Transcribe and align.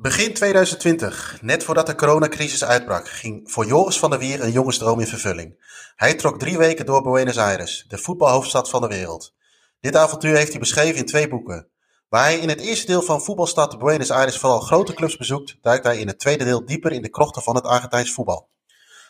Begin 0.00 0.34
2020, 0.34 1.38
net 1.42 1.64
voordat 1.64 1.86
de 1.86 1.94
coronacrisis 1.94 2.64
uitbrak, 2.64 3.08
ging 3.08 3.50
voor 3.50 3.66
Joris 3.66 3.98
van 3.98 4.10
der 4.10 4.18
Wier 4.18 4.42
een 4.42 4.50
jongensdroom 4.50 5.00
in 5.00 5.06
vervulling. 5.06 5.64
Hij 5.96 6.14
trok 6.14 6.38
drie 6.38 6.58
weken 6.58 6.86
door 6.86 7.02
Buenos 7.02 7.38
Aires, 7.38 7.84
de 7.88 7.98
voetbalhoofdstad 7.98 8.70
van 8.70 8.80
de 8.80 8.86
wereld. 8.86 9.34
Dit 9.80 9.96
avontuur 9.96 10.36
heeft 10.36 10.50
hij 10.50 10.58
beschreven 10.58 10.96
in 10.98 11.06
twee 11.06 11.28
boeken. 11.28 11.68
Waar 12.08 12.22
hij 12.22 12.38
in 12.38 12.48
het 12.48 12.60
eerste 12.60 12.86
deel 12.86 13.02
van 13.02 13.22
voetbalstad 13.22 13.78
Buenos 13.78 14.10
Aires 14.10 14.38
vooral 14.38 14.60
grote 14.60 14.94
clubs 14.94 15.16
bezoekt, 15.16 15.56
duikt 15.60 15.84
hij 15.84 15.98
in 15.98 16.06
het 16.06 16.18
tweede 16.18 16.44
deel 16.44 16.64
dieper 16.64 16.92
in 16.92 17.02
de 17.02 17.10
krochten 17.10 17.42
van 17.42 17.54
het 17.54 17.64
Argentijns 17.64 18.12
voetbal. 18.12 18.48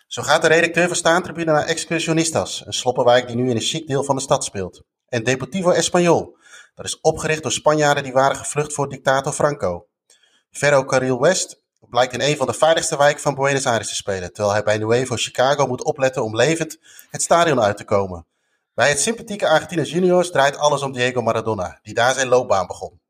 Zo 0.07 0.23
gaat 0.23 0.43
de 0.43 0.49
redacteur 0.49 0.87
van 0.87 0.97
Staantribune 0.97 1.53
naar 1.53 1.67
Excursionistas, 1.67 2.67
een 2.67 2.73
sloppenwijk 2.73 3.27
die 3.27 3.37
nu 3.37 3.51
in 3.51 3.57
een 3.57 3.63
chic 3.63 3.87
deel 3.87 4.05
van 4.05 4.17
de 4.17 4.23
stad 4.23 4.45
speelt. 4.45 4.83
En 5.09 5.25
Deportivo 5.25 5.73
Español, 5.73 6.37
dat 6.75 6.85
is 6.85 7.01
opgericht 7.01 7.43
door 7.43 7.53
Spanjaarden 7.53 8.03
die 8.03 8.13
waren 8.13 8.37
gevlucht 8.37 8.73
voor 8.73 8.89
dictator 8.89 9.33
Franco. 9.33 9.88
Carril 10.87 11.21
West 11.21 11.63
blijkt 11.81 12.13
in 12.13 12.21
een 12.21 12.37
van 12.37 12.47
de 12.47 12.53
veiligste 12.53 12.97
wijken 12.97 13.23
van 13.23 13.35
Buenos 13.35 13.67
Aires 13.67 13.89
te 13.89 13.95
spelen, 13.95 14.33
terwijl 14.33 14.55
hij 14.55 14.63
bij 14.63 14.79
Nuevo 14.79 15.17
Chicago 15.17 15.67
moet 15.67 15.85
opletten 15.85 16.25
om 16.25 16.37
levend 16.37 16.79
het 17.11 17.23
stadion 17.23 17.61
uit 17.61 17.77
te 17.77 17.85
komen. 17.85 18.27
Bij 18.75 18.89
het 18.89 19.01
sympathieke 19.01 19.49
Argentinos 19.49 19.91
Juniors 19.91 20.31
draait 20.31 20.57
alles 20.57 20.83
om 20.83 20.93
Diego 20.93 21.23
Maradona, 21.23 21.79
die 21.83 21.95
daar 21.95 22.15
zijn 22.15 22.29
loopbaan 22.29 22.67
begon. 22.67 23.01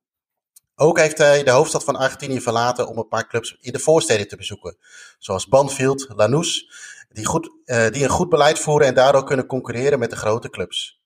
Ook 0.75 0.99
heeft 0.99 1.19
hij 1.19 1.43
de 1.43 1.51
hoofdstad 1.51 1.85
van 1.85 1.97
Argentinië 1.97 2.41
verlaten 2.41 2.89
om 2.89 2.99
een 2.99 3.09
paar 3.09 3.27
clubs 3.27 3.57
in 3.61 3.73
de 3.73 3.79
voorsteden 3.79 4.29
te 4.29 4.37
bezoeken, 4.37 4.77
zoals 5.19 5.49
Banfield, 5.49 6.07
Lanús, 6.09 6.71
die, 7.09 7.25
goed, 7.25 7.51
uh, 7.65 7.89
die 7.91 8.03
een 8.05 8.11
goed 8.11 8.29
beleid 8.29 8.59
voeren 8.59 8.87
en 8.87 8.95
daardoor 8.95 9.25
kunnen 9.25 9.47
concurreren 9.47 9.99
met 9.99 10.11
de 10.11 10.17
grote 10.17 10.51
clubs. 10.51 11.03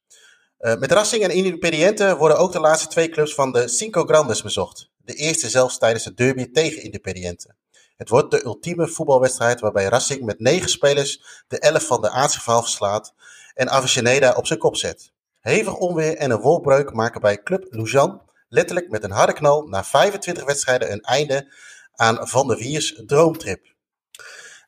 Uh, 0.60 0.76
met 0.76 0.92
Racing 0.92 1.22
en 1.22 1.30
Independiente 1.30 2.16
worden 2.16 2.38
ook 2.38 2.52
de 2.52 2.60
laatste 2.60 2.88
twee 2.88 3.08
clubs 3.08 3.34
van 3.34 3.52
de 3.52 3.68
Cinco 3.68 4.04
Grandes 4.04 4.42
bezocht. 4.42 4.91
De 5.04 5.14
eerste 5.14 5.48
zelfs 5.48 5.78
tijdens 5.78 6.04
de 6.04 6.14
derby 6.14 6.50
tegen 6.50 6.82
Independiente. 6.82 7.54
Het 7.96 8.08
wordt 8.08 8.30
de 8.30 8.44
ultieme 8.44 8.88
voetbalwedstrijd 8.88 9.60
waarbij 9.60 9.84
Racing 9.84 10.22
met 10.22 10.40
negen 10.40 10.68
spelers 10.68 11.44
de 11.48 11.58
elf 11.58 11.86
van 11.86 12.00
de 12.00 12.10
aartsgeval 12.10 12.62
verslaat 12.62 13.14
en 13.54 13.70
Avellaneda 13.70 14.32
op 14.32 14.46
zijn 14.46 14.58
kop 14.58 14.76
zet. 14.76 15.12
Hevig 15.40 15.76
onweer 15.76 16.16
en 16.16 16.30
een 16.30 16.40
wolbreuk 16.40 16.92
maken 16.92 17.20
bij 17.20 17.42
Club 17.42 17.66
Luzan 17.70 18.22
letterlijk 18.48 18.90
met 18.90 19.04
een 19.04 19.10
harde 19.10 19.32
knal 19.32 19.62
na 19.62 19.84
25 19.84 20.44
wedstrijden 20.44 20.92
een 20.92 21.00
einde 21.00 21.54
aan 21.94 22.28
Van 22.28 22.48
der 22.48 22.56
Wiers 22.56 23.02
droomtrip. 23.06 23.70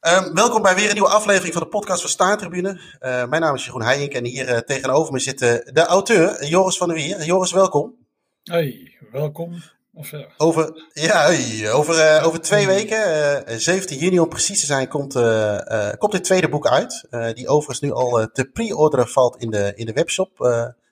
Um, 0.01 0.35
welkom 0.35 0.63
bij 0.63 0.75
weer 0.75 0.89
een 0.89 0.95
nieuwe 0.95 1.09
aflevering 1.09 1.53
van 1.53 1.63
de 1.63 1.69
podcast 1.69 2.01
van 2.01 2.11
Staartribune. 2.11 2.81
Uh, 3.01 3.27
mijn 3.27 3.43
naam 3.43 3.55
is 3.55 3.65
Jeroen 3.65 3.83
Heijink 3.83 4.13
en 4.13 4.25
hier 4.25 4.49
uh, 4.49 4.59
tegenover 4.59 5.13
me 5.13 5.19
zit 5.19 5.39
de 5.39 5.85
auteur 5.87 6.45
Joris 6.45 6.77
van 6.77 6.89
der 6.89 6.97
Wier. 6.97 7.25
Joris, 7.25 7.53
welkom. 7.53 7.95
Hey, 8.43 8.97
welkom. 9.13 9.63
Of, 9.97 10.13
over, 10.37 10.89
ja, 10.93 11.29
over, 11.73 12.23
over 12.23 12.41
twee 12.41 12.67
weken, 12.67 13.61
17 13.61 13.99
juni 13.99 14.21
om 14.21 14.29
precies 14.29 14.61
te 14.61 14.67
zijn, 14.67 14.89
komt, 14.89 15.13
komt 15.99 16.13
dit 16.13 16.25
tweede 16.25 16.49
boek 16.49 16.67
uit. 16.67 17.07
die 17.35 17.49
overigens 17.49 17.81
nu 17.81 17.93
al 17.93 18.29
te 18.33 18.45
pre-orderen 18.45 19.09
valt 19.09 19.37
in 19.37 19.51
de, 19.51 19.73
in 19.75 19.87
de 19.87 19.93
webshop. 19.93 20.41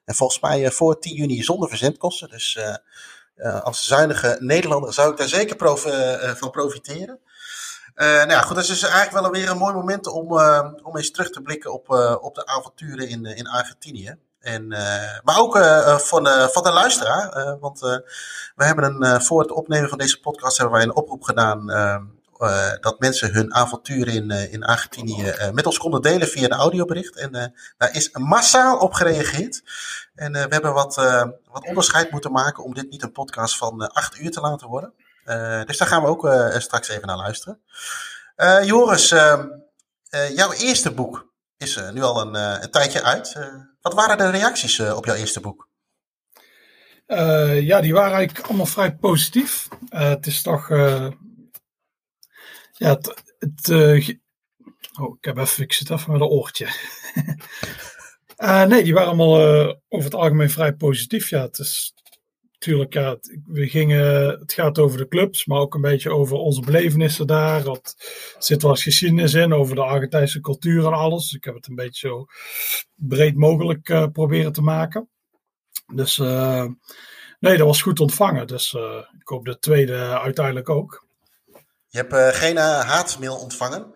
en 0.04 0.14
volgens 0.14 0.40
mij 0.40 0.70
voor 0.70 0.98
10 0.98 1.14
juni 1.14 1.42
zonder 1.42 1.68
verzendkosten. 1.68 2.28
Dus 2.28 2.58
als 3.62 3.86
zuinige 3.86 4.36
Nederlander 4.40 4.92
zou 4.92 5.10
ik 5.10 5.16
daar 5.16 5.28
zeker 5.28 5.56
prof, 5.56 5.80
van 6.36 6.50
profiteren. 6.50 7.20
Nou 7.94 8.30
ja, 8.30 8.40
goed, 8.40 8.54
dat 8.54 8.64
is 8.64 8.70
dus 8.70 8.82
eigenlijk 8.82 9.24
wel 9.24 9.30
weer 9.30 9.50
een 9.50 9.58
mooi 9.58 9.74
moment 9.74 10.06
om, 10.06 10.32
om 10.82 10.96
eens 10.96 11.10
terug 11.10 11.30
te 11.30 11.42
blikken 11.42 11.72
op, 11.72 11.90
op 12.20 12.34
de 12.34 12.46
avonturen 12.46 13.08
in, 13.08 13.24
in 13.24 13.48
Argentinië. 13.48 14.16
En, 14.42 14.66
maar 15.22 15.38
ook 15.38 15.56
van, 16.00 16.26
van 16.50 16.62
de 16.62 16.72
luisteraar. 16.72 17.56
want 17.60 17.80
we 18.54 18.64
hebben 18.64 18.84
een, 18.84 19.22
voor 19.22 19.40
het 19.40 19.50
opnemen 19.50 19.88
van 19.88 19.98
deze 19.98 20.20
podcast 20.20 20.56
hebben 20.56 20.74
wij 20.76 20.84
een 20.84 20.94
oproep 20.94 21.22
gedaan. 21.22 21.66
dat 22.80 22.96
mensen 22.98 23.32
hun 23.32 23.54
avonturen 23.54 24.14
in, 24.14 24.30
in 24.30 24.64
Argentinië 24.64 25.34
met 25.52 25.66
ons 25.66 25.78
konden 25.78 26.02
delen 26.02 26.28
via 26.28 26.44
een 26.44 26.52
audiobericht. 26.52 27.16
En 27.16 27.54
daar 27.78 27.94
is 27.94 28.10
massaal 28.12 28.78
op 28.78 28.92
gereageerd. 28.92 29.62
En 30.14 30.32
we 30.32 30.38
hebben 30.48 30.72
wat, 30.72 30.94
wat 31.50 31.66
onderscheid 31.66 32.10
moeten 32.10 32.32
maken 32.32 32.64
om 32.64 32.74
dit 32.74 32.90
niet 32.90 33.02
een 33.02 33.12
podcast 33.12 33.56
van 33.56 33.92
acht 33.92 34.18
uur 34.18 34.30
te 34.30 34.40
laten 34.40 34.68
worden. 34.68 34.92
Dus 35.66 35.78
daar 35.78 35.88
gaan 35.88 36.02
we 36.02 36.08
ook 36.08 36.28
straks 36.58 36.88
even 36.88 37.06
naar 37.06 37.16
luisteren. 37.16 37.60
Joris, 38.64 39.08
jouw 40.34 40.52
eerste 40.52 40.90
boek 40.90 41.31
is 41.62 41.80
nu 41.92 42.02
al 42.02 42.20
een, 42.20 42.34
een 42.62 42.70
tijdje 42.70 43.02
uit. 43.02 43.36
wat 43.80 43.94
waren 43.94 44.18
de 44.18 44.30
reacties 44.30 44.80
op 44.80 45.04
jouw 45.04 45.14
eerste 45.14 45.40
boek? 45.40 45.70
ja, 47.60 47.80
die 47.80 47.92
waren 47.92 48.16
eigenlijk 48.16 48.46
allemaal 48.46 48.66
vrij 48.66 48.94
positief. 48.94 49.68
het 49.88 50.26
is 50.26 50.42
toch. 50.42 50.68
ja, 50.68 51.14
het. 52.78 53.22
het 53.38 53.68
oh, 55.00 55.16
ik 55.16 55.24
heb 55.24 55.36
even, 55.36 55.62
ik 55.62 55.72
zit 55.72 55.90
even 55.90 56.12
met 56.12 56.20
een 56.20 56.26
oortje. 56.26 56.68
nee, 58.68 58.82
die 58.82 58.94
waren 58.94 59.08
allemaal 59.08 59.36
over 59.88 60.04
het 60.04 60.14
algemeen 60.14 60.50
vrij 60.50 60.72
positief. 60.72 61.30
Ja, 61.30 61.40
het 61.42 61.58
is 61.58 61.94
tuurlijk, 62.62 62.92
ja, 62.92 63.16
we 63.46 63.68
gingen, 63.68 64.28
het 64.40 64.52
gaat 64.52 64.78
over 64.78 64.98
de 64.98 65.08
clubs, 65.08 65.46
maar 65.46 65.58
ook 65.58 65.74
een 65.74 65.80
beetje 65.80 66.10
over 66.10 66.36
onze 66.36 66.60
belevenissen 66.60 67.26
daar. 67.26 67.66
Er 67.66 67.80
zit 68.38 68.62
wel 68.62 68.70
eens 68.70 68.82
geschiedenis 68.82 69.34
in 69.34 69.54
over 69.54 69.74
de 69.74 69.82
Argentijnse 69.82 70.40
cultuur 70.40 70.86
en 70.86 70.92
alles. 70.92 71.32
Ik 71.32 71.44
heb 71.44 71.54
het 71.54 71.66
een 71.66 71.74
beetje 71.74 72.08
zo 72.08 72.26
breed 72.94 73.36
mogelijk 73.36 73.88
uh, 73.88 74.06
proberen 74.12 74.52
te 74.52 74.62
maken. 74.62 75.08
Dus 75.94 76.18
uh, 76.18 76.66
nee, 77.40 77.56
dat 77.56 77.66
was 77.66 77.82
goed 77.82 78.00
ontvangen. 78.00 78.46
Dus 78.46 78.72
uh, 78.72 78.96
ik 79.20 79.28
hoop 79.28 79.44
de 79.44 79.58
tweede 79.58 80.18
uiteindelijk 80.18 80.68
ook. 80.68 81.06
Je 81.88 81.98
hebt 81.98 82.36
geen 82.36 82.56
haatmail 82.56 83.36
ontvangen? 83.36 83.94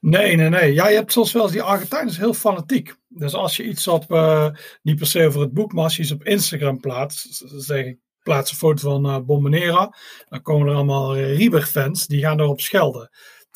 Nee, 0.00 0.36
nee, 0.36 0.48
nee. 0.48 0.72
Ja, 0.72 0.88
je 0.88 0.96
hebt 0.96 1.12
zoals 1.12 1.32
wel 1.32 1.50
die 1.50 1.62
Argentijnen 1.62 2.14
heel 2.14 2.34
fanatiek. 2.34 2.94
Dus 3.14 3.34
als 3.34 3.56
je 3.56 3.64
iets 3.64 3.88
op, 3.88 4.10
uh, 4.10 4.48
niet 4.82 4.98
per 4.98 5.06
se 5.06 5.26
over 5.26 5.40
het 5.40 5.52
boek, 5.52 5.72
maar 5.72 5.84
als 5.84 5.96
je 5.96 6.02
iets 6.02 6.12
op 6.12 6.24
Instagram 6.24 6.80
plaatst, 6.80 7.44
zeg 7.46 7.84
ik, 7.84 7.98
plaats 8.22 8.50
een 8.50 8.56
foto 8.56 9.00
van 9.00 9.06
uh, 9.30 9.86
dan 10.28 10.42
komen 10.42 10.68
er 10.68 10.74
allemaal 10.74 11.16
Rieber-fans, 11.16 12.06
die 12.06 12.20
gaan 12.20 12.40
erop 12.40 12.60
schelden. 12.60 13.10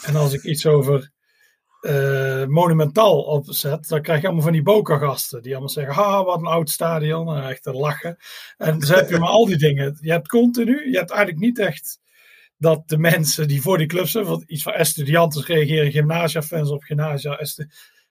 En 0.05 0.17
als 0.17 0.33
ik 0.33 0.43
iets 0.43 0.67
over 0.67 1.11
uh, 1.81 2.45
Monumental 2.47 3.23
opzet, 3.23 3.89
dan 3.89 4.03
krijg 4.03 4.21
je 4.21 4.27
allemaal 4.27 4.45
van 4.45 4.53
die 4.53 4.63
Boca-gasten, 4.63 5.43
die 5.43 5.51
allemaal 5.51 5.69
zeggen, 5.69 5.95
ha, 5.95 6.25
wat 6.25 6.39
een 6.39 6.47
oud 6.47 6.71
stadion, 6.71 7.37
en 7.37 7.49
echt 7.49 7.63
te 7.63 7.73
lachen. 7.73 8.17
En 8.57 8.79
dus 8.79 8.89
heb 8.89 9.11
je 9.11 9.19
maar 9.19 9.29
al 9.29 9.47
die 9.47 9.57
dingen. 9.57 9.99
Je 10.01 10.11
hebt 10.11 10.29
continu, 10.29 10.91
je 10.91 10.99
hebt 10.99 11.11
eigenlijk 11.11 11.41
niet 11.41 11.59
echt 11.59 12.01
dat 12.59 12.89
de 12.89 12.99
mensen 12.99 13.49
die 13.49 13.63
voor 13.63 13.79
die 13.79 13.87
clubs 13.87 14.11
zijn, 14.11 14.45
iets 14.47 14.63
van 14.63 14.73
Estudiantes 14.73 15.47
reageren 15.47 15.91
gymnasia-fans 15.91 16.71
op 16.71 16.83
gymnasia, 16.83 17.39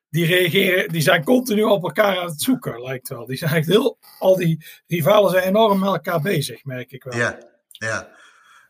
die 0.09 0.25
reageren, 0.25 0.89
die 0.89 1.01
zijn 1.01 1.23
continu 1.23 1.63
op 1.63 1.83
elkaar 1.83 2.17
aan 2.19 2.25
het 2.25 2.41
zoeken, 2.41 2.81
lijkt 2.81 3.09
wel. 3.09 3.25
Die 3.25 3.37
zijn 3.37 3.53
echt 3.53 3.67
heel, 3.67 3.97
al 4.19 4.35
die 4.35 4.65
rivalen 4.87 5.31
zijn 5.31 5.43
enorm 5.43 5.79
met 5.79 5.89
elkaar 5.89 6.21
bezig, 6.21 6.63
merk 6.63 6.91
ik 6.91 7.03
wel. 7.03 7.19
Ja, 7.19 7.37
ja. 7.69 8.09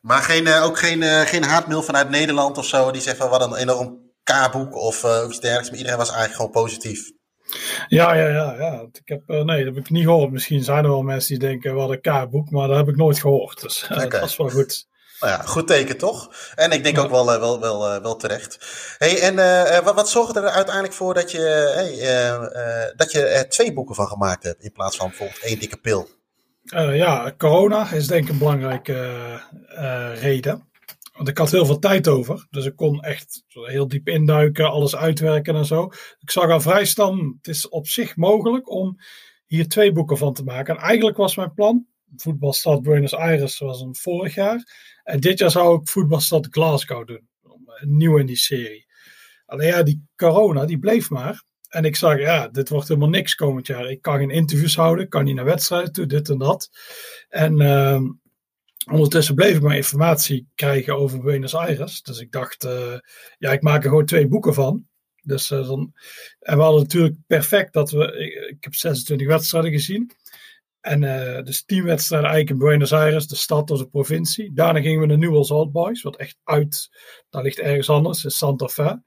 Maar 0.01 0.21
geen, 0.21 0.45
uh, 0.45 0.63
ook 0.63 0.79
geen, 0.79 1.01
uh, 1.01 1.21
geen 1.21 1.43
haatmail 1.43 1.83
vanuit 1.83 2.09
Nederland 2.09 2.57
of 2.57 2.65
zo, 2.65 2.91
die 2.91 3.01
zegt 3.01 3.17
van 3.17 3.29
wat 3.29 3.41
een 3.41 3.55
enorm 3.55 3.99
K-boek 4.23 4.75
of, 4.75 5.03
uh, 5.03 5.23
iets 5.27 5.39
dergelijks. 5.39 5.69
Maar 5.69 5.77
iedereen 5.77 5.97
was 5.97 6.11
eigenlijk 6.11 6.35
gewoon 6.35 6.63
positief. 6.63 7.11
Ja, 7.87 8.13
ja, 8.13 8.27
ja. 8.27 8.55
ja. 8.57 8.87
Ik 8.91 9.07
heb, 9.07 9.27
nee, 9.27 9.65
dat 9.65 9.75
heb 9.75 9.77
ik 9.77 9.89
niet 9.89 10.03
gehoord. 10.03 10.31
Misschien 10.31 10.63
zijn 10.63 10.83
er 10.83 10.89
wel 10.89 11.01
mensen 11.01 11.39
die 11.39 11.47
denken 11.47 11.73
wat 11.73 11.89
een 11.89 12.01
K-boek, 12.01 12.49
maar 12.49 12.67
dat 12.67 12.77
heb 12.77 12.87
ik 12.87 12.95
nooit 12.95 13.19
gehoord. 13.19 13.61
Dus 13.61 13.83
okay. 13.83 14.07
dat 14.07 14.23
is 14.23 14.37
wel 14.37 14.49
goed. 14.49 14.87
Nou 15.19 15.31
ja, 15.31 15.41
goed 15.41 15.67
teken 15.67 15.97
toch? 15.97 16.51
En 16.55 16.71
ik 16.71 16.83
denk 16.83 16.97
ook 16.97 17.09
wel, 17.09 17.33
eh, 17.33 17.39
wel, 17.39 17.59
wel, 17.59 17.79
wel, 17.79 18.01
wel 18.01 18.15
terecht. 18.15 18.57
Hey, 18.97 19.21
en 19.21 19.33
uh, 19.33 19.79
wat, 19.79 19.95
wat 19.95 20.09
zorgde 20.09 20.39
er 20.39 20.49
uiteindelijk 20.49 20.93
voor 20.93 21.13
dat 21.13 21.31
je, 21.31 21.71
hey, 21.75 21.93
uh, 21.93 22.97
dat 22.97 23.11
je 23.11 23.25
er 23.25 23.49
twee 23.49 23.73
boeken 23.73 23.95
van 23.95 24.07
gemaakt 24.07 24.43
hebt 24.43 24.63
in 24.63 24.71
plaats 24.71 24.97
van 24.97 25.07
bijvoorbeeld 25.07 25.43
één 25.43 25.59
dikke 25.59 25.77
pil? 25.77 26.09
ja, 26.93 27.33
corona 27.37 27.91
is 27.91 28.07
denk 28.07 28.23
ik 28.23 28.29
een 28.29 28.37
belangrijke 28.37 29.41
reden. 30.19 30.69
Want 31.15 31.27
ik 31.27 31.37
had 31.37 31.51
heel 31.51 31.65
veel 31.65 31.79
tijd 31.79 32.07
over. 32.07 32.47
Dus 32.49 32.65
ik 32.65 32.75
kon 32.75 33.01
echt 33.01 33.43
heel 33.47 33.87
diep 33.87 34.07
induiken, 34.07 34.69
alles 34.69 34.95
uitwerken 34.95 35.55
en 35.55 35.65
zo. 35.65 35.91
Ik 36.19 36.31
zag 36.31 36.49
al 36.49 36.61
vrij 36.61 36.85
snel, 36.85 37.15
het 37.15 37.47
is 37.47 37.69
op 37.69 37.87
zich 37.87 38.15
mogelijk 38.15 38.69
om 38.69 38.97
hier 39.45 39.67
twee 39.67 39.91
boeken 39.91 40.17
van 40.17 40.33
te 40.33 40.43
maken. 40.43 40.75
En 40.75 40.81
eigenlijk 40.81 41.17
was 41.17 41.35
mijn 41.35 41.53
plan, 41.53 41.85
voetbalstad 42.15 42.81
Buenos 42.81 43.15
Aires 43.15 43.59
was 43.59 43.81
een 43.81 43.95
vorig 43.95 44.35
jaar. 44.35 44.63
En 45.05 45.19
dit 45.19 45.39
jaar 45.39 45.51
zou 45.51 45.81
ik 45.81 45.87
voetbalstad 45.87 46.47
Glasgow 46.49 47.07
doen. 47.07 47.29
Nieuw 47.79 48.17
in 48.17 48.25
die 48.25 48.37
serie. 48.37 48.85
Alleen 49.45 49.67
ja, 49.67 49.83
die 49.83 50.07
corona, 50.15 50.65
die 50.65 50.79
bleef 50.79 51.09
maar. 51.09 51.43
En 51.69 51.85
ik 51.85 51.95
zag, 51.95 52.19
ja, 52.19 52.47
dit 52.47 52.69
wordt 52.69 52.87
helemaal 52.87 53.09
niks 53.09 53.35
komend 53.35 53.67
jaar. 53.67 53.89
Ik 53.89 54.01
kan 54.01 54.17
geen 54.17 54.29
interviews 54.29 54.75
houden, 54.75 55.09
kan 55.09 55.23
niet 55.23 55.35
naar 55.35 55.45
wedstrijden 55.45 55.91
toe, 55.91 56.05
dit 56.05 56.29
en 56.29 56.37
dat. 56.37 56.69
En 57.29 57.61
uh, 57.61 58.01
ondertussen 58.91 59.35
bleef 59.35 59.55
ik 59.55 59.61
maar 59.61 59.75
informatie 59.75 60.47
krijgen 60.55 60.97
over 60.97 61.21
Buenos 61.21 61.55
Aires. 61.55 62.01
Dus 62.01 62.19
ik 62.19 62.31
dacht, 62.31 62.65
uh, 62.65 62.97
ja, 63.37 63.51
ik 63.51 63.61
maak 63.61 63.83
er 63.83 63.89
gewoon 63.89 64.05
twee 64.05 64.27
boeken 64.27 64.53
van. 64.53 64.87
Dus, 65.21 65.51
uh, 65.51 65.67
dan, 65.67 65.93
en 66.39 66.57
we 66.57 66.63
hadden 66.63 66.81
natuurlijk 66.81 67.15
perfect 67.27 67.73
dat 67.73 67.91
we, 67.91 68.05
ik, 68.05 68.49
ik 68.49 68.63
heb 68.63 68.75
26 68.75 69.27
wedstrijden 69.27 69.71
gezien. 69.71 70.11
En 70.85 71.01
uh, 71.01 71.41
dus 71.43 71.65
teamwedstrijden 71.65 72.29
eigenlijk 72.29 72.61
in 72.61 72.67
Buenos 72.67 72.93
Aires, 72.93 73.27
de 73.27 73.35
stad 73.35 73.71
of 73.71 73.79
de 73.79 73.87
provincie. 73.87 74.53
Daarna 74.53 74.81
gingen 74.81 74.99
we 74.99 75.05
naar 75.05 75.17
Newell's 75.17 75.51
Old 75.51 75.71
Boys, 75.71 76.01
wat 76.01 76.15
echt 76.15 76.37
uit, 76.43 76.89
daar 77.29 77.43
ligt 77.43 77.59
ergens 77.59 77.89
anders, 77.89 78.23
in 78.23 78.31
Santa 78.31 78.67
Fe. 78.67 79.01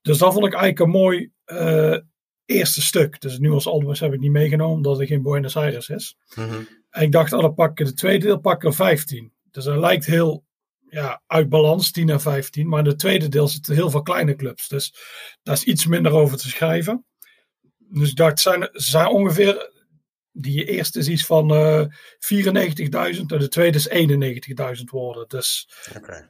Dus 0.00 0.18
dat 0.18 0.32
vond 0.32 0.46
ik 0.46 0.52
eigenlijk 0.52 0.78
een 0.78 1.00
mooi 1.00 1.30
uh, 1.46 1.98
eerste 2.44 2.82
stuk. 2.82 3.20
Dus 3.20 3.38
Newell's 3.38 3.66
Old 3.66 3.84
Boys 3.84 4.00
heb 4.00 4.12
ik 4.12 4.20
niet 4.20 4.30
meegenomen, 4.30 4.76
omdat 4.76 4.98
het 4.98 5.08
geen 5.08 5.22
Buenos 5.22 5.56
Aires 5.56 5.88
is. 5.88 6.16
Mhm. 6.34 6.62
En 6.90 7.02
ik 7.02 7.12
dacht, 7.12 7.32
oh, 7.32 7.40
dan 7.40 7.54
pak 7.54 7.80
ik 7.80 7.86
de 7.86 7.94
tweede 7.94 8.26
deel, 8.26 8.40
pak 8.40 8.56
ik 8.56 8.64
er 8.64 8.74
15. 8.74 9.32
Dus 9.50 9.64
dat 9.64 9.78
lijkt 9.78 10.06
heel 10.06 10.44
ja, 10.88 11.22
uit 11.26 11.48
balans, 11.48 11.90
10 11.90 12.08
en 12.08 12.20
15. 12.20 12.68
Maar 12.68 12.80
in 12.80 12.86
het 12.86 12.98
tweede 12.98 13.28
deel 13.28 13.48
zitten 13.48 13.74
heel 13.74 13.90
veel 13.90 14.02
kleine 14.02 14.34
clubs. 14.34 14.68
Dus 14.68 14.94
daar 15.42 15.54
is 15.54 15.64
iets 15.64 15.86
minder 15.86 16.12
over 16.12 16.36
te 16.36 16.48
schrijven. 16.48 17.04
Dus 17.78 18.10
ik 18.10 18.16
dacht, 18.16 18.40
zijn, 18.40 18.68
zijn 18.72 19.06
ongeveer. 19.06 19.70
Die 20.32 20.64
eerste 20.64 20.98
is 20.98 21.08
iets 21.08 21.26
van 21.26 21.52
uh, 21.52 21.80
94.000 21.80 21.90
en 23.26 23.26
de 23.26 23.48
tweede 23.48 23.78
is 23.78 23.88
91.000 24.78 24.84
woorden. 24.84 25.28
Dus 25.28 25.68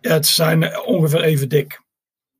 ja, 0.00 0.12
het 0.12 0.26
zijn 0.26 0.78
ongeveer 0.84 1.22
even 1.22 1.48
dik. 1.48 1.80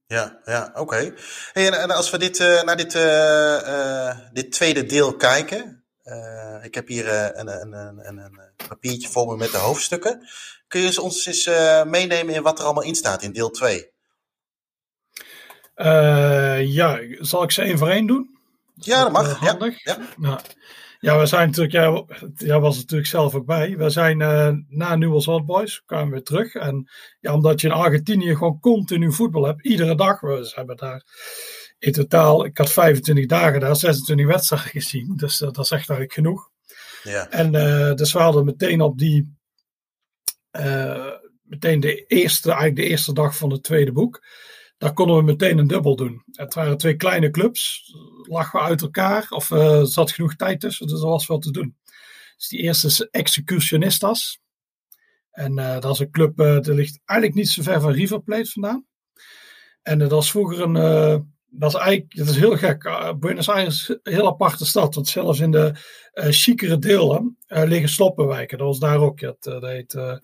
Ja, 0.06 0.41
ja 0.44 0.70
oké. 0.75 1.14
Hey, 1.53 1.67
en, 1.67 1.73
en 1.81 1.91
als 1.91 2.11
we 2.11 2.19
dit, 2.19 2.41
eh, 2.41 2.62
naar 2.62 2.76
dit, 2.76 2.94
eh, 2.94 4.09
eh, 4.09 4.19
dit 4.32 4.53
tweede 4.53 4.85
deel 4.87 5.17
kijken. 5.17 5.85
eh, 6.03 6.59
ik 6.62 6.75
heb 6.75 6.88
hier 6.88 7.09
eh, 7.09 7.29
een, 7.32 7.49
een, 7.49 7.73
een, 8.06 8.17
een, 8.19 8.41
papiertje 8.69 9.09
voor 9.09 9.26
me 9.26 9.37
met 9.37 9.50
de 9.50 9.56
hoofdstukken. 9.59 10.29
Kun 10.69 10.81
je 10.81 11.00
ons 11.03 11.26
eens 11.26 11.47
eh, 11.47 11.85
meenemen 11.85 12.35
in 12.35 12.43
wat 12.43 12.59
er 12.59 12.64
allemaal 12.64 12.82
in 12.82 12.94
staat 12.94 13.23
in 13.23 13.32
deel 13.32 13.50
2? 13.50 13.91
Eh, 15.75 16.67
ja, 16.67 16.99
zal 17.19 17.43
ik 17.43 17.50
ze 17.50 17.62
één 17.62 17.79
voor 17.79 17.88
één 17.88 18.06
doen? 18.06 18.38
Ja, 18.75 19.03
dat 19.03 19.12
mag. 19.12 19.26
Eh, 19.35 19.43
Ja, 19.43 19.49
handig. 19.49 19.85
ja. 19.85 19.99
Nou, 20.17 20.41
ja, 21.02 21.19
we 21.19 21.26
zijn 21.26 21.46
natuurlijk, 21.46 21.72
ja, 21.72 22.04
jij 22.37 22.60
was 22.60 22.75
er 22.75 22.81
natuurlijk 22.81 23.08
zelf 23.08 23.34
ook 23.34 23.46
bij. 23.46 23.76
We 23.76 23.90
zijn 23.90 24.20
eh, 24.20 24.52
na 24.69 24.96
Newell's 24.96 25.26
Old 25.26 25.46
Boys, 25.46 25.82
kwamen 25.87 26.06
we 26.06 26.12
weer 26.12 26.22
terug. 26.22 26.54
En 26.54 26.90
ja, 27.20 27.34
omdat 27.34 27.60
je 27.60 27.66
in 27.66 27.72
Argentinië 27.72 28.37
gewoon 28.37 28.60
continu 28.60 29.12
voetbal 29.12 29.46
hebt, 29.46 29.66
iedere 29.66 29.94
dag. 29.94 30.20
We 30.20 30.52
hebben 30.54 30.76
daar 30.76 31.04
in 31.78 31.93
totaal, 31.93 32.44
ik 32.44 32.58
had 32.58 32.72
25 32.72 33.26
dagen 33.26 33.60
daar, 33.60 33.76
26 33.76 34.26
wedstrijden 34.26 34.70
gezien. 34.70 35.16
Dus 35.16 35.40
eh, 35.40 35.50
dat 35.50 35.64
is 35.64 35.70
echt 35.70 35.88
eigenlijk 35.88 36.12
genoeg. 36.12 36.50
Ja, 37.02 37.31
En 37.31 37.54
eh, 37.54 37.94
dus 37.94 38.12
we 38.12 38.19
hadden 38.19 38.44
meteen 38.44 38.81
op 38.81 38.99
die, 38.99 39.37
meteen 41.43 41.81
de 41.81 42.04
eerste, 42.06 42.49
eigenlijk 42.49 42.81
de 42.81 42.87
eerste 42.87 43.12
dag 43.12 43.37
van 43.37 43.50
het 43.50 43.62
tweede 43.62 43.93
boek, 43.93 44.25
daar 44.82 44.93
konden 44.93 45.17
we 45.17 45.23
meteen 45.23 45.58
een 45.58 45.67
dubbel 45.67 45.96
doen. 45.96 46.23
Het 46.32 46.55
waren 46.55 46.79
twee 46.79 46.96
kleine 46.96 47.31
clubs, 47.31 47.94
lagen 48.23 48.61
we 48.61 48.67
uit 48.67 48.82
elkaar, 48.82 49.26
of 49.29 49.50
er 49.50 49.87
zat 49.87 50.11
genoeg 50.11 50.34
tijd 50.34 50.61
tussen, 50.61 50.87
dus 50.87 51.00
er 51.00 51.08
was 51.08 51.26
wat 51.26 51.43
te 51.43 51.50
doen. 51.50 51.76
Dus 52.37 52.49
die 52.49 52.61
eerste 52.61 52.87
is 52.87 53.00
Executionistas. 53.00 54.40
En 55.31 55.58
eh, 55.58 55.81
dat 55.81 55.94
is 55.94 55.99
een 55.99 56.11
club, 56.11 56.40
eh 56.40 56.55
dat 56.55 56.67
ligt 56.67 57.00
eigenlijk 57.05 57.38
niet 57.38 57.49
zo 57.49 57.62
ver 57.62 57.81
van 57.81 57.93
River 57.93 58.23
Plate 58.23 58.50
vandaan. 58.50 58.87
En 59.82 59.99
dat 59.99 60.11
was 60.11 60.31
vroeger 60.31 60.61
een, 60.61 60.75
dat 61.55 61.75
is 61.75 61.81
eigenlijk, 61.81 62.17
dat 62.17 62.28
is 62.28 62.37
heel 62.37 62.56
gek. 62.56 62.85
Uh, 62.85 63.12
Buenos 63.14 63.49
Aires 63.49 63.88
is 63.88 63.88
een 64.02 64.12
heel 64.12 64.26
aparte 64.26 64.67
stad, 64.67 64.94
want 64.94 65.08
zelfs 65.08 65.40
in 65.40 65.50
de 65.50 65.73
uh, 66.14 66.25
chicere 66.25 66.78
delen 66.78 67.38
uh, 67.49 67.62
liggen 67.64 67.88
sloppenwijken. 67.88 68.58
Dat 68.58 68.67
was 68.67 68.78
daar 68.78 68.99
ook. 68.99 69.20
Dat, 69.20 69.37
dat 69.43 69.62
heet, 69.62 69.94
uh, 69.94 70.17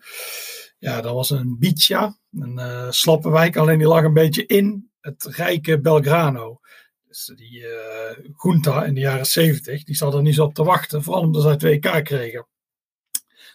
ja, 0.79 1.01
dat 1.01 1.15
was 1.15 1.31
een 1.31 1.57
Bicha, 1.59 2.19
een 2.33 2.59
uh, 2.59 2.91
sloppenwijk, 2.91 3.57
alleen 3.57 3.79
die 3.79 3.87
lag 3.87 4.05
een 4.05 4.13
beetje 4.13 4.47
in 4.47 4.91
het 5.01 5.25
rijke 5.25 5.81
Belgrano. 5.81 6.61
Dus 7.07 7.33
die 7.37 7.61
uh, 7.61 8.31
Junta 8.43 8.85
in 8.85 8.95
de 8.95 9.01
jaren 9.01 9.27
70, 9.27 9.85
die 9.85 9.97
zat 9.97 10.15
er 10.15 10.23
niet 10.23 10.35
zo 10.35 10.45
op 10.45 10.55
te 10.55 10.65
wachten, 10.65 11.03
vooral 11.03 11.23
omdat 11.23 11.61
zij 11.61 11.79
2K 11.79 12.03
kregen. 12.03 12.47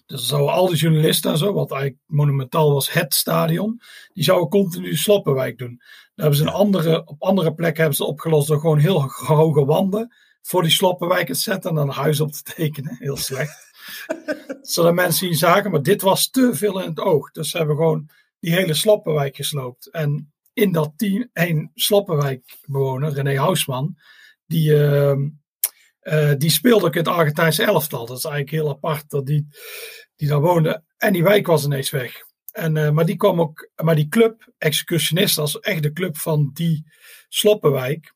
Dus 0.05 0.19
dan 0.19 0.27
zouden 0.27 0.53
al 0.53 0.67
die 0.67 0.77
journalisten 0.77 1.31
en 1.31 1.37
zo, 1.37 1.53
wat 1.53 1.71
eigenlijk 1.71 2.01
monumentaal 2.05 2.73
was 2.73 2.91
het 2.91 3.13
stadion, 3.13 3.81
die 4.13 4.23
zouden 4.23 4.49
continu 4.49 4.95
sloppenwijk 4.95 5.57
doen. 5.57 5.81
Dan 6.15 6.25
hebben 6.25 6.35
ze 6.35 6.43
een 6.43 6.49
andere, 6.49 7.05
op 7.05 7.21
andere 7.23 7.53
plekken 7.53 7.79
hebben 7.79 7.97
ze 7.97 8.05
opgelost 8.05 8.47
door 8.47 8.59
gewoon 8.59 8.79
heel 8.79 9.01
hoge 9.01 9.65
wanden 9.65 10.13
voor 10.41 10.61
die 10.61 10.71
sloppenwijk 10.71 11.27
te 11.27 11.33
zetten 11.33 11.69
en 11.69 11.75
dan 11.75 11.87
een 11.87 11.93
huis 11.93 12.19
op 12.19 12.31
te 12.31 12.43
tekenen. 12.55 12.95
Heel 12.99 13.17
slecht. 13.17 13.72
Zodat 14.61 14.93
mensen 14.93 15.27
zien 15.27 15.37
zagen, 15.37 15.71
maar 15.71 15.81
dit 15.81 16.01
was 16.01 16.29
te 16.29 16.55
veel 16.55 16.81
in 16.81 16.89
het 16.89 16.99
oog. 16.99 17.31
Dus 17.31 17.49
ze 17.49 17.57
hebben 17.57 17.75
gewoon 17.75 18.09
die 18.39 18.53
hele 18.53 18.73
sloppenwijk 18.73 19.35
gesloopt. 19.35 19.89
En 19.89 20.33
in 20.53 20.71
dat 20.71 20.93
team, 20.95 21.29
één 21.33 21.71
sloppenwijkbewoner, 21.75 23.13
René 23.13 23.37
Hausman, 23.37 23.97
die, 24.45 24.71
uh, 24.71 25.15
uh, 26.03 26.33
die 26.37 26.49
speelde 26.49 26.85
ook 26.85 26.95
in 26.95 26.99
het 26.99 27.07
Argentijnse 27.07 27.63
elftal. 27.63 28.05
Dat 28.05 28.17
is 28.17 28.25
eigenlijk 28.25 28.55
heel 28.55 28.69
apart 28.69 29.09
dat 29.09 29.25
die, 29.25 29.47
die 30.15 30.27
daar 30.27 30.41
woonde. 30.41 30.83
En 30.97 31.13
die 31.13 31.23
wijk 31.23 31.47
was 31.47 31.65
ineens 31.65 31.89
weg. 31.89 32.21
En, 32.51 32.75
uh, 32.75 32.89
maar 32.89 33.05
die 33.05 33.15
kwam 33.15 33.41
ook, 33.41 33.69
maar 33.75 33.95
die 33.95 34.07
club, 34.07 34.51
Executionist, 34.57 35.35
was 35.35 35.59
echt 35.59 35.83
de 35.83 35.91
club 35.91 36.17
van 36.17 36.49
die 36.53 36.85
Sloppenwijk. 37.29 38.13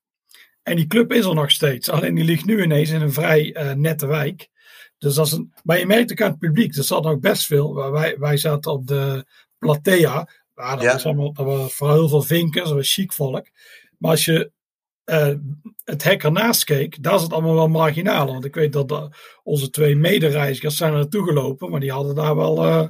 En 0.64 0.76
die 0.76 0.88
club 0.88 1.12
is 1.12 1.26
er 1.26 1.34
nog 1.34 1.52
steeds. 1.52 1.90
Alleen 1.90 2.16
die 2.16 2.24
ligt 2.24 2.46
nu 2.46 2.64
ineens 2.64 2.90
in 2.90 3.02
een 3.02 3.14
vrij 3.14 3.56
uh, 3.56 3.72
nette 3.72 4.08
wijk. 4.08 4.50
Dus 4.98 5.16
dat 5.16 5.26
is 5.26 5.32
een, 5.32 5.54
maar 5.64 5.80
je 5.80 5.86
merkt 5.86 6.12
ook 6.12 6.22
aan 6.22 6.30
het 6.30 6.40
publiek, 6.40 6.76
er 6.76 6.84
zat 6.84 7.04
nog 7.04 7.20
best 7.20 7.46
veel. 7.46 7.92
Wij, 7.92 8.18
wij 8.18 8.38
zaten 8.38 8.72
op 8.72 8.88
de 8.88 9.26
Platea. 9.58 10.28
Ja, 10.56 10.76
dat, 10.76 10.84
ja. 10.84 10.94
was 10.94 11.06
allemaal, 11.06 11.34
dat 11.34 11.46
was 11.46 11.74
vooral 11.74 11.96
heel 11.96 12.10
veel 12.10 12.22
vinkers, 12.22 12.68
dat 12.68 12.78
was 12.78 12.94
chic 12.94 13.14
volk. 13.14 13.48
Maar 13.98 14.12
als 14.12 14.26
je 14.26 14.52
uh, 15.06 15.34
het 15.84 16.04
hek 16.04 16.24
ernaast 16.24 16.64
keek, 16.64 17.04
daar 17.04 17.20
zat 17.20 17.34
allemaal 17.34 17.54
wel 17.54 17.68
marginaal. 17.68 18.28
Want 18.28 18.46
ik 18.46 18.56
weet 18.56 18.74
dat 18.74 18.90
de, 18.90 19.10
onze 19.44 19.70
twee 19.70 19.96
medereizigers 19.96 20.78
zijn 20.78 20.92
er 20.92 20.98
naartoe 20.98 21.24
gelopen, 21.24 21.70
maar 21.72 21.80
die 21.80 21.92
hadden 21.92 22.16
daar 22.16 22.36
wel, 22.36 22.66
uh, 22.66 22.88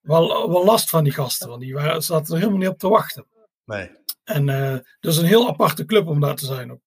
wel, 0.00 0.50
wel 0.50 0.64
last 0.64 0.90
van, 0.90 1.04
die 1.04 1.12
gasten. 1.12 1.48
Want 1.48 1.60
die 1.60 1.74
waren, 1.74 2.02
zaten 2.02 2.34
er 2.34 2.40
helemaal 2.40 2.60
niet 2.60 2.68
op 2.68 2.78
te 2.78 2.88
wachten. 2.88 3.26
Nee. 3.64 3.90
En 4.24 4.48
uh, 4.48 4.76
dat 5.00 5.12
is 5.12 5.16
een 5.16 5.24
heel 5.24 5.48
aparte 5.48 5.84
club 5.84 6.06
om 6.06 6.20
daar 6.20 6.36
te 6.36 6.46
zijn. 6.46 6.72
Ook. 6.72 6.80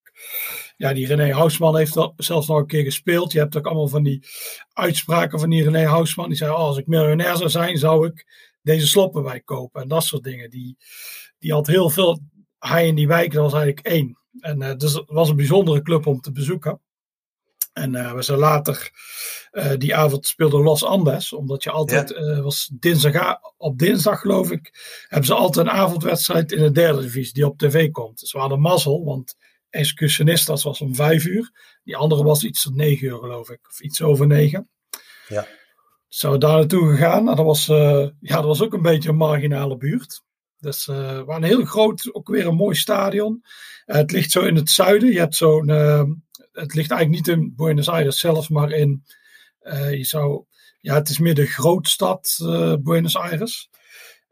Ja, 0.77 0.93
die 0.93 1.07
René 1.07 1.31
Housman 1.31 1.77
heeft 1.77 1.93
dat 1.93 2.13
zelfs 2.17 2.47
nog 2.47 2.57
een 2.57 2.67
keer 2.67 2.83
gespeeld. 2.83 3.31
Je 3.31 3.39
hebt 3.39 3.57
ook 3.57 3.65
allemaal 3.65 3.87
van 3.87 4.03
die 4.03 4.27
uitspraken 4.73 5.39
van 5.39 5.49
die 5.49 5.63
René 5.63 5.85
Housman. 5.85 6.27
Die 6.27 6.37
zei, 6.37 6.51
oh, 6.51 6.57
als 6.57 6.77
ik 6.77 6.87
miljonair 6.87 7.37
zou 7.37 7.49
zijn, 7.49 7.77
zou 7.77 8.07
ik 8.07 8.27
deze 8.61 8.87
sloppenwijk 8.87 9.45
kopen. 9.45 9.81
En 9.81 9.87
dat 9.87 10.03
soort 10.03 10.23
dingen. 10.23 10.49
Die, 10.49 10.77
die 11.39 11.53
had 11.53 11.67
heel 11.67 11.89
veel... 11.89 12.19
Hij 12.59 12.87
in 12.87 12.95
die 12.95 13.07
wijk, 13.07 13.31
dat 13.31 13.43
was 13.43 13.53
eigenlijk 13.53 13.87
één. 13.87 14.17
En 14.39 14.61
uh, 14.61 14.75
dus 14.75 14.93
het 14.93 15.03
was 15.07 15.29
een 15.29 15.35
bijzondere 15.35 15.81
club 15.81 16.07
om 16.07 16.21
te 16.21 16.31
bezoeken. 16.31 16.81
En 17.73 17.93
uh, 17.93 18.13
we 18.13 18.21
zijn 18.21 18.39
later, 18.39 18.91
uh, 19.51 19.71
die 19.77 19.95
avond 19.95 20.27
speelde 20.27 20.57
Los 20.57 20.83
Andes, 20.83 21.33
omdat 21.33 21.63
je 21.63 21.71
altijd, 21.71 22.09
ja. 22.09 22.41
was 22.41 22.71
dinsdag, 22.79 23.39
op 23.57 23.77
dinsdag 23.77 24.19
geloof 24.19 24.51
ik, 24.51 24.71
hebben 25.07 25.27
ze 25.27 25.33
altijd 25.33 25.67
een 25.67 25.73
avondwedstrijd 25.73 26.51
in 26.51 26.61
de 26.61 26.71
derde 26.71 27.01
divisie 27.01 27.33
die 27.33 27.45
op 27.45 27.57
tv 27.57 27.91
komt. 27.91 28.19
Dus 28.19 28.31
we 28.31 28.39
hadden 28.39 28.59
mazzel, 28.59 29.03
want 29.05 29.35
Excursionistas 29.73 30.63
was 30.63 30.81
om 30.81 30.95
vijf 30.95 31.25
uur, 31.25 31.51
die 31.83 31.95
andere 31.95 32.23
was 32.23 32.43
iets 32.43 32.61
tot 32.61 32.75
negen 32.75 33.07
uur 33.07 33.17
geloof 33.17 33.49
ik, 33.49 33.59
of 33.69 33.81
iets 33.81 34.01
over 34.01 34.27
negen. 34.27 34.69
Ja. 35.27 35.47
Zo 36.07 36.37
daar 36.37 36.57
naartoe 36.57 36.89
gegaan, 36.89 37.29
en 37.29 37.35
dat 37.35 37.45
was, 37.45 37.65
ja, 37.65 38.35
dat 38.35 38.43
was 38.43 38.61
ook 38.61 38.73
een 38.73 38.81
beetje 38.81 39.09
een 39.09 39.15
marginale 39.15 39.77
buurt. 39.77 40.21
Dus 40.59 40.87
uh, 40.87 41.17
we 41.17 41.23
waren 41.23 41.43
heel 41.43 41.65
groot, 41.65 42.13
ook 42.13 42.27
weer 42.27 42.47
een 42.47 42.55
mooi 42.55 42.75
stadion. 42.75 43.43
Uh, 43.85 43.95
het 43.95 44.11
ligt 44.11 44.31
zo 44.31 44.41
in 44.41 44.55
het 44.55 44.69
zuiden. 44.69 45.11
Je 45.11 45.19
hebt 45.19 45.35
zo'n, 45.35 45.69
uh, 45.69 46.03
het 46.51 46.73
ligt 46.73 46.91
eigenlijk 46.91 47.09
niet 47.09 47.27
in 47.27 47.53
Buenos 47.55 47.89
Aires 47.89 48.19
zelf, 48.19 48.49
maar 48.49 48.71
in, 48.71 49.03
je 49.91 50.03
zou, 50.03 50.45
ja, 50.81 50.93
het 50.93 51.09
is 51.09 51.19
meer 51.19 51.35
de 51.35 51.45
grootstad 51.45 52.37
Buenos 52.79 53.17
Aires. 53.17 53.69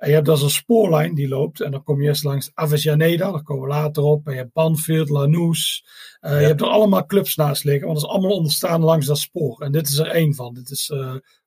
En 0.02 0.08
je 0.08 0.14
hebt 0.14 0.26
dus 0.26 0.42
een 0.42 0.50
spoorlijn 0.50 1.14
die 1.14 1.28
loopt 1.28 1.62
en 1.62 1.72
dan 1.72 1.84
kom 1.84 2.02
je 2.02 2.08
eerst 2.08 2.24
langs 2.24 2.52
Avellaneda, 2.54 3.32
daar 3.32 3.44
komen 3.44 3.64
we 3.64 3.74
later 3.74 4.04
op. 4.04 4.28
En 4.28 4.32
je 4.34 4.40
hebt 4.40 4.54
Banfield, 4.54 5.10
Lanús. 5.10 5.86
Ja. 6.20 6.40
Je 6.40 6.46
hebt 6.46 6.62
er 6.62 6.68
allemaal 6.68 7.06
clubs 7.06 7.36
naast 7.36 7.64
liggen, 7.64 7.88
want 7.88 8.00
dat 8.00 8.10
is 8.10 8.16
allemaal 8.16 8.36
onderstaan 8.36 8.82
langs 8.82 9.06
dat 9.06 9.18
spoor. 9.18 9.62
En 9.62 9.72
dit 9.72 9.88
is 9.88 9.98
er 9.98 10.08
één 10.08 10.36
van. 10.36 10.54
Dit 10.54 10.70
is 10.70 10.94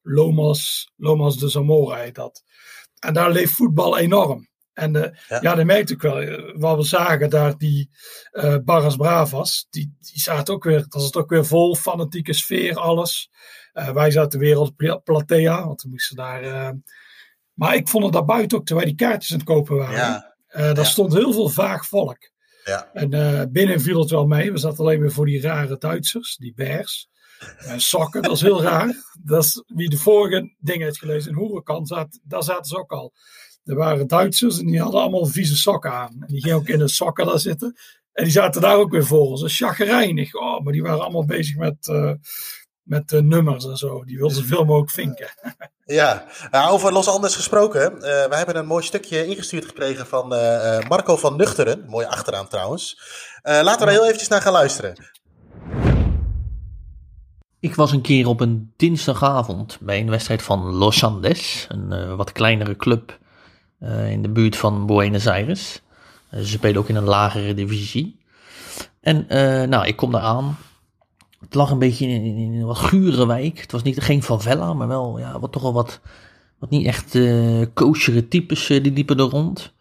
Lomas, 0.03 0.93
Lomas 0.97 1.39
de 1.39 1.49
Zamora 1.49 1.97
heet 1.97 2.15
dat. 2.15 2.43
En 2.99 3.15
daar 3.15 3.31
leeft 3.31 3.53
voetbal 3.53 3.99
enorm. 3.99 4.49
En 4.73 4.95
uh, 4.95 5.03
ja. 5.29 5.39
ja, 5.41 5.55
dat 5.55 5.65
merkte 5.65 5.93
ik 5.93 6.03
wel. 6.03 6.53
Wat 6.57 6.77
we 6.77 6.83
zagen 6.83 7.31
daar, 7.31 7.59
die 7.59 7.91
uh, 8.33 8.57
Barras 8.65 8.97
Bravas, 8.97 9.67
die, 9.71 9.97
die 10.01 10.21
zaten 10.21 10.55
ook 10.55 10.65
weer, 10.65 10.87
dat 10.89 11.03
is 11.03 11.15
ook 11.15 11.31
weer 11.31 11.47
vol, 11.47 11.75
fanatieke 11.75 12.33
sfeer, 12.33 12.77
alles. 12.77 13.31
Uh, 13.75 13.91
wij 13.91 14.11
zaten 14.11 14.39
weer 14.39 14.73
Platea, 15.05 15.67
want 15.67 15.83
we 15.83 15.89
moesten 15.89 16.17
daar. 16.17 16.75
Maar 17.55 17.75
ik 17.75 17.89
vond 17.89 18.05
het 18.05 18.13
daar 18.13 18.25
buiten 18.25 18.59
ook, 18.59 18.67
terwijl 18.67 18.87
die 18.87 18.97
kaartjes 18.97 19.33
aan 19.33 19.39
het 19.39 19.47
kopen 19.47 19.77
waren. 19.77 19.97
Ja. 19.97 20.35
daar 20.49 20.77
ja. 20.77 20.85
stond 20.85 21.13
heel 21.13 21.33
veel 21.33 21.49
vaag 21.49 21.87
volk. 21.87 22.33
Ja. 22.65 22.91
En 22.93 23.53
binnen 23.53 23.81
viel 23.81 24.01
het 24.01 24.11
wel 24.11 24.27
mee. 24.27 24.53
We 24.53 24.59
zaten 24.59 24.79
alleen 24.79 25.01
weer 25.01 25.13
voor 25.13 25.27
die 25.27 25.41
rare 25.41 25.79
Duitsers, 25.79 26.37
die 26.37 26.55
Bears. 26.55 27.09
En 27.59 27.81
sokken, 27.81 28.23
dat 28.23 28.33
is 28.33 28.41
heel 28.41 28.63
raar. 28.71 28.95
Dat 29.23 29.45
is 29.45 29.63
wie 29.67 29.89
de 29.89 29.99
vorige 29.99 30.55
dingen 30.59 30.85
heeft 30.85 30.99
gelezen 30.99 31.31
in 31.31 31.37
Hoerenkan, 31.37 31.87
zat, 31.87 32.21
daar 32.23 32.43
zaten 32.43 32.65
ze 32.65 32.79
ook 32.79 32.93
al. 32.93 33.13
Er 33.65 33.75
waren 33.75 34.07
Duitsers 34.07 34.59
en 34.59 34.67
die 34.67 34.81
hadden 34.81 35.01
allemaal 35.01 35.27
vieze 35.27 35.57
sokken 35.57 35.93
aan. 35.93 36.17
En 36.21 36.27
die 36.27 36.41
gingen 36.41 36.57
ook 36.57 36.69
in 36.69 36.79
de 36.79 36.89
sokken 36.89 37.27
daar 37.27 37.39
zitten. 37.39 37.75
En 38.13 38.25
die 38.25 38.33
zaten 38.33 38.61
daar 38.61 38.77
ook 38.77 38.91
weer 38.91 39.07
voor. 39.07 39.39
Zo 39.39 39.47
chagrijnig. 39.49 40.35
Oh, 40.35 40.61
maar 40.61 40.73
die 40.73 40.83
waren 40.83 41.01
allemaal 41.01 41.25
bezig 41.25 41.57
met, 41.57 41.87
uh, 41.87 42.13
met 42.83 43.09
de 43.09 43.23
nummers 43.23 43.67
en 43.67 43.77
zo. 43.77 44.05
Die 44.05 44.17
wil 44.17 44.31
zoveel 44.31 44.65
mogelijk 44.71 44.91
vinken. 44.91 45.29
Ja, 45.87 46.25
nou, 46.51 46.73
over 46.73 46.93
Los 46.93 47.09
Andes 47.09 47.37
gesproken. 47.37 47.93
Uh, 47.93 48.01
we 48.01 48.37
hebben 48.37 48.57
een 48.57 48.67
mooi 48.67 48.85
stukje 48.85 49.27
ingestuurd 49.27 49.65
gekregen 49.65 50.07
van 50.07 50.33
uh, 50.35 50.79
Marco 50.89 51.17
van 51.17 51.37
Nuchteren. 51.37 51.85
Mooie 51.89 52.09
achternaam 52.09 52.49
trouwens. 52.49 52.99
Laten 53.43 53.79
we 53.79 53.85
er 53.85 53.99
heel 53.99 54.05
eventjes 54.05 54.29
naar 54.29 54.41
gaan 54.41 54.53
luisteren. 54.53 55.05
Ik 57.61 57.75
was 57.75 57.93
een 57.93 58.01
keer 58.01 58.27
op 58.27 58.41
een 58.41 58.73
dinsdagavond 58.77 59.79
bij 59.81 60.01
een 60.01 60.11
wedstrijd 60.11 60.43
van 60.43 60.65
Los 60.65 61.05
Andes. 61.05 61.67
Een 61.69 62.17
wat 62.17 62.33
kleinere 62.33 62.77
club 62.77 63.19
in 64.09 64.23
de 64.23 64.29
buurt 64.29 64.57
van 64.57 64.87
Buenos 64.87 65.27
Aires. 65.27 65.83
ze 66.31 66.47
spelen 66.47 66.81
ook 66.81 66.89
in 66.89 66.97
een 66.97 67.05
lagere 67.05 67.55
divisie. 67.55 68.21
En 69.01 69.27
nou, 69.69 69.87
ik 69.87 69.97
kom 69.97 70.13
daar 70.13 70.23
aan 70.23 70.59
het 71.45 71.55
lag 71.55 71.71
een 71.71 71.79
beetje 71.79 72.07
in, 72.07 72.37
in, 72.37 72.55
een 72.55 72.67
wat 72.67 72.79
gure 72.79 73.27
wijk. 73.27 73.61
Het 73.61 73.73
was 73.73 73.83
niet, 73.83 74.01
geen 74.01 74.23
favela, 74.23 74.75
maar 74.75 74.89
wel 74.89 75.19
ja, 75.19 75.39
wat, 75.39 75.53
toch 75.53 75.63
wel 75.63 75.73
wat, 75.73 76.01
wat 76.59 76.71
niet 76.71 76.87
echt 76.87 77.15
uh, 77.15 77.67
types 78.29 78.69
uh, 78.69 78.83
die 78.83 78.93
liepen 78.93 79.19
er 79.19 79.25
rond. 79.25 79.73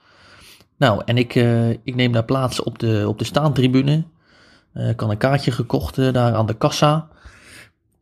Nou, 0.77 1.01
en 1.05 1.17
ik, 1.17 1.35
uh, 1.35 1.69
ik 1.69 1.95
neem 1.95 2.11
daar 2.11 2.25
plaats 2.25 2.63
op 2.63 2.79
de, 2.79 3.05
op 3.07 3.19
de 3.19 3.25
staantribune. 3.25 4.03
Ik 4.73 4.99
had 4.99 5.09
een 5.09 5.17
kaartje 5.17 5.51
gekocht 5.51 5.95
daar 5.95 6.33
aan 6.33 6.45
de 6.45 6.57
kassa. 6.57 7.07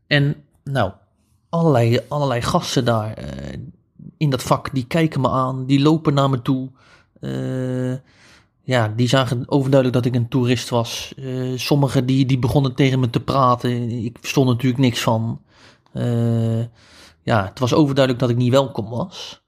En 0.07 0.35
nou, 0.63 0.91
allerlei, 1.49 1.99
allerlei 2.07 2.41
gasten 2.41 2.85
daar 2.85 3.17
in 4.17 4.29
dat 4.29 4.43
vak, 4.43 4.73
die 4.73 4.85
kijken 4.87 5.21
me 5.21 5.29
aan, 5.29 5.65
die 5.65 5.81
lopen 5.81 6.13
naar 6.13 6.29
me 6.29 6.41
toe 6.41 6.69
ja, 8.63 8.93
die 8.95 9.07
zagen 9.07 9.43
overduidelijk 9.49 10.03
dat 10.03 10.13
ik 10.13 10.19
een 10.19 10.27
toerist 10.27 10.69
was. 10.69 11.13
Uh, 11.15 11.57
sommigen 11.57 12.05
die, 12.05 12.25
die 12.25 12.39
begonnen 12.39 12.75
tegen 12.75 12.99
me 12.99 13.09
te 13.09 13.19
praten. 13.19 13.89
Ik 13.89 14.17
verstond 14.19 14.47
natuurlijk 14.47 14.81
niks 14.81 15.01
van. 15.01 15.41
Uh, 15.93 16.63
ja, 17.23 17.45
het 17.45 17.59
was 17.59 17.73
overduidelijk 17.73 18.19
dat 18.19 18.29
ik 18.29 18.37
niet 18.37 18.51
welkom 18.51 18.89
was. 18.89 19.41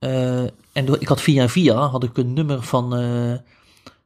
Uh, 0.00 0.42
en 0.72 1.00
ik 1.00 1.08
had 1.08 1.20
via 1.20 1.48
via 1.48 1.76
had 1.76 2.04
ik 2.04 2.16
een 2.16 2.32
nummer 2.32 2.62
van, 2.62 2.90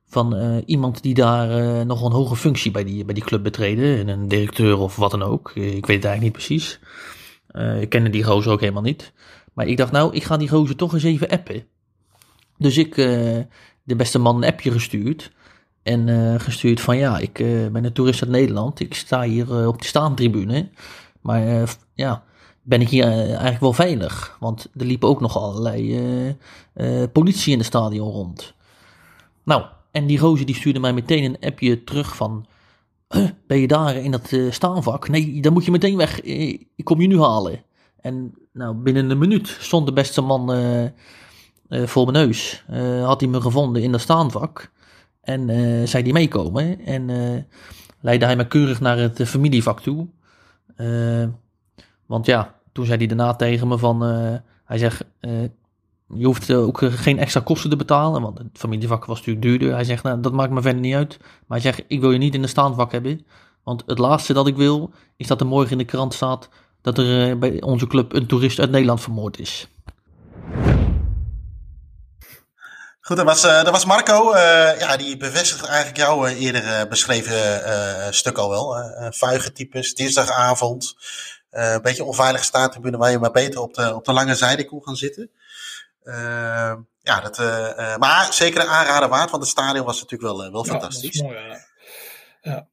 van 0.08 0.62
iemand 0.66 1.02
die 1.02 1.14
daar 1.14 1.86
nog 1.86 2.02
een 2.02 2.12
hoge 2.12 2.36
functie 2.36 2.70
bij 2.70 2.84
die, 2.84 3.04
bij 3.04 3.14
die 3.14 3.24
club 3.24 3.42
betreden. 3.42 4.08
Een 4.08 4.28
directeur 4.28 4.78
of 4.78 4.96
wat 4.96 5.10
dan 5.10 5.22
ook. 5.22 5.50
ik 5.54 5.86
weet 5.86 6.02
het 6.02 6.04
eigenlijk 6.04 6.20
niet 6.20 6.32
precies. 6.32 6.80
ik 7.80 7.88
kende 7.88 8.10
die 8.10 8.24
gozer 8.24 8.52
ook 8.52 8.60
helemaal 8.60 8.82
niet. 8.82 9.12
Maar 9.54 9.66
ik 9.66 9.76
dacht 9.76 9.92
nou, 9.92 10.14
ik 10.14 10.24
ga 10.24 10.36
die 10.36 10.48
gozer 10.48 10.76
toch 10.76 10.92
eens 10.92 11.02
even 11.02 11.28
appen. 11.28 11.64
Dus 12.58 12.76
ik 12.76 12.96
de 13.90 13.96
beste 13.96 14.18
man 14.18 14.36
een 14.36 14.50
appje 14.50 14.70
gestuurd. 14.70 15.32
En 15.82 16.06
uh, 16.06 16.40
gestuurd 16.40 16.80
van 16.80 16.96
ja, 16.96 17.18
ik 17.18 17.38
uh, 17.38 17.68
ben 17.68 17.84
een 17.84 17.92
toerist 17.92 18.22
uit 18.22 18.30
Nederland. 18.30 18.80
Ik 18.80 18.94
sta 18.94 19.22
hier 19.22 19.60
uh, 19.60 19.66
op 19.66 19.82
de 19.82 19.86
staantribune. 19.86 20.68
Maar 21.20 21.76
ja, 21.94 22.22
ben 22.62 22.80
ik 22.80 22.88
hier 22.88 23.04
eigenlijk 23.04 23.60
wel 23.60 23.72
veilig? 23.72 24.36
Want 24.40 24.68
er 24.76 24.86
liepen 24.86 25.08
ook 25.08 25.20
nog 25.20 25.36
allerlei 25.36 26.36
politie 27.12 27.52
in 27.52 27.58
het 27.58 27.66
stadion 27.66 28.10
rond. 28.10 28.54
Nou, 29.44 29.64
en 29.90 30.06
die 30.06 30.18
roze 30.18 30.44
die 30.44 30.54
stuurde 30.54 30.80
mij 30.80 30.92
meteen 30.92 31.24
een 31.24 31.48
appje 31.50 31.84
terug 31.84 32.16
van... 32.16 32.46
ben 33.46 33.58
je 33.58 33.66
daar 33.66 33.96
in 33.96 34.10
dat 34.10 34.32
staanvak? 34.50 35.08
Nee, 35.08 35.42
dan 35.42 35.52
moet 35.52 35.64
je 35.64 35.70
meteen 35.70 35.96
weg. 35.96 36.20
Ik 36.20 36.84
kom 36.84 37.00
je 37.00 37.06
nu 37.06 37.20
halen. 37.20 37.62
En 38.00 38.34
nou, 38.52 38.74
binnen 38.74 39.10
een 39.10 39.18
minuut 39.18 39.56
stond 39.60 39.86
de 39.86 39.92
beste 39.92 40.20
man 40.20 40.50
voor 41.70 42.12
mijn 42.12 42.26
neus. 42.26 42.64
Uh, 42.70 43.04
had 43.04 43.20
hij 43.20 43.30
me 43.30 43.40
gevonden 43.40 43.82
in 43.82 43.92
dat 43.92 44.00
staanvak. 44.00 44.70
En 45.20 45.48
uh, 45.48 45.86
zei 45.86 46.02
die 46.02 46.12
meekomen. 46.12 46.80
En 46.80 47.06
leidde 48.00 48.26
hij 48.26 48.36
me 48.36 48.46
keurig 48.46 48.80
naar 48.80 48.98
het 48.98 49.22
familievak 49.22 49.80
toe. 49.80 50.06
want 52.06 52.26
ja, 52.26 52.54
toen 52.72 52.86
zei 52.86 52.98
hij 52.98 53.06
daarna 53.06 53.34
tegen 53.34 53.68
me 53.68 53.78
van... 53.78 54.02
hij 54.64 54.78
zegt, 54.78 55.04
je 56.14 56.24
hoeft 56.24 56.52
ook 56.52 56.78
geen 56.82 57.18
extra 57.18 57.40
kosten 57.40 57.70
te 57.70 57.76
betalen. 57.76 58.22
Want 58.22 58.38
het 58.38 58.48
familievak 58.52 59.04
was 59.04 59.18
natuurlijk 59.18 59.46
duurder. 59.46 59.72
Hij 59.72 59.84
zegt, 59.84 60.02
nou, 60.02 60.20
dat 60.20 60.32
maakt 60.32 60.52
me 60.52 60.62
verder 60.62 60.80
niet 60.80 60.94
uit. 60.94 61.16
Maar 61.18 61.60
hij 61.60 61.72
zegt, 61.72 61.84
ik 61.88 62.00
wil 62.00 62.12
je 62.12 62.18
niet 62.18 62.34
in 62.34 62.42
een 62.42 62.48
staanvak 62.48 62.92
hebben. 62.92 63.26
Want 63.62 63.82
het 63.86 63.98
laatste 63.98 64.32
dat 64.32 64.46
ik 64.46 64.56
wil, 64.56 64.90
is 65.16 65.26
dat 65.26 65.40
er 65.40 65.46
morgen 65.46 65.72
in 65.72 65.78
de 65.78 65.84
krant 65.84 66.14
staat... 66.14 66.48
dat 66.80 66.98
er 66.98 67.38
bij 67.38 67.62
onze 67.62 67.86
club 67.86 68.12
een 68.12 68.26
toerist 68.26 68.58
uit 68.58 68.70
Nederland 68.70 69.00
vermoord 69.00 69.38
is. 69.38 69.68
Goed, 73.10 73.18
dat 73.18 73.28
was, 73.28 73.44
uh, 73.44 73.64
dat 73.64 73.70
was 73.70 73.84
Marco. 73.84 74.34
Uh, 74.34 74.78
ja, 74.78 74.96
die 74.96 75.16
bevestigt 75.16 75.64
eigenlijk 75.64 75.96
jouw 75.96 76.26
uh, 76.26 76.40
eerder 76.40 76.88
beschreven 76.88 78.14
stuk 78.14 78.38
al 78.38 78.50
wel. 78.50 78.76
vuige 79.10 79.52
types, 79.52 79.94
dinsdagavond. 79.94 80.94
een 81.50 81.82
beetje 81.82 82.04
onveilige 82.04 82.44
staattribune 82.44 82.96
waar 82.96 83.10
je 83.10 83.18
maar 83.18 83.30
beter 83.30 83.60
op 83.60 83.74
de, 83.74 83.94
op 83.94 84.04
de 84.04 84.12
lange 84.12 84.34
zijde 84.34 84.64
kon 84.64 84.82
gaan 84.82 84.96
zitten. 84.96 85.30
ja, 87.02 87.20
dat, 87.20 87.38
maar 87.98 88.28
zeker 88.32 88.60
een 88.60 88.68
aanrader 88.68 89.08
waard, 89.08 89.30
want 89.30 89.42
het 89.42 89.52
stadion 89.52 89.84
was 89.84 90.00
natuurlijk 90.00 90.32
wel, 90.32 90.52
wel 90.52 90.64
fantastisch. 90.64 91.18
Ja, 91.18 91.66
ja. 92.42 92.66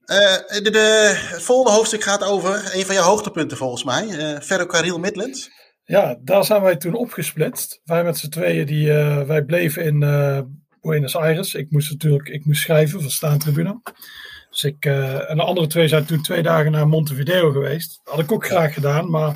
de, 0.61 0.69
de, 0.71 1.13
het 1.15 1.43
volgende 1.43 1.77
hoofdstuk 1.77 2.03
gaat 2.03 2.23
over 2.23 2.75
een 2.75 2.85
van 2.85 2.95
jouw 2.95 3.05
hoogtepunten 3.05 3.57
volgens 3.57 3.83
mij. 3.83 4.05
Uh, 4.05 4.39
Ferro 4.39 4.65
Carril 4.65 4.99
Midland. 4.99 5.49
Ja, 5.87 6.17
daar 6.21 6.45
zijn 6.45 6.61
wij 6.61 6.75
toen 6.75 6.93
opgesplitst. 6.93 7.81
Wij 7.83 8.03
met 8.03 8.17
z'n 8.17 8.29
tweeën, 8.29 8.65
die, 8.65 8.87
uh, 8.87 9.21
wij 9.21 9.43
bleven 9.43 9.83
in 9.83 10.01
uh, 10.01 10.41
Buenos 10.81 11.15
Aires. 11.15 11.53
Ik 11.55 11.71
moest 11.71 11.91
natuurlijk 11.91 12.29
ik 12.29 12.45
moest 12.45 12.61
schrijven 12.61 13.01
voor 13.01 13.11
staantribune. 13.11 13.81
Dus 14.49 14.63
ik, 14.63 14.85
uh, 14.85 15.29
en 15.29 15.37
de 15.37 15.43
andere 15.43 15.67
twee 15.67 15.87
zijn 15.87 16.05
toen 16.05 16.21
twee 16.21 16.43
dagen 16.43 16.71
naar 16.71 16.87
Montevideo 16.87 17.51
geweest. 17.51 17.99
Dat 18.03 18.13
had 18.13 18.23
ik 18.23 18.31
ook 18.31 18.45
graag 18.45 18.73
gedaan, 18.73 19.09
maar 19.09 19.35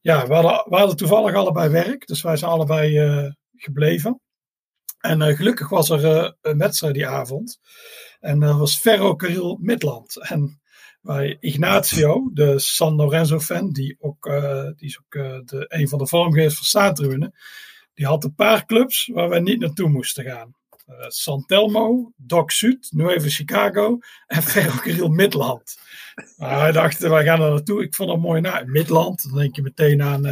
ja, 0.00 0.26
we 0.26 0.34
hadden, 0.34 0.64
we 0.68 0.76
hadden 0.76 0.96
toevallig 0.96 1.34
allebei 1.34 1.68
werk. 1.68 2.06
Dus 2.06 2.22
wij 2.22 2.36
zijn 2.36 2.50
allebei 2.50 3.34
gebleven. 3.56 4.20
En 5.00 5.36
gelukkig 5.36 5.68
was 5.68 5.90
er 5.90 6.36
een 6.40 6.58
wedstrijd 6.58 6.94
die 6.94 7.08
avond. 7.08 7.60
En 8.20 8.40
dat 8.40 8.58
was 8.58 8.78
Ferro 8.78 9.16
Carril 9.16 9.58
Midland. 9.60 10.28
En 10.28 10.60
bij 11.00 11.36
Ignacio, 11.40 12.30
de 12.32 12.58
San 12.58 12.94
Lorenzo-fan, 12.94 13.70
die, 13.70 13.96
ook, 14.00 14.26
uh, 14.26 14.64
die 14.64 14.88
is 14.88 14.98
ook 14.98 15.14
uh, 15.14 15.38
de, 15.44 15.64
een 15.68 15.88
van 15.88 15.98
de 15.98 16.06
vormgevers 16.06 16.54
van 16.54 16.64
Staatribune, 16.64 17.32
die 17.94 18.06
had 18.06 18.24
een 18.24 18.34
paar 18.34 18.66
clubs 18.66 19.10
waar 19.12 19.28
wij 19.28 19.40
niet 19.40 19.60
naartoe 19.60 19.88
moesten 19.88 20.24
gaan. 20.24 20.54
Uh, 20.88 20.96
San 21.08 21.44
Telmo, 21.46 22.12
Doc 22.16 22.52
Sud, 22.52 22.88
Nuevo 22.90 23.28
Chicago 23.28 23.98
en 24.26 24.42
Ferrocarril 24.52 25.08
Midland. 25.08 25.78
Maar 26.36 26.58
wij 26.58 26.72
dachten, 26.72 27.10
wij 27.10 27.24
gaan 27.24 27.42
er 27.42 27.50
naartoe. 27.50 27.82
Ik 27.82 27.94
vond 27.94 28.08
dat 28.08 28.18
mooi 28.18 28.40
na. 28.40 28.62
Midland, 28.66 29.22
dan 29.22 29.38
denk 29.38 29.56
je 29.56 29.62
meteen 29.62 30.02
aan, 30.02 30.26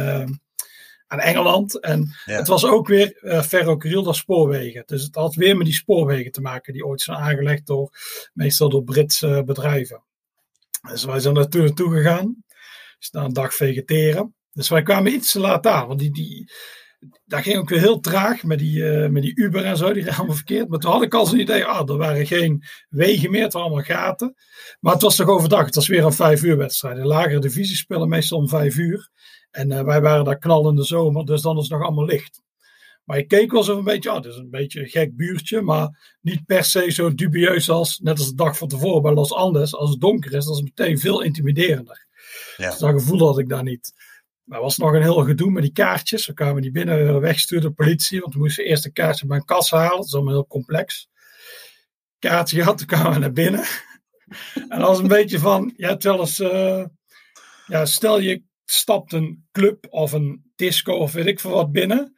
aan 1.07 1.19
Engeland. 1.19 1.79
En 1.79 2.15
ja. 2.25 2.35
het 2.35 2.47
was 2.47 2.65
ook 2.65 2.87
weer 2.87 3.17
uh, 3.21 3.41
Ferrocarril 3.41 4.03
door 4.03 4.15
spoorwegen. 4.15 4.83
Dus 4.85 5.03
het 5.03 5.15
had 5.15 5.35
weer 5.35 5.57
met 5.57 5.65
die 5.65 5.75
spoorwegen 5.75 6.31
te 6.31 6.41
maken, 6.41 6.73
die 6.73 6.85
ooit 6.85 7.01
zijn 7.01 7.17
aangelegd 7.17 7.67
door, 7.67 7.89
meestal 8.33 8.69
door 8.69 8.83
Britse 8.83 9.43
bedrijven. 9.45 10.03
Dus 10.89 11.03
wij 11.03 11.19
zijn 11.19 11.33
naartoe 11.33 11.61
naartoe 11.61 11.95
gegaan. 11.95 12.43
Dus 12.99 13.11
na 13.11 13.23
een 13.23 13.33
dag 13.33 13.53
vegeteren. 13.53 14.35
Dus 14.51 14.69
wij 14.69 14.81
kwamen 14.81 15.13
iets 15.13 15.31
te 15.31 15.39
laat 15.39 15.67
aan. 15.67 15.87
Want 15.87 15.99
die, 15.99 16.11
die, 16.11 16.51
dat 17.25 17.41
ging 17.41 17.57
ook 17.57 17.69
weer 17.69 17.79
heel 17.79 17.99
traag 17.99 18.43
met 18.43 18.59
die, 18.59 18.77
uh, 18.77 19.09
met 19.09 19.21
die 19.21 19.35
Uber 19.35 19.65
en 19.65 19.77
zo. 19.77 19.93
Die 19.93 20.11
allemaal 20.11 20.35
verkeerd. 20.35 20.69
Maar 20.69 20.79
toen 20.79 20.91
had 20.91 21.01
ik 21.01 21.13
al 21.13 21.25
zo'n 21.25 21.39
idee. 21.39 21.65
Ah, 21.65 21.89
er 21.89 21.97
waren 21.97 22.25
geen 22.25 22.63
wegen 22.89 23.31
meer. 23.31 23.43
Het 23.43 23.53
waren 23.53 23.67
allemaal 23.67 23.85
gaten. 23.85 24.35
Maar 24.79 24.93
het 24.93 25.01
was 25.01 25.15
toch 25.15 25.27
overdag. 25.27 25.65
Het 25.65 25.75
was 25.75 25.87
weer 25.87 26.05
een 26.05 26.13
vijf 26.13 26.43
uur 26.43 26.57
wedstrijd. 26.57 26.95
De 26.95 27.05
lagere 27.05 27.39
divisies 27.39 27.79
spelen 27.79 28.09
meestal 28.09 28.37
om 28.37 28.49
vijf 28.49 28.77
uur. 28.77 29.09
En 29.51 29.71
uh, 29.71 29.81
wij 29.81 30.01
waren 30.01 30.25
daar 30.25 30.37
knallende 30.37 30.83
zomer. 30.83 31.25
Dus 31.25 31.41
dan 31.41 31.57
is 31.57 31.61
het 31.61 31.71
nog 31.71 31.81
allemaal 31.81 32.05
licht. 32.05 32.41
Maar 33.09 33.17
ik 33.17 33.27
keek 33.27 33.51
wel 33.51 33.63
zo 33.63 33.77
een 33.77 33.83
beetje, 33.83 34.09
ah, 34.09 34.15
het 34.15 34.25
is 34.25 34.35
een 34.35 34.49
beetje 34.49 34.79
een 34.79 34.87
gek 34.87 35.15
buurtje, 35.15 35.61
maar 35.61 36.17
niet 36.21 36.45
per 36.45 36.63
se 36.63 36.91
zo 36.91 37.13
dubieus 37.13 37.69
als, 37.69 37.99
net 37.99 38.17
als 38.17 38.27
de 38.27 38.35
dag 38.35 38.57
van 38.57 38.67
tevoren 38.67 39.01
bij 39.01 39.13
Los 39.13 39.33
Andes. 39.33 39.75
Als 39.75 39.89
het 39.89 39.99
donker 39.99 40.33
is, 40.33 40.45
dat 40.45 40.55
is 40.55 40.61
meteen 40.61 40.99
veel 40.99 41.21
intimiderender. 41.21 42.07
Ja. 42.57 42.69
Dus 42.69 42.79
dat 42.79 42.89
gevoel 42.89 43.25
had 43.25 43.39
ik 43.39 43.49
daar 43.49 43.63
niet. 43.63 43.93
Maar 44.43 44.57
er 44.57 44.63
was 44.63 44.77
nog 44.77 44.93
een 44.93 45.01
heel 45.01 45.23
gedoe 45.23 45.51
met 45.51 45.63
die 45.63 45.71
kaartjes. 45.71 46.27
We 46.27 46.33
kwamen 46.33 46.61
die 46.61 46.71
binnen 46.71 47.19
weggestuurd 47.19 47.61
door 47.61 47.69
de 47.69 47.83
politie, 47.83 48.19
want 48.19 48.33
we 48.33 48.39
moesten 48.39 48.65
eerst 48.65 48.85
een 48.85 48.93
kaartje 48.93 49.25
bij 49.25 49.37
een 49.37 49.45
kassa 49.45 49.77
halen. 49.77 49.95
Dat 49.95 50.05
is 50.05 50.13
allemaal 50.13 50.33
heel 50.33 50.47
complex. 50.47 51.09
Kaartje 52.19 52.57
gehad, 52.57 52.77
toen 52.77 52.87
kwamen 52.87 53.13
we 53.13 53.19
naar 53.19 53.31
binnen. 53.31 53.63
en 54.69 54.79
dat 54.79 54.87
was 54.87 54.99
een 54.99 55.07
beetje 55.07 55.39
van, 55.39 55.73
ja, 55.75 55.97
terwijl 55.97 56.21
eens, 56.21 56.39
uh, 56.39 56.85
ja, 57.67 57.85
stel 57.85 58.19
je 58.19 58.43
stapt 58.65 59.13
een 59.13 59.47
club 59.51 59.87
of 59.89 60.11
een 60.11 60.51
disco 60.55 60.93
of 60.93 61.11
weet 61.11 61.25
ik 61.25 61.39
veel 61.39 61.51
wat 61.51 61.71
binnen 61.71 62.15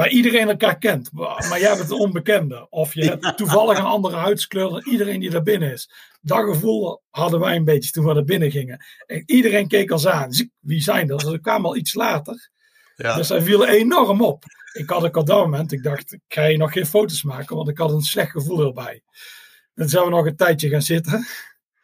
waar 0.00 0.10
iedereen 0.10 0.48
elkaar 0.48 0.78
kent. 0.78 1.12
Maar 1.12 1.60
jij 1.60 1.76
bent 1.76 1.90
een 1.90 1.98
onbekende. 1.98 2.66
Of 2.70 2.94
je 2.94 3.04
hebt 3.04 3.36
toevallig 3.36 3.78
een 3.78 3.84
andere 3.84 4.16
huidskleur 4.16 4.68
dan 4.68 4.82
iedereen 4.84 5.20
die 5.20 5.30
daar 5.30 5.42
binnen 5.42 5.72
is. 5.72 5.90
Dat 6.20 6.44
gevoel 6.44 7.02
hadden 7.10 7.40
wij 7.40 7.56
een 7.56 7.64
beetje 7.64 7.90
toen 7.90 8.04
we 8.04 8.14
er 8.14 8.24
binnen 8.24 8.50
gingen. 8.50 8.84
En 9.06 9.22
iedereen 9.26 9.68
keek 9.68 9.90
ons 9.90 10.06
aan. 10.06 10.30
Wie 10.60 10.82
zijn 10.82 11.06
dat? 11.06 11.20
Dus 11.20 11.38
kwam 11.40 11.66
al 11.66 11.76
iets 11.76 11.94
later. 11.94 12.50
Ja. 12.96 13.16
Dus 13.16 13.26
zij 13.26 13.42
vielen 13.42 13.68
enorm 13.68 14.22
op. 14.22 14.44
Ik 14.72 14.90
had 14.90 15.02
een 15.02 15.16
op 15.16 15.26
dat 15.26 15.38
moment, 15.38 15.72
ik 15.72 15.82
dacht, 15.82 16.12
ik 16.12 16.20
ga 16.28 16.44
je 16.44 16.56
nog 16.56 16.72
geen 16.72 16.86
foto's 16.86 17.22
maken, 17.22 17.56
want 17.56 17.68
ik 17.68 17.78
had 17.78 17.92
een 17.92 18.00
slecht 18.00 18.30
gevoel 18.30 18.66
erbij. 18.66 19.02
Dan 19.74 19.88
zijn 19.88 20.04
we 20.04 20.10
nog 20.10 20.26
een 20.26 20.36
tijdje 20.36 20.68
gaan 20.68 20.82
zitten. 20.82 21.26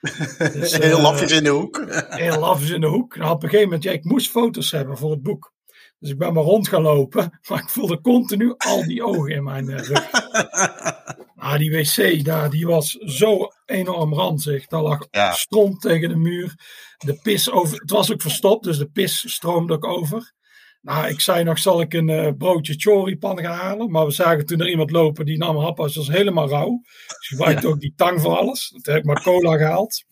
Dus, 0.52 0.76
heel 0.76 1.00
lafjes 1.00 1.32
in 1.32 1.44
de 1.44 1.50
hoek. 1.50 1.84
heel 2.08 2.38
lafjes 2.38 2.70
in 2.70 2.80
de 2.80 2.86
hoek. 2.86 3.16
Nou, 3.16 3.30
op 3.30 3.42
een 3.42 3.48
gegeven 3.48 3.68
moment, 3.68 3.84
ja, 3.84 3.92
ik 3.92 4.04
moest 4.04 4.30
foto's 4.30 4.70
hebben 4.70 4.98
voor 4.98 5.10
het 5.10 5.22
boek. 5.22 5.54
Dus 5.98 6.10
ik 6.10 6.18
ben 6.18 6.32
maar 6.32 6.42
rond 6.42 6.68
gaan 6.68 6.82
lopen, 6.82 7.38
maar 7.48 7.58
ik 7.58 7.68
voelde 7.68 8.00
continu 8.00 8.54
al 8.56 8.84
die 8.86 9.04
ogen 9.04 9.30
in 9.30 9.42
mijn 9.42 9.76
rug. 9.78 10.10
Ah, 11.38 11.58
die 11.58 11.70
wc 11.70 12.24
daar, 12.24 12.50
die 12.50 12.66
was 12.66 12.90
zo 12.90 13.48
enorm 13.64 14.14
ranzig. 14.14 14.66
Daar 14.66 14.82
lag 14.82 15.06
ja. 15.10 15.32
stront 15.32 15.80
tegen 15.80 16.08
de 16.08 16.16
muur. 16.16 16.54
De 16.96 17.20
pis 17.22 17.50
over. 17.50 17.80
Het 17.80 17.90
was 17.90 18.12
ook 18.12 18.22
verstopt, 18.22 18.64
dus 18.64 18.78
de 18.78 18.90
pis 18.90 19.32
stroomde 19.32 19.72
ook 19.72 19.84
over. 19.84 20.32
Nou, 20.80 21.06
ik 21.06 21.20
zei 21.20 21.44
nog, 21.44 21.58
zal 21.58 21.80
ik 21.80 21.92
een 21.92 22.08
uh, 22.08 22.30
broodje 22.38 22.74
choripan 22.76 23.38
gaan 23.38 23.58
halen? 23.58 23.90
Maar 23.90 24.04
we 24.04 24.10
zagen 24.10 24.46
toen 24.46 24.60
er 24.60 24.68
iemand 24.68 24.90
lopen, 24.90 25.24
die 25.24 25.38
nam 25.38 25.56
happas, 25.56 25.96
was 25.96 26.08
helemaal 26.08 26.48
rauw. 26.48 26.80
Dus 27.06 27.28
gebruikte 27.28 27.66
ja. 27.66 27.72
ook 27.72 27.80
die 27.80 27.92
tang 27.96 28.20
voor 28.20 28.36
alles. 28.36 28.68
Toen 28.68 28.94
heb 28.94 28.96
ik 28.96 29.04
maar 29.04 29.22
cola 29.22 29.56
gehaald. 29.56 30.04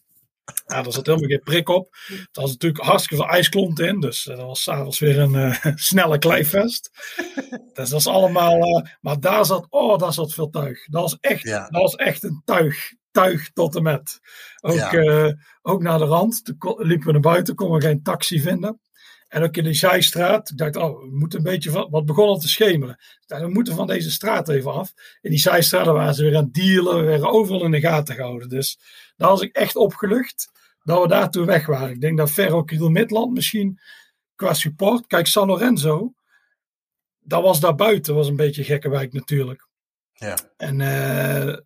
Ja, 0.66 0.82
daar 0.82 0.92
zat 0.92 1.06
helemaal 1.06 1.28
geen 1.28 1.42
prik 1.42 1.68
op. 1.68 1.96
Het 2.06 2.28
was 2.36 2.50
natuurlijk 2.50 2.84
hartstikke 2.84 3.24
veel 3.24 3.32
ijsklont 3.32 3.80
in. 3.80 4.00
Dus 4.00 4.26
uh, 4.26 4.36
dat 4.36 4.46
was 4.46 4.62
s'avonds 4.62 4.98
weer 4.98 5.18
een 5.18 5.34
uh, 5.34 5.56
snelle 5.74 6.18
kleifest. 6.18 6.90
dus 7.74 7.88
dat 7.90 8.00
is 8.00 8.06
allemaal... 8.06 8.56
Uh, 8.56 8.90
maar 9.00 9.20
daar 9.20 9.44
zat... 9.44 9.66
Oh, 9.68 9.98
daar 9.98 10.12
zat 10.12 10.32
veel 10.32 10.50
tuig. 10.50 10.86
Dat 10.86 11.02
was 11.02 11.16
echt, 11.20 11.42
ja. 11.42 11.68
dat 11.68 11.82
was 11.82 11.94
echt 11.94 12.22
een 12.22 12.42
tuig. 12.44 12.92
Tuig 13.10 13.50
tot 13.52 13.76
en 13.76 13.82
met. 13.82 14.20
Ook, 14.60 14.74
ja. 14.74 15.36
ook 15.62 15.82
naar 15.82 15.98
de 15.98 16.04
rand. 16.04 16.44
Toen 16.44 16.74
liepen 16.78 17.06
we 17.06 17.12
naar 17.12 17.20
buiten. 17.20 17.54
Konden 17.54 17.78
we 17.78 17.86
geen 17.86 18.02
taxi 18.02 18.40
vinden. 18.40 18.80
En 19.28 19.42
ook 19.42 19.56
in 19.56 19.64
de 19.64 19.74
zijstraat. 19.74 20.50
Ik 20.50 20.56
dacht, 20.56 20.76
oh, 20.76 21.00
we 21.00 21.16
moeten 21.16 21.38
een 21.38 21.44
beetje 21.44 21.70
van... 21.70 21.90
Wat 21.90 22.06
begon 22.06 22.28
al 22.28 22.38
te 22.38 22.48
schemeren. 22.48 22.98
Dacht, 23.26 23.42
we 23.42 23.48
moeten 23.48 23.74
van 23.74 23.86
deze 23.86 24.10
straat 24.10 24.48
even 24.48 24.72
af. 24.72 24.92
In 25.20 25.30
die 25.30 25.38
zijstraat 25.38 25.86
waren 25.86 26.14
ze 26.14 26.22
weer 26.22 26.36
aan 26.36 26.44
het 26.44 26.54
dealen. 26.54 26.96
We 26.96 27.02
werden 27.02 27.30
overal 27.30 27.64
in 27.64 27.70
de 27.70 27.80
gaten 27.80 28.14
gehouden. 28.14 28.48
Dus 28.48 28.78
daar 29.16 29.28
was 29.28 29.40
ik 29.40 29.56
echt 29.56 29.76
opgelucht 29.76 30.50
dat 30.82 31.02
we 31.02 31.08
daartoe 31.08 31.46
weg 31.46 31.66
waren. 31.66 31.90
Ik 31.90 32.00
denk 32.00 32.18
dat 32.18 32.30
Ferro 32.30 32.64
Midland 32.88 33.32
misschien 33.32 33.80
qua 34.34 34.54
support. 34.54 35.06
Kijk, 35.06 35.26
San 35.26 35.46
Lorenzo, 35.46 36.14
dat 37.18 37.42
was 37.42 37.60
daar 37.60 37.74
buiten, 37.74 38.14
was 38.14 38.28
een 38.28 38.36
beetje 38.36 38.60
een 38.60 38.66
gekke 38.66 38.88
wijk 38.88 39.12
natuurlijk. 39.12 39.68
Ja. 40.12 40.36
En 40.56 40.80
uh, 40.80 41.56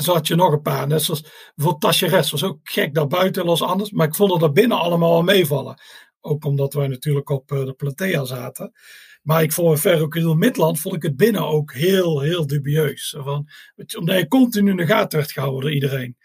zo 0.00 0.12
had 0.12 0.26
je 0.26 0.34
nog 0.34 0.52
een 0.52 0.62
paar. 0.62 0.86
Net 0.86 1.02
zoals 1.02 1.52
voor 1.56 1.78
Tacheres 1.78 2.30
was 2.30 2.44
ook 2.44 2.58
gek 2.62 2.94
daar 2.94 3.06
buiten, 3.06 3.46
was 3.46 3.62
anders. 3.62 3.90
Maar 3.90 4.06
ik 4.06 4.14
vond 4.14 4.30
dat 4.30 4.42
er 4.42 4.52
binnen 4.52 4.78
allemaal 4.78 5.10
wel 5.10 5.22
meevallen. 5.22 5.80
Ook 6.26 6.44
omdat 6.44 6.74
wij 6.74 6.88
natuurlijk 6.88 7.28
op 7.28 7.52
uh, 7.52 7.64
de 7.64 7.72
Platea 7.72 8.24
zaten. 8.24 8.72
Maar 9.22 9.42
ik 9.42 9.52
vond 9.52 9.80
Ferro 9.80 10.34
Midland 10.34 10.80
vond 10.80 10.94
ik 10.94 11.02
het 11.02 11.16
binnen 11.16 11.46
ook 11.46 11.72
heel, 11.72 12.20
heel 12.20 12.46
dubieus. 12.46 13.14
Van, 13.18 13.48
omdat 13.98 14.18
je 14.18 14.28
continu 14.28 14.70
in 14.70 14.76
de 14.76 14.86
gaten 14.86 15.18
werd 15.18 15.32
gehouden 15.32 15.60
door 15.60 15.72
iedereen. 15.72 16.16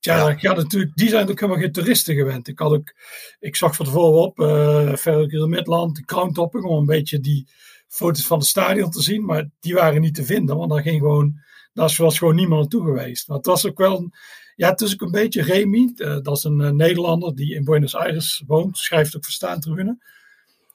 Ja, 0.00 0.36
ja. 0.40 0.52
natuurlijk, 0.52 0.96
die 0.96 1.08
zijn 1.08 1.28
ook 1.28 1.40
helemaal 1.40 1.62
geen 1.62 1.72
toeristen 1.72 2.14
gewend. 2.14 2.48
Ik, 2.48 2.58
had 2.58 2.72
ook, 2.72 2.94
ik 3.38 3.56
zag 3.56 3.76
van 3.76 3.84
tevoren 3.86 4.22
op, 4.22 4.38
uh, 4.38 5.46
Midland, 5.46 5.96
de 5.96 6.04
crowntopping, 6.04 6.64
om 6.64 6.78
een 6.78 6.86
beetje 6.86 7.20
die 7.20 7.48
foto's 7.88 8.26
van 8.26 8.38
het 8.38 8.46
stadion 8.46 8.90
te 8.90 9.02
zien. 9.02 9.24
Maar 9.24 9.48
die 9.60 9.74
waren 9.74 10.00
niet 10.00 10.14
te 10.14 10.24
vinden, 10.24 10.56
want 10.56 10.70
daar 10.70 10.82
ging 10.82 11.00
gewoon, 11.00 11.40
daar 11.72 11.94
was 11.96 12.18
gewoon 12.18 12.34
niemand 12.34 12.60
naartoe 12.60 12.84
geweest. 12.84 13.28
Maar 13.28 13.36
het 13.36 13.46
was 13.46 13.66
ook 13.66 13.78
wel, 13.78 13.98
een, 13.98 14.12
ja, 14.58 14.70
het 14.70 14.80
is 14.80 14.92
ook 14.92 15.00
een 15.00 15.10
beetje 15.10 15.42
Remy, 15.42 15.92
uh, 15.96 16.18
dat 16.22 16.36
is 16.36 16.44
een 16.44 16.60
uh, 16.60 16.70
Nederlander 16.70 17.34
die 17.34 17.54
in 17.54 17.64
Buenos 17.64 17.94
Aires 17.94 18.42
woont, 18.46 18.78
schrijft 18.78 19.16
ook 19.16 19.24
voor 19.24 19.32
Staantribune. 19.32 19.98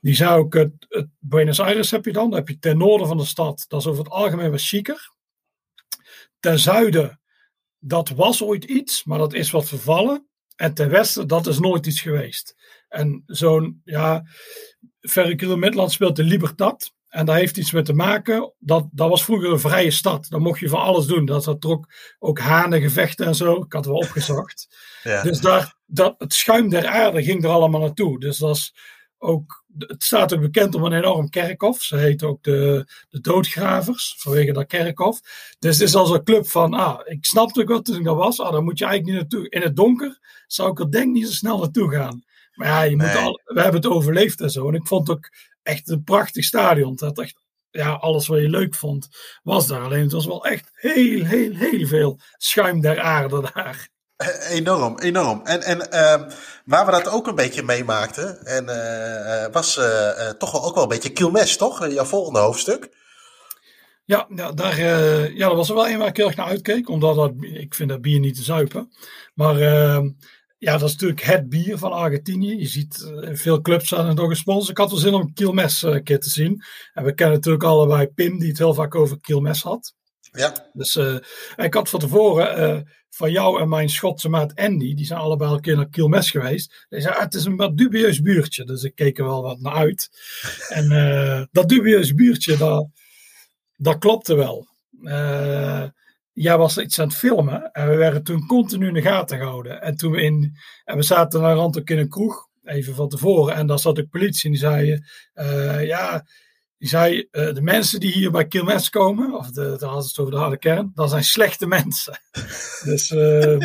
Die 0.01 0.15
zei 0.15 0.39
ook, 0.39 0.53
het, 0.53 0.71
het, 0.89 1.07
Buenos 1.19 1.59
Aires 1.59 1.91
heb 1.91 2.05
je 2.05 2.13
dan, 2.13 2.29
dan 2.29 2.39
heb 2.39 2.47
je 2.47 2.59
ten 2.59 2.77
noorden 2.77 3.07
van 3.07 3.17
de 3.17 3.25
stad, 3.25 3.65
dat 3.67 3.79
is 3.79 3.87
over 3.87 4.03
het 4.03 4.13
algemeen 4.13 4.51
wat 4.51 4.61
chiquer. 4.61 5.11
Ten 6.39 6.59
zuiden 6.59 7.19
dat 7.79 8.09
was 8.09 8.43
ooit 8.43 8.63
iets, 8.63 9.03
maar 9.03 9.17
dat 9.17 9.33
is 9.33 9.51
wat 9.51 9.67
vervallen. 9.67 10.27
En 10.55 10.73
ten 10.73 10.89
westen, 10.89 11.27
dat 11.27 11.47
is 11.47 11.59
nooit 11.59 11.85
iets 11.85 12.01
geweest. 12.01 12.55
En 12.87 13.23
zo'n, 13.25 13.81
ja, 13.83 14.25
Verre 14.99 15.57
Midland 15.57 15.91
speelt 15.91 16.15
de 16.15 16.23
Libertad. 16.23 16.93
En 17.13 17.25
daar 17.25 17.35
heeft 17.35 17.57
iets 17.57 17.71
mee 17.71 17.83
te 17.83 17.93
maken. 17.93 18.53
Dat, 18.59 18.87
dat 18.91 19.09
was 19.09 19.23
vroeger 19.23 19.51
een 19.51 19.59
vrije 19.59 19.91
stad. 19.91 20.25
Daar 20.29 20.41
mocht 20.41 20.59
je 20.59 20.69
van 20.69 20.79
alles 20.79 21.05
doen. 21.05 21.25
Dat 21.25 21.45
had 21.45 21.65
ook, 21.65 21.93
ook 22.19 22.39
hanengevechten 22.39 23.25
en 23.25 23.35
zo. 23.35 23.55
Ik 23.55 23.73
had 23.73 23.85
wel 23.85 23.95
opgezocht. 23.95 24.67
Ja. 25.03 25.23
Dus 25.23 25.39
daar, 25.39 25.75
dat, 25.85 26.15
het 26.17 26.33
schuim 26.33 26.69
der 26.69 26.87
aarde 26.87 27.23
ging 27.23 27.43
er 27.43 27.49
allemaal 27.49 27.81
naartoe. 27.81 28.19
Dus 28.19 28.37
dat 28.37 28.55
is 28.55 28.73
ook 29.17 29.63
het 29.77 30.03
staat 30.03 30.33
ook 30.33 30.41
bekend 30.41 30.75
om 30.75 30.83
een 30.83 30.93
enorm 30.93 31.29
kerkhof. 31.29 31.81
Ze 31.81 31.97
heet 31.97 32.23
ook 32.23 32.43
de, 32.43 32.85
de 33.09 33.19
Doodgravers, 33.19 34.15
vanwege 34.17 34.51
dat 34.51 34.65
kerkhof. 34.65 35.19
Dus 35.59 35.77
het 35.77 35.87
is 35.87 35.95
als 35.95 36.09
een 36.09 36.23
club 36.23 36.47
van, 36.47 36.73
ah, 36.73 36.99
ik 37.03 37.25
snapte 37.25 37.61
ook 37.61 37.67
wat 37.67 37.85
toen 37.85 37.97
ik 37.97 38.03
daar 38.03 38.15
was. 38.15 38.39
Ah, 38.39 38.51
daar 38.51 38.63
moet 38.63 38.79
je 38.79 38.85
eigenlijk 38.85 39.13
niet 39.13 39.31
naartoe. 39.31 39.49
In 39.49 39.61
het 39.61 39.75
donker 39.75 40.19
zou 40.47 40.71
ik 40.71 40.79
er 40.79 40.91
denk 40.91 41.13
niet 41.13 41.27
zo 41.27 41.33
snel 41.33 41.57
naartoe 41.57 41.91
gaan. 41.91 42.23
Maar 42.53 42.67
ja, 42.67 42.81
je 42.81 42.95
moet 42.95 43.15
al, 43.15 43.41
we 43.43 43.61
hebben 43.61 43.81
het 43.81 43.91
overleefd 43.91 44.41
en 44.41 44.49
zo. 44.49 44.67
En 44.67 44.73
ik 44.73 44.87
vond 44.87 45.09
ook 45.09 45.29
echt 45.63 45.89
een 45.89 46.03
prachtig 46.03 46.43
stadion. 46.43 46.91
Het 46.91 46.99
had 46.99 47.19
echt, 47.19 47.35
ja, 47.69 47.91
alles 47.91 48.27
wat 48.27 48.39
je 48.39 48.49
leuk 48.49 48.75
vond, 48.75 49.07
was 49.43 49.67
daar. 49.67 49.81
Alleen 49.81 50.03
het 50.03 50.11
was 50.11 50.25
wel 50.25 50.45
echt 50.45 50.69
heel, 50.73 51.25
heel, 51.25 51.53
heel 51.53 51.87
veel 51.87 52.19
schuim 52.37 52.81
der 52.81 53.01
aarde 53.01 53.51
daar. 53.53 53.91
Enorm, 54.49 54.99
enorm. 54.99 55.41
En, 55.43 55.61
en 55.61 55.77
uh, 55.77 56.31
waar 56.65 56.85
we 56.85 56.91
dat 56.91 57.07
ook 57.07 57.27
een 57.27 57.35
beetje 57.35 57.63
meemaakten, 57.63 58.45
en, 58.45 58.65
uh, 58.65 59.45
was 59.51 59.77
uh, 59.77 60.29
toch 60.29 60.51
wel 60.51 60.63
ook 60.63 60.73
wel 60.73 60.83
een 60.83 60.89
beetje 60.89 61.11
Kilmes, 61.11 61.57
toch? 61.57 61.87
Jouw 61.87 62.05
volgende 62.05 62.39
hoofdstuk. 62.39 62.89
Ja, 64.05 64.27
ja, 64.35 64.51
daar, 64.51 64.79
ja, 65.33 65.47
dat 65.47 65.55
was 65.55 65.69
er 65.69 65.75
wel 65.75 65.87
een 65.87 65.97
waar 65.97 66.07
ik 66.07 66.17
heel 66.17 66.27
erg 66.27 66.35
naar 66.35 66.47
uitkeek, 66.47 66.89
omdat 66.89 67.15
dat, 67.15 67.31
ik 67.39 67.73
vind 67.73 67.89
dat 67.89 68.01
bier 68.01 68.19
niet 68.19 68.35
te 68.35 68.43
zuipen. 68.43 68.93
Maar 69.33 69.59
ehm, 69.59 70.09
ja, 70.63 70.77
dat 70.77 70.89
is 70.89 70.91
natuurlijk 70.91 71.21
het 71.21 71.49
bier 71.49 71.77
van 71.77 71.91
Argentinië. 71.91 72.57
Je 72.57 72.67
ziet 72.67 73.11
veel 73.31 73.61
clubs 73.61 73.93
aan 73.93 74.07
het 74.07 74.17
door 74.17 74.29
gesponsord. 74.29 74.69
Ik 74.69 74.77
had 74.77 74.89
wel 74.91 74.99
zin 74.99 75.13
om 75.13 75.21
een 75.21 75.33
Kilmes 75.33 75.85
kit 76.03 76.21
te 76.21 76.29
zien. 76.29 76.63
En 76.93 77.03
we 77.03 77.13
kennen 77.13 77.35
natuurlijk 77.35 77.63
allebei 77.63 78.07
Pim, 78.07 78.39
die 78.39 78.49
het 78.49 78.57
heel 78.57 78.73
vaak 78.73 78.95
over 78.95 79.19
Kilmes 79.19 79.61
had. 79.61 79.93
Ja. 80.31 80.69
Dus 80.73 80.99
ik 81.55 81.73
had 81.73 81.89
van 81.89 81.99
tevoren 81.99 82.85
van 83.15 83.31
jou 83.31 83.61
en 83.61 83.69
mijn 83.69 83.89
Schotse 83.89 84.29
maat 84.29 84.55
Andy, 84.55 84.93
die 84.93 85.05
zijn 85.05 85.19
allebei 85.19 85.49
al 85.49 85.55
een 85.55 85.61
keer 85.61 85.75
naar 85.75 85.89
Kielmes 85.89 86.31
geweest. 86.31 86.85
Die 86.89 87.01
zei, 87.01 87.15
ah, 87.15 87.21
het 87.21 87.33
is 87.33 87.45
een 87.45 87.55
wat 87.55 87.77
dubieus 87.77 88.21
buurtje. 88.21 88.65
Dus 88.65 88.83
ik 88.83 88.95
keek 88.95 89.17
er 89.17 89.25
wel 89.25 89.41
wat 89.41 89.59
naar 89.59 89.73
uit. 89.73 90.09
En 90.69 90.91
uh, 90.91 91.43
dat 91.51 91.69
dubieus 91.69 92.13
buurtje, 92.13 92.57
dat, 92.57 92.87
dat 93.75 93.97
klopte 93.97 94.35
wel. 94.35 94.67
Jij 96.33 96.57
was 96.57 96.77
iets 96.77 96.99
aan 96.99 97.07
het 97.07 97.17
filmen 97.17 97.71
en 97.71 97.89
we 97.89 97.95
werden 97.95 98.23
toen 98.23 98.47
continu 98.47 98.87
in 98.87 98.93
de 98.93 99.01
gaten 99.01 99.37
gehouden. 99.37 99.81
En 99.81 99.95
toen 99.95 100.11
we 100.11 100.21
in, 100.21 100.57
en 100.83 100.97
we 100.97 101.03
zaten 101.03 101.41
naar 101.41 101.55
rand 101.55 101.79
ook 101.79 101.89
in 101.89 101.97
een 101.97 102.09
kroeg, 102.09 102.47
even 102.63 102.95
van 102.95 103.09
tevoren. 103.09 103.55
En 103.55 103.67
daar 103.67 103.79
zat 103.79 103.95
de 103.95 104.07
politie 104.07 104.45
en 104.45 104.51
die 104.51 104.59
zei, 104.59 105.03
uh, 105.35 105.85
ja, 105.85 106.25
die 106.77 106.89
zei, 106.89 107.27
uh, 107.31 107.53
de 107.53 107.61
mensen 107.61 107.99
die 107.99 108.11
hier 108.11 108.31
bij 108.31 108.47
Kilmes 108.47 108.89
komen, 108.89 109.33
of 109.33 109.49
de, 109.49 109.75
daar 109.79 109.89
had 109.89 110.05
het 110.05 110.19
over 110.19 110.31
de 110.31 110.39
harde 110.39 110.57
kern, 110.57 110.91
dat 110.93 111.09
zijn 111.09 111.23
slechte 111.23 111.67
mensen. 111.67 112.19
dus 112.85 113.11
uh, 113.11 113.57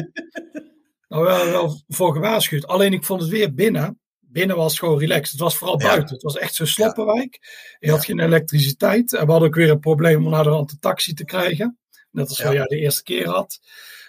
nou 1.09 1.25
wel, 1.25 1.45
wel 1.45 1.83
voor 1.89 2.13
gewaarschuwd. 2.13 2.67
Alleen 2.67 2.93
ik 2.93 3.05
vond 3.05 3.21
het 3.21 3.31
weer 3.31 3.55
binnen. 3.55 4.01
Binnen 4.21 4.57
was 4.57 4.71
het 4.71 4.81
gewoon 4.81 4.99
relaxed. 4.99 5.31
Het 5.31 5.41
was 5.41 5.57
vooral 5.57 5.77
buiten. 5.77 6.15
Het 6.15 6.23
was 6.23 6.37
echt 6.37 6.55
zo'n 6.55 6.67
sloppenwijk. 6.67 7.39
Je 7.79 7.91
had 7.91 8.05
geen 8.05 8.21
elektriciteit. 8.21 9.13
En 9.13 9.25
we 9.25 9.31
hadden 9.31 9.49
ook 9.49 9.55
weer 9.55 9.71
een 9.71 9.79
probleem 9.79 10.25
om 10.25 10.31
naar 10.31 10.43
de 10.43 10.49
rand 10.49 10.71
een 10.71 10.79
taxi 10.79 11.15
te 11.15 11.25
krijgen. 11.25 11.79
Net 12.19 12.29
als 12.29 12.39
ja. 12.39 12.53
jij 12.53 12.65
de 12.65 12.79
eerste 12.79 13.03
keer 13.03 13.29
had. 13.29 13.61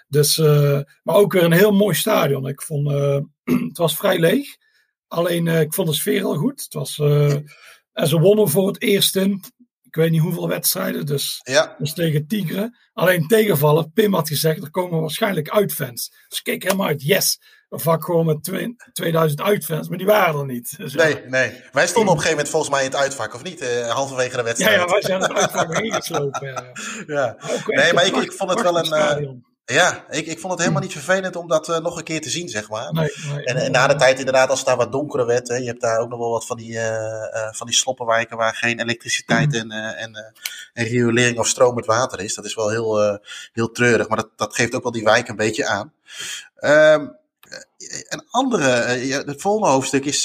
Dus, 0.08 0.38
uh, 0.38 0.80
maar 1.02 1.14
ook 1.14 1.32
weer 1.32 1.44
een 1.44 1.52
heel 1.52 1.72
mooi 1.72 1.94
stadion. 1.94 2.46
Ik 2.46 2.62
vond, 2.62 2.88
het 3.68 3.78
was 3.78 3.96
vrij 3.96 4.18
leeg. 4.18 4.56
Alleen 5.08 5.46
ik 5.46 5.74
vond 5.74 5.88
de 5.88 5.94
sfeer 5.94 6.18
heel 6.18 6.36
goed. 6.36 6.62
Het 6.62 6.72
was 6.72 6.98
en 7.92 8.06
ze 8.08 8.18
wonnen 8.18 8.48
voor 8.48 8.66
het 8.66 8.82
eerst 8.82 9.16
in, 9.16 9.44
ik 9.82 9.94
weet 9.94 10.10
niet 10.10 10.20
hoeveel 10.20 10.48
wedstrijden, 10.48 11.06
dus, 11.06 11.40
ja. 11.42 11.74
dus 11.78 11.92
tegen 11.92 12.26
Tigre. 12.26 12.78
Alleen 12.92 13.26
tegenvallen, 13.26 13.92
Pim 13.92 14.14
had 14.14 14.28
gezegd, 14.28 14.62
er 14.62 14.70
komen 14.70 15.00
waarschijnlijk 15.00 15.50
uitfans. 15.50 16.08
Dus 16.28 16.38
ik 16.38 16.44
keek 16.44 16.62
helemaal 16.62 16.86
uit, 16.86 17.02
yes, 17.02 17.40
vak 17.70 18.04
gewoon 18.04 18.26
met 18.26 18.52
2000 18.92 19.40
uitfans, 19.40 19.88
maar 19.88 19.98
die 19.98 20.06
waren 20.06 20.40
er 20.40 20.46
niet. 20.46 20.76
Dus 20.76 20.94
nee, 20.94 21.24
nee. 21.26 21.62
Wij 21.72 21.86
stonden 21.86 22.12
op 22.12 22.18
een 22.18 22.22
gegeven 22.22 22.30
moment 22.30 22.48
volgens 22.48 22.70
mij 22.70 22.84
in 22.84 22.90
het 22.90 23.00
uitvak, 23.00 23.34
of 23.34 23.42
niet? 23.42 23.62
Uh, 23.62 23.90
halverwege 23.90 24.36
de 24.36 24.42
wedstrijd. 24.42 24.74
Ja, 24.74 24.80
ja 24.80 24.90
wij 24.92 25.02
zijn 25.02 25.20
het 25.20 25.32
uitvak 25.32 25.76
heen 25.78 25.92
geslopen. 25.92 26.46
Ja. 26.46 26.64
ja. 27.06 27.36
Nee, 27.66 27.92
maar 27.92 28.06
ik, 28.06 28.16
ik 28.16 28.32
vond 28.32 28.50
het 28.50 28.62
wel 28.62 28.78
een... 28.78 29.20
Uh, 29.22 29.30
ja, 29.64 30.04
ik, 30.08 30.26
ik 30.26 30.38
vond 30.38 30.52
het 30.52 30.60
helemaal 30.60 30.82
niet 30.82 30.92
vervelend 30.92 31.36
om 31.36 31.48
dat 31.48 31.68
uh, 31.68 31.78
nog 31.78 31.96
een 31.96 32.04
keer 32.04 32.20
te 32.20 32.30
zien, 32.30 32.48
zeg 32.48 32.68
maar. 32.68 32.92
Nee, 32.92 33.10
nee, 33.32 33.44
en, 33.44 33.56
en, 33.56 33.70
na 33.70 33.86
de 33.86 33.94
tijd 33.94 34.18
inderdaad, 34.18 34.50
als 34.50 34.58
het 34.58 34.68
daar 34.68 34.76
wat 34.76 34.92
donkerder 34.92 35.26
werd, 35.26 35.48
hè, 35.48 35.56
je 35.56 35.66
hebt 35.66 35.80
daar 35.80 35.98
ook 35.98 36.08
nog 36.08 36.18
wel 36.18 36.30
wat 36.30 36.46
van 36.46 36.56
die, 36.56 36.78
van 37.50 37.66
die 37.66 37.76
sloppenwijken 37.76 38.36
waar 38.36 38.54
geen 38.54 38.80
elektriciteit 38.80 39.54
en, 39.54 39.70
en, 39.70 40.32
en 40.72 40.84
riolering 40.84 41.38
of 41.38 41.46
stromend 41.46 41.86
water 41.86 42.20
is. 42.20 42.34
Dat 42.34 42.44
is 42.44 42.54
wel 42.54 42.70
heel, 42.70 43.20
heel 43.52 43.70
treurig, 43.70 44.08
maar 44.08 44.16
dat, 44.16 44.28
dat 44.36 44.54
geeft 44.54 44.74
ook 44.74 44.82
wel 44.82 44.92
die 44.92 45.04
wijk 45.04 45.28
een 45.28 45.36
beetje 45.36 45.66
aan. 45.66 45.92
Um, 46.60 47.18
een 48.08 48.26
andere, 48.30 48.68
het 49.26 49.40
volgende 49.40 49.68
hoofdstuk 49.68 50.04
is 50.04 50.22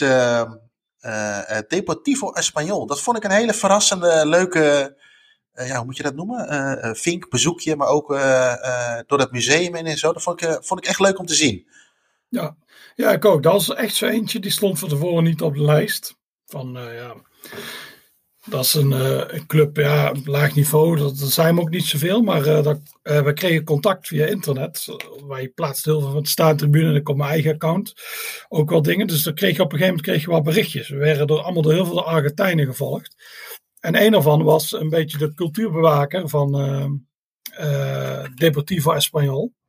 Deportivo 1.68 2.34
Español. 2.34 2.86
Dat 2.88 3.02
vond 3.02 3.18
ik 3.18 3.24
een 3.24 3.32
hele 3.32 3.54
verrassende, 3.54 4.26
leuke 4.26 4.98
ja, 5.54 5.76
hoe 5.76 5.86
moet 5.86 5.98
je 5.98 6.04
dat 6.04 6.16
noemen? 6.16 6.96
Vink, 6.96 7.30
bezoekje, 7.30 7.76
maar 7.76 7.88
ook 7.88 8.08
door 9.08 9.18
dat 9.18 9.32
museum 9.32 9.76
en 9.76 9.98
zo. 9.98 10.14
Dat 10.14 10.24
vond 10.24 10.42
ik, 10.42 10.58
vond 10.62 10.80
ik 10.80 10.90
echt 10.90 11.00
leuk 11.00 11.20
om 11.20 11.26
te 11.26 11.36
zien. 11.36 11.68
Ja. 12.30 12.56
ja, 12.96 13.12
ik 13.12 13.26
ook. 13.26 13.44
Dat 13.44 13.52
was 13.54 13.74
echt 13.74 13.96
zo 13.96 14.06
eentje, 14.06 14.40
die 14.40 14.52
stond 14.52 14.80
van 14.80 14.90
tevoren 14.90 15.24
niet 15.24 15.42
op 15.42 15.54
de 15.54 15.62
lijst. 15.62 16.18
Van, 16.46 16.74
ja, 16.74 17.16
dat 18.46 18.64
is 18.64 18.74
een, 18.74 18.92
uh, 18.92 19.22
een, 19.28 19.46
club, 19.46 19.78
ja, 19.78 20.14
laag 20.26 20.56
niveau. 20.56 20.98
Dat, 20.98 21.18
zijn 21.18 21.56
we 21.56 21.62
ook 21.62 21.70
niet 21.70 21.86
zoveel, 21.86 22.22
maar 22.22 22.48
uh, 22.48 22.64
dat, 22.64 22.80
we 23.02 23.32
kregen 23.34 23.64
contact 23.64 24.08
via 24.08 24.26
internet. 24.26 24.86
Wij 25.28 25.48
plaatsten 25.48 25.92
heel 25.92 26.02
veel 26.02 26.12
van 26.12 26.24
de 26.24 26.30
staantribune 26.30 26.90
en 26.90 26.96
ik 26.96 27.10
op 27.10 27.18
mijn 27.18 27.30
eigen 27.30 27.54
account 27.54 27.94
ook 28.48 28.70
wel 28.70 28.82
dingen. 28.82 29.08
Dus 29.08 29.24
dan 29.24 29.34
kreeg 29.34 29.60
op 29.60 29.72
een 29.72 29.78
gegeven 29.78 29.88
moment 29.88 30.02
kreeg 30.02 30.22
je 30.22 30.32
wat 30.32 30.44
berichtjes. 30.44 30.90
We 30.90 30.98
werden 30.98 31.28
door, 31.28 31.42
allemaal 31.42 31.62
door 31.62 31.74
heel 31.74 31.86
veel 31.86 32.06
Argentijnen 32.06 32.66
gevolgd. 32.66 33.16
En 33.80 34.02
een 34.02 34.12
daarvan 34.12 34.44
was 34.44 34.72
een 34.72 34.90
beetje 34.90 35.18
de 35.18 35.34
cultuurbewaker 35.34 36.30
van 36.30 36.52
Deportivo 38.36 38.94
Español. 38.94 39.64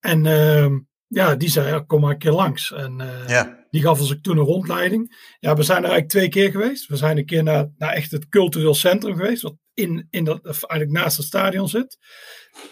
En 0.00 0.26
ehm, 0.26 0.78
ja, 1.06 1.34
die 1.34 1.48
zei, 1.48 1.84
kom 1.86 2.00
maar 2.00 2.10
een 2.10 2.18
keer 2.18 2.32
langs. 2.32 2.72
En 2.72 2.96
ja. 3.26 3.63
Die 3.74 3.82
gaf 3.82 4.00
ons 4.00 4.16
toen 4.22 4.38
een 4.38 4.44
rondleiding. 4.44 5.34
Ja, 5.40 5.54
we 5.54 5.62
zijn 5.62 5.84
er 5.84 5.90
eigenlijk 5.90 6.10
twee 6.10 6.28
keer 6.28 6.50
geweest. 6.50 6.86
We 6.86 6.96
zijn 6.96 7.18
een 7.18 7.26
keer 7.26 7.42
naar, 7.42 7.70
naar 7.76 7.92
echt 7.92 8.10
het 8.10 8.28
cultureel 8.28 8.74
centrum 8.74 9.16
geweest, 9.16 9.42
wat 9.42 9.54
in, 9.74 10.06
in 10.10 10.24
dat, 10.24 10.44
eigenlijk 10.44 10.90
naast 10.90 11.16
het 11.16 11.26
stadion 11.26 11.68
zit. 11.68 11.98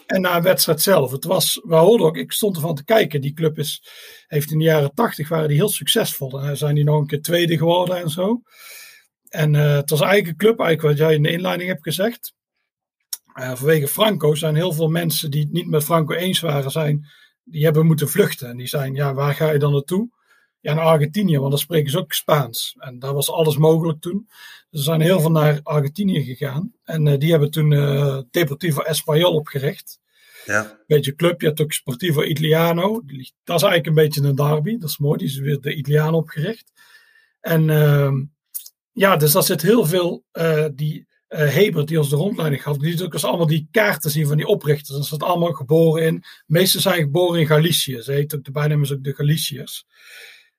En 0.07 0.21
naar 0.21 0.37
een 0.37 0.43
wedstrijd 0.43 0.81
zelf. 0.81 1.11
Het 1.11 1.25
was, 1.25 1.61
we 1.65 1.75
hoorden 1.75 2.07
ook, 2.07 2.17
ik 2.17 2.33
stond 2.33 2.57
ervan 2.57 2.75
te 2.75 2.85
kijken. 2.85 3.21
Die 3.21 3.33
club 3.33 3.59
is, 3.59 3.83
heeft 4.27 4.51
in 4.51 4.59
de 4.59 4.65
jaren 4.65 4.95
tachtig 4.95 5.29
waren 5.29 5.49
die 5.49 5.57
heel 5.57 5.69
succesvol. 5.69 6.41
En 6.41 6.57
zijn 6.57 6.75
die 6.75 6.85
nog 6.85 7.01
een 7.01 7.07
keer 7.07 7.23
tweede 7.23 7.57
geworden 7.57 7.97
en 7.97 8.11
zo. 8.11 8.43
En 9.29 9.55
uh, 9.55 9.75
het 9.75 9.91
was 9.91 10.01
eigenlijk 10.01 10.31
een 10.31 10.47
club, 10.47 10.61
eigenlijk 10.61 10.99
wat 10.99 11.07
jij 11.07 11.17
in 11.17 11.23
de 11.23 11.31
inleiding 11.31 11.69
hebt 11.69 11.83
gezegd. 11.83 12.35
Uh, 13.39 13.55
vanwege 13.55 13.89
Franco 13.89 14.35
zijn 14.35 14.55
heel 14.55 14.73
veel 14.73 14.89
mensen 14.89 15.31
die 15.31 15.43
het 15.43 15.53
niet 15.53 15.69
met 15.69 15.85
Franco 15.85 16.15
eens 16.15 16.41
waren, 16.41 16.71
zijn 16.71 17.07
die 17.45 17.65
hebben 17.65 17.87
moeten 17.87 18.09
vluchten. 18.09 18.49
En 18.49 18.57
die 18.57 18.67
zijn, 18.67 18.95
ja, 18.95 19.15
waar 19.15 19.35
ga 19.35 19.51
je 19.51 19.59
dan 19.59 19.73
naartoe? 19.73 20.11
Ja, 20.63 20.75
naar 20.75 20.85
Argentinië, 20.85 21.39
want 21.39 21.51
dan 21.51 21.59
spreken 21.59 21.91
ze 21.91 21.99
ook 21.99 22.13
Spaans. 22.13 22.77
En 22.79 22.99
daar 22.99 23.15
was 23.15 23.31
alles 23.31 23.57
mogelijk 23.57 24.01
toen. 24.01 24.29
Er 24.71 24.79
zijn 24.79 25.01
heel 25.01 25.21
veel 25.21 25.31
naar 25.31 25.61
Argentinië 25.63 26.25
gegaan. 26.25 26.73
En 26.85 27.07
uh, 27.07 27.19
die 27.19 27.31
hebben 27.31 27.51
toen 27.51 27.71
uh, 27.71 28.19
Deportivo 28.31 28.83
Español 28.83 29.35
opgericht. 29.35 30.01
Ja. 30.45 30.79
Beetje 30.87 31.15
club, 31.15 31.41
je 31.41 31.47
hebt 31.47 31.61
ook 31.61 31.73
Sportivo 31.73 32.23
Italiano. 32.23 33.03
Dat 33.45 33.57
is 33.57 33.63
eigenlijk 33.63 33.87
een 33.87 33.95
beetje 33.95 34.23
een 34.23 34.35
derby, 34.35 34.79
dat 34.79 34.89
is 34.89 34.99
mooi. 34.99 35.19
Die 35.19 35.27
is 35.27 35.39
weer 35.39 35.61
de 35.61 35.75
Italiaan 35.75 36.15
opgericht. 36.15 36.73
En 37.41 37.69
uh, 37.69 38.13
ja, 38.93 39.17
dus 39.17 39.33
daar 39.33 39.43
zit 39.43 39.63
heel 39.63 39.87
veel, 39.87 40.25
uh, 40.33 40.67
die 40.75 41.07
Hebert, 41.29 41.89
die 41.89 41.99
ons 41.99 42.11
de 42.11 42.17
rondleiding 42.17 42.63
gaf, 42.63 42.77
die 42.77 42.91
ziet 42.91 43.03
ook 43.03 43.13
eens 43.13 43.25
allemaal 43.25 43.47
die 43.47 43.69
kaarten 43.71 44.11
zien 44.11 44.27
van 44.27 44.37
die 44.37 44.47
oprichters. 44.47 44.97
En 44.97 45.03
ze 45.03 45.09
zijn 45.09 45.21
allemaal 45.21 45.53
geboren 45.53 46.05
in, 46.05 46.15
de 46.15 46.25
meeste 46.47 46.81
zijn 46.81 47.03
geboren 47.03 47.41
in 47.41 47.47
Galicië. 47.47 48.03
Ze 48.03 48.13
heet 48.13 48.35
ook, 48.35 48.45
de 48.45 48.51
bijnaam 48.51 48.83
is 48.83 48.93
ook 48.93 49.05
de 49.05 49.15
Galiciërs. 49.15 49.87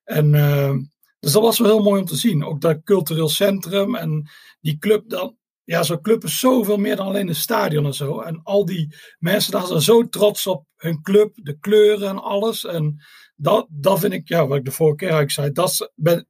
En 0.03 0.33
uh, 0.33 0.73
dus 1.19 1.31
dat 1.31 1.41
was 1.41 1.59
wel 1.59 1.67
heel 1.67 1.83
mooi 1.83 2.01
om 2.01 2.07
te 2.07 2.15
zien. 2.15 2.43
Ook 2.43 2.61
dat 2.61 2.83
cultureel 2.83 3.29
centrum 3.29 3.95
en 3.95 4.29
die 4.61 4.77
club 4.77 5.09
dan. 5.09 5.37
Ja, 5.63 5.83
zo'n 5.83 6.01
club 6.01 6.23
is 6.23 6.39
zoveel 6.39 6.77
meer 6.77 6.95
dan 6.95 7.07
alleen 7.07 7.27
een 7.27 7.35
stadion 7.35 7.85
en 7.85 7.93
zo. 7.93 8.19
En 8.19 8.39
al 8.43 8.65
die 8.65 8.95
mensen 9.19 9.51
daar 9.51 9.67
zijn 9.67 9.81
zo 9.81 10.09
trots 10.09 10.47
op 10.47 10.65
hun 10.75 11.01
club, 11.01 11.31
de 11.35 11.59
kleuren 11.59 12.09
en 12.09 12.21
alles. 12.21 12.65
En 12.65 13.03
dat, 13.35 13.67
dat 13.69 13.99
vind 13.99 14.13
ik, 14.13 14.27
ja, 14.27 14.47
wat 14.47 14.57
ik 14.57 14.65
de 14.65 14.71
vorige 14.71 14.95
keer 14.95 15.09
eigenlijk 15.09 15.39
zei, 15.39 15.51
dat 15.51 15.69
is, 15.69 15.89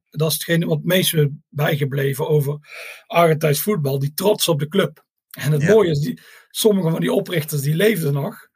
dat 0.10 0.32
is 0.32 0.34
hetgene 0.34 0.66
wat 0.66 0.78
het 0.78 0.86
meest 0.86 1.14
is 1.14 1.28
bijgebleven 1.50 2.28
over 2.28 2.58
Argentijns 3.06 3.62
voetbal. 3.62 4.00
Die 4.00 4.14
trots 4.14 4.48
op 4.48 4.60
de 4.60 4.68
club. 4.68 5.06
En 5.30 5.52
het 5.52 5.68
mooie 5.68 5.90
is, 5.90 6.00
die, 6.00 6.22
sommige 6.50 6.90
van 6.90 7.00
die 7.00 7.14
oprichters 7.14 7.62
die 7.62 7.76
leefden 7.76 8.14
nog. 8.14 8.48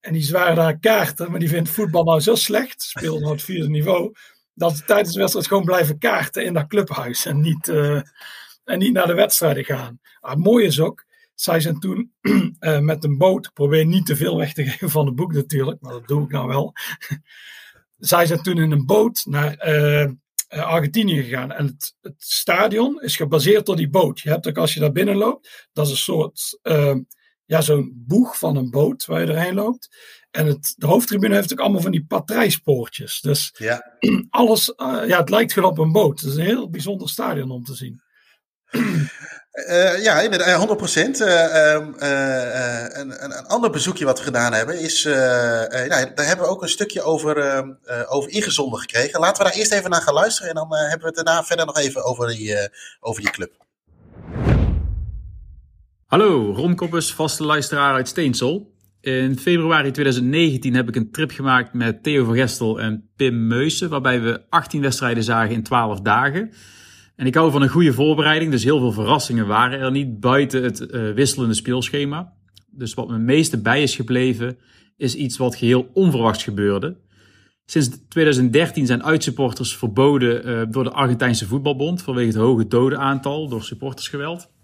En 0.00 0.12
die 0.12 0.22
zwaren 0.22 0.56
daar 0.56 0.78
kaarten, 0.78 1.30
maar 1.30 1.40
die 1.40 1.48
vinden 1.48 1.72
voetbal 1.72 2.04
nou 2.04 2.20
zo 2.20 2.34
slecht, 2.34 2.82
speelden 2.82 3.20
nou 3.20 3.32
het 3.32 3.42
vierde 3.42 3.68
niveau, 3.68 4.12
dat 4.56 4.76
ze 4.76 4.84
tijdens 4.84 5.12
de 5.12 5.18
wedstrijd 5.18 5.46
gewoon 5.46 5.64
blijven 5.64 5.98
kaarten 5.98 6.44
in 6.44 6.54
dat 6.54 6.66
clubhuis 6.66 7.26
en 7.26 7.40
niet, 7.40 7.68
uh, 7.68 8.00
en 8.64 8.78
niet 8.78 8.92
naar 8.92 9.06
de 9.06 9.14
wedstrijden 9.14 9.64
gaan. 9.64 10.00
Maar 10.20 10.30
het 10.30 10.44
mooie 10.44 10.66
is 10.66 10.80
ook, 10.80 11.04
zij 11.34 11.60
zijn 11.60 11.78
toen 11.78 12.12
uh, 12.20 12.78
met 12.90 13.04
een 13.04 13.18
boot, 13.18 13.50
probeer 13.52 13.86
niet 13.86 14.06
te 14.06 14.16
veel 14.16 14.36
weg 14.36 14.52
te 14.52 14.64
geven 14.68 14.90
van 14.90 15.06
het 15.06 15.14
boek 15.14 15.32
natuurlijk, 15.32 15.80
maar 15.80 15.92
dat 15.92 16.08
doe 16.08 16.24
ik 16.24 16.30
nou 16.30 16.48
wel 16.48 16.72
zij 17.98 18.26
zijn 18.26 18.42
toen 18.42 18.58
in 18.58 18.70
een 18.70 18.86
boot 18.86 19.24
naar 19.24 19.68
uh, 19.68 20.10
Argentinië 20.48 21.22
gegaan. 21.22 21.52
En 21.52 21.66
het, 21.66 21.96
het, 22.00 22.14
stadion 22.18 23.02
is 23.02 23.16
gebaseerd 23.16 23.68
op 23.68 23.76
die 23.76 23.88
boot. 23.88 24.20
Je 24.20 24.28
hebt 24.30 24.48
ook 24.48 24.58
als 24.58 24.74
je 24.74 24.80
daar 24.80 24.92
binnen 24.92 25.16
loopt, 25.16 25.68
dat 25.72 25.86
is 25.86 25.90
een 25.92 25.98
soort, 25.98 26.58
ja, 27.46 27.60
zo'n 27.60 28.04
boeg 28.06 28.38
van 28.38 28.56
een 28.56 28.70
boot 28.70 29.06
waar 29.06 29.20
je 29.20 29.32
erheen 29.32 29.54
loopt. 29.54 29.88
En 30.30 30.46
het, 30.46 30.74
de 30.76 30.86
hoofdtribune 30.86 31.34
heeft 31.34 31.52
ook 31.52 31.60
allemaal 31.60 31.80
van 31.80 31.90
die 31.90 32.06
patrijspoortjes. 32.06 33.20
Dus 33.20 33.54
ja. 33.58 33.98
alles, 34.30 34.72
ja, 35.06 35.18
het 35.18 35.30
lijkt 35.30 35.52
gewoon 35.52 35.70
op 35.70 35.78
een 35.78 35.92
boot. 35.92 36.20
Het 36.20 36.30
is 36.30 36.36
een 36.36 36.44
heel 36.44 36.70
bijzonder 36.70 37.08
stadion 37.08 37.50
om 37.50 37.64
te 37.64 37.74
zien. 37.74 38.04
Uh, 38.70 40.02
ja, 40.06 40.20
inderdaad, 40.20 40.56
100 40.56 40.78
procent. 40.78 41.20
Uh, 41.20 41.26
uh, 41.26 41.72
een, 42.88 43.24
een, 43.24 43.46
ander 43.46 43.70
bezoekje 43.70 44.04
wat 44.04 44.18
we 44.18 44.24
gedaan 44.24 44.52
hebben 44.52 44.78
is, 44.80 45.04
nou, 45.04 45.88
daar 46.14 46.26
hebben 46.26 46.46
we 46.46 46.50
ook 46.50 46.62
een 46.62 46.68
stukje 46.68 47.02
over, 47.02 47.64
over 48.08 48.30
ingezonden 48.30 48.80
gekregen. 48.80 49.20
Laten 49.20 49.42
we 49.42 49.50
daar 49.50 49.58
eerst 49.58 49.72
even 49.72 49.90
naar 49.90 50.02
gaan 50.02 50.14
luisteren 50.14 50.48
en 50.48 50.54
dan 50.54 50.74
hebben 50.74 51.00
we 51.00 51.06
het 51.06 51.24
daarna 51.24 51.44
verder 51.44 51.66
nog 51.66 51.78
even 51.78 52.04
over 52.04 52.26
die, 52.26 52.70
over 53.00 53.22
die 53.22 53.30
club. 53.30 53.65
Hallo, 56.16 56.52
Ron 56.52 56.76
vaste 57.00 57.44
luisteraar 57.44 57.94
uit 57.94 58.08
Steensel. 58.08 58.74
In 59.00 59.38
februari 59.38 59.90
2019 59.90 60.74
heb 60.74 60.88
ik 60.88 60.96
een 60.96 61.10
trip 61.10 61.30
gemaakt 61.30 61.72
met 61.72 62.02
Theo 62.02 62.24
van 62.24 62.36
Gestel 62.36 62.80
en 62.80 63.10
Pim 63.16 63.46
Meusen, 63.46 63.88
waarbij 63.88 64.20
we 64.20 64.40
18 64.48 64.80
wedstrijden 64.80 65.22
zagen 65.22 65.54
in 65.54 65.62
12 65.62 66.00
dagen. 66.00 66.50
En 67.16 67.26
ik 67.26 67.34
hou 67.34 67.50
van 67.50 67.62
een 67.62 67.68
goede 67.68 67.92
voorbereiding, 67.92 68.50
dus 68.50 68.64
heel 68.64 68.78
veel 68.78 68.92
verrassingen 68.92 69.46
waren 69.46 69.80
er 69.80 69.90
niet 69.90 70.20
buiten 70.20 70.62
het 70.62 70.80
uh, 70.80 71.12
wisselende 71.12 71.54
speelschema. 71.54 72.32
Dus 72.70 72.94
wat 72.94 73.08
me 73.08 73.18
meeste 73.18 73.60
bij 73.60 73.82
is 73.82 73.96
gebleven, 73.96 74.58
is 74.96 75.14
iets 75.14 75.36
wat 75.36 75.56
geheel 75.56 75.90
onverwachts 75.92 76.44
gebeurde. 76.44 76.96
Sinds 77.64 77.88
2013 78.08 78.86
zijn 78.86 79.04
uitsupporters 79.04 79.76
verboden 79.76 80.48
uh, 80.48 80.62
door 80.70 80.84
de 80.84 80.92
Argentijnse 80.92 81.46
voetbalbond 81.46 82.02
vanwege 82.02 82.26
het 82.26 82.36
hoge 82.36 82.66
dodenaantal 82.66 83.48
door 83.48 83.62
supportersgeweld. 83.62 84.54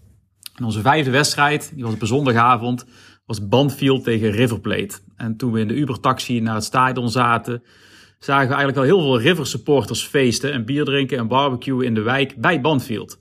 Onze 0.65 0.81
vijfde 0.81 1.11
wedstrijd, 1.11 1.73
die 1.75 1.85
was 1.85 1.95
op 1.95 2.01
een 2.01 2.07
zondagavond, 2.07 2.87
was 3.27 3.49
Banfield 3.49 4.05
tegen 4.05 4.31
River 4.31 4.61
Plate. 4.61 4.99
En 5.17 5.37
toen 5.37 5.53
we 5.53 5.61
in 5.61 5.69
de 5.69 5.75
Uber-taxi 5.75 6.41
naar 6.41 6.55
het 6.55 6.65
stadion 6.65 7.11
zaten, 7.11 7.63
zagen 8.19 8.49
we 8.49 8.55
eigenlijk 8.55 8.75
wel 8.75 8.85
heel 8.85 9.01
veel 9.01 9.21
River 9.21 9.47
supporters 9.47 10.03
feesten 10.03 10.53
en 10.53 10.65
bier 10.65 10.85
drinken 10.85 11.19
en 11.19 11.29
barbecuen 11.29 11.87
in 11.87 11.95
de 11.95 12.03
wijk 12.03 12.37
bij 12.37 12.61
Banfield. 12.61 13.21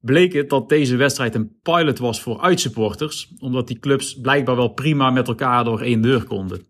Bleek 0.00 0.32
het 0.32 0.50
dat 0.50 0.68
deze 0.68 0.96
wedstrijd 0.96 1.34
een 1.34 1.58
pilot 1.62 1.98
was 1.98 2.22
voor 2.22 2.40
uitsupporters, 2.40 3.32
omdat 3.38 3.66
die 3.68 3.78
clubs 3.78 4.20
blijkbaar 4.20 4.56
wel 4.56 4.68
prima 4.68 5.10
met 5.10 5.28
elkaar 5.28 5.64
door 5.64 5.80
één 5.80 6.00
deur 6.00 6.24
konden. 6.24 6.66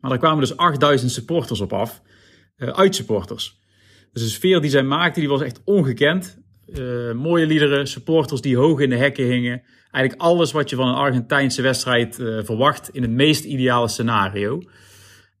Maar 0.00 0.10
daar 0.10 0.18
kwamen 0.18 0.40
dus 0.40 0.56
8000 0.56 1.10
supporters 1.10 1.60
op 1.60 1.72
af, 1.72 2.02
uh, 2.56 2.68
uitsupporters. 2.68 3.60
Dus 4.12 4.22
de 4.22 4.28
sfeer 4.28 4.60
die 4.60 4.70
zij 4.70 4.82
maakten, 4.82 5.20
die 5.20 5.30
was 5.30 5.42
echt 5.42 5.60
ongekend. 5.64 6.42
Uh, 6.66 7.12
mooie 7.12 7.46
liederen, 7.46 7.86
supporters 7.86 8.40
die 8.40 8.56
hoog 8.56 8.80
in 8.80 8.90
de 8.90 8.96
hekken 8.96 9.24
hingen. 9.24 9.62
Eigenlijk 9.90 10.24
alles 10.24 10.52
wat 10.52 10.70
je 10.70 10.76
van 10.76 10.88
een 10.88 10.94
Argentijnse 10.94 11.62
wedstrijd 11.62 12.18
uh, 12.18 12.44
verwacht 12.44 12.88
in 12.88 13.02
het 13.02 13.10
meest 13.10 13.44
ideale 13.44 13.88
scenario. 13.88 14.62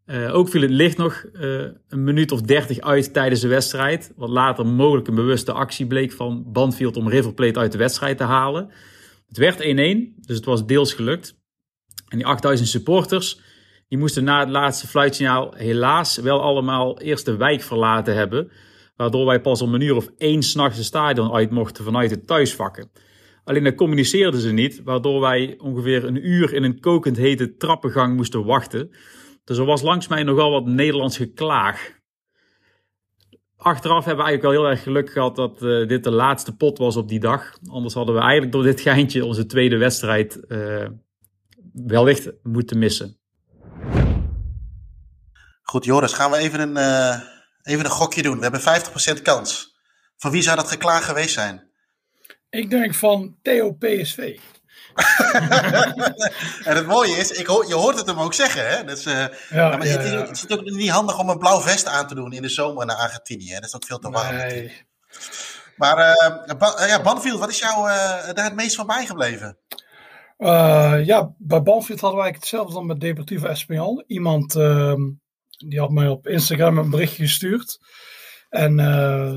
Uh, 0.06 0.34
ook 0.34 0.48
viel 0.48 0.60
het 0.60 0.70
licht 0.70 0.96
nog 0.96 1.24
een 1.32 2.04
minuut 2.04 2.32
of 2.32 2.40
dertig 2.40 2.80
uit 2.80 3.12
tijdens 3.12 3.40
de 3.40 3.48
wedstrijd. 3.48 4.12
Wat 4.16 4.28
later 4.28 4.66
mogelijk 4.66 5.08
een 5.08 5.14
bewuste 5.14 5.52
actie 5.52 5.86
bleek 5.86 6.12
van 6.12 6.44
Banfield 6.52 6.96
om 6.96 7.08
River 7.08 7.34
Plate 7.34 7.58
uit 7.58 7.72
de 7.72 7.78
wedstrijd 7.78 8.16
te 8.16 8.24
halen. 8.24 8.70
Het 9.28 9.36
werd 9.36 9.62
1-1, 9.62 9.66
dus 10.26 10.36
het 10.36 10.44
was 10.44 10.66
deels 10.66 10.94
gelukt. 10.94 11.36
En 12.08 12.18
die 12.18 12.26
8000 12.26 12.68
supporters, 12.68 13.40
die 13.88 13.98
moesten 13.98 14.24
na 14.24 14.40
het 14.40 14.48
laatste 14.48 14.86
fluitsignaal 14.86 15.54
helaas 15.56 16.16
wel 16.16 16.42
allemaal 16.42 17.00
eerst 17.00 17.24
de 17.24 17.36
wijk 17.36 17.62
verlaten 17.62 18.14
hebben. 18.14 18.50
Waardoor 18.96 19.26
wij 19.26 19.40
pas 19.40 19.62
om 19.62 19.74
een 19.74 19.80
uur 19.80 19.96
of 19.96 20.08
één 20.16 20.42
s'nachts 20.42 20.76
het 20.76 20.86
stadion 20.86 21.32
uit 21.32 21.50
mochten 21.50 21.84
vanuit 21.84 22.10
het 22.10 22.26
thuisvakken. 22.26 22.90
Alleen 23.44 23.64
dat 23.64 23.74
communiceerden 23.74 24.40
ze 24.40 24.52
niet, 24.52 24.82
waardoor 24.82 25.20
wij 25.20 25.54
ongeveer 25.58 26.04
een 26.04 26.28
uur 26.28 26.54
in 26.54 26.62
een 26.62 26.80
kokend 26.80 27.16
hete 27.16 27.56
trappengang 27.56 28.16
moesten 28.16 28.44
wachten 28.44 28.90
dus 29.44 29.58
er 29.58 29.64
was 29.64 29.82
langs 29.82 30.08
mij 30.08 30.22
nogal 30.22 30.50
wat 30.50 30.66
Nederlands 30.66 31.16
geklaag. 31.16 31.92
Achteraf 33.56 34.04
hebben 34.04 34.24
we 34.24 34.30
eigenlijk 34.30 34.42
wel 34.42 34.64
heel 34.64 34.70
erg 34.70 34.82
geluk 34.82 35.10
gehad 35.10 35.36
dat 35.36 35.62
uh, 35.62 35.88
dit 35.88 36.04
de 36.04 36.10
laatste 36.10 36.56
pot 36.56 36.78
was 36.78 36.96
op 36.96 37.08
die 37.08 37.20
dag. 37.20 37.52
Anders 37.66 37.94
hadden 37.94 38.14
we 38.14 38.20
eigenlijk 38.20 38.52
door 38.52 38.62
dit 38.62 38.80
geintje 38.80 39.24
onze 39.24 39.46
tweede 39.46 39.76
wedstrijd 39.76 40.40
uh, 40.48 40.88
wellicht 41.72 42.32
moeten 42.42 42.78
missen. 42.78 43.18
Goed, 45.62 45.84
Joris, 45.84 46.12
gaan 46.12 46.30
we 46.30 46.36
even 46.36 46.60
een, 46.60 46.76
uh, 46.76 47.33
even 47.64 47.84
een 47.84 47.90
gokje 47.90 48.22
doen. 48.22 48.36
We 48.36 48.42
hebben 48.42 48.82
50% 49.18 49.22
kans. 49.22 49.76
Van 50.16 50.30
wie 50.30 50.42
zou 50.42 50.56
dat 50.56 50.68
geklaag 50.68 51.04
geweest 51.04 51.34
zijn? 51.34 51.70
Ik 52.50 52.70
denk 52.70 52.94
van 52.94 53.36
Theo 53.42 53.72
PSV. 53.72 54.18
en 56.64 56.76
het 56.76 56.86
mooie 56.86 57.16
is, 57.16 57.30
ik 57.30 57.46
hoor, 57.46 57.66
je 57.68 57.74
hoort 57.74 57.96
het 57.96 58.06
hem 58.06 58.18
ook 58.18 58.34
zeggen. 58.34 58.68
Hè? 58.68 58.84
Dus, 58.84 59.06
uh, 59.06 59.26
ja, 59.50 59.68
maar 59.68 59.86
het, 59.86 60.04
is, 60.04 60.10
het, 60.10 60.50
is, 60.50 60.56
ook 60.56 60.64
niet 60.64 60.90
handig 60.90 61.18
om 61.18 61.28
een 61.28 61.38
blauw 61.38 61.60
vest 61.60 61.86
aan 61.86 62.06
te 62.06 62.14
doen 62.14 62.32
in 62.32 62.42
de 62.42 62.48
zomer 62.48 62.86
naar 62.86 62.96
Argentinië. 62.96 63.54
Dat 63.54 63.64
is 63.64 63.74
ook 63.74 63.84
veel 63.84 63.98
te 63.98 64.10
warm. 64.10 64.36
Nee. 64.36 64.86
Maar 65.76 65.98
uh, 65.98 66.88
ja, 66.88 67.02
Banfield, 67.02 67.38
wat 67.38 67.50
is 67.50 67.58
jou 67.58 67.88
daar 68.34 68.44
het 68.44 68.54
meest 68.54 68.76
van 68.76 68.86
bijgebleven? 68.86 69.58
ja, 71.04 71.34
bij 71.38 71.62
Banfield 71.62 72.00
hadden 72.00 72.20
wij 72.20 72.30
hetzelfde 72.30 72.74
dan 72.74 72.86
met 72.86 73.00
Deportivo 73.00 73.46
Espanyol. 73.46 74.04
Iemand 74.06 74.54
ehm, 74.54 75.00
die 75.56 75.80
had 75.80 75.90
mij 75.90 76.08
op 76.08 76.26
Instagram 76.26 76.78
een 76.78 76.90
berichtje 76.90 77.22
gestuurd. 77.22 77.78
En 78.48 78.76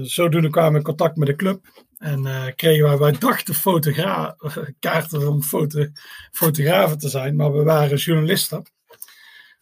zodoende 0.06 0.50
kwamen 0.50 0.72
we 0.72 0.78
in 0.78 0.84
contact 0.84 1.16
met 1.16 1.28
de 1.28 1.36
club. 1.36 1.86
En 1.98 2.26
uh, 2.26 2.46
kregen 2.56 2.84
wij, 2.84 2.98
wij 2.98 3.12
dachten 3.12 3.54
fotogra 3.54 4.36
kaarten 4.80 5.28
om 5.28 5.44
foto 5.44 5.86
fotografen 6.32 6.98
te 6.98 7.10
zijn, 7.10 7.36
maar 7.36 7.54
we 7.54 7.64
waren 7.64 7.98
journalisten. 7.98 8.64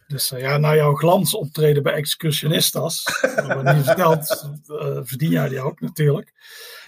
Dus 0.07 0.31
uh, 0.31 0.39
ja, 0.39 0.57
na 0.57 0.75
jouw 0.75 0.93
glans 0.93 1.33
optreden 1.33 1.83
bij 1.83 1.93
Excursionistas, 1.93 3.03
dat 3.35 3.75
niet 3.75 3.85
verteld, 3.85 4.49
uh, 4.67 4.99
verdien 5.03 5.29
jij 5.29 5.49
die 5.49 5.61
ook 5.61 5.79
natuurlijk. 5.81 6.33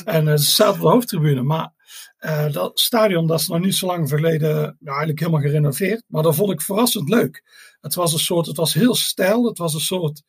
En 0.06 0.40
ze 0.40 0.52
zaten 0.52 0.74
op 0.74 0.82
de 0.82 0.88
hoofdtribune, 0.88 1.42
maar 1.42 1.72
dat 2.52 2.80
stadion 2.80 3.28
dat 3.28 3.40
is 3.40 3.48
nog 3.48 3.60
niet 3.60 3.76
zo 3.76 3.86
lang 3.86 4.10
verleden 4.10 4.78
ja, 4.80 4.90
eigenlijk 4.90 5.20
helemaal 5.20 5.42
gerenoveerd. 5.42 6.04
Maar 6.08 6.24
dat 6.24 6.36
vond 6.36 6.52
ik 6.52 6.62
verrassend 6.62 7.10
leuk. 7.10 7.44
Het 7.82 7.96
was 7.96 8.14
een 8.14 8.20
soort, 8.20 8.46
het 8.46 8.58
was 8.58 8.74
heel 8.74 8.96
stijl, 8.96 9.46
het 9.46 9.58
was 9.58 9.74
een 9.74 9.80
soort, 9.80 10.24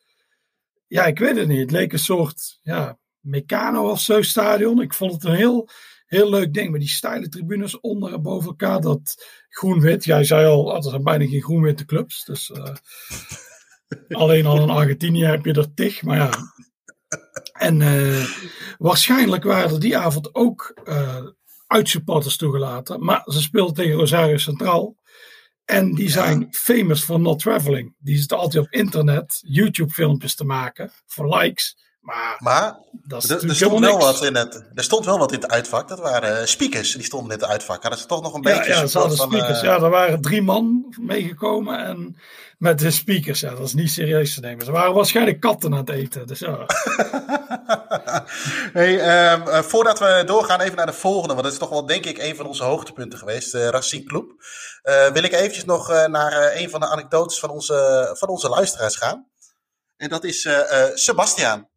ja 0.87 1.05
ik 1.05 1.19
weet 1.19 1.35
het 1.35 1.47
niet, 1.47 1.59
het 1.59 1.71
leek 1.71 1.93
een 1.93 1.99
soort, 1.99 2.59
ja, 2.61 2.99
Meccano 3.19 3.89
of 3.89 3.99
zo 3.99 4.21
stadion. 4.21 4.81
Ik 4.81 4.93
vond 4.93 5.13
het 5.13 5.23
een 5.23 5.35
heel, 5.35 5.69
heel 6.05 6.29
leuk 6.29 6.53
ding. 6.53 6.71
Met 6.71 6.79
die 6.79 6.89
steile 6.89 7.29
tribunes 7.29 7.79
onder 7.79 8.13
en 8.13 8.21
boven 8.21 8.49
elkaar. 8.49 8.81
Dat 8.81 9.25
groen-wit. 9.49 10.03
Jij 10.03 10.23
zei 10.23 10.45
al, 10.45 10.75
er 10.75 10.83
zijn 10.83 11.03
bijna 11.03 11.25
geen 11.25 11.41
groen-witte 11.41 11.85
clubs. 11.85 12.25
Dus 12.25 12.49
uh, 12.49 12.63
alleen 14.21 14.45
al 14.45 14.61
in 14.61 14.69
Argentinië 14.69 15.25
heb 15.25 15.45
je 15.45 15.53
er 15.53 15.73
tig. 15.73 16.03
Maar 16.03 16.17
ja. 16.17 16.29
En 17.51 17.79
uh, 17.79 18.25
waarschijnlijk 18.77 19.43
waren 19.43 19.71
er 19.71 19.79
die 19.79 19.97
avond 19.97 20.35
ook 20.35 20.81
uh, 20.83 21.27
uitsupporters 21.67 22.37
toegelaten. 22.37 23.03
Maar 23.03 23.21
ze 23.25 23.41
speelden 23.41 23.75
tegen 23.75 23.97
Rosario 23.97 24.37
Centraal. 24.37 24.95
En 25.69 25.93
die 25.93 26.09
zijn 26.09 26.47
famous 26.51 27.03
for 27.03 27.19
not 27.19 27.39
traveling. 27.39 27.95
Die 27.99 28.17
zitten 28.17 28.37
altijd 28.37 28.65
op 28.65 28.71
internet 28.71 29.39
YouTube 29.41 29.91
filmpjes 29.91 30.35
te 30.35 30.45
maken. 30.45 30.91
Voor 31.05 31.37
likes. 31.37 31.77
Maar, 32.01 32.35
maar 32.39 32.77
dat 32.91 33.29
er, 33.29 33.55
stond 33.55 33.79
wel 33.79 33.97
wat 33.97 34.23
in 34.23 34.35
het, 34.35 34.65
er 34.73 34.83
stond 34.83 35.05
wel 35.05 35.17
wat 35.17 35.31
in 35.31 35.39
het 35.39 35.51
uitvak. 35.51 35.87
Dat 35.87 35.99
waren 35.99 36.47
speakers, 36.47 36.91
die 36.91 37.03
stonden 37.03 37.31
in 37.31 37.39
het 37.39 37.49
uitvak. 37.49 37.81
Hadden 37.81 37.99
ze 37.99 38.05
toch 38.05 38.21
nog 38.21 38.33
een 38.33 38.41
beetje... 38.41 38.71
Ja, 38.71 38.85
ze 38.85 38.99
hadden 38.99 39.17
speakers. 39.17 39.57
Uh... 39.57 39.63
Ja, 39.63 39.75
er 39.75 39.89
waren 39.89 40.21
drie 40.21 40.41
man 40.41 40.95
meegekomen 41.01 41.85
en 41.85 42.17
met 42.57 42.79
de 42.79 42.91
speakers. 42.91 43.39
Ja, 43.39 43.49
dat 43.49 43.65
is 43.65 43.73
niet 43.73 43.91
serieus 43.91 44.33
te 44.33 44.39
nemen. 44.39 44.65
Ze 44.65 44.71
waren 44.71 44.93
waarschijnlijk 44.93 45.39
katten 45.39 45.71
aan 45.71 45.79
het 45.79 45.89
eten. 45.89 46.27
Dus 46.27 46.39
ja. 46.39 46.65
hey, 48.73 48.93
um, 49.33 49.47
uh, 49.47 49.59
voordat 49.59 49.99
we 49.99 50.23
doorgaan 50.25 50.61
even 50.61 50.75
naar 50.75 50.85
de 50.85 50.93
volgende. 50.93 51.33
Want 51.33 51.43
dat 51.43 51.53
is 51.53 51.59
toch 51.59 51.69
wel 51.69 51.85
denk 51.85 52.05
ik 52.05 52.17
een 52.17 52.35
van 52.35 52.45
onze 52.45 52.63
hoogtepunten 52.63 53.19
geweest. 53.19 53.55
Uh, 53.55 53.67
Racing 53.67 54.07
Club. 54.07 54.31
wil 55.13 55.23
ik 55.23 55.33
eventjes 55.33 55.65
nog 55.65 56.07
naar 56.07 56.51
een 56.55 56.69
van 56.69 56.79
de 56.79 56.87
anekdotes 56.87 57.39
van 57.39 57.49
onze, 57.49 58.09
van 58.17 58.27
onze 58.27 58.49
luisteraars 58.49 58.95
gaan. 58.95 59.27
En 59.97 60.09
dat 60.09 60.23
is 60.23 60.47
Sebastiaan. 60.93 61.67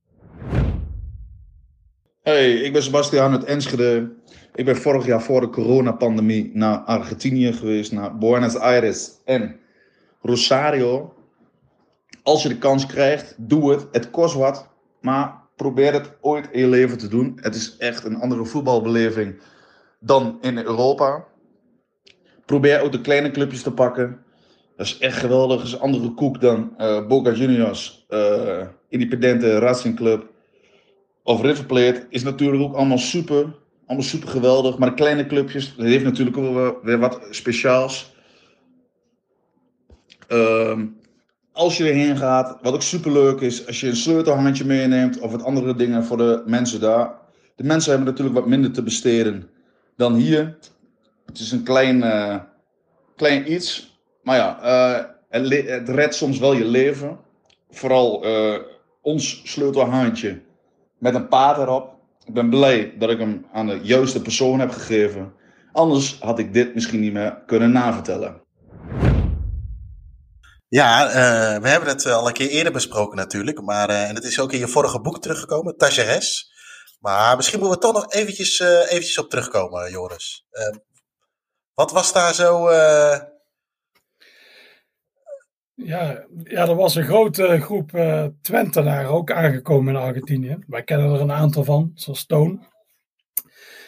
Hey, 2.23 2.53
ik 2.55 2.73
ben 2.73 2.83
Sebastian 2.83 3.33
uit 3.33 3.45
Enschede. 3.45 4.13
Ik 4.55 4.65
ben 4.65 4.77
vorig 4.77 5.07
jaar 5.07 5.23
voor 5.23 5.41
de 5.41 5.49
coronapandemie 5.49 6.51
naar 6.55 6.79
Argentinië 6.79 7.53
geweest, 7.53 7.93
naar 7.93 8.19
Buenos 8.19 8.57
Aires 8.57 9.11
en 9.25 9.61
Rosario. 10.21 11.15
Als 12.23 12.43
je 12.43 12.49
de 12.49 12.59
kans 12.59 12.87
krijgt, 12.87 13.35
doe 13.39 13.71
het. 13.71 13.87
Het 13.93 14.11
kost 14.11 14.35
wat, 14.35 14.69
maar 15.01 15.42
probeer 15.63 15.93
het 15.93 16.17
ooit 16.21 16.49
in 16.51 16.61
je 16.61 16.69
leven 16.69 16.99
te 16.99 17.09
doen. 17.09 17.39
Het 17.41 17.55
is 17.55 17.77
echt 17.77 18.05
een 18.05 18.17
andere 18.17 18.45
voetbalbeleving 18.45 19.41
dan 20.01 20.39
in 20.41 20.59
Europa. 20.59 21.25
Probeer 22.47 22.81
ook 22.81 22.93
de 22.93 23.01
kleine 23.01 23.31
clubjes 23.31 23.63
te 23.63 23.73
pakken. 23.73 24.25
Dat 24.77 24.87
is 24.87 24.99
echt 24.99 25.19
geweldig. 25.19 25.57
Dat 25.57 25.67
is 25.67 25.73
een 25.73 25.81
andere 25.81 26.15
koek 26.15 26.41
dan 26.41 26.75
uh, 26.79 27.07
Boca 27.07 27.33
Juniors, 27.33 28.07
uh, 28.11 28.67
Independente 28.89 29.59
Racing 29.59 29.97
Club 29.97 30.31
of 31.23 31.43
River 31.43 31.67
Plate 31.67 32.07
is 32.09 32.23
natuurlijk 32.23 32.63
ook 32.63 32.75
allemaal 32.75 32.99
super. 32.99 33.55
Allemaal 33.87 34.07
super 34.07 34.29
geweldig. 34.29 34.79
Maar 34.79 34.89
de 34.89 34.95
kleine 34.95 35.27
clubjes, 35.27 35.77
dat 35.77 35.87
heeft 35.87 36.05
natuurlijk 36.05 36.37
ook 36.37 36.83
weer 36.83 36.99
wat 36.99 37.21
speciaals. 37.31 38.15
Ehm, 40.29 40.87
als 41.53 41.77
je 41.77 41.89
erheen 41.89 42.17
gaat, 42.17 42.59
wat 42.63 42.75
ook 42.75 42.83
super 42.83 43.13
leuk 43.13 43.41
is, 43.41 43.67
als 43.67 43.81
je 43.81 43.89
een 43.89 43.97
sleutelhandje 43.97 44.65
meeneemt 44.65 45.19
of 45.19 45.31
wat 45.31 45.45
andere 45.45 45.75
dingen 45.75 46.05
voor 46.05 46.17
de 46.17 46.43
mensen 46.47 46.81
daar. 46.81 47.15
De 47.57 47.65
mensen 47.65 47.91
hebben 47.91 48.09
natuurlijk 48.09 48.39
wat 48.39 48.49
minder 48.49 48.73
te 48.73 48.83
besteden 48.83 49.51
dan 49.97 50.15
hier. 50.15 50.59
Het 51.27 51.39
is 51.39 51.53
een 51.53 51.63
klein, 51.63 51.97
uh, 51.97 52.37
klein 53.17 53.53
iets. 53.53 53.99
Maar 54.23 54.37
ja, 54.37 54.59
uh, 54.65 55.05
het, 55.29 55.69
het 55.69 55.89
redt 55.89 56.15
soms 56.15 56.39
wel 56.39 56.53
je 56.53 56.65
leven. 56.65 57.19
Vooral 57.71 58.27
uh, 58.27 58.59
ons 59.01 59.41
sleutelhandje 59.45 60.41
met 60.99 61.15
een 61.15 61.29
paard 61.29 61.59
erop. 61.59 61.95
Ik 62.25 62.35
ben 62.35 62.51
blij 62.51 62.95
dat 62.99 63.11
ik 63.11 63.19
hem 63.19 63.47
aan 63.53 63.67
de 63.67 63.79
juiste 63.83 64.23
persoon 64.23 64.61
heb 64.61 64.71
gegeven. 64.71 65.33
Anders 65.73 66.19
had 66.21 66.39
ik 66.39 66.53
dit 66.53 66.75
misschien 66.75 67.01
niet 67.01 67.13
meer 67.13 67.43
kunnen 67.47 67.73
navertellen. 67.73 68.42
Ja, 70.73 71.09
uh, 71.09 71.63
we 71.63 71.69
hebben 71.69 71.89
het 71.89 72.07
al 72.07 72.27
een 72.27 72.33
keer 72.33 72.49
eerder 72.49 72.73
besproken 72.73 73.17
natuurlijk. 73.17 73.63
Maar, 73.63 73.91
uh, 73.91 74.09
en 74.09 74.15
het 74.15 74.25
is 74.25 74.41
ook 74.41 74.53
in 74.53 74.59
je 74.59 74.69
vorige 74.69 75.01
boek 75.01 75.21
teruggekomen, 75.21 75.77
Tageres. 75.77 76.53
Maar 77.01 77.37
misschien 77.37 77.59
moeten 77.59 77.79
we 77.79 77.85
toch 77.85 77.95
nog 77.95 78.13
eventjes, 78.13 78.61
eventjes 78.61 79.19
op 79.19 79.31
terugkomen, 79.31 79.91
Joris. 79.91 80.47
wat 81.75 81.93
was 81.93 82.13
daar 82.13 82.35
zo 82.35 82.71
ja, 85.75 86.27
ja, 86.45 86.69
er 86.69 86.75
was 86.75 86.95
een 86.95 87.05
grote 87.05 87.61
groep 87.61 87.91
Twentenaren 88.43 89.11
ook 89.11 89.33
aangekomen 89.33 89.95
in 89.95 90.01
Argentinië. 90.01 90.59
Wij 90.67 90.83
kennen 90.83 91.15
er 91.15 91.21
een 91.21 91.33
aantal 91.33 91.65
van, 91.65 91.91
zoals 91.95 92.27
Toon. 92.27 92.72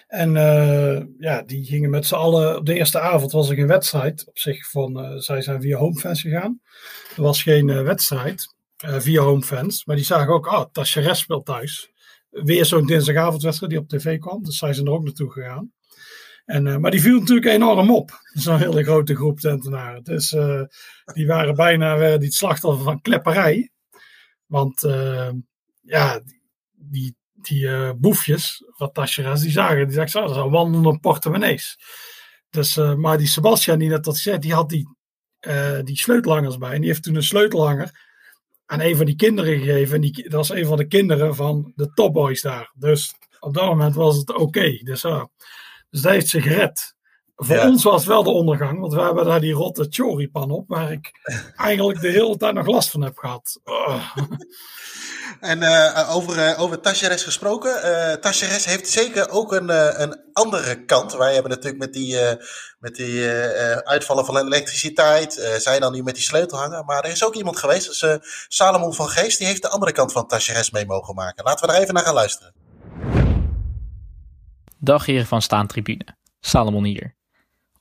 En 0.07 0.35
uh, 0.35 1.03
ja, 1.19 1.43
die 1.43 1.65
gingen 1.65 1.91
met 1.91 2.07
z'n 2.07 2.15
allen. 2.15 2.57
Op 2.57 2.67
de 2.67 2.75
eerste 2.75 3.01
avond 3.01 3.33
was 3.33 3.49
er 3.49 3.55
geen 3.55 3.67
wedstrijd 3.67 4.27
op 4.27 4.39
zich. 4.39 4.71
Van, 4.71 5.05
uh, 5.05 5.19
zij 5.19 5.43
zijn 5.43 5.61
via 5.61 5.79
homefans 5.79 6.21
gegaan. 6.21 6.61
Er 7.17 7.23
was 7.23 7.43
geen 7.43 7.85
wedstrijd 7.85 8.55
via 8.77 9.23
homefans. 9.23 9.85
Maar 9.85 9.97
die 9.97 10.05
zagen 10.05 10.33
ook, 10.33 10.47
ah, 10.47 10.65
Tacheres 10.73 11.19
speelt 11.19 11.47
thuis. 11.47 11.93
Weer 12.31 12.65
zo'n 12.65 12.87
dinsdagavondwedstrijd 12.87 13.73
die 13.73 13.81
op 13.81 13.89
tv 13.89 14.19
kwam. 14.19 14.43
Dus 14.43 14.59
zij 14.59 14.73
zijn 14.73 14.87
er 14.87 14.93
ook 14.93 15.05
naartoe 15.05 15.31
gegaan. 15.31 15.73
En, 16.45 16.81
maar 16.81 16.91
die 16.91 17.01
viel 17.01 17.19
natuurlijk 17.19 17.47
enorm 17.47 17.91
op. 17.91 18.11
Zo'n 18.33 18.59
hele 18.59 18.85
grote 18.85 19.17
groep 19.17 19.41
tentenaren. 19.41 20.03
Dus 20.03 20.37
die 21.05 21.27
waren 21.27 21.55
bijna 21.55 22.13
uh, 22.13 22.19
die 22.19 22.33
slachtoffer 22.33 22.85
van 22.85 23.01
klepperij. 23.01 23.71
Want 24.47 24.81
ja, 25.81 26.21
die, 26.73 27.17
die 27.47 27.95
boefjes, 27.95 28.65
wat 28.77 28.95
Tascheras, 28.95 29.41
die 29.41 29.51
zagen, 29.51 29.87
die 29.87 29.95
zagen, 29.95 30.21
dat 30.21 30.35
zijn 30.35 30.51
wandelende 30.51 30.99
portemonnees. 30.99 31.79
Dus, 32.51 32.77
maar 32.77 33.19
die 33.19 33.27
Sebastian, 33.27 33.79
die 33.79 33.89
net 33.89 34.05
dat 34.05 34.17
zei, 34.17 34.39
die 34.39 34.55
had 34.55 34.69
die, 34.69 34.89
die 35.85 35.97
sleutelhangers 35.97 36.59
bij. 36.59 36.73
En 36.73 36.81
die 36.81 36.91
heeft 36.91 37.03
toen 37.03 37.15
een 37.15 37.23
sleutelhanger 37.23 38.03
aan 38.67 38.81
een 38.81 38.97
van 38.97 39.07
die 39.07 39.17
kinderen 39.17 39.59
gegeven. 39.59 39.95
En 39.95 40.01
die, 40.01 40.23
dat 40.23 40.33
was 40.33 40.51
een 40.51 40.67
van 40.67 40.77
de 40.77 40.87
kinderen 40.87 41.35
van 41.35 41.73
de 41.75 41.91
topboys 41.95 42.43
daar. 42.43 42.73
Dus 42.75 43.15
op 43.41 43.55
dat 43.55 43.65
moment 43.65 43.95
was 43.95 44.17
het 44.17 44.35
oké. 44.35 44.71
Dus. 44.83 45.05
Dus 45.91 46.03
dat 46.03 46.13
heeft 46.13 46.29
ze 46.29 46.43
gered. 46.43 46.95
Voor 47.37 47.59
ons 47.59 47.83
was 47.83 48.01
het 48.01 48.09
wel 48.09 48.23
de 48.23 48.31
ondergang, 48.31 48.81
want 48.81 48.95
we 48.95 49.01
hebben 49.01 49.25
daar 49.25 49.41
die 49.41 49.53
rotte 49.53 49.87
choripan 49.91 50.51
op, 50.51 50.69
waar 50.69 50.93
ik 50.93 51.11
eigenlijk 51.57 52.01
de 52.01 52.09
hele 52.09 52.37
tijd 52.37 52.55
nog 52.55 52.67
last 52.67 52.91
van 52.91 53.03
heb 53.03 53.19
gehad. 53.19 53.61
Oh. 53.65 54.17
En 55.41 55.63
uh, 55.63 56.15
over, 56.17 56.37
uh, 56.37 56.61
over 56.61 56.81
Tacheres 56.81 57.23
gesproken. 57.23 57.71
Uh, 57.71 58.13
Tacheres 58.13 58.65
heeft 58.65 58.89
zeker 58.89 59.31
ook 59.31 59.53
een, 59.53 59.69
een 60.03 60.21
andere 60.33 60.85
kant. 60.85 61.17
Wij 61.17 61.33
hebben 61.33 61.51
natuurlijk 61.51 61.83
met 61.83 61.93
die, 61.93 62.17
met 62.79 62.95
die 62.95 63.29
uitvallen 63.85 64.25
van 64.25 64.37
elektriciteit. 64.37 65.33
zij 65.59 65.79
dan 65.79 65.93
nu 65.93 66.03
met 66.03 66.15
die 66.15 66.23
sleutel 66.23 66.59
hangen. 66.59 66.85
Maar 66.85 67.05
er 67.05 67.11
is 67.11 67.25
ook 67.25 67.35
iemand 67.35 67.57
geweest, 67.57 68.01
dus, 68.01 68.19
Salomon 68.49 68.95
van 68.95 69.09
Geest. 69.09 69.39
Die 69.39 69.47
heeft 69.47 69.63
de 69.63 69.69
andere 69.69 69.93
kant 69.93 70.13
van 70.13 70.27
Tacheres 70.27 70.71
mee 70.71 70.87
mogen 70.87 71.15
maken. 71.15 71.45
Laten 71.45 71.67
we 71.67 71.75
er 71.75 71.81
even 71.81 71.95
naar 71.95 72.05
gaan 72.05 72.15
luisteren. 72.15 72.53
Dag 74.79 75.07
heren 75.07 75.27
van 75.27 75.43
Staantribune, 75.43 76.07
Salomon 76.41 76.85
hier. 76.85 77.15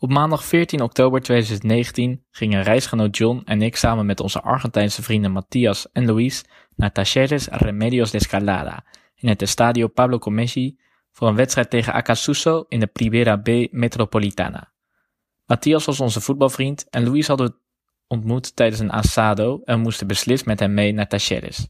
Op 0.03 0.11
maandag 0.11 0.45
14 0.45 0.81
oktober 0.81 1.21
2019 1.21 2.25
gingen 2.31 2.63
reisgenoot 2.63 3.17
John 3.17 3.41
en 3.45 3.61
ik 3.61 3.75
samen 3.75 4.05
met 4.05 4.19
onze 4.19 4.41
Argentijnse 4.41 5.03
vrienden 5.03 5.31
Matthias 5.31 5.91
en 5.91 6.05
Luis 6.05 6.45
naar 6.75 6.91
Talleres 6.91 7.47
Remedios 7.47 8.11
de 8.11 8.17
Escalada 8.17 8.85
in 9.15 9.29
het 9.29 9.41
Estadio 9.41 9.87
Pablo 9.87 10.17
Comessi 10.17 10.79
voor 11.11 11.27
een 11.27 11.35
wedstrijd 11.35 11.69
tegen 11.69 11.93
Acasuso 11.93 12.65
in 12.67 12.79
de 12.79 12.87
Primera 12.87 13.37
B 13.37 13.47
Metropolitana. 13.71 14.73
Matthias 15.45 15.85
was 15.85 15.99
onze 15.99 16.21
voetbalvriend 16.21 16.89
en 16.89 17.03
Luis 17.09 17.27
hadden 17.27 17.47
we 17.47 17.55
ontmoet 18.07 18.55
tijdens 18.55 18.79
een 18.79 18.91
asado 18.91 19.61
en 19.65 19.79
moesten 19.79 20.07
beslist 20.07 20.45
met 20.45 20.59
hem 20.59 20.73
mee 20.73 20.93
naar 20.93 21.07
Tacheres. 21.07 21.67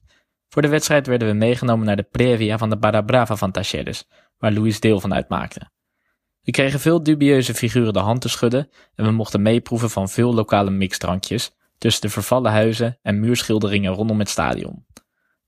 Voor 0.50 0.62
de 0.62 0.68
wedstrijd 0.68 1.08
werden 1.08 1.28
we 1.28 1.34
meegenomen 1.34 1.86
naar 1.86 1.96
de 1.96 2.08
previa 2.12 2.58
van 2.58 2.70
de 2.70 2.78
Barra 2.78 3.02
Brava 3.02 3.36
van 3.36 3.52
Tacheres, 3.52 4.08
waar 4.38 4.54
Luis 4.54 4.80
deel 4.80 5.00
van 5.00 5.14
uitmaakte. 5.14 5.72
We 6.44 6.52
kregen 6.52 6.80
veel 6.80 7.04
dubieuze 7.04 7.54
figuren 7.54 7.94
de 7.94 8.00
hand 8.00 8.22
te 8.22 8.30
schudden 8.30 8.70
en 8.96 9.06
we 9.06 9.12
mochten 9.12 9.42
meeproeven 9.42 9.90
van 9.90 10.10
veel 10.10 10.34
lokale 10.34 10.70
mixdrankjes 10.70 11.52
tussen 11.78 12.02
de 12.02 12.10
vervallen 12.10 12.52
huizen 12.52 12.98
en 13.02 13.20
muurschilderingen 13.20 13.94
rondom 13.94 14.20
het 14.20 14.30
stadion. 14.30 14.86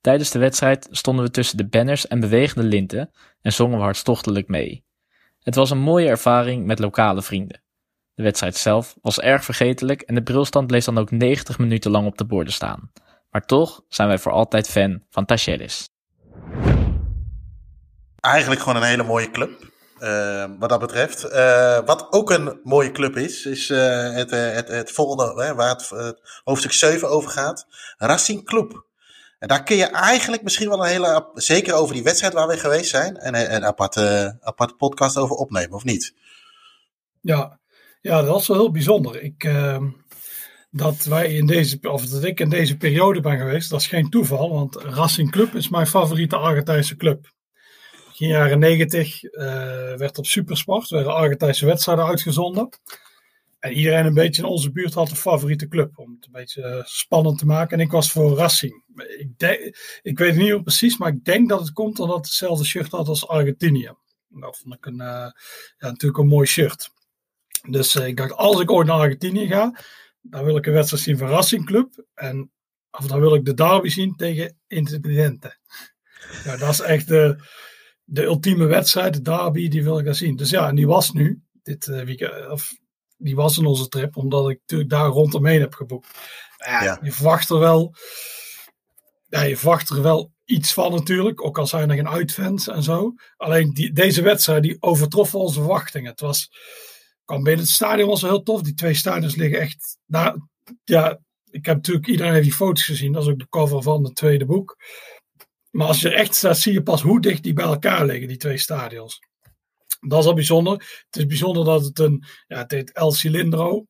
Tijdens 0.02 0.32
de 0.32 0.40
wedstrijd 0.40 0.88
stonden 0.92 1.26
we 1.26 1.32
tussen 1.32 1.58
de 1.58 1.68
banners 1.68 2.08
en 2.08 2.20
bewegende 2.20 2.68
linten 2.68 3.12
en 3.42 3.54
zongen 3.54 3.78
we 3.78 3.84
hartstochtelijk 3.84 4.48
mee. 4.48 4.84
Het 5.40 5.56
was 5.56 5.70
een 5.70 5.80
mooie 5.80 6.08
ervaring 6.08 6.66
met 6.66 6.80
lokale 6.80 7.22
vrienden. 7.22 7.62
De 8.14 8.24
wedstrijd 8.24 8.56
zelf 8.56 8.96
was 9.02 9.20
erg 9.20 9.44
vergetelijk 9.44 10.02
en 10.02 10.16
de 10.16 10.24
brilstand 10.24 10.68
bleef 10.68 10.86
dan 10.86 10.98
ook 10.98 11.12
90 11.12 11.60
minuten 11.60 11.92
lang 11.92 12.08
op 12.08 12.18
de 12.18 12.26
borden 12.26 12.54
staan. 12.54 12.92
Maar 13.30 13.46
toch 13.46 13.82
zijn 13.90 14.08
wij 14.08 14.18
voor 14.18 14.32
altijd 14.32 14.70
fan 14.70 15.04
van 15.10 15.26
Tacheres. 15.26 15.90
Eigenlijk 18.20 18.62
gewoon 18.62 18.82
een 18.82 18.88
hele 18.88 19.04
mooie 19.04 19.32
club. 19.32 19.74
Uh, 20.00 20.46
wat 20.60 20.70
dat 20.70 20.80
betreft. 20.80 21.26
Uh, 21.26 21.80
wat 21.86 22.08
ook 22.12 22.32
een 22.32 22.60
mooie 22.64 22.92
club 22.92 23.18
is, 23.18 23.46
is 23.46 23.70
uh, 23.70 24.14
het, 24.14 24.32
het, 24.32 24.68
het, 24.68 24.92
volgende, 24.92 25.54
waar 25.56 25.70
het, 25.70 26.22
hoofdstuk 26.44 26.72
7 26.72 27.10
over 27.10 27.30
gaat. 27.30 27.68
Racing 27.98 28.46
Club. 28.46 28.86
En 29.40 29.48
daar 29.48 29.64
kun 29.64 29.76
je 29.76 29.86
eigenlijk 29.86 30.44
misschien 30.44 30.70
wel 30.70 30.84
een 30.84 30.92
hele, 30.92 31.30
zeker 31.34 31.74
over 31.74 31.94
die 31.94 32.04
wedstrijd 32.04 32.34
waar 32.34 32.48
we 32.48 32.58
geweest 32.58 32.90
zijn, 32.90 33.28
een, 33.28 33.56
een 33.56 33.66
aparte, 33.66 34.38
aparte 34.42 34.74
podcast 34.74 35.18
over 35.18 35.36
opnemen, 35.36 35.76
of 35.76 35.84
niet? 35.84 36.14
Ja, 37.22 37.60
ja 38.02 38.22
dat 38.22 38.28
was 38.30 38.48
wel 38.48 38.58
heel 38.58 38.72
bijzonder. 38.72 39.22
Ik, 39.22 39.44
ehm, 39.44 39.90
dat 40.72 41.04
wij 41.04 41.34
in 41.34 41.46
deze, 41.46 41.78
of 41.82 42.06
dat 42.06 42.24
ik 42.24 42.40
in 42.40 42.50
deze 42.50 42.78
periode 42.78 43.22
ben 43.22 43.38
geweest, 43.38 43.70
dat 43.70 43.80
is 43.80 43.88
geen 43.88 44.10
toeval, 44.10 44.50
want 44.54 44.76
Racing 44.76 45.32
Club 45.32 45.56
is 45.56 45.70
mijn 45.70 45.88
favoriete 45.88 46.36
Argentijnse 46.36 46.96
club. 46.96 47.34
In 48.18 48.28
de 48.28 48.34
jaren 48.34 48.60
negentig 48.60 49.24
uh, 49.24 49.42
werd 49.96 50.18
op 50.18 50.26
Supersport 50.26 50.90
werden 50.90 51.16
Argentijnse 51.16 51.66
wedstrijden 51.66 52.06
uitgezonden. 52.06 52.70
En 53.60 53.72
iedereen 53.72 54.06
een 54.06 54.14
beetje 54.14 54.42
in 54.42 54.48
onze 54.48 54.72
buurt 54.72 54.94
had 54.94 55.10
een 55.10 55.16
favoriete 55.16 55.68
club. 55.68 55.98
Om 55.98 56.12
het 56.12 56.26
een 56.26 56.32
beetje 56.32 56.62
uh, 56.62 56.84
spannend 56.84 57.38
te 57.38 57.46
maken. 57.46 57.80
En 57.80 57.86
ik 57.86 57.92
was 57.92 58.12
voor 58.12 58.38
Racing. 58.38 58.84
Ik, 59.18 59.80
ik 60.02 60.18
weet 60.18 60.36
het 60.36 60.44
niet 60.44 60.64
precies, 60.64 60.98
maar 60.98 61.10
ik 61.10 61.24
denk 61.24 61.50
dat 61.50 61.60
het 61.60 61.72
komt 61.72 62.00
omdat 62.00 62.18
het 62.18 62.26
hetzelfde 62.26 62.66
shirt 62.66 62.92
had 62.92 63.08
als 63.08 63.28
Argentinië. 63.28 63.94
Dat 64.28 64.58
vond 64.58 64.76
ik 64.76 64.86
een, 64.86 65.02
uh, 65.02 65.32
ja, 65.78 65.90
natuurlijk 65.90 66.18
een 66.18 66.28
mooi 66.28 66.48
shirt. 66.48 66.90
Dus 67.70 67.96
ik 67.96 68.18
dacht, 68.18 68.34
als 68.34 68.60
ik 68.60 68.72
ooit 68.72 68.88
naar 68.88 69.00
Argentinië 69.00 69.48
ga, 69.48 69.80
dan 70.22 70.44
wil 70.44 70.58
ik 70.58 70.66
een 70.66 70.74
wedstrijd 70.74 71.04
zien 71.04 71.18
van 71.18 71.28
Racing 71.28 71.66
Club. 71.66 72.06
En 72.14 72.52
of 72.92 73.08
dan 73.08 73.20
wil 73.20 73.36
ik 73.36 73.46
de 73.46 73.54
derby 73.54 73.90
zien 73.90 74.16
tegen 74.16 74.58
Independiente. 74.68 75.58
Ja, 76.44 76.58
dat 76.58 76.70
is 76.70 76.80
echt 76.80 77.08
de 78.06 78.24
ultieme 78.24 78.66
wedstrijd, 78.66 79.14
de 79.14 79.22
derby, 79.22 79.68
die 79.68 79.84
wil 79.84 80.00
ik 80.00 80.06
daar 80.06 80.16
zien. 80.16 80.36
Dus 80.36 80.50
ja, 80.50 80.68
en 80.68 80.76
die 80.76 80.88
was 80.88 81.12
nu, 81.12 81.42
dit 81.64 81.88
uh, 81.88 82.02
weekend, 82.02 82.50
of 82.50 82.74
die 83.18 83.36
was 83.36 83.58
in 83.58 83.66
onze 83.66 83.88
trip, 83.88 84.18
omdat 84.18 84.50
ik 84.50 84.60
natuurlijk 84.60 84.90
daar 84.90 85.08
rondomheen 85.08 85.60
heb 85.60 85.74
geboekt. 85.74 86.08
Ja, 86.66 86.84
ja. 86.84 87.00
Je 87.02 87.12
verwacht 87.12 87.50
er 87.50 87.60
wel, 87.60 87.96
ja, 89.28 89.42
je 89.42 89.58
verwacht 89.58 89.90
er 89.90 90.02
wel 90.02 90.34
iets 90.46 90.74
van 90.74 90.92
natuurlijk, 90.92 91.46
ook 91.46 91.58
al 91.58 91.68
zijn 91.68 91.90
er 91.90 91.96
geen 91.96 92.10
uitfans 92.10 92.68
en 92.68 92.84
zo. 92.84 93.14
Alleen 93.38 93.74
die, 93.74 93.94
deze 93.94 94.22
wedstrijd, 94.22 94.64
die 94.64 94.78
overtrof 94.80 95.36
onze 95.36 95.60
verwachtingen. 95.60 96.12
Het 96.12 96.20
was, 96.20 96.50
kwam 97.26 97.44
binnen 97.44 97.66
het 97.66 97.74
stadion 97.74 98.10
was 98.10 98.22
heel 98.22 98.44
tof. 98.44 98.62
Die 98.62 98.74
twee 98.74 98.94
stadions 98.94 99.36
liggen 99.36 99.60
echt, 99.60 99.98
nou, 100.06 100.42
ja, 100.84 101.20
ik 101.50 101.66
heb 101.66 101.76
natuurlijk, 101.76 102.08
iedereen 102.08 102.34
heeft 102.34 102.44
die 102.44 102.54
foto's 102.54 102.84
gezien. 102.84 103.12
Dat 103.12 103.24
is 103.24 103.30
ook 103.30 103.40
de 103.40 103.50
cover 103.50 103.82
van 103.82 104.04
het 104.04 104.16
tweede 104.16 104.46
boek. 104.46 104.78
Maar 105.76 105.88
als 105.88 106.02
je 106.02 106.10
er 106.10 106.16
echt 106.16 106.36
staat, 106.36 106.58
zie 106.58 106.74
je 106.74 106.84
pas 106.84 107.02
hoe 107.02 107.22
dicht 107.22 107.44
die 107.44 107.54
bij 107.54 107.66
elkaar 107.66 108.06
liggen, 108.06 108.28
die 108.28 108.38
twee 108.38 108.58
stadions. 108.58 109.20
Dat 110.00 110.20
is 110.20 110.26
al 110.26 110.34
bijzonder. 110.34 110.74
Het 111.06 111.16
is 111.16 111.26
bijzonder 111.26 111.66
dat 111.66 111.84
het 111.84 112.00
een, 112.00 112.24
ja, 112.48 112.58
het 112.58 112.72
heet 112.72 112.92
El 112.92 113.12
Cilindro, 113.12 113.86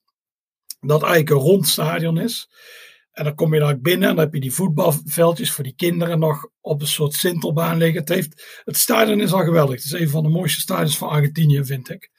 dat 0.80 1.02
eigenlijk 1.04 1.30
een 1.30 1.50
rond 1.50 1.67
stadion 1.67 2.19
is. 2.19 2.50
En 3.12 3.24
dan 3.24 3.36
kom 3.36 3.54
je 3.54 3.60
daar 3.60 3.80
binnen 3.80 4.10
en 4.10 4.15
dan 4.15 4.24
heb 4.24 4.34
je 4.34 4.39
die 4.39 4.54
voetbalveldjes 4.54 5.52
voor 5.52 5.63
die 5.63 5.76
kinderen 5.76 6.19
nog 6.19 6.50
op 6.62 6.82
een 6.82 6.88
soort 6.88 7.13
sintelbaan 7.13 7.78
liggen. 7.78 8.00
Het, 8.00 8.10
heeft, 8.10 8.62
het 8.63 8.78
stadion 8.78 9.21
is 9.21 9.34
al 9.34 9.43
geweldig. 9.43 9.76
Het 9.76 9.86
is 9.86 10.00
een 10.00 10.10
van 10.10 10.24
de 10.24 10.30
mooiste 10.30 10.62
stadions 10.62 10.98
van 10.98 11.10
Argentinië, 11.10 11.65
vind 11.65 11.89
ik. 11.89 12.12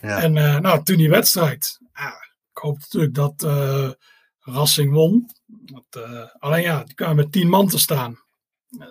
Ja. 0.00 0.22
En 0.22 0.36
uh, 0.36 0.58
nou, 0.58 0.84
toen 0.84 0.96
die 0.96 1.10
wedstrijd. 1.10 1.78
Ik 2.50 2.58
hoop 2.58 2.78
natuurlijk 2.78 3.14
dat 3.14 3.42
uh, 3.44 3.90
Racing 4.40 4.92
won. 4.92 5.30
Dat, 5.46 6.06
uh, 6.06 6.24
alleen 6.38 6.62
ja, 6.62 6.84
die 6.84 6.94
kwamen 6.94 7.16
met 7.16 7.32
tien 7.32 7.48
man 7.48 7.68
te 7.68 7.78
staan. 7.78 8.26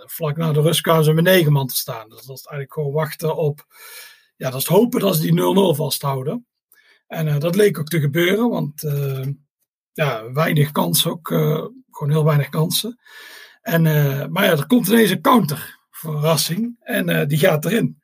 Vlak 0.06 0.38
na 0.38 0.52
de 0.52 0.62
rust 0.62 0.82
kwamen 0.82 1.04
ze 1.04 1.14
met 1.14 1.24
negen 1.24 1.52
man 1.52 1.68
te 1.68 1.76
staan. 1.76 2.10
Dus 2.10 2.26
dat 2.26 2.38
is 2.38 2.46
eigenlijk 2.46 2.74
gewoon 2.74 2.94
wachten 2.94 3.38
op. 3.38 3.66
Ja, 4.36 4.50
dat 4.50 4.62
is 4.62 4.68
hopen 4.68 5.00
dat 5.00 5.16
ze 5.16 5.22
die 5.22 5.74
0-0 5.74 5.76
vasthouden. 5.76 6.46
En 7.08 7.28
uh, 7.28 7.40
dat 7.40 7.56
leek 7.56 7.80
ook 7.80 7.88
te 7.88 8.00
gebeuren, 8.00 8.50
want 8.50 8.84
uh, 8.84 9.26
ja, 9.94 10.32
weinig 10.32 10.72
kansen 10.72 11.12
ook. 11.12 11.30
Uh, 11.30 11.66
gewoon 11.92 12.12
heel 12.12 12.26
weinig 12.26 12.50
kansen. 12.50 13.00
En, 13.62 13.82
maar 14.32 14.44
ja, 14.44 14.52
er 14.52 14.68
komt 14.68 14.88
ineens 14.88 15.10
een 15.10 15.22
counter 15.22 15.80
voor 15.90 16.22
Racing. 16.22 16.76
En 16.80 17.28
die 17.28 17.38
gaat 17.38 17.66
erin. 17.66 18.02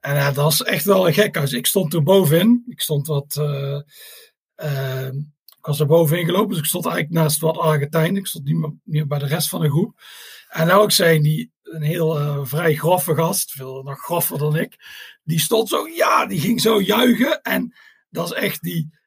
En 0.00 0.34
dat 0.34 0.52
is 0.52 0.62
echt 0.62 0.84
wel 0.84 1.06
een 1.06 1.14
gek 1.14 1.36
huis. 1.36 1.52
Ik 1.52 1.66
stond 1.66 1.94
er 1.94 2.02
bovenin. 2.02 2.64
Ik 2.68 2.80
stond 2.80 3.06
wat. 3.06 3.36
ik 5.56 5.66
was 5.66 5.80
er 5.80 5.86
bovenin 5.86 6.24
gelopen, 6.24 6.48
dus 6.48 6.58
ik 6.58 6.64
stond 6.64 6.86
eigenlijk 6.86 7.14
naast 7.14 7.40
wat 7.40 7.58
Argentijnen. 7.58 8.16
Ik 8.16 8.26
stond 8.26 8.44
niet 8.44 8.72
meer 8.84 9.06
bij 9.06 9.18
de 9.18 9.26
rest 9.26 9.48
van 9.48 9.60
de 9.60 9.70
groep. 9.70 10.00
En 10.52 10.70
ook 10.70 10.92
zijn 10.92 11.22
die 11.22 11.52
een 11.62 11.82
heel 11.82 12.20
uh, 12.20 12.40
vrij 12.42 12.74
grove 12.74 13.14
gast, 13.14 13.50
veel 13.50 13.82
nog 13.82 13.98
groffer 13.98 14.38
dan 14.38 14.56
ik. 14.56 14.76
Die 15.22 15.40
stond 15.40 15.68
zo, 15.68 15.88
ja, 15.88 16.26
die 16.26 16.40
ging 16.40 16.60
zo 16.60 16.80
juichen. 16.80 17.42
En 17.42 17.74
dat 18.08 18.24
is 18.24 18.32
echt 18.32 18.62
die, 18.62 18.98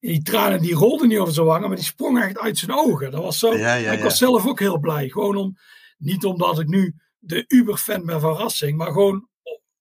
die 0.00 0.22
tranen 0.22 0.60
die 0.60 0.74
rolden 0.74 1.08
niet 1.08 1.18
over 1.18 1.34
zijn 1.34 1.46
wangen, 1.46 1.68
maar 1.68 1.76
die 1.76 1.86
sprongen 1.86 2.22
echt 2.22 2.38
uit 2.38 2.58
zijn 2.58 2.72
ogen. 2.72 3.10
Dat 3.10 3.22
was 3.22 3.38
zo. 3.38 3.56
Ja, 3.56 3.74
ja, 3.74 3.92
ik 3.92 4.02
was 4.02 4.18
zelf 4.18 4.46
ook 4.46 4.58
heel 4.58 4.78
blij. 4.78 5.08
Gewoon 5.08 5.36
om, 5.36 5.56
niet 5.98 6.24
omdat 6.24 6.58
ik 6.58 6.66
nu 6.66 6.94
de 7.18 7.44
Uber-fan 7.48 8.04
ben 8.04 8.20
van 8.20 8.36
Racing, 8.36 8.76
maar 8.76 8.92
gewoon 8.92 9.28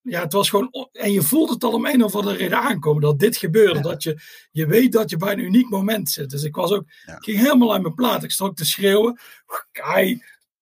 ja, 0.02 0.22
het 0.22 0.34
was 0.34 0.50
gewoon. 0.50 0.90
En 0.92 1.12
je 1.12 1.22
voelt 1.22 1.50
het 1.50 1.64
al 1.64 1.72
om 1.72 1.86
een 1.86 2.04
of 2.04 2.16
andere 2.16 2.36
reden 2.36 2.62
aankomen 2.62 3.02
dat 3.02 3.20
dit 3.20 3.38
gebeurde. 3.38 3.80
Dat 3.80 4.04
je, 4.04 4.20
je 4.52 4.66
weet 4.66 4.92
dat 4.92 5.10
je 5.10 5.18
bij 5.18 5.32
een 5.32 5.40
uniek 5.40 5.70
moment 5.70 6.10
zit. 6.10 6.30
Dus 6.30 6.44
ik 6.44 6.56
was 6.56 6.72
ook. 6.72 6.84
Ik 7.06 7.18
ging 7.20 7.38
helemaal 7.38 7.74
uit 7.74 7.82
mijn 7.82 7.94
plaat. 7.94 8.24
Ik 8.24 8.32
stond 8.32 8.58
te 8.58 8.66
schreeuwen. 8.66 9.20
Kai, 9.72 10.22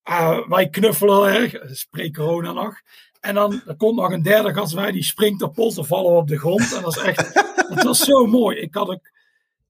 Uh, 0.09 0.47
wij 0.47 0.69
knuffelen 0.69 1.33
erg, 1.33 1.85
pre-corona 1.89 2.51
nog. 2.51 2.81
En 3.19 3.33
dan 3.33 3.61
er 3.67 3.75
komt 3.75 3.95
nog 3.95 4.11
een 4.11 4.21
derde 4.21 4.53
gast 4.53 4.75
bij, 4.75 4.91
die 4.91 5.03
springt 5.03 5.41
op 5.41 5.53
polsen 5.53 5.85
vallen 5.85 6.11
op 6.11 6.27
de 6.27 6.39
grond. 6.39 6.73
En 6.73 6.81
dat 6.81 6.95
is 6.97 7.03
echt, 7.03 7.33
het 7.73 7.83
was 7.83 7.99
zo 7.99 8.25
mooi. 8.25 8.57
Ik 8.57 8.73
had 8.73 8.89
ook 8.89 9.09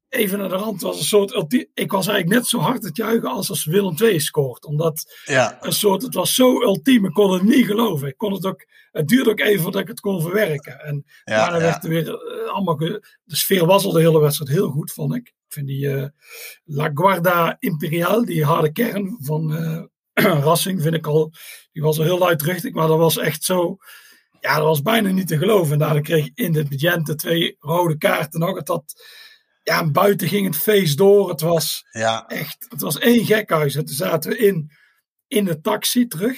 even 0.10 0.40
naar 0.40 0.50
de 0.50 0.56
rand, 0.56 0.82
was 0.82 0.98
een 0.98 1.06
soort, 1.06 1.68
ik 1.74 1.92
was 1.92 2.08
eigenlijk 2.08 2.40
net 2.40 2.48
zo 2.48 2.60
hard 2.60 2.84
het 2.84 2.98
juichen 2.98 3.30
als 3.30 3.50
als 3.50 3.66
Willem 3.66 3.96
II 3.98 4.20
scoort. 4.20 4.66
Omdat 4.66 5.22
ja. 5.26 5.58
een 5.62 5.74
soort, 5.74 6.02
het 6.02 6.14
was 6.14 6.34
zo 6.34 6.62
ultiem, 6.62 7.06
ik 7.06 7.14
kon 7.14 7.34
het 7.34 7.44
niet 7.44 7.66
geloven. 7.66 8.08
Ik 8.08 8.18
kon 8.18 8.34
het 8.34 8.46
ook, 8.46 8.66
het 8.92 9.08
duurde 9.08 9.30
ook 9.30 9.40
even 9.40 9.62
voordat 9.62 9.82
ik 9.82 9.88
het 9.88 10.00
kon 10.00 10.22
verwerken. 10.22 10.80
En 10.80 11.06
ja, 11.24 11.38
daarna 11.38 11.60
werd 11.60 11.84
er 11.84 11.90
weer 11.90 12.08
uh, 12.08 12.52
allemaal, 12.52 12.78
de 12.78 13.02
sfeer 13.26 13.66
was 13.66 13.86
al 13.86 13.92
de 13.92 14.00
hele 14.00 14.20
wedstrijd 14.20 14.52
heel 14.52 14.70
goed, 14.70 14.92
vond 14.92 15.16
ik. 15.16 15.28
Ik 15.28 15.54
vind 15.64 15.68
die 15.68 15.86
uh, 15.86 16.06
La 16.64 16.92
Guarda 16.94 17.56
Imperial, 17.60 18.26
die 18.26 18.46
harde 18.46 18.72
kern 18.72 19.18
van 19.22 19.52
Rassing 20.48 20.82
vind 20.82 20.96
ik 20.96 21.08
al, 21.08 21.34
die 21.72 21.84
was 21.84 21.98
al 21.98 22.04
heel 22.04 22.18
luidruchtig, 22.18 22.74
maar 22.74 22.88
dat 22.88 22.98
was 22.98 23.18
echt 23.18 23.44
zo, 23.44 23.78
ja, 24.40 24.56
dat 24.56 24.66
was 24.66 24.82
bijna 24.82 25.10
niet 25.10 25.28
te 25.28 25.38
geloven. 25.38 25.74
En 25.74 25.80
daardoor 25.80 26.02
kreeg 26.02 26.30
in 26.34 26.52
de 26.52 26.64
budgeten 26.64 27.18
twee 27.18 27.56
rode 27.60 27.98
kaarten 27.98 28.40
nog. 28.40 28.56
Het 28.56 28.68
had, 28.68 29.04
ja, 29.64 29.92
buiten 29.92 30.28
ging 30.28 30.46
het 30.46 30.58
feest 30.58 30.98
door. 30.98 31.30
Het 31.30 31.42
was 31.42 31.86
ja. 31.92 32.28
echt, 32.28 32.66
het 32.70 32.82
was 32.82 32.98
één 32.98 33.26
gekhuis. 33.26 33.76
En 33.76 33.86
toen 33.86 33.96
zaten 33.96 34.32
we 34.32 34.38
in, 34.38 34.72
in 35.28 35.46
de 35.46 35.62
taxi 35.62 36.08
terug. 36.08 36.38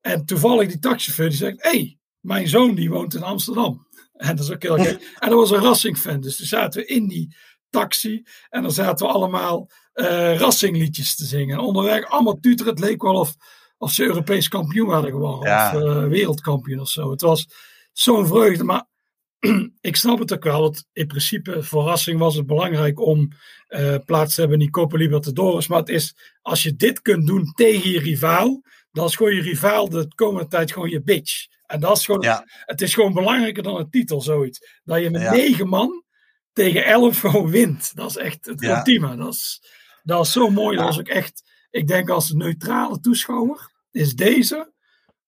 En 0.00 0.24
toevallig 0.24 0.68
die 0.68 0.78
taxichauffeur 0.78 1.28
die 1.28 1.38
zegt, 1.38 1.62
hé, 1.62 1.70
hey, 1.70 1.98
mijn 2.20 2.48
zoon 2.48 2.74
die 2.74 2.90
woont 2.90 3.14
in 3.14 3.22
Amsterdam. 3.22 3.82
En 4.14 4.36
dat 4.36 4.44
is 4.44 4.52
ook 4.52 4.62
heel 4.62 4.78
gek. 4.78 5.02
En 5.18 5.28
dat 5.28 5.38
was 5.38 5.50
een 5.50 5.62
Rassing 5.62 5.98
fan. 5.98 6.20
Dus 6.20 6.36
toen 6.36 6.46
zaten 6.46 6.80
we 6.80 6.86
in 6.86 7.08
die 7.08 7.36
taxi. 7.70 8.22
En 8.48 8.62
dan 8.62 8.72
zaten 8.72 9.06
we 9.06 9.12
allemaal 9.12 9.70
uh, 9.94 10.38
Rassingliedjes 10.38 11.16
te 11.16 11.24
zingen. 11.24 11.58
En 11.58 11.64
onderweg 11.64 12.08
allemaal 12.08 12.40
tuter. 12.40 12.66
Het 12.66 12.78
leek 12.78 13.02
wel 13.02 13.14
of, 13.14 13.34
of 13.78 13.92
ze 13.92 14.04
Europees 14.04 14.48
kampioen 14.48 14.90
hadden 14.90 15.10
gewonnen. 15.10 15.38
Of 15.38 15.72
uh, 15.72 16.04
wereldkampioen 16.04 16.80
of 16.80 16.88
zo. 16.88 17.10
Het 17.10 17.20
was 17.20 17.48
zo'n 17.92 18.26
vreugde. 18.26 18.64
Maar 18.64 18.86
ik 19.80 19.96
snap 19.96 20.18
het 20.18 20.32
ook 20.32 20.44
wel. 20.44 20.60
Want 20.60 20.84
in 20.92 21.06
principe 21.06 21.62
voor 21.62 21.84
Racing 21.84 22.18
was 22.18 22.34
het 22.34 22.46
belangrijk 22.46 23.00
om 23.00 23.28
uh, 23.68 23.96
plaats 24.04 24.34
te 24.34 24.40
hebben 24.40 24.58
in 24.58 24.64
die 24.64 24.74
Copa 24.74 24.96
Libertadores. 24.96 25.66
Maar 25.66 25.78
het 25.78 25.88
is, 25.88 26.16
als 26.42 26.62
je 26.62 26.76
dit 26.76 27.02
kunt 27.02 27.26
doen 27.26 27.52
tegen 27.54 27.90
je 27.90 28.00
rivaal. 28.00 28.62
Dan 28.92 29.06
is 29.06 29.16
gewoon 29.16 29.34
je 29.34 29.42
rivaal 29.42 29.88
de 29.88 30.08
komende 30.14 30.48
tijd 30.48 30.72
gewoon 30.72 30.90
je 30.90 31.02
bitch. 31.02 31.46
En 31.66 31.80
dat 31.80 31.96
is 31.96 32.04
gewoon, 32.04 32.20
ja. 32.20 32.44
het 32.64 32.80
is 32.80 32.94
gewoon 32.94 33.12
belangrijker 33.12 33.62
dan 33.62 33.76
een 33.76 33.90
titel, 33.90 34.20
zoiets. 34.20 34.80
Dat 34.84 35.02
je 35.02 35.10
met 35.10 35.30
negen 35.30 35.68
man 35.68 36.04
tegen 36.52 36.84
11 36.84 37.20
gewoon 37.20 37.50
wint. 37.50 37.96
Dat 37.96 38.10
is 38.10 38.16
echt 38.16 38.46
het 38.46 38.62
ultieme. 38.62 39.16
Dat 39.16 39.34
is, 39.34 39.62
dat 40.04 40.26
is 40.26 40.32
zo 40.32 40.50
mooi. 40.50 40.76
Dat 40.76 40.88
is 40.88 40.98
ook 40.98 41.08
echt, 41.08 41.42
ik 41.70 41.86
denk 41.86 42.10
als 42.10 42.32
neutrale 42.32 43.00
toeschouwer, 43.00 43.70
is 43.90 44.14
deze, 44.14 44.72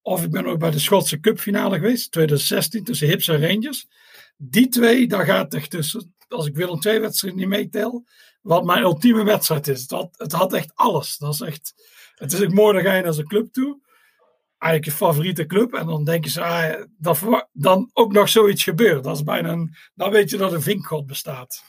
of 0.03 0.25
ik 0.25 0.31
ben 0.31 0.47
ook 0.47 0.59
bij 0.59 0.71
de 0.71 0.79
Schotse 0.79 1.21
Cup 1.21 1.39
finale 1.39 1.77
geweest, 1.77 2.13
2016, 2.13 2.85
tussen 2.85 3.09
Hips 3.09 3.29
en 3.29 3.49
Rangers. 3.49 3.87
Die 4.37 4.69
twee, 4.69 5.07
daar 5.07 5.25
gaat 5.25 5.55
echt 5.55 5.71
tussen, 5.71 6.15
als 6.29 6.47
ik 6.47 6.55
Willem 6.55 6.79
II 6.83 6.99
wedstrijd 6.99 7.35
niet 7.35 7.49
meetel, 7.49 8.05
wat 8.43 8.65
mijn 8.65 8.83
ultieme 8.83 9.25
wedstrijd 9.25 9.69
is. 9.69 9.87
Dat, 9.87 10.09
het 10.17 10.33
had 10.33 10.53
echt 10.53 10.73
alles. 10.75 11.17
Dat 11.17 11.35
is 11.35 11.41
echt, 11.41 11.75
het 12.15 12.33
is 12.33 12.43
ook 12.43 12.53
mooi, 12.53 12.75
dan 12.75 12.83
ga 12.83 12.95
je 12.95 13.03
naar 13.03 13.15
zo'n 13.15 13.27
club 13.27 13.53
toe. 13.53 13.85
Eigenlijk 14.59 14.99
je 14.99 15.05
favoriete 15.05 15.47
club. 15.47 15.75
En 15.75 15.87
dan 15.87 16.05
denken 16.05 16.31
ze, 16.31 16.43
ah, 16.43 16.83
dat 16.99 17.49
dan 17.53 17.91
ook 17.93 18.13
nog 18.13 18.29
zoiets 18.29 18.63
gebeurt. 18.63 19.05
Dat 19.05 19.17
is 19.17 19.23
bijna 19.23 19.49
een, 19.49 19.75
dan 19.95 20.11
weet 20.11 20.31
je 20.31 20.37
dat 20.37 20.53
een 20.53 20.63
vinkgod 20.63 21.07
bestaat. 21.07 21.65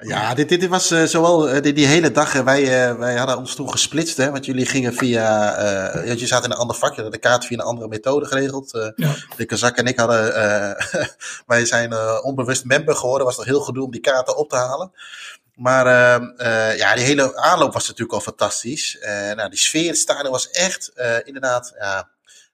Ja, 0.00 0.34
dit, 0.34 0.48
dit 0.48 0.66
was 0.66 0.90
eh, 0.90 1.02
zowel 1.02 1.48
eh, 1.48 1.62
die, 1.62 1.72
die 1.72 1.86
hele 1.86 2.10
dag. 2.10 2.34
eh, 2.34 2.44
wij, 2.44 2.96
wij 2.96 3.16
hadden 3.16 3.38
ons 3.38 3.54
toen 3.54 3.70
gesplitst, 3.70 4.16
hè, 4.16 4.30
want 4.30 4.44
jullie 4.44 4.66
gingen 4.66 4.94
via. 4.94 5.54
want 6.06 6.20
je 6.20 6.26
zat 6.26 6.44
in 6.44 6.50
een 6.50 6.56
ander 6.56 6.76
vakje, 6.76 7.02
hadden 7.02 7.20
de 7.20 7.28
kaart 7.28 7.44
via 7.44 7.58
een 7.58 7.64
andere 7.64 7.88
methode 7.88 8.26
geregeld. 8.26 8.92
Ja. 8.96 9.14
De 9.36 9.44
Kazak 9.44 9.76
en 9.76 9.86
ik 9.86 9.98
hadden. 9.98 10.32
wij 11.46 11.64
zijn 11.64 11.94
onbewust 12.22 12.64
member 12.64 12.96
geworden. 12.96 13.26
Was 13.26 13.36
nog 13.36 13.46
heel 13.46 13.60
gedoe 13.60 13.84
om 13.84 13.90
die 13.90 14.00
kaarten 14.00 14.36
op 14.36 14.48
te 14.48 14.56
halen. 14.56 14.92
Maar 15.58 15.86
eh, 15.86 16.14
eh, 16.70 16.78
ja, 16.78 16.94
die 16.94 17.04
hele 17.04 17.36
aanloop 17.36 17.72
was 17.72 17.86
natuurlijk 17.86 18.12
al 18.12 18.20
fantastisch. 18.20 18.98
Nou, 19.34 19.48
die 19.48 19.58
sfeer 19.58 19.82
in 19.82 19.88
het 19.88 19.98
stadion 19.98 20.30
was 20.30 20.50
echt 20.50 20.92
inderdaad. 21.24 21.74
Ja, 21.78 22.08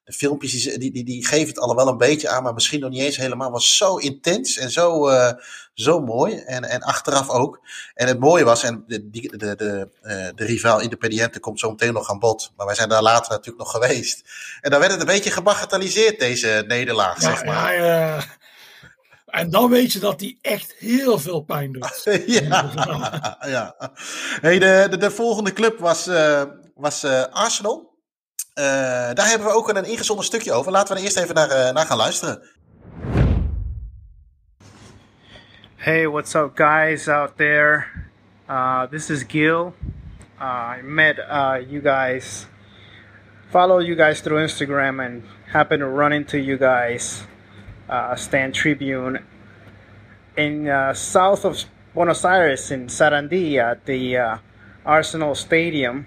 de 0.05 0.13
filmpjes 0.13 0.53
die, 0.63 0.79
die, 0.79 0.93
die, 0.93 1.05
die 1.05 1.27
geven 1.27 1.49
het 1.49 1.59
al 1.59 1.75
wel 1.77 1.89
een 1.89 1.97
beetje 1.97 2.29
aan, 2.29 2.43
maar 2.43 2.55
misschien 2.55 2.81
nog 2.81 2.91
niet 2.91 3.01
eens 3.01 3.17
helemaal. 3.17 3.51
was 3.51 3.77
zo 3.77 3.97
intens 3.97 4.57
en 4.57 4.71
zo, 4.71 5.09
eh, 5.09 5.33
zo 5.75 6.01
mooi. 6.01 6.37
En, 6.37 6.65
en 6.65 6.83
achteraf 6.83 7.29
ook. 7.29 7.61
En 7.95 8.07
het 8.07 8.19
mooie 8.19 8.45
was, 8.45 8.63
en 8.63 8.85
de, 8.87 9.11
die- 9.11 9.29
de, 9.31 9.37
de, 9.37 9.55
de, 9.57 9.89
eh, 10.03 10.29
de 10.35 10.45
rivaal 10.45 10.81
Independiente 10.81 11.41
komt 11.41 11.59
zo 11.61 11.71
meteen 11.71 11.93
nog 11.93 12.11
aan 12.11 12.19
bod. 12.19 12.53
Maar 12.57 12.67
wij 12.67 12.75
zijn 12.75 12.89
daar 12.89 13.03
later 13.03 13.31
natuurlijk 13.31 13.59
nog 13.59 13.71
geweest. 13.71 14.23
En 14.61 14.71
dan 14.71 14.81
werd 14.81 14.93
het 14.93 15.01
een 15.01 15.07
beetje 15.07 15.31
gebagatelliseerd, 15.31 16.19
deze 16.19 16.65
nederlaag, 16.69 17.21
Ja, 17.23 17.29
zeg 17.31 17.45
maar. 17.45 17.75
ja, 17.75 18.17
eh, 18.17 18.23
en 19.27 19.51
dan 19.51 19.71
weet 19.71 19.93
je 19.93 19.99
dat 19.99 20.19
die 20.19 20.39
echt 20.41 20.75
heel 20.79 21.19
veel 21.19 21.41
pijn 21.41 21.73
doet. 21.73 22.03
ja, 22.27 22.71
ja. 23.47 23.77
Hey, 24.41 24.59
de, 24.59 24.87
de, 24.91 24.97
de 24.97 25.11
volgende 25.11 25.53
club 25.53 25.79
was, 25.79 26.07
eh, 26.07 26.43
was 26.75 27.05
Arsenal. 27.31 27.93
Eh, 28.55 28.65
daar 29.15 29.29
hebben 29.29 29.47
we 29.47 29.53
ook 29.53 29.69
een 29.69 29.85
ingezonden 29.85 30.25
stukje 30.25 30.53
over. 30.53 30.73
Laten 30.73 30.95
we 30.95 30.99
er 30.99 31.05
eerst 31.05 31.19
even 31.19 31.35
naar, 31.35 31.49
eh, 31.49 31.73
naar 31.73 31.87
gaan 31.87 31.97
luisteren. 31.97 32.43
Hey, 35.77 36.09
what's 36.09 36.35
up, 36.35 36.51
guys 36.55 37.09
out 37.09 37.37
there? 37.37 37.85
Uh, 38.51 38.83
this 38.83 39.11
is 39.11 39.25
Gil. 39.29 39.75
Uh, 40.41 40.73
I 40.79 40.83
met 40.83 41.19
uh, 41.19 41.55
you 41.69 41.83
guys, 41.83 42.47
follow 43.51 43.81
you 43.81 43.97
guys 43.97 44.21
through 44.21 44.43
Instagram, 44.43 45.01
and 45.01 45.23
happened 45.53 45.81
to 45.81 45.89
run 45.89 46.13
into 46.13 46.39
you 46.39 46.57
guys, 46.59 47.27
Stand 48.15 48.55
Tribune, 48.55 49.19
in 50.37 50.69
uh, 50.69 50.93
south 50.93 51.45
of 51.45 51.65
Buenos 51.93 52.25
Aires 52.25 52.71
in 52.71 52.87
Sarandí 52.87 53.59
at 53.59 53.85
the 53.85 54.17
uh, 54.17 54.39
Arsenal 54.85 55.35
Stadium. 55.35 56.07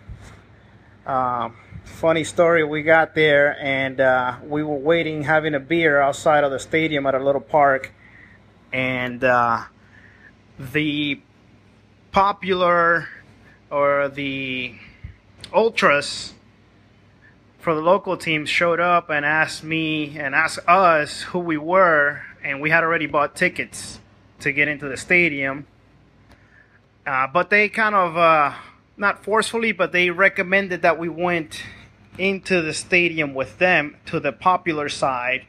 Uh, 1.06 1.50
funny 1.88 2.24
story, 2.24 2.64
we 2.64 2.84
got 2.84 3.16
there 3.16 3.58
and 3.60 4.00
uh, 4.00 4.38
we 4.44 4.62
were 4.64 4.78
waiting, 4.78 5.24
having 5.24 5.56
a 5.56 5.60
beer 5.60 6.00
outside 6.00 6.44
of 6.44 6.52
the 6.52 6.60
stadium 6.60 7.08
at 7.08 7.16
a 7.16 7.20
little 7.20 7.42
park 7.42 7.92
and 8.72 9.24
uh, 9.24 9.64
the 10.60 11.20
popular 12.12 13.08
or 13.72 14.10
the 14.10 14.76
ultras 15.54 16.34
for 17.60 17.74
the 17.74 17.82
local 17.82 18.16
teams 18.16 18.50
showed 18.50 18.80
up 18.80 19.10
and 19.10 19.26
asked 19.26 19.64
me 19.64 20.18
and 20.18 20.36
asked 20.36 20.60
us 20.68 21.24
who 21.24 21.40
we 21.40 21.58
were, 21.58 22.22
and 22.44 22.62
we 22.62 22.70
had 22.70 22.84
already 22.84 23.08
bought 23.08 23.36
tickets 23.36 24.00
to 24.40 24.52
get 24.52 24.68
into 24.68 24.88
the 24.88 24.98
stadium. 24.98 25.66
Uh, 27.06 27.28
but 27.28 27.50
they 27.50 27.68
kind 27.70 27.96
of, 27.96 28.16
uh, 28.16 28.54
not 28.98 29.24
forcefully, 29.24 29.72
but 29.72 29.92
they 29.92 30.10
recommended 30.10 30.82
that 30.82 30.98
we 31.00 31.08
went 31.08 31.64
into 32.18 32.62
the 32.62 32.74
stadium 32.74 33.34
with 33.34 33.60
them 33.60 33.96
to 34.08 34.20
the 34.20 34.32
popular 34.32 34.90
side 34.90 35.46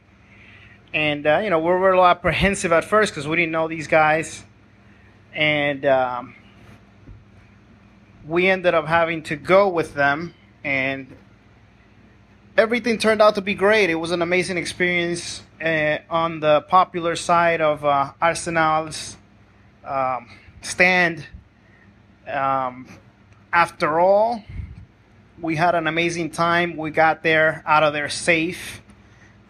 and 0.92 1.26
uh, 1.26 1.40
you 1.42 1.50
know 1.50 1.58
we 1.58 1.66
were 1.66 1.88
a 1.88 1.90
little 1.90 2.06
apprehensive 2.06 2.72
at 2.72 2.84
first 2.84 3.12
because 3.12 3.28
we 3.28 3.36
didn't 3.36 3.52
know 3.52 3.68
these 3.68 3.86
guys, 3.86 4.44
and 5.34 5.84
um, 5.84 6.34
we 8.26 8.48
ended 8.48 8.74
up 8.74 8.86
having 8.86 9.22
to 9.24 9.36
go 9.36 9.68
with 9.68 9.94
them, 9.94 10.34
and 10.64 11.14
everything 12.56 12.98
turned 12.98 13.20
out 13.20 13.34
to 13.34 13.40
be 13.40 13.54
great. 13.54 13.90
It 13.90 13.96
was 13.96 14.12
an 14.12 14.22
amazing 14.22 14.56
experience 14.56 15.42
uh, 15.62 15.98
on 16.08 16.40
the 16.40 16.62
popular 16.62 17.16
side 17.16 17.60
of 17.60 17.84
uh, 17.84 18.12
Arsenal's 18.20 19.16
um, 19.84 20.30
stand. 20.62 21.26
Um, 22.26 22.86
after 23.58 23.98
all, 23.98 24.44
we 25.40 25.56
had 25.56 25.74
an 25.74 25.88
amazing 25.88 26.30
time. 26.30 26.76
We 26.76 26.92
got 26.92 27.24
there 27.24 27.64
out 27.66 27.82
of 27.82 27.92
there 27.92 28.08
safe 28.08 28.80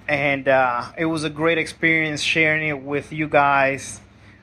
and 0.09 0.49
uh, 0.49 0.87
it 0.97 1.05
was 1.05 1.25
a 1.25 1.29
great 1.29 1.59
experience 1.59 2.23
sharing 2.23 2.69
it 2.69 2.81
with 2.83 3.13
you 3.13 3.29
guys. 3.29 4.01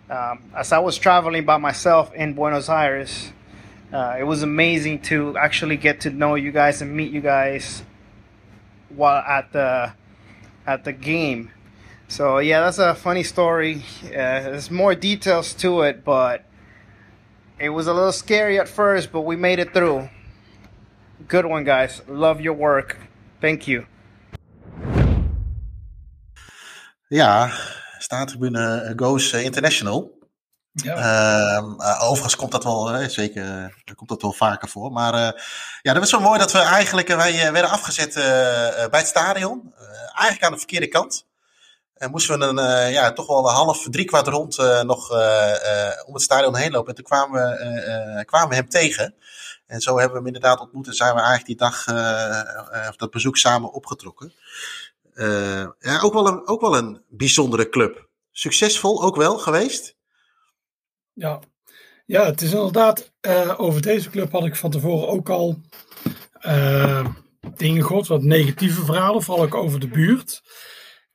Um, 0.07 0.51
as 0.55 0.71
I 0.71 0.77
was 0.77 0.99
traveling 0.99 1.45
by 1.45 1.57
myself 1.57 2.13
in 2.13 2.33
Buenos 2.33 2.69
Aires, 2.69 3.31
uh, 3.91 4.17
it 4.19 4.23
was 4.23 4.43
amazing 4.43 5.01
to 5.09 5.35
actually 5.35 5.77
get 5.77 6.01
to 6.01 6.11
know 6.11 6.35
you 6.35 6.51
guys 6.51 6.83
and 6.83 6.95
meet 6.95 7.11
you 7.11 7.21
guys 7.21 7.81
while 8.89 9.23
at 9.23 9.51
the 9.51 9.93
at 10.67 10.83
the 10.83 10.93
game. 10.93 11.49
So 12.07 12.37
yeah, 12.37 12.59
that's 12.59 12.77
a 12.77 12.93
funny 12.93 13.23
story. 13.23 13.81
Uh, 14.05 14.45
there's 14.45 14.69
more 14.69 14.93
details 14.93 15.55
to 15.55 15.81
it, 15.81 16.05
but 16.05 16.45
it 17.57 17.69
was 17.69 17.87
a 17.87 17.93
little 17.93 18.11
scary 18.11 18.59
at 18.59 18.67
first, 18.67 19.11
but 19.11 19.21
we 19.21 19.35
made 19.35 19.59
it 19.59 19.73
through. 19.73 20.09
Good 21.27 21.45
one, 21.45 21.63
guys. 21.63 22.01
Love 22.07 22.41
your 22.41 22.57
work. 22.57 22.97
Thank 23.39 23.67
you. 23.67 23.85
Ja, 27.07 27.51
staattribune 27.99 28.83
eh, 28.83 28.93
Goes 28.95 29.31
eh, 29.33 29.43
International. 29.43 30.13
Ja. 30.71 30.95
Ehm, 30.95 31.79
eh, 31.81 32.03
overigens 32.03 32.35
komt 32.35 32.51
dat 32.51 32.63
wel, 32.63 33.09
zeker, 33.09 33.73
komt 33.95 34.09
dat 34.09 34.21
wel 34.21 34.33
vaker 34.33 34.69
voor. 34.69 34.91
Maar 34.91 35.13
eh, 35.13 35.41
ja, 35.81 35.93
dat 35.93 35.97
was 35.97 36.09
zo 36.09 36.19
mooi 36.19 36.39
dat 36.39 36.51
we 36.51 36.59
eigenlijk, 36.59 37.07
wij 37.07 37.51
werden 37.51 37.71
afgezet 37.71 38.13
bij 38.91 38.99
het 38.99 39.07
stadion. 39.07 39.73
Eigenlijk 40.13 40.43
aan 40.43 40.51
de 40.51 40.57
verkeerde 40.57 40.87
kant. 40.87 41.25
En 41.95 42.11
moesten 42.11 42.39
we 42.39 42.45
een, 42.45 42.57
eh, 42.57 42.91
ja, 42.91 43.13
toch 43.13 43.27
wel 43.27 43.47
een 43.47 43.53
half, 43.53 43.87
drie 43.89 44.05
kwart 44.05 44.27
rond 44.27 44.57
eh, 44.57 44.81
nog 44.81 45.11
eh, 45.11 45.91
om 46.05 46.13
het 46.13 46.21
stadion 46.21 46.55
heen 46.55 46.71
lopen. 46.71 46.89
En 46.89 46.95
toen 46.95 47.05
kwamen 47.05 47.41
we, 47.41 48.23
kwamen 48.25 48.49
we 48.49 48.55
hem 48.55 48.69
tegen. 48.69 49.15
En 49.65 49.81
zo 49.81 49.91
hebben 49.91 50.11
we 50.11 50.17
hem 50.17 50.25
inderdaad 50.25 50.59
ontmoet 50.59 50.87
en 50.87 50.93
zijn 50.93 51.15
we 51.15 51.21
eigenlijk 51.21 51.47
die 51.47 51.67
dag, 51.67 51.87
of 52.89 52.95
dat 52.95 53.11
bezoek 53.11 53.37
samen 53.37 53.71
opgetrokken. 53.71 54.33
Ja, 55.79 55.99
ook 56.01 56.13
wel, 56.13 56.27
een, 56.27 56.47
ook 56.47 56.61
wel 56.61 56.77
een 56.77 57.03
bijzondere 57.09 57.69
club. 57.69 58.07
Succesvol 58.31 59.03
ook 59.03 59.15
wel 59.15 59.37
geweest. 59.37 59.95
Ja. 61.13 61.39
ja, 62.05 62.25
het 62.25 62.41
is 62.41 62.51
inderdaad, 62.53 63.11
over 63.57 63.81
deze 63.81 64.09
club 64.09 64.31
had 64.31 64.45
ik 64.45 64.55
van 64.55 64.71
tevoren 64.71 65.07
ook 65.07 65.29
al 65.29 65.61
eh, 66.45 67.05
dingen 67.55 67.85
gehoord, 67.85 68.07
wat 68.07 68.23
negatieve 68.23 68.85
verhalen, 68.85 69.23
vooral 69.23 69.43
ook 69.43 69.55
over 69.55 69.79
de 69.79 69.87
buurt. 69.87 70.43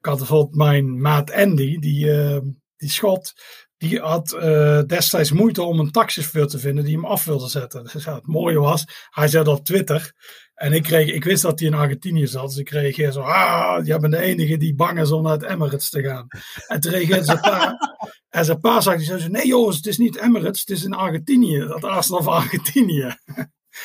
Ik 0.00 0.06
had 0.06 0.18
bijvoorbeeld 0.18 0.56
mijn 0.56 1.00
maat 1.00 1.32
Andy, 1.32 1.78
die, 1.78 2.12
eh, 2.12 2.38
die 2.76 2.90
schot, 2.90 3.32
die 3.76 4.00
had 4.00 4.32
eh, 4.32 4.82
destijds 4.86 5.32
moeite 5.32 5.62
om 5.62 5.80
een 5.80 5.90
taxichauffeur 5.90 6.46
te 6.46 6.58
vinden 6.58 6.84
die 6.84 6.94
hem 6.94 7.04
af 7.04 7.24
wilde 7.24 7.48
zetten. 7.48 7.88
Dus 7.92 8.04
ja, 8.04 8.14
het 8.14 8.26
mooie 8.26 8.58
was, 8.58 8.84
hij 9.10 9.28
zei 9.28 9.44
dat 9.44 9.58
op 9.58 9.64
Twitter. 9.64 10.12
En 10.54 10.72
ik, 10.72 10.82
kreeg, 10.82 11.08
ik 11.12 11.24
wist 11.24 11.42
dat 11.42 11.58
hij 11.58 11.68
in 11.68 11.74
Argentinië 11.74 12.26
zat, 12.26 12.48
dus 12.48 12.56
ik 12.56 12.70
reageerde 12.70 13.12
zo, 13.12 13.20
ah, 13.20 13.86
jij 13.86 13.98
bent 13.98 14.12
de 14.12 14.18
enige 14.20 14.56
die 14.56 14.74
bang 14.74 15.00
is 15.00 15.10
om 15.10 15.22
naar 15.22 15.32
het 15.32 15.42
Emirates 15.42 15.90
te 15.90 16.02
gaan. 16.02 16.26
En 16.66 16.80
toen 16.80 16.92
reageerde 16.92 17.24
zijn 17.24 17.40
pa, 17.40 17.74
en 18.28 18.44
zijn 18.44 18.60
pa 18.60 18.80
zag, 18.80 18.96
die 18.96 19.06
zei 19.06 19.20
zo, 19.20 19.28
nee 19.28 19.46
jongens, 19.46 19.76
het 19.76 19.86
is 19.86 19.98
niet 19.98 20.16
Emirates, 20.16 20.60
het 20.60 20.70
is 20.70 20.84
in 20.84 20.92
Argentinië, 20.92 21.58
dat 21.58 21.84
Arsenal 21.84 22.22
van 22.22 22.32
Argentinië. 22.32 23.16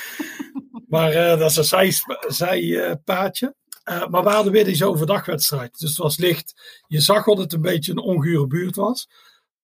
maar 0.88 1.12
eh, 1.12 1.40
dat 1.40 1.50
is 1.50 1.58
een 1.58 1.64
zij- 1.64 1.94
zijpaadje. 2.28 3.56
Eh, 3.86 4.08
maar 4.08 4.24
we 4.24 4.30
hadden 4.30 4.52
weer 4.52 4.66
die 4.66 4.86
overdagwedstrijd. 4.86 5.80
Dus 5.80 5.90
het 5.90 5.98
was 5.98 6.18
licht. 6.18 6.82
Je 6.88 7.02
zag 7.02 7.26
dat 7.26 7.38
het 7.38 7.54
een 7.54 7.62
beetje 7.62 7.92
een 7.92 8.00
ongure 8.00 8.48
buurt 8.48 8.76
was. 8.76 9.10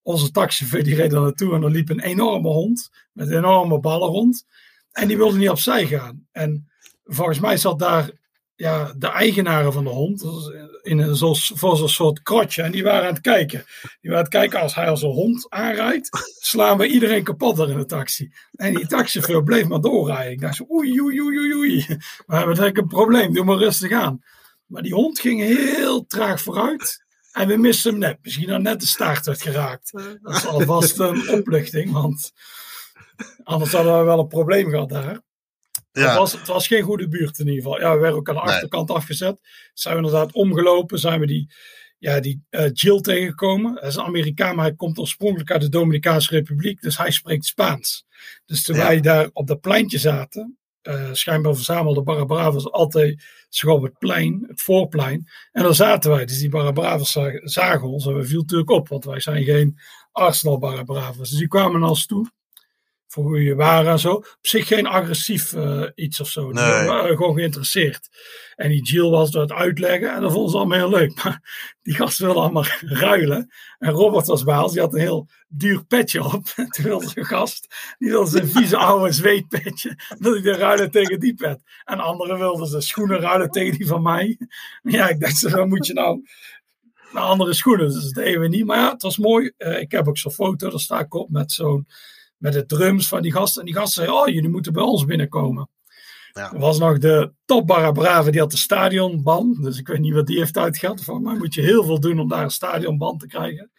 Onze 0.02 0.32
taxichauffeur 0.32 0.84
die 0.84 0.96
reed 0.96 1.14
er 1.14 1.22
naartoe 1.22 1.56
en 1.56 1.64
er 1.64 1.72
liep 1.72 1.90
een 1.90 2.00
enorme 2.00 2.50
hond 2.50 2.90
met 3.12 3.30
enorme 3.30 3.80
ballen 3.80 4.10
rond. 4.10 4.46
En 4.92 5.08
die 5.08 5.18
wilde 5.18 5.38
niet 5.38 5.50
opzij 5.50 5.88
gaan. 5.88 6.28
En 6.32 6.70
volgens 7.04 7.40
mij 7.40 7.58
zat 7.58 7.80
daar 7.80 8.12
ja, 8.62 8.94
de 8.98 9.08
eigenaren 9.08 9.74
van 9.74 9.84
de 9.84 9.90
hond 9.90 10.24
in 10.82 11.00
een, 11.00 11.16
zoals, 11.16 11.52
voor 11.56 11.78
zo'n 11.78 11.90
soort 11.90 12.22
krotje. 12.22 12.62
En 12.62 12.72
die 12.72 12.84
waren 12.84 13.08
aan 13.08 13.14
het 13.14 13.22
kijken. 13.22 13.64
Die 13.82 14.12
waren 14.12 14.18
aan 14.18 14.24
het 14.24 14.34
kijken 14.34 14.60
als 14.60 14.76
hij 14.76 14.90
als 14.90 15.02
een 15.02 15.10
hond 15.10 15.50
aanrijdt, 15.50 16.10
slaan 16.40 16.78
we 16.78 16.88
iedereen 16.88 17.24
kapot 17.24 17.60
er 17.60 17.70
in 17.70 17.78
de 17.78 17.86
taxi. 17.86 18.32
En 18.56 18.74
die 18.74 18.88
taxichauffeur 18.88 19.44
bleef 19.44 19.68
maar 19.68 19.82
doorrijden. 19.82 20.32
Ik 20.32 20.42
dacht 20.42 20.56
zo, 20.56 20.66
oei, 20.72 21.02
oei, 21.02 21.22
oei, 21.22 21.54
oei, 21.54 21.86
We 22.26 22.36
hebben 22.36 22.66
ik 22.66 22.78
een 22.78 22.88
probleem, 22.88 23.34
doe 23.34 23.46
maar 23.46 23.58
rustig 23.58 23.92
aan. 23.92 24.24
Maar 24.66 24.82
die 24.82 24.94
hond 24.94 25.20
ging 25.20 25.42
heel 25.42 26.06
traag 26.06 26.42
vooruit. 26.42 27.06
En 27.32 27.48
we 27.48 27.58
misten 27.58 27.92
hem 27.92 28.00
net. 28.00 28.18
Misschien 28.22 28.48
dan 28.48 28.62
net 28.62 28.80
de 28.80 28.88
staart 28.88 29.26
werd 29.26 29.42
geraakt. 29.42 29.92
Dat 30.22 30.36
is 30.36 30.46
alvast 30.46 31.00
een 31.00 31.30
opluchting, 31.30 31.92
want 31.92 32.32
anders 33.44 33.72
hadden 33.72 33.98
we 33.98 34.04
wel 34.04 34.20
een 34.20 34.28
probleem 34.28 34.70
gehad 34.70 34.90
daar. 34.90 35.22
Ja. 35.92 36.08
Het, 36.08 36.18
was, 36.18 36.32
het 36.32 36.48
was 36.48 36.68
geen 36.68 36.84
goede 36.84 37.08
buurt 37.08 37.40
in 37.40 37.48
ieder 37.48 37.64
geval. 37.64 37.80
Ja, 37.80 37.94
we 37.94 38.00
werden 38.00 38.20
ook 38.20 38.30
aan 38.30 38.36
de 38.36 38.42
achterkant 38.42 38.92
afgezet. 38.92 39.40
Zijn 39.74 39.98
we 39.98 40.04
inderdaad 40.04 40.34
omgelopen. 40.34 41.00
Zijn 41.00 41.20
we 41.20 41.26
die, 41.26 41.54
ja, 41.98 42.20
die 42.20 42.44
uh, 42.50 42.70
Jill 42.74 43.02
tegengekomen. 43.02 43.74
Hij 43.80 43.88
is 43.88 43.96
een 43.96 44.04
Amerikaan, 44.04 44.56
maar 44.56 44.66
hij 44.66 44.76
komt 44.76 44.98
oorspronkelijk 44.98 45.52
uit 45.52 45.62
de 45.62 45.70
Dominicaanse 45.70 46.30
Republiek. 46.30 46.82
Dus 46.82 46.98
hij 46.98 47.12
spreekt 47.12 47.46
Spaans. 47.46 48.06
Dus 48.46 48.64
toen 48.64 48.78
wij 48.78 49.02
daar 49.02 49.30
op 49.34 49.48
dat 49.48 49.62
pleintje 49.62 49.98
zaten. 49.98 50.56
Uh, 50.84 51.10
schijnbaar 51.12 51.56
verzamelde 51.56 52.04
Barabravas 52.04 52.72
altijd 52.72 53.24
zich 53.50 53.70
op 53.70 53.84
het 53.84 53.98
plein, 53.98 54.46
het 54.48 54.62
voorplein. 54.62 55.28
En 55.52 55.64
daar 55.64 55.76
zaten 55.76 56.12
wij. 56.12 56.26
Dus 56.26 56.40
die 56.40 56.50
Barabravas 56.50 57.12
zagen, 57.12 57.50
zagen 57.50 57.88
ons. 57.88 58.06
En 58.06 58.16
we 58.16 58.26
viel 58.26 58.42
natuurlijk 58.42 58.70
op, 58.70 58.88
want 58.88 59.06
wij 59.06 59.20
zijn 59.20 59.44
geen 59.44 59.80
Arsenal 60.12 60.58
Barabravas. 60.58 61.30
Dus 61.30 61.40
die 61.40 61.48
kwamen 61.48 61.80
naar 61.80 61.90
ons 61.90 62.06
toe 62.06 62.32
voor 63.12 63.24
hoe 63.24 63.44
je 63.44 63.56
waren 63.56 63.92
en 63.92 64.00
zo. 64.00 64.14
Op 64.14 64.38
zich 64.42 64.68
geen 64.68 64.88
agressief 64.88 65.54
uh, 65.54 65.88
iets 65.96 66.20
of 66.20 66.28
zo. 66.28 66.52
Nee. 66.52 66.80
Die 66.80 66.88
waren 66.88 67.18
gewoon 67.18 67.36
geïnteresseerd. 67.36 68.10
En 68.56 68.70
die 68.70 68.84
Jill 68.84 69.10
was 69.10 69.32
door 69.32 69.42
het 69.42 69.52
uitleggen 69.52 70.14
en 70.14 70.22
dat 70.22 70.32
vonden 70.32 70.52
ze 70.52 70.58
allemaal 70.58 70.78
heel 70.78 70.90
leuk. 70.90 71.16
Maar 71.24 71.76
die 71.82 71.94
gasten 71.94 72.26
wilden 72.26 72.44
allemaal 72.44 72.66
ruilen. 73.08 73.52
En 73.78 73.92
Robert 73.92 74.28
was 74.28 74.44
bij 74.44 74.58
ons, 74.58 74.72
die 74.72 74.82
had 74.82 74.94
een 74.94 75.00
heel 75.00 75.30
duur 75.48 75.86
petje 75.86 76.24
op. 76.24 76.44
En 76.56 76.70
toen 76.74 76.86
wilde 76.86 77.08
zijn 77.08 77.26
gast, 77.26 77.76
die 77.98 78.10
wilde 78.10 78.30
zijn 78.30 78.48
vieze 78.48 78.78
oude 78.78 79.12
zweetpetje, 79.12 80.00
wilde 80.18 80.42
hij 80.50 80.60
ruilen 80.60 80.92
tegen 80.92 81.20
die 81.20 81.34
pet. 81.34 81.62
En 81.84 82.00
anderen 82.00 82.38
wilden 82.38 82.68
zijn 82.68 82.82
schoenen 82.82 83.20
ruilen 83.20 83.50
tegen 83.50 83.78
die 83.78 83.88
van 83.88 84.02
mij. 84.02 84.38
Ja, 84.82 85.10
ik 85.10 85.20
dacht, 85.20 85.38
zo 85.38 85.66
moet 85.66 85.88
je 85.88 85.94
nou 85.94 86.24
naar 87.14 87.24
andere 87.24 87.54
schoenen. 87.54 87.88
Dus 87.88 88.04
dat 88.04 88.24
deden 88.24 88.42
we 88.42 88.48
niet. 88.48 88.66
Maar 88.66 88.78
ja, 88.78 88.92
het 88.92 89.02
was 89.02 89.18
mooi. 89.18 89.52
Uh, 89.58 89.80
ik 89.80 89.92
heb 89.92 90.08
ook 90.08 90.18
zo'n 90.18 90.32
foto, 90.32 90.70
daar 90.70 90.80
sta 90.80 91.00
ik 91.00 91.14
op 91.14 91.30
met 91.30 91.52
zo'n 91.52 91.88
met 92.42 92.54
de 92.54 92.66
drums 92.66 93.08
van 93.08 93.22
die 93.22 93.32
gasten. 93.32 93.60
En 93.60 93.66
die 93.66 93.76
gasten 93.76 94.04
zeiden, 94.04 94.16
oh, 94.16 94.34
jullie 94.34 94.50
moeten 94.50 94.74
bij 94.74 94.84
ons 94.84 95.06
binnenkomen. 95.06 95.70
Ja. 96.32 96.54
Er 96.54 96.60
was 96.60 96.80
nog 96.80 96.98
de 96.98 97.34
top 97.46 97.66
Brave, 97.94 98.32
die 98.32 98.40
had 98.40 98.52
de 98.52 98.58
stadionban. 98.58 99.58
Dus 99.62 99.78
ik 99.78 99.88
weet 99.88 100.00
niet 100.00 100.14
wat 100.14 100.28
die 100.28 100.38
heeft 100.38 100.58
uitgehad. 100.58 101.04
Van 101.04 101.22
mij 101.22 101.36
moet 101.36 101.54
je 101.54 101.62
heel 101.62 101.84
veel 101.84 102.00
doen 102.00 102.20
om 102.20 102.28
daar 102.28 102.44
een 102.44 102.52
stadionban 102.52 103.18
te 103.18 103.28
krijgen. 103.28 103.72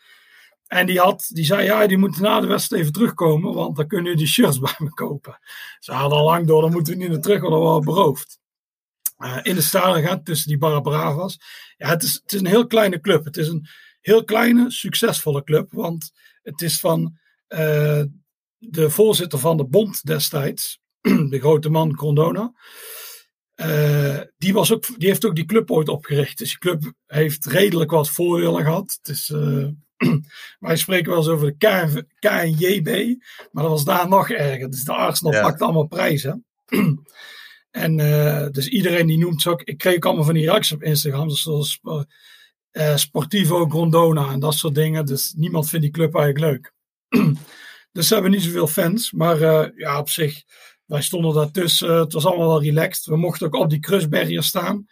En 0.66 0.86
die, 0.86 0.98
had, 0.98 1.30
die 1.32 1.44
zei, 1.44 1.64
ja, 1.64 1.86
die 1.86 1.96
moeten 1.96 2.22
na 2.22 2.40
de 2.40 2.46
wedstrijd 2.46 2.82
even 2.82 2.94
terugkomen, 2.94 3.54
want 3.54 3.76
dan 3.76 3.86
kunnen 3.86 4.12
jullie 4.12 4.26
shirts 4.26 4.58
bij 4.68 4.74
me 4.78 4.90
kopen. 4.90 5.38
Ze 5.78 5.92
hadden 5.92 6.18
al 6.18 6.24
lang 6.24 6.46
door, 6.46 6.60
dan 6.60 6.72
moeten 6.72 6.92
we 6.92 6.98
niet 6.98 7.08
naar 7.08 7.20
terug, 7.20 7.40
want 7.40 7.52
dan 7.52 7.62
worden 7.62 7.80
we 7.80 7.94
beroofd. 7.94 8.40
Uh, 9.18 9.38
in 9.42 9.54
de 9.54 9.60
stadion 9.60 10.06
gaan 10.06 10.22
tussen 10.22 10.48
die 10.48 10.58
Barabravas. 10.58 11.38
Ja, 11.76 11.88
het 11.88 12.02
is, 12.02 12.14
het 12.22 12.32
is 12.32 12.40
een 12.40 12.46
heel 12.46 12.66
kleine 12.66 13.00
club. 13.00 13.24
Het 13.24 13.36
is 13.36 13.48
een 13.48 13.66
heel 14.00 14.24
kleine, 14.24 14.70
succesvolle 14.70 15.44
club, 15.44 15.72
want 15.72 16.12
het 16.42 16.62
is 16.62 16.80
van 16.80 17.18
uh, 17.48 18.02
de 18.70 18.90
voorzitter 18.90 19.38
van 19.38 19.56
de 19.56 19.64
bond 19.64 20.04
destijds, 20.06 20.80
de 21.30 21.38
grote 21.38 21.68
man 21.68 21.96
Grondona, 21.96 22.52
uh, 23.56 24.20
die, 24.38 24.52
was 24.52 24.72
ook, 24.72 24.98
die 24.98 25.08
heeft 25.08 25.24
ook 25.24 25.34
die 25.34 25.44
club 25.44 25.70
ooit 25.70 25.88
opgericht. 25.88 26.38
Dus 26.38 26.48
die 26.48 26.58
club 26.58 26.92
heeft 27.06 27.46
redelijk 27.46 27.90
wat 27.90 28.10
voordelen 28.10 28.64
gehad. 28.64 28.98
Het 29.02 29.08
is, 29.08 29.28
uh, 29.28 29.68
wij 30.58 30.76
spreken 30.76 31.10
wel 31.10 31.18
eens 31.18 31.28
over 31.28 31.46
de 31.46 31.56
KN, 31.56 32.06
KNJB, 32.18 33.18
maar 33.52 33.62
dat 33.62 33.72
was 33.72 33.84
daar 33.84 34.08
nog 34.08 34.30
erger. 34.30 34.70
Dus 34.70 34.84
de 34.84 34.92
Arsenal 34.92 35.32
ja. 35.32 35.42
pakt 35.42 35.62
allemaal 35.62 35.86
prijzen. 35.86 36.44
en 37.70 37.98
uh, 37.98 38.46
dus 38.50 38.68
iedereen 38.68 39.06
die 39.06 39.18
noemt 39.18 39.42
ze 39.42 39.50
ook. 39.50 39.62
Ik 39.62 39.78
kreeg 39.78 39.94
ook 39.94 40.04
allemaal 40.04 40.24
van 40.24 40.34
die 40.34 40.44
reacties 40.44 40.76
op 40.76 40.82
Instagram, 40.82 41.28
dus 41.28 41.42
zoals 41.42 41.80
Sportivo 42.94 43.66
Grondona 43.66 44.30
en 44.30 44.40
dat 44.40 44.54
soort 44.54 44.74
dingen. 44.74 45.06
Dus 45.06 45.32
niemand 45.36 45.68
vindt 45.68 45.84
die 45.84 45.94
club 45.94 46.14
eigenlijk 46.14 46.52
leuk. 46.52 46.72
Dus 47.92 48.06
ze 48.06 48.14
hebben 48.14 48.32
niet 48.32 48.42
zoveel 48.42 48.66
fans. 48.66 49.12
Maar 49.12 49.40
uh, 49.40 49.66
ja, 49.76 49.98
op 49.98 50.08
zich, 50.08 50.42
wij 50.84 51.02
stonden 51.02 51.34
daartussen. 51.34 51.94
het 51.98 52.12
was 52.12 52.26
allemaal 52.26 52.48
wel 52.48 52.62
relaxed. 52.62 53.04
We 53.04 53.16
mochten 53.16 53.46
ook 53.46 53.54
op 53.54 53.70
die 53.70 53.80
crushbarrier 53.80 54.42
staan. 54.42 54.86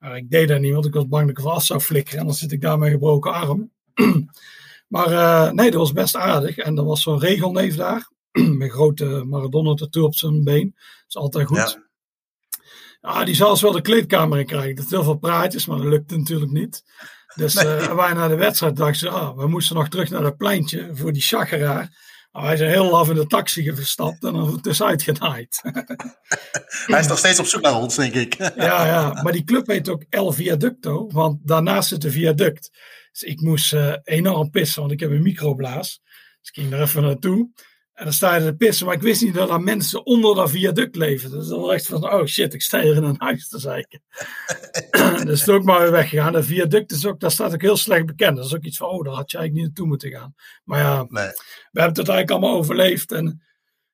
Uh, 0.00 0.16
ik 0.16 0.30
deed 0.30 0.48
dat 0.48 0.60
niet, 0.60 0.72
want 0.72 0.86
ik 0.86 0.94
was 0.94 1.08
bang 1.08 1.26
dat 1.26 1.38
ik 1.38 1.44
vast 1.44 1.66
zou 1.66 1.80
flikkeren. 1.80 2.20
En 2.20 2.26
dan 2.26 2.34
zit 2.34 2.52
ik 2.52 2.60
daar 2.60 2.78
met 2.78 2.86
een 2.86 2.94
gebroken 2.94 3.32
arm. 3.32 3.72
maar 4.94 5.10
uh, 5.12 5.50
nee, 5.50 5.70
dat 5.70 5.80
was 5.80 5.92
best 5.92 6.16
aardig. 6.16 6.56
En 6.56 6.76
er 6.76 6.84
was 6.84 7.02
zo'n 7.02 7.18
regelneef 7.18 7.76
daar. 7.76 8.10
met 8.58 8.70
grote 8.70 9.24
Maradona-tattoo 9.26 10.04
op 10.04 10.14
zijn 10.14 10.44
been. 10.44 10.74
Dat 10.74 11.04
is 11.08 11.16
altijd 11.16 11.46
goed. 11.46 11.56
Ja. 11.56 11.86
Ja, 13.00 13.24
die 13.24 13.34
zou 13.34 13.58
wel 13.60 13.72
de 13.72 13.80
kleedkamer 13.80 14.38
in 14.38 14.46
krijgen. 14.46 14.74
Dat 14.74 14.84
is 14.84 14.90
heel 14.90 15.02
veel 15.02 15.18
praatjes, 15.18 15.66
maar 15.66 15.76
dat 15.76 15.86
lukte 15.86 16.16
natuurlijk 16.16 16.50
niet. 16.50 16.82
Dus 17.34 17.54
nee. 17.54 17.64
uh, 17.64 17.94
wij 17.94 18.12
naar 18.12 18.28
de 18.28 18.36
wedstrijd 18.36 18.76
dachten 18.76 18.96
ze, 18.96 19.08
ah, 19.08 19.36
we 19.36 19.48
moesten 19.48 19.76
nog 19.76 19.88
terug 19.88 20.10
naar 20.10 20.22
dat 20.22 20.36
pleintje 20.36 20.90
voor 20.92 21.12
die 21.12 21.22
chageraar. 21.22 22.07
Oh, 22.38 22.44
hij 22.44 22.54
is 22.54 22.60
heel 22.60 22.90
laf 22.90 23.08
in 23.08 23.14
de 23.14 23.26
taxi 23.26 23.74
gestapt 23.74 24.24
en 24.24 24.32
dan 24.32 24.60
tussenuit 24.60 25.02
genaaid. 25.02 25.60
hij 26.86 27.00
is 27.00 27.06
nog 27.06 27.18
steeds 27.18 27.38
op 27.38 27.46
zoek 27.46 27.60
naar 27.60 27.80
ons, 27.80 27.94
denk 27.96 28.14
ik. 28.14 28.34
ja, 28.56 28.86
ja, 28.86 29.22
maar 29.22 29.32
die 29.32 29.44
club 29.44 29.66
heet 29.66 29.88
ook 29.88 30.04
El 30.08 30.32
Viaducto, 30.32 31.06
want 31.12 31.46
daarnaast 31.46 31.88
zit 31.88 32.04
een 32.04 32.10
viaduct. 32.10 32.70
Dus 33.10 33.22
ik 33.22 33.40
moest 33.40 33.72
uh, 33.72 33.94
enorm 34.04 34.50
pissen, 34.50 34.80
want 34.80 34.92
ik 34.92 35.00
heb 35.00 35.10
een 35.10 35.22
microblaas. 35.22 36.00
Dus 36.40 36.50
ik 36.50 36.54
ging 36.54 36.72
er 36.72 36.80
even 36.80 37.02
naartoe. 37.02 37.50
En 37.98 38.04
dan 38.04 38.12
sta 38.12 38.34
je 38.34 38.44
te 38.44 38.56
pissen, 38.56 38.86
maar 38.86 38.94
ik 38.94 39.02
wist 39.02 39.22
niet 39.22 39.34
dat 39.34 39.50
er 39.50 39.60
mensen 39.60 40.06
onder 40.06 40.34
dat 40.34 40.50
viaduct 40.50 40.96
leven. 40.96 41.30
Dus 41.30 41.48
dan 41.48 41.62
dacht 41.62 41.80
ik 41.80 41.86
van, 41.86 42.12
oh 42.12 42.24
shit, 42.26 42.54
ik 42.54 42.62
sta 42.62 42.80
hier 42.80 42.96
in 42.96 43.02
een 43.02 43.14
huis 43.18 43.48
te 43.48 43.58
zeiken. 43.58 44.02
dus 45.24 45.44
toen 45.44 45.54
ook 45.54 45.64
maar 45.64 45.80
weer 45.80 45.90
weggegaan. 45.90 46.32
De 46.32 46.42
viaduct 46.42 46.90
is 46.90 47.06
ook, 47.06 47.20
daar 47.20 47.30
staat 47.30 47.52
ook 47.52 47.62
heel 47.62 47.76
slecht 47.76 48.06
bekend. 48.06 48.36
Dat 48.36 48.46
is 48.46 48.54
ook 48.54 48.64
iets 48.64 48.76
van, 48.76 48.88
oh, 48.88 49.04
daar 49.04 49.14
had 49.14 49.30
je 49.30 49.36
eigenlijk 49.36 49.52
niet 49.54 49.64
naartoe 49.64 49.86
moeten 49.86 50.10
gaan. 50.10 50.34
Maar 50.64 50.80
ja, 50.80 50.96
nee. 50.96 51.26
we 51.70 51.80
hebben 51.80 51.98
het 51.98 52.08
eigenlijk 52.08 52.30
allemaal 52.30 52.56
overleefd. 52.56 53.12
En 53.12 53.42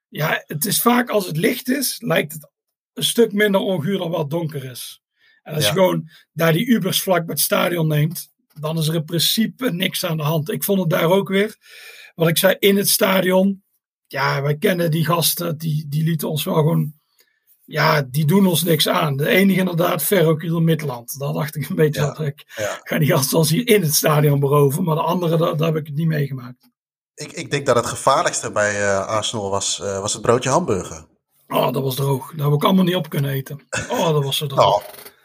ja, 0.09 0.42
het 0.46 0.64
is 0.64 0.80
vaak 0.80 1.09
als 1.09 1.26
het 1.26 1.36
licht 1.36 1.68
is, 1.68 1.96
lijkt 2.00 2.32
het 2.32 2.50
een 2.92 3.05
stuk 3.05 3.32
minder 3.32 3.61
onguur 3.61 3.98
dan 3.98 4.11
wat 4.11 4.30
donker 4.30 4.64
is. 4.64 5.02
En 5.42 5.55
als 5.55 5.64
ja. 5.64 5.68
je 5.68 5.74
gewoon 5.74 6.11
daar 6.32 6.52
die 6.52 6.66
Ubers 6.66 7.02
vlak 7.02 7.26
bij 7.26 7.34
het 7.34 7.44
stadion 7.44 7.86
neemt, 7.86 8.28
dan 8.61 8.78
is 8.78 8.88
er 8.88 8.94
in 8.94 9.05
principe 9.05 9.72
niks 9.72 10.05
aan 10.05 10.16
de 10.16 10.22
hand. 10.22 10.50
Ik 10.50 10.64
vond 10.64 10.80
het 10.80 10.90
daar 10.90 11.11
ook 11.11 11.28
weer, 11.28 11.57
wat 12.14 12.28
ik 12.28 12.38
zei, 12.38 12.57
in 12.59 12.76
het 12.76 12.88
stadion 12.88 13.63
ja, 14.14 14.42
wij 14.42 14.56
kennen 14.56 14.90
die 14.90 15.04
gasten, 15.04 15.58
die, 15.58 15.86
die 15.88 16.04
lieten 16.04 16.28
ons 16.28 16.44
wel 16.44 16.54
gewoon, 16.54 16.92
ja, 17.64 18.02
die 18.02 18.24
doen 18.24 18.46
ons 18.46 18.62
niks 18.62 18.88
aan. 18.88 19.16
De 19.16 19.28
enige 19.28 19.58
inderdaad, 19.58 20.02
Ferrokiel 20.02 20.60
Midland. 20.60 21.18
Daar 21.18 21.32
dacht 21.32 21.56
ik 21.56 21.68
een 21.68 21.76
beetje 21.76 22.00
ja, 22.00 22.06
dat 22.06 22.20
ik 22.20 22.52
ja. 22.56 22.80
ga 22.82 22.98
die 22.98 23.08
gasten 23.08 23.38
ons 23.38 23.50
hier 23.50 23.68
in 23.68 23.82
het 23.82 23.94
stadion 23.94 24.40
beroven, 24.40 24.84
maar 24.84 24.94
de 24.94 25.02
andere, 25.02 25.36
daar, 25.36 25.56
daar 25.56 25.66
heb 25.66 25.76
ik 25.76 25.86
het 25.86 25.96
niet 25.96 26.06
meegemaakt. 26.06 26.70
Ik, 27.14 27.32
ik 27.32 27.50
denk 27.50 27.66
dat 27.66 27.76
het 27.76 27.86
gevaarlijkste 27.86 28.52
bij 28.52 28.80
uh, 28.80 29.06
Arsenal 29.06 29.50
was, 29.50 29.80
uh, 29.82 30.00
was 30.00 30.12
het 30.12 30.22
broodje 30.22 30.50
hamburger. 30.50 31.06
Oh, 31.48 31.72
dat 31.72 31.82
was 31.82 31.94
droog. 31.94 32.32
Daar 32.34 32.46
heb 32.46 32.54
ik 32.54 32.64
allemaal 32.64 32.84
niet 32.84 32.94
op 32.94 33.08
kunnen 33.08 33.30
eten. 33.30 33.66
Oh, 33.88 34.12
dat 34.12 34.24
was 34.24 34.36
zo 34.36 34.46
droog. 34.46 34.84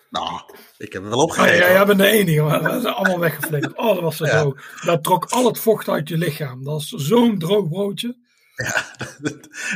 nou, 0.10 0.26
nou, 0.30 0.42
ik 0.78 0.94
heb 0.94 1.04
er 1.04 1.10
wel 1.10 1.24
opgegeten. 1.24 1.58
Ja, 1.58 1.72
jij 1.72 1.86
bent 1.86 2.00
de 2.00 2.08
enige, 2.08 2.42
maar 2.42 2.62
dat 2.62 2.84
is 2.84 2.86
allemaal 2.86 3.20
weggeflikkerd. 3.20 3.78
Oh, 3.78 3.94
dat 3.94 4.02
was 4.02 4.18
zo 4.18 4.26
ja. 4.26 4.42
droog. 4.42 4.82
Dat 4.86 5.04
trok 5.04 5.26
al 5.26 5.46
het 5.46 5.60
vocht 5.60 5.90
uit 5.90 6.10
je 6.10 6.18
lichaam. 6.18 6.64
Dat 6.64 6.80
is 6.80 6.90
zo'n 6.90 7.40
droog 7.40 7.70
broodje. 7.70 8.28
Ja, 8.64 8.86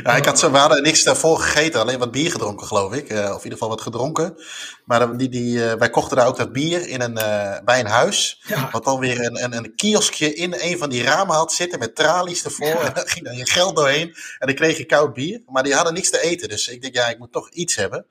ja 0.02 0.16
ik 0.16 0.24
had 0.24 0.38
zo, 0.38 0.50
we 0.50 0.58
hadden 0.58 0.82
niks 0.82 1.02
daarvoor 1.02 1.38
gegeten, 1.38 1.80
alleen 1.80 1.98
wat 1.98 2.10
bier 2.10 2.30
gedronken, 2.30 2.66
geloof 2.66 2.92
ik. 2.92 3.12
Uh, 3.12 3.18
of 3.18 3.24
in 3.24 3.34
ieder 3.34 3.52
geval 3.52 3.68
wat 3.68 3.80
gedronken. 3.80 4.36
Maar 4.84 5.16
die, 5.16 5.28
die, 5.28 5.56
uh, 5.56 5.72
wij 5.72 5.90
kochten 5.90 6.16
daar 6.16 6.26
ook 6.26 6.36
dat 6.36 6.52
bier 6.52 6.88
in 6.88 7.00
een, 7.00 7.18
uh, 7.18 7.58
bij 7.64 7.80
een 7.80 7.86
huis. 7.86 8.42
Ja. 8.46 8.68
Wat 8.72 8.84
dan 8.84 8.98
weer 8.98 9.20
een, 9.20 9.44
een, 9.44 9.52
een 9.52 9.74
kioskje 9.74 10.34
in 10.34 10.54
een 10.58 10.78
van 10.78 10.90
die 10.90 11.02
ramen 11.02 11.36
had 11.36 11.52
zitten 11.52 11.78
met 11.78 11.94
tralies 11.94 12.44
ervoor. 12.44 12.66
Ja. 12.66 12.80
En 12.80 12.94
dan 12.94 13.08
ging 13.08 13.24
dan 13.24 13.36
je 13.36 13.50
geld 13.50 13.76
doorheen. 13.76 14.08
En 14.38 14.46
dan 14.46 14.54
kreeg 14.54 14.76
je 14.76 14.84
koud 14.84 15.14
bier. 15.14 15.42
Maar 15.46 15.62
die 15.62 15.74
hadden 15.74 15.94
niks 15.94 16.10
te 16.10 16.20
eten. 16.20 16.48
Dus 16.48 16.68
ik 16.68 16.82
denk, 16.82 16.94
ja, 16.94 17.08
ik 17.08 17.18
moet 17.18 17.32
toch 17.32 17.50
iets 17.50 17.74
hebben. 17.74 18.06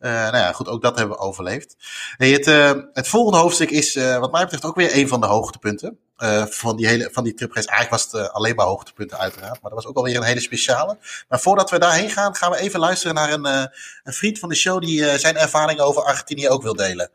Uh, 0.00 0.10
nou 0.12 0.36
ja, 0.36 0.52
goed, 0.52 0.68
ook 0.68 0.82
dat 0.82 0.98
hebben 0.98 1.16
we 1.16 1.22
overleefd. 1.22 1.76
Hey, 2.16 2.30
het, 2.30 2.46
uh, 2.46 2.72
het 2.92 3.08
volgende 3.08 3.38
hoofdstuk 3.38 3.70
is, 3.70 3.96
uh, 3.96 4.18
wat 4.18 4.32
mij 4.32 4.42
betreft, 4.42 4.64
ook 4.64 4.76
weer 4.76 4.96
een 4.96 5.08
van 5.08 5.20
de 5.20 5.26
hoogtepunten. 5.26 5.98
Van, 6.48 6.76
die 6.76 6.86
hele, 6.86 7.08
van 7.12 7.24
die. 7.24 7.34
Eigenlijk 7.38 7.90
was 7.90 8.12
het 8.12 8.32
alleen 8.32 8.54
maar 8.54 8.66
hoogtepunten, 8.66 9.18
uiteraard. 9.18 9.62
Maar 9.62 9.70
dat 9.70 9.82
was 9.82 9.86
ook 9.86 9.96
alweer 9.96 10.16
een 10.16 10.22
hele 10.22 10.40
speciale. 10.40 10.98
Maar 11.28 11.40
voordat 11.40 11.70
we 11.70 11.78
daarheen 11.78 12.10
gaan, 12.10 12.34
gaan 12.34 12.50
we 12.50 12.58
even 12.58 12.80
luisteren 12.80 13.14
naar 13.14 13.32
een, 13.32 13.44
een 13.44 14.12
vriend 14.12 14.38
van 14.38 14.48
de 14.48 14.54
show. 14.54 14.80
die 14.80 15.18
zijn 15.18 15.36
ervaringen 15.36 15.84
over 15.84 16.02
Argentinië 16.02 16.48
ook 16.48 16.62
wil 16.62 16.76
delen. 16.76 17.10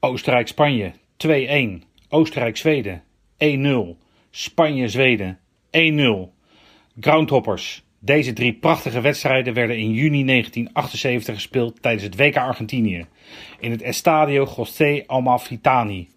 Oostenrijk-Spanje 0.00 0.92
2-1. 1.82 1.86
Oostenrijk-Zweden 2.08 3.02
1-0. 3.44 4.04
Spanje-Zweden 4.30 5.38
1-0. 5.70 6.34
Groundhoppers 7.00 7.84
Deze 7.98 8.32
drie 8.32 8.54
prachtige 8.54 9.00
wedstrijden 9.00 9.54
werden 9.54 9.76
in 9.76 9.90
juni 9.90 10.24
1978 10.24 11.34
gespeeld 11.34 11.82
tijdens 11.82 12.02
het 12.02 12.16
WK 12.16 12.36
Argentinië 12.36 13.06
in 13.60 13.70
het 13.70 13.82
Estadio 13.82 14.48
José 14.56 15.04
Amalfitani. 15.06 16.08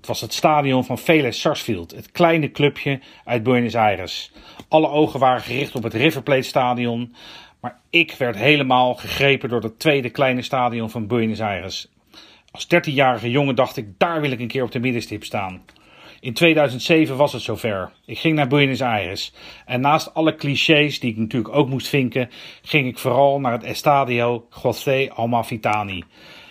Het 0.00 0.08
was 0.08 0.20
het 0.20 0.32
stadion 0.32 0.84
van 0.84 0.98
Vélez 0.98 1.40
Sarsfield, 1.40 1.90
het 1.90 2.10
kleine 2.10 2.50
clubje 2.50 3.00
uit 3.24 3.42
Buenos 3.42 3.74
Aires. 3.74 4.32
Alle 4.68 4.88
ogen 4.88 5.20
waren 5.20 5.42
gericht 5.42 5.74
op 5.74 5.82
het 5.82 5.94
River 5.94 6.22
Plate 6.22 6.42
stadion, 6.42 7.14
maar 7.60 7.80
ik 7.90 8.14
werd 8.18 8.36
helemaal 8.36 8.94
gegrepen 8.94 9.48
door 9.48 9.62
het 9.62 9.78
tweede 9.78 10.10
kleine 10.10 10.42
stadion 10.42 10.90
van 10.90 11.06
Buenos 11.06 11.40
Aires. 11.40 11.88
Als 12.50 12.64
13-jarige 12.64 13.30
jongen 13.30 13.54
dacht 13.54 13.76
ik, 13.76 13.86
daar 13.98 14.20
wil 14.20 14.30
ik 14.30 14.40
een 14.40 14.48
keer 14.48 14.62
op 14.62 14.72
de 14.72 14.78
middenstip 14.78 15.24
staan. 15.24 15.62
In 16.20 16.34
2007 16.34 17.16
was 17.16 17.32
het 17.32 17.42
zover. 17.42 17.90
Ik 18.06 18.18
ging 18.18 18.36
naar 18.36 18.48
Buenos 18.48 18.82
Aires. 18.82 19.32
En 19.66 19.80
naast 19.80 20.14
alle 20.14 20.34
clichés 20.34 21.00
die 21.00 21.10
ik 21.10 21.16
natuurlijk 21.16 21.54
ook 21.54 21.68
moest 21.68 21.88
vinken, 21.88 22.30
ging 22.62 22.86
ik 22.86 22.98
vooral 22.98 23.40
naar 23.40 23.52
het 23.52 23.64
Estadio 23.64 24.46
José 24.62 25.10
Amalfitani. 25.14 26.04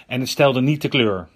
En 0.08 0.20
het 0.20 0.30
stelde 0.30 0.62
niet 0.62 0.82
de 0.82 0.88
kleur. 0.88 1.28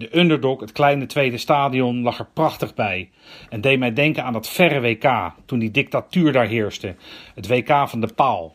De 0.00 0.18
underdog, 0.18 0.60
het 0.60 0.72
kleine 0.72 1.06
tweede 1.06 1.36
stadion, 1.36 2.02
lag 2.02 2.18
er 2.18 2.28
prachtig 2.32 2.74
bij. 2.74 3.10
En 3.48 3.60
deed 3.60 3.78
mij 3.78 3.92
denken 3.92 4.24
aan 4.24 4.32
dat 4.32 4.48
verre 4.48 4.80
WK, 4.80 5.32
toen 5.46 5.58
die 5.58 5.70
dictatuur 5.70 6.32
daar 6.32 6.46
heerste. 6.46 6.94
Het 7.34 7.48
WK 7.48 7.88
van 7.88 8.00
de 8.00 8.12
paal. 8.14 8.54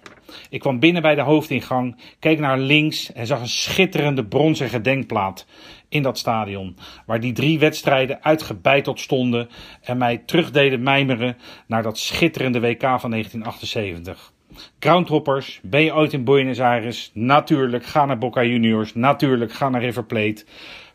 Ik 0.50 0.60
kwam 0.60 0.80
binnen 0.80 1.02
bij 1.02 1.16
de 1.16 1.22
hoofdingang, 1.22 2.02
keek 2.20 2.40
naar 2.40 2.58
links 2.58 3.14
en 3.14 3.28
zag 3.28 3.40
een 3.40 3.48
schitterende 3.48 4.26
bronzen 4.26 4.70
gedenkplaat 4.70 5.48
in 5.90 6.02
dat 6.02 6.18
stadion. 6.18 6.78
Waar 7.06 7.20
die 7.20 7.34
drie 7.34 7.60
wedstrijden 7.60 8.24
uitgebeiteld 8.24 9.00
stonden 9.00 9.50
en 9.82 9.98
mij 9.98 10.18
terugdeden 10.18 10.84
mijmeren 10.84 11.38
naar 11.68 11.84
dat 11.84 11.98
schitterende 11.98 12.60
WK 12.60 12.82
van 12.82 13.10
1978. 13.10 14.34
Groundhoppers, 14.80 15.60
ben 15.64 15.82
je 15.82 15.94
ooit 15.94 16.14
in 16.14 16.24
Buenos 16.24 16.60
Aires? 16.60 17.12
Natuurlijk, 17.14 17.86
ga 17.86 18.06
naar 18.06 18.18
Boca 18.18 18.44
Juniors. 18.44 18.94
Natuurlijk, 18.94 19.54
ga 19.54 19.70
naar 19.70 19.82
River 19.82 20.06
Plate. 20.06 20.46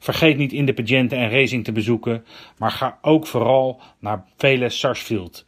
Vergeet 0.01 0.37
niet 0.37 0.53
Independiente 0.53 1.17
en 1.17 1.31
Racing 1.31 1.65
te 1.65 1.73
bezoeken. 1.73 2.25
Maar 2.59 2.71
ga 2.71 2.99
ook 3.03 3.27
vooral 3.27 3.81
naar 3.99 4.25
Vélez 4.37 4.79
Sarsfield. 4.79 5.45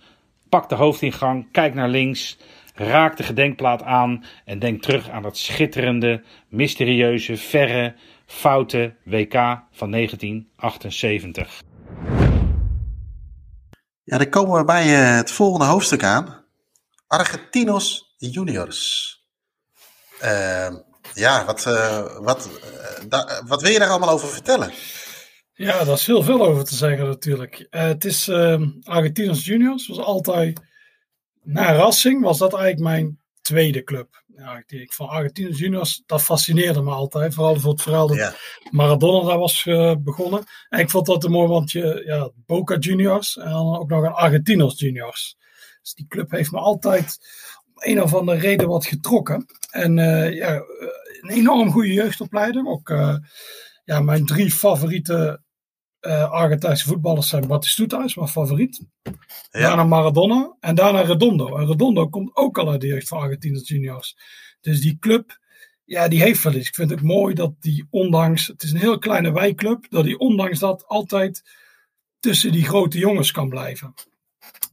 Pak 0.49 0.69
de 0.69 0.75
hoofdingang, 0.75 1.51
kijk 1.51 1.75
naar 1.75 1.89
links. 1.89 2.39
Raak 2.75 3.17
de 3.17 3.23
gedenkplaat 3.23 3.83
aan 3.83 4.25
en 4.45 4.59
denk 4.59 4.83
terug 4.83 5.11
aan 5.11 5.23
dat 5.23 5.37
schitterende, 5.37 6.23
mysterieuze, 6.49 7.37
verre, 7.37 7.95
foute 8.27 8.95
WK 9.05 9.35
van 9.71 9.91
1978. 9.91 11.63
Ja, 14.05 14.19
dan 14.19 14.29
komen 14.29 14.59
we 14.59 14.65
bij 14.65 14.83
eh, 14.83 15.17
het 15.17 15.31
volgende 15.31 15.67
hoofdstuk 15.67 16.03
aan. 16.03 16.45
Argentinos 17.07 18.15
Juniors. 18.17 19.17
Uh, 20.25 20.67
ja, 21.15 21.45
wat, 21.45 21.65
uh, 21.69 22.19
wat, 22.19 22.49
uh, 22.65 23.09
da, 23.09 23.43
wat 23.47 23.63
wil 23.63 23.71
je 23.71 23.79
daar 23.79 23.89
allemaal 23.89 24.11
over 24.11 24.29
vertellen? 24.29 24.73
Ja, 25.53 25.85
daar 25.85 25.95
is 25.95 26.07
heel 26.07 26.23
veel 26.23 26.47
over 26.47 26.65
te 26.65 26.75
zeggen 26.75 27.07
natuurlijk. 27.07 27.67
het 27.71 28.05
is 28.05 28.29
ehm, 28.29 28.71
Argentinos 28.83 29.45
Juniors, 29.45 29.87
was 29.87 29.99
altijd 29.99 30.61
na 31.43 31.73
Racing 31.73 32.23
was 32.23 32.39
dat 32.39 32.55
eigenlijk 32.55 32.83
mijn 32.83 33.19
tweede 33.41 33.83
club. 33.83 34.23
Ja, 34.27 34.63
ik 34.67 34.93
van 34.93 35.09
Argentinos 35.09 35.59
Juniors, 35.59 36.03
dat 36.07 36.23
fascineerde 36.23 36.83
me 36.83 36.91
altijd. 36.91 37.35
Vooral 37.35 37.61
voor 37.61 37.73
het 37.73 37.83
verhaal 37.83 38.07
dat 38.07 38.17
ja. 38.17 38.35
Maradona 38.71 39.29
daar 39.29 39.39
was 39.39 39.63
begonnen. 39.99 40.45
En 40.69 40.79
ik 40.79 40.91
vond 40.91 41.07
dat 41.07 41.25
een 41.25 41.31
mooi, 41.31 41.49
want 41.49 41.71
je, 41.71 42.03
ja, 42.07 42.31
Boca 42.47 42.77
Juniors 42.77 43.37
en 43.37 43.51
dan 43.51 43.79
ook 43.79 43.89
nog 43.89 44.05
een 44.05 44.13
Argentinos 44.13 44.79
Juniors. 44.79 45.37
Dus 45.83 45.95
die 45.95 46.07
club 46.07 46.31
heeft 46.31 46.53
me 46.53 46.59
altijd 46.59 47.19
om 47.65 47.73
een 47.75 48.03
of 48.03 48.15
andere 48.15 48.39
reden 48.39 48.69
wat 48.69 48.87
getrokken. 48.87 49.47
En 49.71 49.97
uh, 49.97 50.35
ja, 50.35 50.63
een 51.23 51.37
enorm 51.37 51.70
goede 51.70 51.93
jeugdopleiding. 51.93 52.66
Ook 52.66 52.89
uh, 52.89 53.16
ja, 53.85 54.01
mijn 54.01 54.27
drie 54.27 54.51
favoriete 54.51 55.43
uh, 56.01 56.31
Argentijnse 56.31 56.87
voetballers 56.87 57.29
zijn 57.29 57.47
Batistuta, 57.47 58.05
is 58.05 58.14
mijn 58.14 58.29
favoriet. 58.29 58.85
Ja. 59.03 59.12
Daarna 59.51 59.85
Maradona 59.85 60.57
en 60.61 60.75
daarna 60.75 61.01
Redondo. 61.01 61.57
En 61.57 61.66
Redondo 61.66 62.09
komt 62.09 62.37
ook 62.37 62.59
al 62.59 62.70
uit 62.70 62.81
de 62.81 62.87
jeugd 62.87 63.09
van 63.09 63.18
Argentinos 63.18 63.68
Juniors. 63.68 64.16
Dus 64.61 64.81
die 64.81 64.99
club, 64.99 65.39
ja, 65.85 66.09
die 66.09 66.23
heeft 66.23 66.43
wel 66.43 66.55
iets. 66.55 66.68
Ik 66.68 66.75
vind 66.75 66.91
het 66.91 67.03
mooi 67.03 67.35
dat 67.35 67.53
die 67.61 67.87
ondanks, 67.91 68.47
het 68.47 68.62
is 68.62 68.73
een 68.73 68.79
heel 68.79 68.99
kleine 68.99 69.33
wijkclub, 69.33 69.87
dat 69.91 70.05
die 70.05 70.18
ondanks 70.18 70.59
dat 70.59 70.87
altijd 70.87 71.43
tussen 72.20 72.53
die 72.53 72.64
grote 72.64 72.99
jongens 72.99 73.31
kan 73.31 73.49
blijven. 73.49 73.95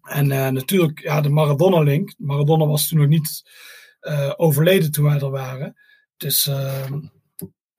En 0.03 0.29
uh, 0.29 0.47
natuurlijk, 0.47 0.99
ja, 0.99 1.21
de 1.21 1.29
Maradona-link. 1.29 2.13
Maradona 2.17 2.65
was 2.65 2.87
toen 2.87 2.99
nog 2.99 3.07
niet 3.07 3.49
uh, 4.01 4.33
overleden 4.35 4.91
toen 4.91 5.05
wij 5.05 5.19
er 5.19 5.29
waren. 5.29 5.75
Dus 6.19 6.47
ehm, 6.47 6.99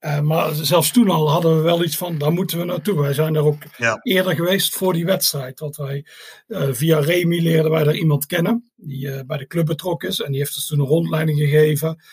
uh, 0.01 0.19
maar 0.19 0.53
zelfs 0.53 0.91
toen 0.91 1.09
al 1.09 1.29
hadden 1.29 1.55
we 1.55 1.61
wel 1.61 1.83
iets 1.83 1.97
van, 1.97 2.17
daar 2.17 2.31
moeten 2.31 2.57
we 2.57 2.65
naartoe. 2.65 3.01
Wij 3.01 3.13
zijn 3.13 3.35
er 3.35 3.43
ook 3.43 3.63
ja. 3.77 3.99
eerder 4.01 4.35
geweest 4.35 4.75
voor 4.75 4.93
die 4.93 5.05
wedstrijd. 5.05 5.57
Dat 5.57 5.75
wij, 5.75 6.05
uh, 6.47 6.67
via 6.71 6.99
Remy 6.99 7.39
leerden 7.39 7.71
wij 7.71 7.83
daar 7.83 7.95
iemand 7.95 8.25
kennen, 8.25 8.71
die 8.75 9.07
uh, 9.07 9.19
bij 9.25 9.37
de 9.37 9.47
club 9.47 9.65
betrokken 9.65 10.09
is. 10.09 10.19
En 10.19 10.31
die 10.31 10.39
heeft 10.39 10.55
ons 10.55 10.65
toen 10.65 10.79
een 10.79 10.85
rondleiding 10.85 11.39
gegeven 11.39 12.03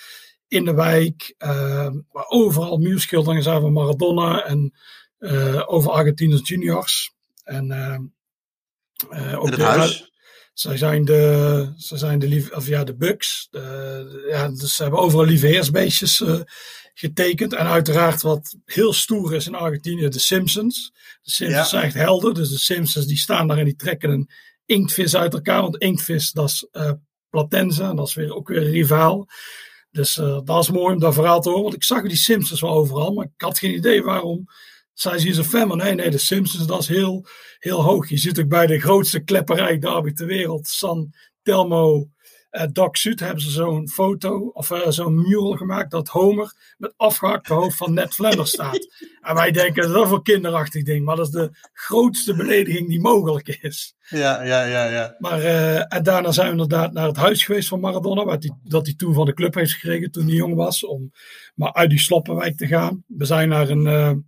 in 0.48 0.64
de 0.64 0.74
wijk. 0.74 1.34
waar 2.10 2.26
overal 2.28 2.78
muurschilderingen 2.78 3.42
zijn 3.42 3.60
van 3.60 3.72
Maradona 3.72 4.44
en 4.44 4.74
over 5.66 5.90
Argentinos 5.90 6.48
juniors. 6.48 7.14
En 7.44 7.72
ook 9.36 9.46
in 9.46 9.52
het 9.52 9.60
huis? 9.60 10.12
Zij 10.58 10.76
zijn 10.76 11.04
de, 11.04 11.72
ze 11.76 11.96
zijn 11.96 12.18
de, 12.18 12.28
lief, 12.28 12.50
of 12.50 12.66
ja, 12.66 12.84
de 12.84 12.96
Bucks. 12.96 13.48
De, 13.50 14.26
ja, 14.30 14.48
dus 14.48 14.74
ze 14.74 14.82
hebben 14.82 15.00
overal 15.00 15.24
lieveheersbeestjes 15.24 16.20
uh, 16.20 16.40
getekend. 16.94 17.52
En 17.52 17.66
uiteraard 17.66 18.22
wat 18.22 18.56
heel 18.64 18.92
stoer 18.92 19.34
is 19.34 19.46
in 19.46 19.54
Argentinië, 19.54 20.08
de 20.08 20.18
Simpsons. 20.18 20.92
De 21.22 21.30
Simpsons 21.30 21.62
ja. 21.62 21.68
zijn 21.68 21.84
echt 21.84 21.94
helden. 21.94 22.34
Dus 22.34 22.48
de 22.48 22.58
Simpsons 22.58 23.06
die 23.06 23.16
staan 23.16 23.48
daar 23.48 23.58
en 23.58 23.64
die 23.64 23.76
trekken 23.76 24.10
een 24.10 24.30
inktvis 24.64 25.16
uit 25.16 25.34
elkaar. 25.34 25.62
Want 25.62 25.76
inktvis, 25.76 26.32
dat 26.32 26.48
is 26.48 26.66
uh, 26.72 26.92
Platense. 27.30 27.82
En 27.82 27.96
dat 27.96 28.08
is 28.08 28.14
weer, 28.14 28.34
ook 28.34 28.48
weer 28.48 28.62
een 28.62 28.70
rivaal. 28.70 29.28
Dus 29.90 30.16
uh, 30.16 30.40
dat 30.44 30.62
is 30.62 30.70
mooi 30.70 30.94
om 30.94 31.00
dat 31.00 31.14
verhaal 31.14 31.40
te 31.40 31.48
horen. 31.48 31.64
Want 31.64 31.74
ik 31.74 31.84
zag 31.84 32.02
die 32.02 32.16
Simpsons 32.16 32.60
wel 32.60 32.74
overal. 32.74 33.12
Maar 33.12 33.24
ik 33.24 33.40
had 33.40 33.58
geen 33.58 33.74
idee 33.74 34.02
waarom 34.02 34.44
zij 35.00 35.18
zien 35.18 35.34
ze 35.34 35.44
fan. 35.44 35.68
Maar 35.68 35.76
nee, 35.76 35.94
nee, 35.94 36.10
de 36.10 36.18
Simpsons, 36.18 36.66
dat 36.66 36.80
is 36.80 36.88
heel, 36.88 37.26
heel 37.58 37.82
hoog. 37.82 38.08
Je 38.08 38.16
zit 38.16 38.40
ook 38.40 38.48
bij 38.48 38.66
de 38.66 38.80
grootste 38.80 39.20
klepperij 39.20 39.78
derby 39.78 40.12
ter 40.12 40.26
wereld. 40.26 40.68
San 40.68 41.14
Telmo 41.42 42.08
uh, 42.50 42.62
Doc 42.72 42.88
Sud 42.92 43.20
hebben 43.20 43.42
ze 43.42 43.50
zo'n 43.50 43.88
foto 43.88 44.50
of 44.52 44.70
uh, 44.70 44.88
zo'n 44.88 45.22
mural 45.22 45.56
gemaakt 45.56 45.90
dat 45.90 46.08
Homer 46.08 46.52
met 46.78 46.92
afgehakte 46.96 47.54
hoofd 47.54 47.76
van 47.76 47.94
Ned 47.94 48.14
Flanders 48.14 48.50
staat. 48.50 48.88
en 49.20 49.34
wij 49.34 49.50
denken 49.50 49.82
dat 49.82 49.90
is 49.90 50.08
wel 50.08 50.12
een 50.12 50.22
kinderachtig 50.22 50.82
ding, 50.82 51.04
maar 51.04 51.16
dat 51.16 51.26
is 51.26 51.32
de 51.32 51.50
grootste 51.72 52.34
belediging 52.34 52.88
die 52.88 53.00
mogelijk 53.00 53.48
is. 53.48 53.94
Ja, 54.08 54.42
ja, 54.42 54.64
ja. 54.64 54.84
ja. 54.84 55.16
Maar 55.18 55.40
uh, 55.40 55.94
en 55.94 56.02
daarna 56.02 56.32
zijn 56.32 56.46
we 56.46 56.52
inderdaad 56.52 56.92
naar 56.92 57.06
het 57.06 57.16
huis 57.16 57.44
geweest 57.44 57.68
van 57.68 57.80
Maradona, 57.80 58.24
wat 58.24 58.42
die, 58.42 58.54
dat 58.62 58.86
hij 58.86 58.94
toen 58.94 59.14
van 59.14 59.26
de 59.26 59.34
club 59.34 59.54
heeft 59.54 59.72
gekregen 59.72 60.10
toen 60.10 60.26
hij 60.26 60.34
jong 60.34 60.54
was, 60.54 60.84
om 60.84 61.12
maar 61.54 61.72
uit 61.72 61.90
die 61.90 62.00
Sloppenwijk 62.00 62.56
te 62.56 62.66
gaan. 62.66 63.04
We 63.06 63.24
zijn 63.24 63.48
naar 63.48 63.68
een 63.68 64.26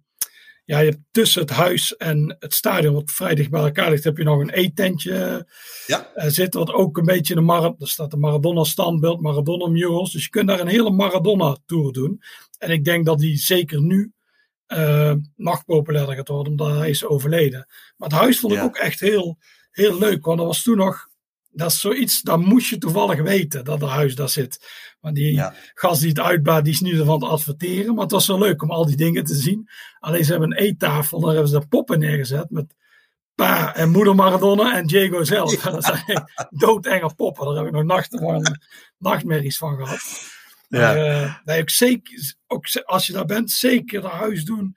ja, 0.71 0.79
je 0.79 0.91
hebt 0.91 1.03
tussen 1.11 1.41
het 1.41 1.51
huis 1.51 1.97
en 1.97 2.37
het 2.39 2.55
stadion, 2.55 2.95
wat 2.95 3.11
vrij 3.11 3.35
dicht 3.35 3.51
bij 3.51 3.61
elkaar 3.61 3.91
ligt, 3.91 4.05
heb 4.05 4.16
je 4.16 4.25
nog 4.25 4.41
een 4.41 4.51
eetentje 4.51 5.47
ja. 5.87 6.11
uh, 6.14 6.25
zitten. 6.27 6.61
Wat 6.61 6.73
ook 6.73 6.97
een 6.97 7.05
beetje 7.05 7.35
de 7.35 7.41
Mar 7.41 7.75
er 7.79 7.89
staat 7.89 8.11
de 8.11 8.16
Maradona 8.16 8.64
standbeeld, 8.64 9.21
Maradona 9.21 9.66
murals. 9.66 10.12
Dus 10.12 10.25
je 10.25 10.31
kunt 10.31 10.49
daar 10.49 10.61
een 10.61 10.66
hele 10.66 10.91
Maradona 10.91 11.57
tour 11.66 11.93
doen. 11.93 12.23
En 12.59 12.71
ik 12.71 12.85
denk 12.85 13.07
dat 13.07 13.18
die 13.18 13.37
zeker 13.37 13.83
nu 13.83 14.12
uh, 14.68 15.14
nog 15.37 15.64
populairder 15.64 16.14
gaat 16.14 16.29
worden, 16.29 16.53
omdat 16.53 16.77
hij 16.77 16.91
is 16.91 17.05
overleden. 17.05 17.66
Maar 17.97 18.09
het 18.09 18.18
huis 18.18 18.41
vond 18.41 18.53
ik 18.53 18.59
ja. 18.59 18.64
ook 18.64 18.77
echt 18.77 19.01
heel, 19.01 19.39
heel 19.71 19.99
leuk, 19.99 20.25
want 20.25 20.39
dat 20.39 20.47
was 20.47 20.62
toen 20.62 20.77
nog 20.77 21.09
dat 21.51 21.70
is 21.70 21.80
zoiets, 21.80 22.22
dat 22.22 22.40
moest 22.40 22.68
je 22.68 22.78
toevallig 22.78 23.22
weten, 23.22 23.64
dat 23.64 23.82
er 23.82 23.88
huis 23.88 24.14
daar 24.14 24.28
zit. 24.28 24.68
Want 25.01 25.14
die 25.14 25.34
ja. 25.34 25.55
gast 25.74 26.01
die 26.01 26.09
het 26.09 26.20
uitbaat, 26.20 26.64
die 26.64 26.72
is 26.72 26.80
nu 26.80 26.98
ervan 26.98 27.18
te 27.18 27.26
adverteren. 27.26 27.94
Maar 27.94 28.03
het 28.03 28.12
was 28.12 28.24
zo 28.24 28.38
leuk 28.38 28.62
om 28.62 28.70
al 28.70 28.86
die 28.86 28.96
dingen 28.96 29.24
te 29.24 29.34
zien. 29.34 29.68
Alleen 29.98 30.24
ze 30.24 30.30
hebben 30.30 30.51
een 30.51 30.64
eettafel, 30.64 31.20
daar 31.20 31.32
hebben 31.32 31.51
ze 31.51 31.59
de 31.59 31.66
poppen 31.66 31.98
neergezet 31.98 32.51
met 32.51 32.74
pa 33.34 33.74
en 33.74 33.90
moeder 33.90 34.14
Maradona 34.14 34.76
en 34.76 34.86
Diego 34.86 35.24
zelf. 35.24 35.55
Dat 35.55 35.84
zijn 35.84 36.24
doodenge 36.51 37.14
poppen. 37.14 37.46
Daar 37.46 37.57
heb 37.57 37.66
ik 37.66 37.72
nog 37.72 37.84
nachten 37.84 38.18
van, 38.18 38.59
nachtmerries 38.98 39.59
van 39.59 39.76
gehad. 39.76 40.01
Maar, 40.68 40.98
ja. 40.98 41.22
uh, 41.22 41.34
nee, 41.44 41.61
ook 41.61 41.70
zeker, 41.70 42.34
ook 42.46 42.66
als 42.84 43.07
je 43.07 43.12
daar 43.12 43.24
bent, 43.24 43.51
zeker 43.51 44.03
naar 44.03 44.11
huis 44.11 44.44
doen. 44.44 44.76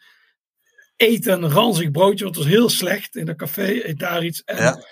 Eten 0.95 1.43
een 1.43 1.51
ranzig 1.51 1.91
broodje, 1.91 2.23
want 2.23 2.35
het 2.35 2.45
was 2.45 2.53
heel 2.53 2.69
slecht 2.69 3.15
in 3.15 3.27
een 3.27 3.35
café. 3.35 3.87
Eet 3.87 3.99
daar 3.99 4.23
iets. 4.23 4.43
En 4.43 4.57
ja. 4.57 4.83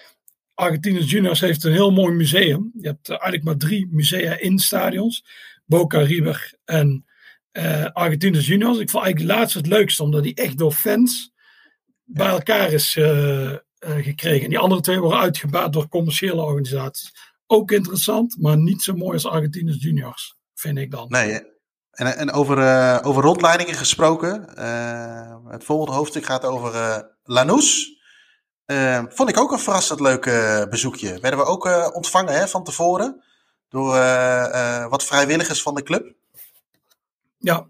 Argentinos 0.62 1.12
Juniors 1.12 1.40
heeft 1.40 1.64
een 1.64 1.72
heel 1.72 1.92
mooi 1.92 2.14
museum. 2.14 2.72
Je 2.82 2.88
hebt 2.88 3.10
eigenlijk 3.10 3.44
maar 3.44 3.58
drie 3.58 3.88
musea 3.92 4.40
in 4.40 4.60
stadions. 4.60 5.26
Boca, 5.66 6.00
River 6.00 6.54
en 6.66 7.06
uh, 7.52 7.86
Argentinos 7.86 8.48
Juniors. 8.48 8.80
Ik 8.80 8.90
vond 8.90 9.04
eigenlijk 9.04 9.36
laatst 9.38 9.56
het 9.56 9.68
leukste, 9.68 10.04
omdat 10.04 10.24
die 10.24 10.36
echt 10.36 10.58
door 10.58 10.72
fans 10.72 11.32
bij 12.04 12.28
elkaar 12.28 12.72
is 12.72 12.96
uh, 12.96 13.06
uh, 13.52 13.58
gekregen. 13.80 14.44
En 14.44 14.50
die 14.50 14.60
andere 14.60 14.82
twee 14.82 15.00
worden 15.00 15.20
uitgebaat 15.20 15.74
door 15.74 15.88
commerciële 15.88 16.42
organisaties. 16.42 17.12
ook 17.48 17.72
interessant, 17.72 18.38
maar 18.40 18.58
niet 18.58 18.82
zo 18.82 18.94
mooi 18.94 19.14
als 19.14 19.28
Argentinos 19.28 19.82
juniors, 19.82 20.36
vind 20.54 20.78
ik 20.78 20.92
dan. 20.92 21.06
Nee, 21.10 21.42
en, 21.92 22.18
en 22.18 22.32
over, 22.32 22.58
uh, 22.58 23.00
over 23.02 23.24
rondleidingen 23.24 23.76
gesproken. 23.76 24.32
Het 25.50 25.64
volgende 25.64 25.98
hoofdstuk 25.98 26.26
gaat 26.26 26.46
over 26.46 26.72
Lanús. 28.74 29.16
vond 29.16 29.30
ik 29.30 29.40
ook 29.40 29.52
een 29.52 29.60
verrassend 29.60 30.00
leuk 30.00 30.24
bezoekje. 30.70 31.20
Werden 31.20 31.40
we 31.40 31.46
ook 31.46 31.94
ontvangen 31.96 32.34
hè, 32.34 32.48
van 32.48 32.64
tevoren 32.64 33.24
door 33.70 33.92
wat 34.90 35.04
vrijwilligers 35.04 35.62
van 35.62 35.76
de 35.76 35.84
club. 35.84 36.14
Ja, 37.38 37.68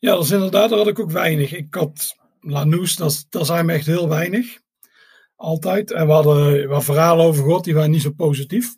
ja 0.00 0.12
dat 0.12 0.24
is 0.24 0.30
inderdaad, 0.30 0.68
daar 0.68 0.78
had 0.78 0.88
ik 0.88 0.98
ook 0.98 1.10
weinig. 1.10 1.52
Ik 1.52 1.74
had 1.74 2.16
Lanús, 2.40 2.96
dat, 2.96 3.26
dat 3.28 3.46
zijn 3.46 3.66
me 3.66 3.72
echt 3.72 3.86
heel 3.86 4.08
weinig. 4.08 4.58
Altijd. 5.36 5.92
En 5.92 6.06
we 6.06 6.12
hadden 6.12 6.68
wat 6.68 6.84
verhalen 6.84 7.26
over 7.26 7.44
gehad, 7.44 7.64
die 7.64 7.74
waren 7.74 7.90
niet 7.90 8.02
zo 8.02 8.10
positief. 8.10 8.74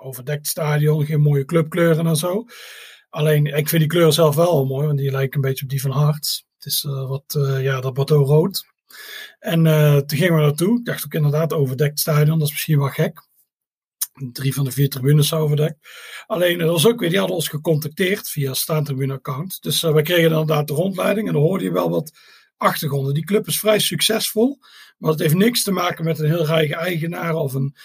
Overdekt 0.00 0.46
stadion, 0.46 1.04
geen 1.04 1.20
mooie 1.20 1.44
clubkleuren 1.44 2.06
en 2.06 2.16
zo. 2.16 2.44
Alleen, 3.10 3.46
ik 3.46 3.68
vind 3.68 3.82
die 3.82 3.90
kleur 3.90 4.12
zelf 4.12 4.34
wel 4.34 4.66
mooi, 4.66 4.86
want 4.86 4.98
die 4.98 5.10
lijkt 5.10 5.34
een 5.34 5.40
beetje 5.40 5.64
op 5.64 5.70
die 5.70 5.80
van 5.80 5.90
Hart. 5.90 6.44
Het 6.54 6.66
is 6.66 6.82
wat, 6.88 7.38
ja, 7.60 7.80
dat 7.80 7.94
Bordeaux 7.94 8.28
rood. 8.28 8.64
En 9.38 9.64
uh, 9.64 9.96
toen 9.96 10.18
gingen 10.18 10.34
we 10.34 10.40
naartoe. 10.40 10.78
Ik 10.78 10.84
dacht 10.84 11.04
ook 11.04 11.14
inderdaad, 11.14 11.52
overdekt 11.52 12.00
stadion, 12.00 12.38
dat 12.38 12.46
is 12.46 12.52
misschien 12.52 12.78
wel 12.78 12.88
gek. 12.88 13.28
Drie 14.32 14.54
van 14.54 14.64
de 14.64 14.70
vier 14.70 14.88
tribunes 14.88 15.28
zijn 15.28 15.40
overdekt. 15.40 15.78
Alleen, 16.26 16.58
dat 16.58 16.68
was 16.68 16.86
ook 16.86 17.00
weer, 17.00 17.08
die 17.08 17.18
hadden 17.18 17.36
ons 17.36 17.48
gecontacteerd 17.48 18.28
via 18.28 18.54
staantribune-account. 18.54 19.62
Dus 19.62 19.80
we 19.80 20.02
kregen 20.02 20.24
inderdaad 20.24 20.68
de 20.68 20.74
rondleiding 20.74 21.26
en 21.26 21.32
dan 21.32 21.42
hoorde 21.42 21.64
je 21.64 21.72
wel 21.72 21.90
wat 21.90 22.12
achtergronden. 22.56 23.14
Die 23.14 23.24
club 23.24 23.46
is 23.46 23.58
vrij 23.58 23.78
succesvol, 23.78 24.58
maar 24.98 25.10
het 25.10 25.20
heeft 25.20 25.34
niks 25.34 25.62
te 25.62 25.72
maken 25.72 26.04
met 26.04 26.18
een 26.18 26.26
heel 26.26 26.46
rijke 26.46 26.76
eigenaar 26.76 27.34
of 27.34 27.54
een 27.54 27.76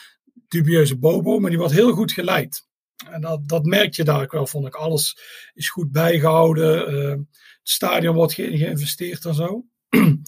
dubieuze 0.48 0.98
bobo, 0.98 1.40
maar 1.40 1.50
die 1.50 1.60
wordt 1.60 1.74
heel 1.74 1.92
goed 1.92 2.12
geleid. 2.12 2.68
En 3.10 3.22
dat, 3.22 3.48
dat 3.48 3.66
merk 3.66 3.94
je 3.94 4.04
daar 4.04 4.22
ook 4.22 4.32
wel, 4.32 4.48
vond 4.48 4.68
ik. 4.68 4.76
Alles 4.76 5.18
is 5.54 5.70
goed 5.70 5.92
bijgehouden. 5.92 6.94
Uh, 6.94 7.10
het 7.10 7.28
stadion 7.64 8.16
wordt 8.16 8.34
ge 8.34 8.58
geïnvesteerd 8.58 9.26
en 9.26 9.34
zo. 9.34 9.66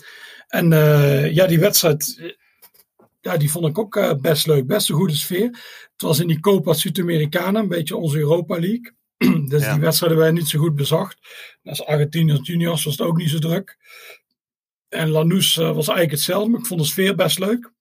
en 0.48 0.72
uh, 0.72 1.34
ja, 1.34 1.48
die 1.48 1.60
wedstrijd, 1.60 2.36
ja, 3.22 3.38
die 3.38 3.52
vond 3.52 3.68
ik 3.68 3.78
ook 3.78 3.95
uh, 3.95 4.14
best 4.14 4.48
leuk. 4.48 4.68
Best 4.68 4.89
een 4.89 4.95
goede 4.95 5.16
sfeer. 5.16 5.45
Het 5.91 6.02
was 6.02 6.20
in 6.20 6.28
die 6.28 6.39
Copa 6.39 6.74
Sudamericana, 6.74 7.60
een 7.60 7.68
beetje 7.68 7.95
onze 7.95 8.18
Europa 8.18 8.60
League. 8.60 8.95
dus 9.50 9.64
ja. 9.64 9.72
die 9.74 9.82
wedstrijden 9.82 10.18
werden 10.18 10.36
niet 10.36 10.48
zo 10.48 10.60
goed 10.60 10.76
bezocht. 10.76 11.18
Als 11.64 11.86
Argentinië 11.86 12.39
juniors 12.41 12.84
was 12.84 12.98
het 12.98 13.08
ook 13.08 13.18
niet 13.18 13.30
zo 13.30 13.39
druk. 13.39 13.78
En 14.89 15.10
Lanús 15.10 15.56
was 15.56 15.76
eigenlijk 15.76 16.12
hetzelfde, 16.12 16.50
maar 16.50 16.60
ik 16.60 16.66
vond 16.66 16.80
de 16.80 16.88
sfeer 16.88 17.16
best 17.16 17.39
leuk. 17.39 17.76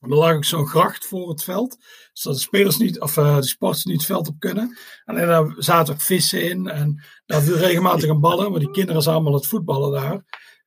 Er 0.00 0.16
lag 0.16 0.34
ook 0.34 0.44
zo'n 0.44 0.66
gracht 0.66 1.06
voor 1.06 1.28
het 1.28 1.44
veld. 1.44 1.76
Zodat 2.12 2.38
de 2.38 2.44
spelers 2.44 2.76
niet, 2.76 3.00
of 3.00 3.16
uh, 3.16 3.36
de 3.36 3.42
sporters 3.42 3.84
niet 3.84 3.96
het 3.96 4.06
veld 4.06 4.28
op 4.28 4.38
kunnen. 4.38 4.78
En 5.04 5.14
daar 5.14 5.54
zaten 5.56 5.94
ook 5.94 6.00
vissen 6.00 6.50
in. 6.50 6.66
En 6.66 7.04
daar 7.26 7.42
viel 7.42 7.56
regelmatig 7.56 8.08
een 8.08 8.20
ballen. 8.20 8.50
Maar 8.50 8.60
die 8.60 8.70
kinderen 8.70 9.02
zijn 9.02 9.14
allemaal 9.14 9.34
het 9.34 9.46
voetballen 9.46 9.92
daar. 9.92 10.24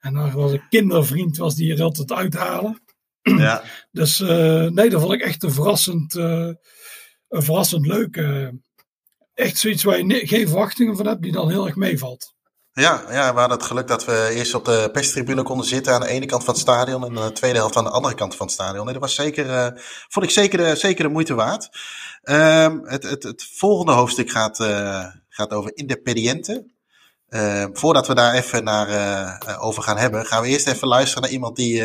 En 0.07 0.13
daar 0.13 0.31
was 0.31 0.51
een 0.51 0.67
kindervriend 0.69 1.37
was 1.37 1.55
die 1.55 1.73
er 1.73 1.83
altijd 1.83 2.11
uithalen. 2.11 2.81
Ja. 3.21 3.63
dus 3.91 4.19
uh, 4.19 4.69
nee, 4.69 4.89
dat 4.89 5.01
vond 5.01 5.13
ik 5.13 5.21
echt 5.21 5.43
een 5.43 5.51
verrassend, 5.51 6.15
uh, 6.15 6.51
een 7.27 7.43
verrassend 7.43 7.85
leuk. 7.85 8.25
echt 9.33 9.57
zoiets 9.57 9.83
waar 9.83 9.97
je 9.99 10.27
geen 10.27 10.47
verwachtingen 10.47 10.95
van 10.95 11.07
hebt, 11.07 11.21
die 11.21 11.31
dan 11.31 11.49
heel 11.49 11.65
erg 11.65 11.75
meevalt. 11.75 12.35
Ja, 12.79 13.03
ja, 13.09 13.33
we 13.33 13.39
hadden 13.39 13.57
het 13.57 13.67
geluk 13.67 13.87
dat 13.87 14.05
we 14.05 14.31
eerst 14.33 14.53
op 14.53 14.65
de 14.65 14.89
perstribune 14.91 15.43
konden 15.43 15.65
zitten 15.65 15.93
aan 15.93 16.01
de 16.01 16.07
ene 16.07 16.25
kant 16.25 16.43
van 16.43 16.53
het 16.53 16.63
stadion 16.63 17.05
en 17.05 17.13
de 17.13 17.31
tweede 17.31 17.57
helft 17.57 17.75
aan 17.75 17.83
de 17.83 17.89
andere 17.89 18.15
kant 18.15 18.35
van 18.35 18.45
het 18.45 18.55
stadion. 18.55 18.83
Nee, 18.83 18.93
dat 18.93 19.01
was 19.01 19.15
zeker, 19.15 19.45
uh, 19.45 19.67
vond 20.07 20.25
ik 20.25 20.31
zeker, 20.31 20.59
uh, 20.59 20.71
zeker 20.71 21.03
de 21.03 21.09
moeite 21.09 21.33
waard. 21.33 21.69
Um, 22.23 22.85
het, 22.87 23.03
het, 23.03 23.23
het 23.23 23.49
volgende 23.53 23.91
hoofdstuk 23.91 24.31
gaat, 24.31 24.59
uh, 24.59 25.05
gaat 25.29 25.51
over 25.51 25.71
Independiente. 27.29 27.69
voordat 27.73 28.07
we 28.07 28.15
daar 28.15 28.33
even 28.33 28.63
naar 28.63 29.59
over 29.59 29.83
gaan 29.83 29.97
hebben, 29.97 30.25
gaan 30.25 30.41
we 30.41 30.47
eerst 30.47 30.67
even 30.67 30.87
luisteren 30.87 31.23
naar 31.23 31.31
iemand 31.31 31.55
die 31.55 31.83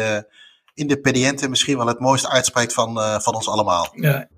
Independiente 0.74 1.48
misschien 1.48 1.76
wel 1.76 1.86
het 1.86 2.00
mooiste 2.00 2.30
uitspreekt 2.30 2.72
van, 2.72 2.98
van 3.22 3.34
ons 3.34 3.48
allemaal. 3.48 3.88
Ja. 3.94 4.28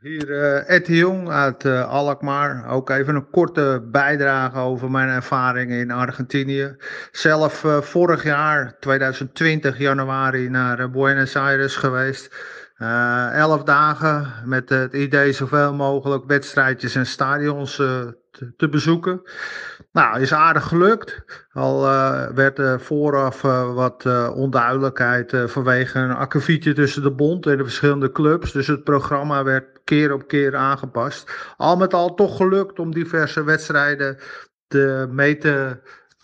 Hier 0.00 0.28
uh, 0.28 0.70
Ed 0.70 0.86
de 0.86 0.96
Jong 0.96 1.28
uit 1.28 1.64
uh, 1.64 1.88
Alkmaar. 1.88 2.68
Ook 2.68 2.90
even 2.90 3.14
een 3.14 3.30
korte 3.30 3.88
bijdrage 3.90 4.58
over 4.58 4.90
mijn 4.90 5.08
ervaringen 5.08 5.78
in 5.78 5.90
Argentinië. 5.90 6.76
Zelf 7.12 7.64
uh, 7.64 7.80
vorig 7.80 8.24
jaar, 8.24 8.76
2020 8.78 9.78
januari, 9.78 10.48
naar 10.48 10.90
Buenos 10.90 11.36
Aires 11.36 11.76
geweest. 11.76 12.34
elf 13.32 13.62
dagen 13.62 14.32
met 14.44 14.68
het 14.68 14.92
idee 14.92 15.32
zoveel 15.32 15.74
mogelijk 15.74 16.24
wedstrijdjes 16.26 16.94
en 16.94 17.06
stadions 17.06 17.82
te, 18.56 18.68
bezoeken. 18.68 19.22
Nou, 19.92 20.20
is 20.20 20.32
aardig 20.32 20.66
gelukt. 20.66 21.24
Al 21.52 21.80
werd 22.34 22.58
er 22.58 22.80
vooraf 22.80 23.42
wat 23.74 24.06
onduidelijkheid 24.34 25.32
vanwege 25.46 25.98
een 25.98 26.14
akkefietje 26.14 26.72
tussen 26.72 27.02
de 27.02 27.10
bond 27.10 27.46
en 27.46 27.56
de 27.56 27.62
verschillende 27.62 28.12
clubs. 28.12 28.52
Dus 28.52 28.66
het 28.66 28.84
programma 28.84 29.44
werd 29.44 29.80
keer 29.84 30.12
op 30.12 30.28
keer 30.28 30.56
aangepast. 30.56 31.30
Al 31.56 31.76
met 31.76 31.94
al 31.94 32.14
toch 32.14 32.36
gelukt 32.36 32.78
om 32.78 32.94
diverse 32.94 33.44
wedstrijden 33.44 34.18
te, 34.66 35.08
mee 35.10 35.38
te 35.38 35.80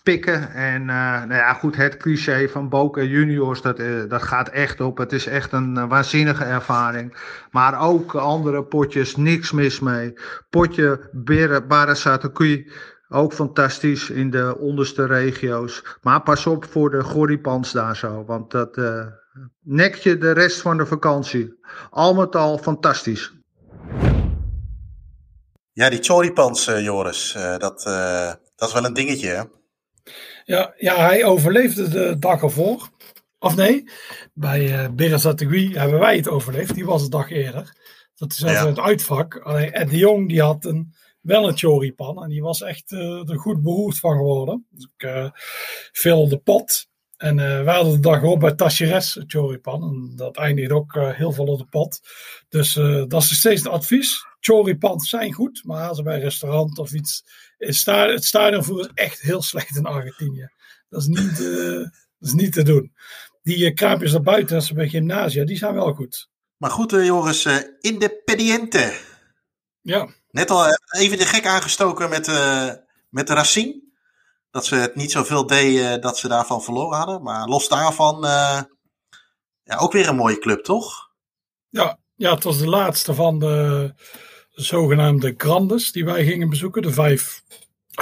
pikken. 0.07 0.51
En 0.53 0.81
uh, 0.81 0.87
nou 0.87 1.33
ja, 1.33 1.53
goed, 1.53 1.75
het 1.75 1.97
cliché 1.97 2.49
van 2.49 2.69
Boca 2.69 3.01
Juniors, 3.01 3.61
dat, 3.61 3.79
uh, 3.79 4.09
dat 4.09 4.23
gaat 4.23 4.49
echt 4.49 4.81
op. 4.81 4.97
Het 4.97 5.11
is 5.11 5.25
echt 5.25 5.51
een 5.51 5.75
uh, 5.77 5.89
waanzinnige 5.89 6.43
ervaring. 6.43 7.17
Maar 7.51 7.81
ook 7.81 8.15
andere 8.15 8.63
potjes, 8.63 9.15
niks 9.15 9.51
mis 9.51 9.79
mee. 9.79 10.13
Potje 10.49 11.09
Barasatokui, 11.67 12.71
ook 13.09 13.33
fantastisch 13.33 14.09
in 14.09 14.29
de 14.29 14.57
onderste 14.59 15.05
regio's. 15.05 15.83
Maar 16.01 16.21
pas 16.21 16.45
op 16.45 16.65
voor 16.65 16.89
de 16.89 17.03
Goripans 17.03 17.71
daar 17.71 17.95
zo, 17.95 18.25
want 18.25 18.51
dat 18.51 18.81
nek 19.63 19.95
je 19.95 20.17
de 20.17 20.31
rest 20.31 20.61
van 20.61 20.77
de 20.77 20.85
vakantie. 20.85 21.59
Al 21.89 22.13
met 22.13 22.35
al 22.35 22.57
fantastisch. 22.57 23.35
Ja, 25.73 25.89
die 25.89 26.03
choripans, 26.03 26.67
uh, 26.67 26.83
Joris, 26.83 27.35
uh, 27.37 27.57
dat, 27.57 27.85
uh, 27.87 28.31
dat 28.55 28.67
is 28.67 28.73
wel 28.73 28.85
een 28.85 28.93
dingetje, 28.93 29.27
hè? 29.27 29.43
Ja, 30.47 30.73
ja, 30.77 31.05
hij 31.05 31.25
overleefde 31.25 31.89
de 31.89 32.19
dag 32.19 32.41
ervoor. 32.41 32.89
Of 33.39 33.55
nee, 33.55 33.89
bij 34.33 34.83
uh, 34.83 34.89
Berazatagui 34.89 35.77
hebben 35.77 35.99
wij 35.99 36.15
het 36.15 36.27
overleefd. 36.27 36.73
Die 36.73 36.85
was 36.85 37.03
een 37.03 37.09
dag 37.09 37.31
eerder. 37.31 37.75
Dat 38.15 38.31
is 38.31 38.37
ja. 38.37 38.67
het 38.67 38.79
uitvak. 38.79 39.37
Alleen 39.37 39.71
Ed 39.71 39.89
de 39.89 39.97
Jong 39.97 40.27
die 40.29 40.41
had 40.41 40.65
een, 40.65 40.93
wel 41.21 41.47
een 41.47 41.57
choripan. 41.57 42.23
En 42.23 42.29
die 42.29 42.41
was 42.41 42.61
echt 42.61 42.91
er 42.91 43.39
goed 43.39 43.61
beroerd 43.61 43.99
van 43.99 44.15
geworden. 44.15 44.65
Dus 44.69 44.89
ik 44.97 45.31
veel 45.91 46.27
de 46.27 46.37
pot. 46.37 46.87
En 47.17 47.37
uh, 47.37 47.63
we 47.63 47.69
hadden 47.69 47.93
de 47.93 47.99
dag 47.99 48.23
op 48.23 48.39
bij 48.39 48.53
Tacheres 48.53 49.23
Choripan. 49.27 49.83
En 49.83 50.13
dat 50.15 50.37
eindigt 50.37 50.71
ook 50.71 50.95
uh, 50.95 51.09
heel 51.09 51.31
veel 51.31 51.45
op 51.45 51.57
de 51.57 51.65
pot. 51.65 51.99
Dus 52.49 52.75
uh, 52.75 53.03
dat 53.07 53.21
is 53.21 53.37
steeds 53.37 53.63
het 53.63 53.71
advies. 53.71 54.25
Choripan 54.39 54.99
zijn 54.99 55.33
goed, 55.33 55.61
maar 55.63 55.87
als 55.87 55.97
ze 55.97 56.03
bij 56.03 56.15
een 56.15 56.21
restaurant 56.21 56.79
of 56.79 56.93
iets. 56.93 57.23
Het 57.57 58.23
stadionvoer 58.23 58.79
is 58.79 58.89
echt 58.93 59.21
heel 59.21 59.41
slecht 59.41 59.75
in 59.75 59.85
Argentinië. 59.85 60.49
Dat 60.89 61.01
is 61.01 61.07
niet, 61.07 61.37
dat 62.19 62.29
is 62.29 62.33
niet 62.33 62.53
te 62.53 62.63
doen. 62.63 62.93
Die 63.43 63.73
kraampjes 63.73 64.11
daar 64.11 64.21
buiten, 64.21 64.55
als 64.55 64.67
ze 64.67 64.73
bij 64.73 64.89
gymnasia, 64.89 65.45
die 65.45 65.57
zijn 65.57 65.73
wel 65.73 65.93
goed. 65.93 66.29
Maar 66.57 66.71
goed, 66.71 66.91
Joris, 66.91 67.47
Independiente. 67.79 68.93
Ja. 69.81 70.09
Net 70.29 70.51
al 70.51 70.65
even 70.89 71.17
de 71.17 71.25
gek 71.25 71.45
aangestoken 71.45 72.09
met, 72.09 72.31
met 73.09 73.29
Racine 73.29 73.87
dat 74.57 74.65
ze 74.65 74.75
het 74.75 74.95
niet 74.95 75.11
zoveel 75.11 75.47
deden 75.47 76.01
dat 76.01 76.17
ze 76.17 76.27
daarvan 76.27 76.63
verloren 76.63 76.97
hadden. 76.97 77.23
Maar 77.23 77.47
los 77.47 77.67
daarvan, 77.67 78.25
uh, 78.25 78.61
ja, 79.63 79.77
ook 79.77 79.91
weer 79.91 80.07
een 80.07 80.15
mooie 80.15 80.39
club, 80.39 80.63
toch? 80.63 81.09
Ja, 81.69 81.99
ja, 82.15 82.33
het 82.33 82.43
was 82.43 82.57
de 82.57 82.67
laatste 82.67 83.13
van 83.13 83.39
de 83.39 83.93
zogenaamde 84.57 85.33
Grandes 85.37 85.91
die 85.91 86.05
wij 86.05 86.25
gingen 86.25 86.49
bezoeken. 86.49 86.81
De 86.81 86.93
vijf 86.93 87.43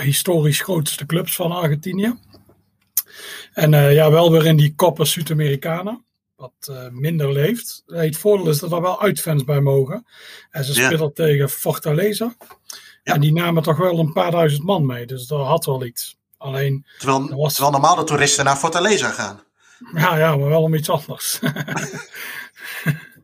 historisch 0.01 0.61
grootste 0.61 1.05
clubs 1.05 1.35
van 1.35 1.51
Argentinië. 1.51 2.15
En 3.53 3.73
uh, 3.73 3.93
ja, 3.93 4.11
wel 4.11 4.31
weer 4.31 4.45
in 4.45 4.55
die 4.55 4.75
Copa 4.75 5.03
Sudamericana. 5.03 6.01
Wat 6.35 6.67
uh, 6.69 6.89
minder 6.89 7.31
leeft. 7.31 7.83
Het 7.85 8.17
voordeel 8.17 8.49
is 8.49 8.59
dat 8.59 8.71
er 8.71 8.81
wel 8.81 9.01
uitfans 9.01 9.43
bij 9.43 9.61
mogen. 9.61 10.05
En 10.51 10.63
ze 10.63 10.73
spelen 10.73 10.99
ja. 10.99 11.09
tegen 11.13 11.49
Fortaleza. 11.49 12.35
Ja. 13.03 13.13
En 13.13 13.21
die 13.21 13.33
namen 13.33 13.63
toch 13.63 13.77
wel 13.77 13.99
een 13.99 14.13
paar 14.13 14.31
duizend 14.31 14.63
man 14.63 14.85
mee. 14.85 15.05
Dus 15.05 15.27
dat 15.27 15.45
had 15.45 15.65
wel 15.65 15.85
iets. 15.85 16.17
Alleen, 16.37 16.85
terwijl, 16.97 17.35
was... 17.35 17.53
terwijl 17.53 17.73
normaal 17.73 17.95
de 17.95 18.03
toeristen 18.03 18.45
naar 18.45 18.57
Fortaleza 18.57 19.09
gaan. 19.09 19.43
Ja, 19.93 20.17
ja, 20.17 20.37
maar 20.37 20.49
wel 20.49 20.61
om 20.61 20.73
iets 20.73 20.89
anders. 20.89 21.39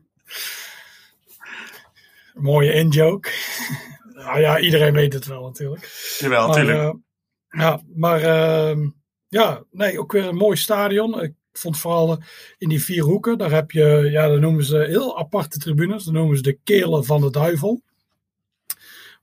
Mooie 2.42 2.72
in-joke. 2.72 3.30
nou 4.14 4.40
ja, 4.40 4.58
iedereen 4.58 4.92
weet 4.92 5.12
het 5.12 5.26
wel 5.26 5.42
natuurlijk. 5.42 6.16
Jawel, 6.18 6.48
natuurlijk. 6.48 6.78
Uh, 6.78 6.92
ja, 7.48 7.82
maar 7.94 8.20
uh, 8.20 8.86
ja, 9.28 9.64
nee, 9.70 10.00
ook 10.00 10.12
weer 10.12 10.24
een 10.24 10.36
mooi 10.36 10.56
stadion. 10.56 11.22
Ik 11.22 11.32
vond 11.52 11.78
vooral 11.78 12.22
in 12.58 12.68
die 12.68 12.82
vier 12.82 13.02
hoeken, 13.02 13.38
daar 13.38 13.50
heb 13.50 13.70
je, 13.70 14.08
ja, 14.10 14.28
dat 14.28 14.40
noemen 14.40 14.64
ze 14.64 14.78
heel 14.78 15.18
aparte 15.18 15.58
tribunes. 15.58 16.04
Dat 16.04 16.14
noemen 16.14 16.36
ze 16.36 16.42
de 16.42 16.58
kelen 16.64 17.04
van 17.04 17.20
de 17.20 17.30
duivel. 17.30 17.82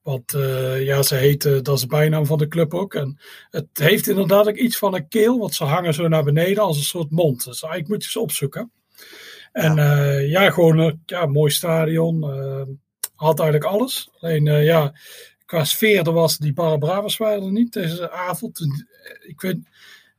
Want 0.01 0.33
uh, 0.33 0.85
ja, 0.85 1.01
ze 1.01 1.15
heten, 1.15 1.63
dat 1.63 1.75
is 1.75 1.81
de 1.81 1.87
bijnaam 1.87 2.25
van 2.25 2.37
de 2.37 2.47
club 2.47 2.73
ook. 2.73 2.93
En 2.93 3.19
het 3.49 3.67
heeft 3.73 4.07
inderdaad 4.07 4.47
ook 4.47 4.55
iets 4.55 4.77
van 4.77 4.95
een 4.95 5.07
keel, 5.07 5.39
want 5.39 5.55
ze 5.55 5.63
hangen 5.63 5.93
zo 5.93 6.07
naar 6.07 6.23
beneden 6.23 6.63
als 6.63 6.77
een 6.77 6.83
soort 6.83 7.11
mond. 7.11 7.45
Dus 7.45 7.61
eigenlijk 7.61 7.91
moet 7.91 8.03
je 8.03 8.09
ze 8.11 8.19
opzoeken. 8.19 8.71
En 9.51 9.75
ja, 9.75 10.05
uh, 10.05 10.29
ja 10.29 10.51
gewoon 10.51 10.77
een 10.77 11.03
ja, 11.05 11.25
mooi 11.25 11.51
stadion. 11.51 12.23
Uh, 12.23 12.61
had 13.19 13.39
eigenlijk 13.39 13.71
alles. 13.71 14.09
Alleen 14.19 14.45
ja, 14.45 14.93
qua 15.45 15.63
sfeer, 15.63 16.07
er 16.07 16.13
was 16.13 16.37
die 16.37 16.53
Barabravers 16.53 17.17
waren 17.17 17.43
er 17.43 17.51
niet 17.51 17.73
deze 17.73 18.11
avond. 18.11 18.61
Ik 19.27 19.41
weet, 19.41 19.57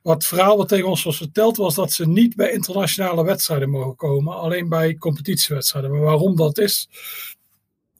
wat 0.02 0.14
het 0.14 0.26
verhaal 0.26 0.56
wat 0.56 0.68
tegen 0.68 0.88
ons 0.88 1.02
was 1.02 1.16
verteld 1.16 1.56
was 1.56 1.74
dat 1.74 1.92
ze 1.92 2.08
niet 2.08 2.36
bij 2.36 2.52
internationale 2.52 3.24
wedstrijden 3.24 3.70
mogen 3.70 3.96
komen. 3.96 4.36
Alleen 4.36 4.68
bij 4.68 4.94
competitiewedstrijden. 4.94 5.90
Maar 5.90 6.00
waarom 6.00 6.36
dat 6.36 6.58
is, 6.58 6.88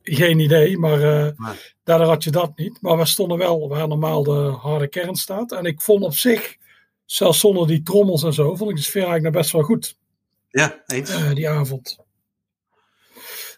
geen 0.03 0.39
idee, 0.39 0.79
maar 0.79 0.99
uh, 0.99 1.23
nee. 1.37 1.57
daardoor 1.85 2.07
had 2.07 2.25
je 2.25 2.31
dat 2.31 2.57
niet. 2.57 2.79
Maar 2.81 2.99
we 2.99 3.05
stonden 3.05 3.39
wel 3.39 3.69
waar 3.69 3.89
normaal 3.89 4.23
de 4.23 4.57
harde 4.61 4.89
kern 4.89 5.15
staat. 5.15 5.53
En 5.53 5.65
ik 5.65 5.81
vond 5.81 6.05
op 6.05 6.15
zich, 6.15 6.57
zelfs 7.05 7.41
zonder 7.41 7.67
die 7.67 7.83
trommels 7.83 8.23
en 8.23 8.33
zo, 8.33 8.55
vond 8.55 8.71
ik 8.71 8.77
de 8.77 8.83
sfeer 8.83 9.03
eigenlijk 9.03 9.35
nog 9.35 9.43
best 9.43 9.53
wel 9.53 9.63
goed. 9.63 9.97
Ja, 10.49 10.83
eens. 10.87 11.11
Uh, 11.11 11.35
die 11.35 11.49
avond. 11.49 11.99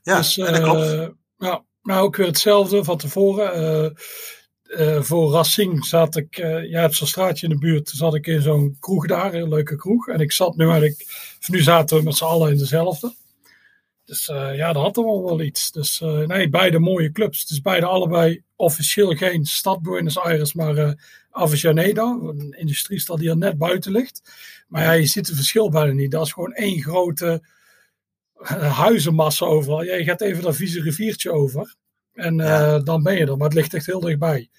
Ja, 0.02 0.16
dus, 0.16 0.36
uh, 0.36 0.46
dat 0.46 0.60
klopt. 0.60 1.20
Ja, 1.42 1.64
nou, 1.82 2.02
ook 2.02 2.16
weer 2.16 2.26
hetzelfde 2.26 2.84
van 2.84 2.96
tevoren. 2.96 3.96
voor 5.04 5.32
Racing 5.32 5.84
zat 5.84 6.16
ik, 6.16 6.36
ja, 6.66 6.82
het 6.82 6.94
zo'n 6.94 7.06
straatje 7.06 7.46
in 7.46 7.52
de 7.52 7.58
buurt, 7.58 7.88
zat 7.88 8.14
ik 8.14 8.26
in 8.26 8.42
zo'n 8.42 8.76
kroeg 8.80 9.06
daar, 9.06 9.34
een 9.34 9.48
leuke 9.48 9.76
kroeg. 9.76 10.08
En 10.08 10.20
ik 10.20 10.32
zat 10.32 10.56
nu 10.56 10.64
eigenlijk, 10.64 11.06
nu 11.46 11.62
zaten 11.62 11.96
we 11.96 12.02
met 12.02 12.16
z'n 12.16 12.24
allen 12.24 12.50
in 12.50 12.58
dezelfde. 12.58 13.14
Dus 14.04 14.28
uh, 14.28 14.56
ja, 14.56 14.72
dat 14.72 14.82
had 14.82 14.96
er 14.96 15.04
wel 15.04 15.40
iets. 15.40 15.70
Dus 15.70 16.00
uh, 16.00 16.26
nee, 16.26 16.48
beide 16.48 16.78
mooie 16.78 17.12
clubs. 17.12 17.50
Is 17.50 17.60
beide 17.60 17.86
allebei 17.86 18.42
officieel 18.56 19.14
geen 19.14 19.44
stad 19.44 19.82
Buenos 19.82 20.18
Aires, 20.18 20.52
maar 20.52 20.76
uh, 20.76 20.92
Avellaneda, 21.30 22.18
een 22.22 22.54
industriestad 22.58 23.18
die 23.18 23.28
er 23.28 23.36
net 23.36 23.58
buiten 23.58 23.92
ligt. 23.92 24.22
Maar 24.68 24.82
ja, 24.82 24.92
je 24.92 25.06
ziet 25.06 25.26
het 25.26 25.36
verschil 25.36 25.70
bijna 25.70 25.92
niet. 25.92 26.10
Dat 26.10 26.26
is 26.26 26.32
gewoon 26.32 26.52
één 26.52 26.82
grote 26.82 27.42
huizenmassa 28.82 29.46
overal. 29.46 29.82
Ja, 29.82 29.94
je 29.94 30.04
gaat 30.04 30.20
even 30.20 30.42
dat 30.42 30.56
vieze 30.56 30.80
riviertje 30.80 31.32
over 31.32 31.74
en 32.12 32.36
ja. 32.36 32.78
dan 32.78 33.02
ben 33.02 33.14
je 33.14 33.26
er. 33.26 33.36
Maar 33.36 33.48
het 33.48 33.56
ligt 33.56 33.74
echt 33.74 33.86
heel 33.86 34.00
dichtbij. 34.00 34.50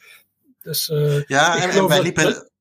Dus, 0.62 0.92
ja, 1.28 1.62
en, 1.62 1.70
en 1.70 1.88
wij 1.88 2.02
liepen... 2.02 2.24
Dat... 2.24 2.52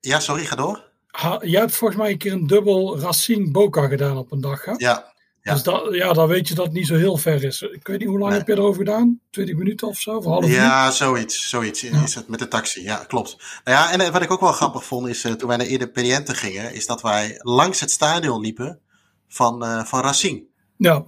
Ja, 0.00 0.20
sorry, 0.20 0.44
ga 0.44 0.56
door. 0.56 0.86
Ha, 1.06 1.38
jij 1.42 1.60
hebt 1.60 1.74
volgens 1.74 2.00
mij 2.00 2.10
een 2.10 2.18
keer 2.18 2.32
een 2.32 2.46
dubbel 2.46 2.98
Racing 2.98 3.52
Boca 3.52 3.88
gedaan 3.88 4.16
op 4.16 4.32
een 4.32 4.40
dag, 4.40 4.64
hè? 4.64 4.72
Ja, 4.76 5.12
ja. 5.48 5.52
Dus 5.52 5.62
dat, 5.62 5.94
ja, 5.94 6.12
dan 6.12 6.28
weet 6.28 6.48
je 6.48 6.54
dat 6.54 6.64
het 6.64 6.74
niet 6.74 6.86
zo 6.86 6.94
heel 6.94 7.16
ver 7.16 7.44
is. 7.44 7.62
Ik 7.62 7.86
weet 7.86 7.98
niet 7.98 8.08
hoe 8.08 8.18
lang 8.18 8.30
nee. 8.30 8.38
heb 8.38 8.48
je 8.48 8.54
erover 8.54 8.78
gedaan? 8.78 9.20
20 9.30 9.56
minuten 9.56 9.88
of 9.88 9.98
zo? 9.98 10.16
Of 10.16 10.24
half 10.24 10.46
ja, 10.46 10.78
minuut? 10.78 10.94
zoiets. 10.94 11.48
Zoiets 11.48 11.80
ja. 11.80 12.02
is 12.02 12.14
het 12.14 12.28
met 12.28 12.38
de 12.38 12.48
taxi. 12.48 12.82
Ja, 12.82 12.96
klopt. 12.96 13.36
Nou 13.64 13.76
ja, 13.76 13.92
en 13.92 14.12
wat 14.12 14.22
ik 14.22 14.30
ook 14.30 14.40
wel 14.40 14.52
grappig 14.52 14.84
vond 14.84 15.08
is 15.08 15.24
uh, 15.24 15.32
toen 15.32 15.48
wij 15.48 15.56
naar 15.56 15.66
Independiente 15.66 16.34
gingen, 16.34 16.74
is 16.74 16.86
dat 16.86 17.02
wij 17.02 17.38
langs 17.38 17.80
het 17.80 17.90
stadion 17.90 18.40
liepen 18.40 18.80
van, 19.28 19.86
van 19.86 20.00
Racing. 20.00 20.47
Ja. 20.78 21.04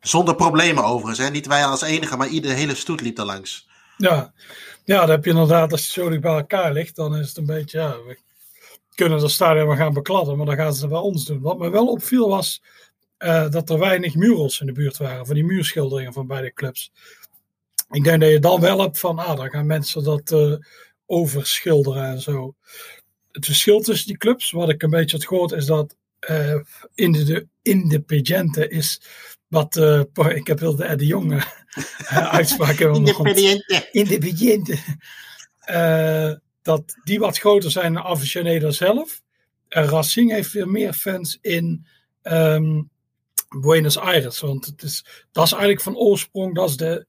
Zonder 0.00 0.34
problemen 0.34 0.84
overigens. 0.84 1.18
Hè? 1.18 1.30
Niet 1.30 1.46
wij 1.46 1.64
als 1.64 1.82
enige, 1.82 2.16
maar 2.16 2.28
ieder 2.28 2.54
hele 2.54 2.74
stoet 2.74 3.00
liep 3.00 3.18
er 3.18 3.24
langs. 3.24 3.68
Ja. 3.96 4.32
ja, 4.84 5.00
dan 5.00 5.10
heb 5.10 5.24
je 5.24 5.30
inderdaad, 5.30 5.72
als 5.72 5.80
het 5.80 5.90
zo 5.90 6.08
dicht 6.08 6.20
bij 6.20 6.36
elkaar 6.36 6.72
ligt, 6.72 6.96
dan 6.96 7.16
is 7.16 7.28
het 7.28 7.36
een 7.36 7.46
beetje, 7.46 7.78
ja, 7.78 7.90
we 7.90 8.18
kunnen 8.94 9.18
het 9.18 9.30
stadion 9.30 9.66
maar 9.66 9.76
gaan 9.76 9.92
bekladden, 9.92 10.36
maar 10.36 10.46
dan 10.46 10.56
gaan 10.56 10.74
ze 10.74 10.80
het 10.80 10.90
bij 10.90 10.98
ons 10.98 11.24
doen. 11.24 11.40
Wat 11.40 11.58
me 11.58 11.70
wel 11.70 11.86
opviel 11.86 12.28
was 12.28 12.62
uh, 13.18 13.50
dat 13.50 13.70
er 13.70 13.78
weinig 13.78 14.14
murals 14.14 14.60
in 14.60 14.66
de 14.66 14.72
buurt 14.72 14.96
waren, 14.96 15.26
van 15.26 15.34
die 15.34 15.44
muurschilderingen 15.44 16.12
van 16.12 16.26
beide 16.26 16.52
clubs. 16.52 16.92
Ik 17.90 18.04
denk 18.04 18.20
dat 18.20 18.30
je 18.30 18.38
dan 18.38 18.60
wel 18.60 18.80
hebt 18.80 18.98
van, 18.98 19.18
ah, 19.18 19.36
dan 19.36 19.50
gaan 19.50 19.66
mensen 19.66 20.04
dat 20.04 20.30
uh, 20.30 20.54
overschilderen 21.06 22.04
en 22.04 22.20
zo. 22.20 22.54
Het 23.32 23.44
verschil 23.44 23.80
tussen 23.80 24.06
die 24.06 24.16
clubs, 24.16 24.50
wat 24.50 24.68
ik 24.68 24.82
een 24.82 24.90
beetje 24.90 25.16
had 25.16 25.26
gehoord, 25.26 25.52
is 25.52 25.66
dat 25.66 25.96
uh, 26.30 26.60
in 26.94 27.12
de 27.12 27.46
Independiente 27.62 28.68
is 28.68 29.00
wat, 29.48 29.76
ik 30.34 30.46
heb 30.46 30.60
wel 30.60 30.76
de 30.76 30.84
Eddie 30.84 31.06
Jonge 31.06 31.42
uitspraak 32.08 32.78
Independiente. 32.78 33.88
Independiente. 33.92 34.78
dat 36.62 36.96
die 37.04 37.18
wat 37.18 37.38
groter 37.38 37.70
zijn 37.70 37.92
dan 37.92 38.02
Aficionado 38.02 38.70
zelf. 38.70 39.22
Racing 39.68 40.30
heeft 40.30 40.52
weer 40.52 40.68
meer 40.68 40.92
fans 40.92 41.38
in 41.40 41.86
um, 42.22 42.90
Buenos 43.60 43.98
Aires. 43.98 44.40
Want 44.40 44.66
het 44.66 44.82
is, 44.82 45.04
dat 45.32 45.44
is 45.44 45.52
eigenlijk 45.52 45.82
van 45.82 45.96
oorsprong, 45.96 46.54
dat 46.54 46.68
is 46.68 46.76
de, 46.76 47.06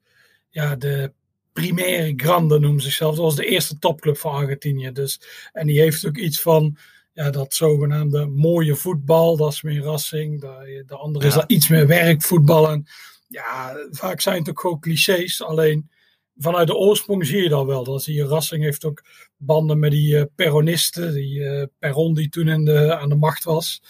ja, 0.49 0.75
de 0.75 1.13
primaire 1.53 2.13
grande 2.17 2.59
noemen 2.59 2.81
zichzelf. 2.81 3.15
Dat 3.15 3.23
was 3.23 3.35
de 3.35 3.45
eerste 3.45 3.79
topclub 3.79 4.17
van 4.17 4.33
Argentinië. 4.33 4.91
Dus, 4.91 5.21
en 5.51 5.67
die 5.67 5.79
heeft 5.79 6.05
ook 6.05 6.17
iets 6.17 6.41
van 6.41 6.77
ja, 7.13 7.29
dat 7.29 7.53
zogenaamde 7.53 8.25
mooie 8.25 8.75
voetbal. 8.75 9.37
Dat 9.37 9.51
is 9.51 9.61
meer 9.61 9.81
Racing. 9.81 10.41
De, 10.41 10.83
de 10.85 10.95
andere 10.95 11.25
ja. 11.25 11.29
is 11.29 11.35
dat 11.35 11.51
iets 11.51 11.67
meer 11.67 11.87
werkvoetbal. 11.87 12.69
En 12.69 12.87
ja, 13.27 13.75
vaak 13.91 14.21
zijn 14.21 14.39
het 14.39 14.49
ook 14.49 14.59
gewoon 14.59 14.79
clichés. 14.79 15.43
Alleen 15.43 15.89
vanuit 16.37 16.67
de 16.67 16.75
oorsprong 16.75 17.25
zie 17.25 17.43
je 17.43 17.49
dat 17.49 17.65
wel. 17.65 17.83
Dan 17.83 17.99
zie 17.99 18.15
je 18.15 18.27
Racing 18.27 18.63
heeft 18.63 18.85
ook 18.85 19.03
banden 19.37 19.79
met 19.79 19.91
die 19.91 20.15
uh, 20.15 20.23
peronisten. 20.35 21.13
Die 21.13 21.39
uh, 21.39 21.63
Perron 21.79 22.13
die 22.13 22.29
toen 22.29 22.47
in 22.47 22.65
de, 22.65 22.97
aan 22.97 23.09
de 23.09 23.15
macht 23.15 23.43
was. 23.43 23.83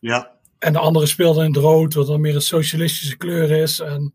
Ja. 0.00 0.38
En 0.58 0.72
de 0.72 0.78
andere 0.78 1.06
speelden 1.06 1.44
in 1.44 1.52
het 1.52 1.62
rood, 1.62 1.94
wat 1.94 2.06
dan 2.06 2.20
meer 2.20 2.34
een 2.34 2.42
socialistische 2.42 3.16
kleur 3.16 3.50
is. 3.50 3.80
En 3.80 4.14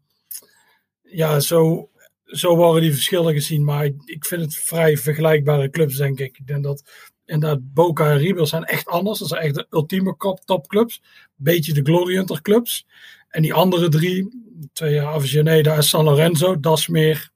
ja, 1.01 1.39
zo, 1.39 1.89
zo 2.25 2.55
worden 2.55 2.81
die 2.81 2.93
verschillen 2.93 3.33
gezien. 3.33 3.63
Maar 3.63 3.85
ik 4.05 4.25
vind 4.25 4.41
het 4.41 4.55
vrij 4.55 4.97
vergelijkbare 4.97 5.69
clubs, 5.69 5.97
denk 5.97 6.19
ik. 6.19 6.37
Ik 6.37 6.47
denk 6.47 6.63
dat 6.63 6.83
inderdaad 7.25 7.73
Boca 7.73 8.11
en 8.11 8.17
River 8.17 8.47
zijn 8.47 8.63
echt 8.63 8.87
anders. 8.87 9.19
Dat 9.19 9.27
zijn 9.27 9.41
echt 9.41 9.55
de 9.55 9.67
ultieme 9.69 10.39
topclubs. 10.45 11.01
Beetje 11.35 11.73
de 11.73 11.83
Glory 11.83 12.15
Hunter 12.15 12.41
clubs. 12.41 12.85
En 13.29 13.41
die 13.41 13.53
andere 13.53 13.89
drie, 13.89 14.43
twee 14.73 15.01
Avellaneda 15.01 15.75
en 15.75 15.83
San 15.83 16.03
Lorenzo, 16.03 16.59
dat 16.59 16.77
is 16.77 16.87
meer... 16.87 17.29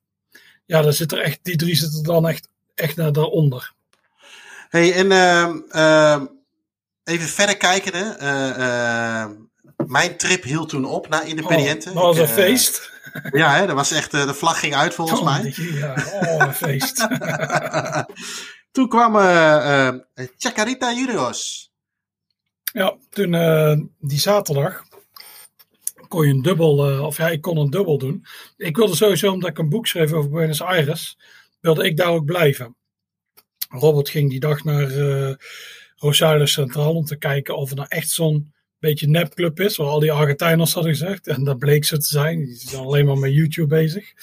Ja, 0.66 0.82
daar 0.82 0.94
zit 0.94 1.12
er 1.12 1.20
echt, 1.20 1.40
die 1.42 1.56
drie 1.56 1.76
zitten 1.76 2.04
dan 2.04 2.28
echt, 2.28 2.50
echt 2.76 2.96
naar 2.96 3.14
daaronder. 3.14 3.74
hey, 4.70 4.94
en... 4.94 5.06
Uh, 5.12 5.56
uh 5.72 6.22
even 7.10 7.28
verder 7.28 7.58
kijken. 7.58 8.16
Uh, 8.22 8.58
uh, 8.58 9.26
mijn 9.88 10.18
trip 10.18 10.44
hield 10.44 10.70
toen 10.70 10.86
op 10.86 11.08
naar 11.08 11.28
Independiente. 11.28 11.90
Oh, 11.90 11.96
dat 11.96 12.04
was 12.04 12.18
een 12.18 12.24
ik, 12.24 12.30
feest. 12.30 12.92
Ja, 13.32 13.56
hè, 13.56 13.66
dat 13.66 13.76
was 13.76 13.92
echt, 13.92 14.12
de 14.12 14.34
vlag 14.34 14.60
ging 14.60 14.76
uit 14.76 14.94
volgens 14.94 15.20
oh, 15.20 15.26
mij. 15.26 15.54
Ja, 15.56 15.94
oh, 16.22 16.46
een 16.46 16.54
feest. 16.54 16.98
toen 18.72 18.88
kwam 18.88 19.14
Chacarita 20.38 20.94
Juniors. 20.94 21.72
Ja, 22.74 22.98
toen 23.10 23.32
die 24.00 24.20
zaterdag 24.20 24.84
kon 26.08 26.28
je 26.28 26.34
een 26.34 26.42
dubbel, 26.42 27.06
of 27.06 27.18
ja, 27.18 27.30
ik 27.30 27.42
kon 27.42 27.58
een 27.58 27.70
dubbel 27.70 27.98
doen. 27.98 28.26
Ik 28.58 28.76
wilde 28.76 28.96
sowieso, 28.96 29.32
omdat 29.32 29.50
ik 29.50 29.58
een 29.58 29.70
boek 29.70 29.88
schreef 29.88 30.12
over 30.12 30.30
Buenos 30.30 30.62
Aires, 30.62 31.18
wilde 31.60 31.86
ik 31.86 31.98
daar 31.98 32.08
ook 32.08 32.26
blijven. 32.26 32.76
Robert 33.70 34.10
ging 34.10 34.30
die 34.30 34.40
dag 34.40 34.64
naar 34.64 34.92
Rosario 35.96 36.46
Centraal 36.46 36.96
om 36.96 37.06
te 37.06 37.16
kijken 37.16 37.58
of 37.58 37.70
er 37.70 37.76
nou 37.76 37.88
echt 37.90 38.10
zo'n 38.10 38.54
beetje 38.80 39.08
nepclub 39.08 39.60
is, 39.60 39.78
waar 39.78 39.88
al 39.88 40.00
die 40.00 40.12
Argentijners 40.12 40.74
hadden 40.74 40.92
gezegd. 40.92 41.28
En 41.28 41.44
dat 41.44 41.58
bleek 41.58 41.86
zo 41.86 41.98
te 41.98 42.08
zijn. 42.08 42.46
Die 42.46 42.56
zijn 42.56 42.84
alleen 42.84 43.06
maar 43.06 43.18
met 43.18 43.34
YouTube 43.34 43.76
bezig. 43.76 44.14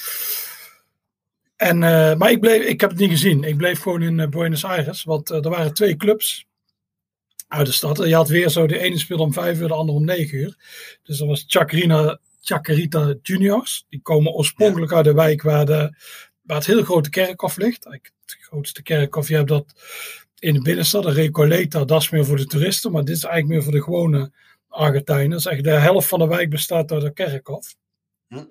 En, 1.57 1.77
uh, 1.77 2.15
maar 2.15 2.31
ik, 2.31 2.41
bleef, 2.41 2.65
ik 2.65 2.81
heb 2.81 2.91
het 2.91 2.99
niet 2.99 3.11
gezien. 3.11 3.45
Ik 3.45 3.57
bleef 3.57 3.81
gewoon 3.81 4.03
in 4.03 4.19
uh, 4.19 4.29
Buenos 4.29 4.65
Aires, 4.65 5.05
want 5.05 5.31
uh, 5.31 5.45
er 5.45 5.51
waren 5.51 5.75
twee 5.75 5.97
clubs 5.97 6.47
uit 7.49 7.67
de 7.67 7.73
stad. 7.73 7.97
Je 7.97 8.15
had 8.15 8.29
weer 8.29 8.49
zo, 8.49 8.67
de 8.67 8.79
ene 8.79 8.99
speelde 8.99 9.23
om 9.23 9.33
vijf 9.33 9.61
uur, 9.61 9.69
de 9.69 9.75
andere 9.75 9.99
om 9.99 10.05
negen 10.05 10.39
uur. 10.39 10.57
Dus 11.03 11.19
dat 11.19 11.29
was 11.29 11.45
Chacarina, 11.47 12.19
Chacarita 12.41 13.15
Juniors. 13.23 13.87
Die 13.89 14.01
komen 14.01 14.33
oorspronkelijk 14.33 14.93
uit 14.93 15.05
de 15.05 15.15
wijk 15.15 15.43
waar, 15.43 15.67
de, 15.67 15.97
waar 16.43 16.57
het 16.57 16.67
heel 16.67 16.83
grote 16.83 17.11
kerkhof 17.11 17.57
ligt. 17.57 17.85
Het 17.85 18.13
grootste 18.41 18.83
kerkhof, 18.83 19.29
je 19.29 19.35
hebt 19.35 19.49
dat 19.49 19.75
in 20.39 20.55
de 20.55 20.63
binnenstad. 20.63 21.03
De 21.03 21.13
Recoleta, 21.13 21.85
dat 21.85 22.01
is 22.01 22.11
meer 22.11 22.25
voor 22.25 22.37
de 22.37 22.47
toeristen, 22.47 22.93
maar 22.93 23.05
dit 23.05 23.17
is 23.17 23.25
eigenlijk 23.25 23.55
meer 23.55 23.63
voor 23.63 23.73
de 23.73 23.83
gewone 23.83 24.33
Argentijnen. 24.69 25.31
Dus 25.31 25.47
echt 25.47 25.65
de 25.65 25.71
helft 25.71 26.09
van 26.09 26.19
de 26.19 26.27
wijk 26.27 26.51
bestaat 26.51 26.93
uit 26.93 27.03
een 27.03 27.13
kerkhof. 27.13 27.75
Hm. 28.29 28.45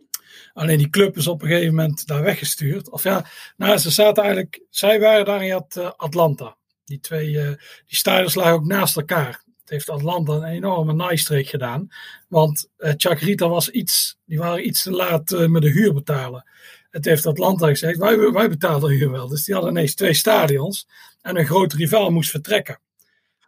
Alleen 0.54 0.78
die 0.78 0.90
club 0.90 1.18
is 1.18 1.28
op 1.28 1.42
een 1.42 1.48
gegeven 1.48 1.76
moment 1.76 2.08
daar 2.08 2.24
weggestuurd. 2.24 2.90
Of 2.90 3.04
ja, 3.04 3.26
nou, 3.58 3.78
ze 3.78 3.92
zaten 3.92 4.24
eigenlijk, 4.24 4.62
zij 4.70 5.00
waren 5.00 5.26
daar 5.26 5.46
in 5.46 5.52
had, 5.52 5.76
uh, 5.78 5.92
Atlanta. 5.96 6.58
Die 6.86 7.00
twee, 7.00 7.30
uh, 7.30 7.48
die 7.86 7.98
stadions 7.98 8.36
lagen 8.36 8.54
ook 8.54 8.66
naast 8.66 8.98
elkaar. 8.98 9.44
Het 9.62 9.70
heeft 9.70 9.90
Atlanta 9.90 10.34
een 10.34 10.44
enorme 10.44 10.94
naaistreek 10.94 11.48
gedaan. 11.48 11.88
Want 12.28 12.70
uh, 12.78 12.92
Chacarita 12.98 13.50
was 13.50 13.70
iets, 13.70 14.18
die 14.26 14.38
waren 14.38 14.68
iets 14.68 14.84
te 14.84 14.92
laat 14.92 15.30
met 15.48 15.62
de 15.62 15.70
huur 15.70 15.94
betalen. 15.94 16.46
Het 16.90 17.06
heeft 17.06 17.26
Atlanta 17.26 17.68
gezegd, 17.68 17.98
wij, 17.98 18.32
wij 18.32 18.50
betalen 18.50 18.90
de 18.90 18.96
huur 18.96 19.12
wel. 19.12 19.28
Dus 19.28 19.44
die 19.44 19.54
hadden 19.54 19.72
ineens 19.72 19.96
twee 19.96 20.14
stadions 20.14 20.88
en 21.22 21.38
een 21.38 21.46
grote 21.46 21.76
rivaal 21.76 22.10
moest 22.12 22.30
vertrekken. 22.30 22.80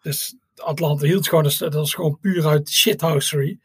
Dus 0.02 0.36
Atlanta 0.56 1.06
hield 1.06 1.28
gewoon, 1.28 1.52
dat 1.58 1.74
was 1.74 1.94
gewoon 1.94 2.20
puur 2.20 2.48
uit 2.48 2.70
shithousery. 2.70 3.60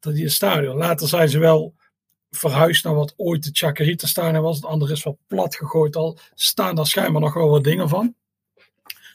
Dat 0.00 0.14
die 0.14 0.28
stadion. 0.28 0.76
Later 0.76 1.08
zijn 1.08 1.28
ze 1.28 1.38
wel 1.38 1.74
verhuisd 2.30 2.84
naar 2.84 2.94
wat 2.94 3.14
ooit 3.16 3.44
de 3.44 3.50
Chacarita 3.52 4.06
stadion 4.06 4.42
was. 4.42 4.56
Het 4.56 4.64
andere 4.64 4.92
is 4.92 5.02
wat 5.02 5.16
plat 5.26 5.56
gegooid 5.56 5.96
al. 5.96 6.18
Staan 6.34 6.74
daar 6.74 6.86
schijnbaar 6.86 7.22
nog 7.22 7.34
wel 7.34 7.48
wat 7.48 7.64
dingen 7.64 7.88
van. 7.88 8.14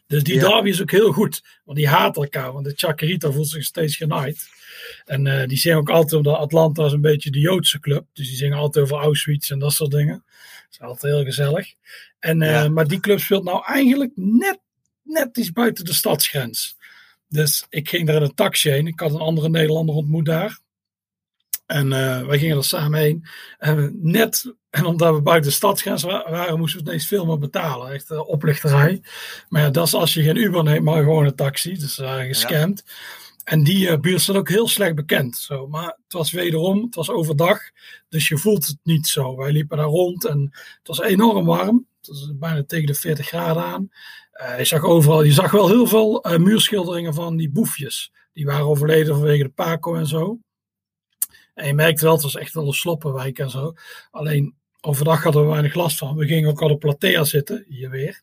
Dus 0.08 0.24
die 0.24 0.36
Ja. 0.36 0.48
derby 0.48 0.70
is 0.70 0.82
ook 0.82 0.92
heel 0.92 1.12
goed. 1.12 1.44
Want 1.66 1.78
die 1.78 1.88
haat 1.88 2.16
elkaar. 2.18 2.54
Want 2.54 2.66
de 2.66 2.74
Chacarita 2.76 3.32
voelt 3.32 3.48
zich 3.48 3.64
steeds 3.64 3.96
genaaid. 3.96 4.48
En 5.06 5.28
eh, 5.28 5.48
die 5.48 5.58
zingen 5.58 5.78
ook 5.78 5.90
altijd 5.90 6.14
omdat 6.14 6.38
Atlanta 6.38 6.86
is 6.86 6.92
een 6.92 7.02
beetje 7.02 7.32
de 7.32 7.40
Joodse 7.40 7.80
club. 7.80 8.06
Dus 8.14 8.28
die 8.28 8.38
zingen 8.38 8.58
altijd 8.58 8.86
over 8.86 8.98
Auschwitz 8.98 9.52
en 9.52 9.60
dat 9.60 9.74
soort 9.74 9.92
dingen. 9.92 10.24
Dat 10.26 10.68
is 10.72 10.80
altijd 10.82 11.14
heel 11.14 11.24
gezellig. 11.24 11.74
En, 12.20 12.42
eh, 12.42 12.50
Ja. 12.52 12.70
Maar 12.70 12.88
die 12.88 13.00
club 13.00 13.20
speelt 13.20 13.44
nou 13.44 13.64
eigenlijk 13.66 14.12
net, 14.16 14.60
net 15.04 15.38
iets 15.38 15.52
buiten 15.52 15.86
de 15.86 15.94
stadsgrens. 15.94 16.78
Dus 17.30 17.66
ik 17.70 17.90
ging 17.90 18.08
daar 18.08 18.16
in 18.16 18.22
een 18.22 18.34
taxi 18.36 18.70
heen. 18.70 18.88
Ik 18.88 19.00
had 19.00 19.12
een 19.14 19.20
andere 19.20 19.50
Nederlander 19.50 19.96
ontmoet 19.96 20.26
daar. 20.26 20.60
En 21.66 21.94
eh, 21.94 22.26
wij 22.26 22.40
gingen 22.40 22.58
er 22.58 22.64
samen 22.64 23.00
heen. 23.00 23.26
En 23.58 23.98
net, 24.02 24.54
en 24.70 24.86
omdat 24.86 25.16
we 25.16 25.22
buiten 25.22 25.50
de 25.50 25.56
stadsgrens 25.56 26.04
wa- 26.04 26.30
waren, 26.30 26.60
moesten 26.60 26.80
we 26.84 26.86
ineens 26.88 27.08
veel 27.08 27.26
meer 27.26 27.38
betalen. 27.40 27.92
Echt 27.92 28.12
uh, 28.12 28.30
oplichterij. 28.30 29.02
Maar 29.50 29.62
ja, 29.62 29.70
dat 29.70 29.88
is 29.88 29.94
als 29.94 30.14
je 30.14 30.24
geen 30.24 30.36
Uber 30.38 30.64
neemt, 30.64 30.84
maar 30.84 31.04
gewoon 31.04 31.26
een 31.26 31.36
taxi. 31.36 31.74
Dus 31.78 31.96
we 31.98 32.04
waren 32.04 32.28
gescamd. 32.28 32.84
En 33.44 33.64
die 33.64 33.90
eh, 33.90 34.00
buurt 34.00 34.22
staat 34.22 34.36
ook 34.36 34.50
heel 34.50 34.68
slecht 34.68 34.96
bekend. 34.96 35.38
Zo. 35.38 35.68
Maar 35.68 35.86
het 36.04 36.14
was 36.14 36.32
wederom, 36.32 36.82
het 36.84 36.96
was 36.96 37.10
overdag. 37.10 37.60
Dus 38.10 38.28
je 38.28 38.38
voelt 38.38 38.68
het 38.68 38.78
niet 38.84 39.08
zo. 39.08 39.36
Wij 39.36 39.52
liepen 39.52 39.78
daar 39.78 39.86
rond 39.86 40.26
en 40.26 40.50
het 40.52 40.88
was 40.88 41.02
enorm 41.02 41.46
warm. 41.46 41.88
Het 41.98 42.08
was 42.08 42.32
bijna 42.36 42.64
tegen 42.64 42.86
de 42.88 42.94
40 42.94 43.28
graden 43.28 43.64
aan. 43.64 43.92
Eh, 44.32 44.58
je 44.58 44.66
zag 44.66 44.84
overal, 44.84 45.24
je 45.24 45.32
zag 45.32 45.52
wel 45.52 45.68
heel 45.68 45.88
veel 45.88 46.24
eh, 46.24 46.38
muurschilderingen 46.40 47.14
van 47.14 47.36
die 47.38 47.50
boefjes. 47.50 48.12
Die 48.34 48.46
waren 48.46 48.66
overleden 48.66 49.16
vanwege 49.16 49.44
de 49.44 49.50
Paco 49.50 49.96
en 49.96 50.08
zo. 50.08 50.40
En 51.54 51.68
je 51.68 51.74
merkte 51.74 52.04
wel, 52.04 52.14
het 52.14 52.24
was 52.24 52.36
echt 52.36 52.54
wel 52.54 52.68
een 52.68 52.74
sloppenwijk 52.74 53.40
en 53.40 53.50
zo. 53.50 53.74
Alleen 54.12 54.56
overdag 54.82 55.24
hadden 55.24 55.42
we 55.42 55.50
weinig 55.50 55.74
last 55.74 55.98
van. 55.98 56.16
We 56.16 56.26
gingen 56.26 56.50
ook 56.50 56.62
al 56.62 56.70
op 56.70 56.80
Platea 56.80 57.24
zitten, 57.24 57.66
hier 57.68 57.90
weer. 57.90 58.22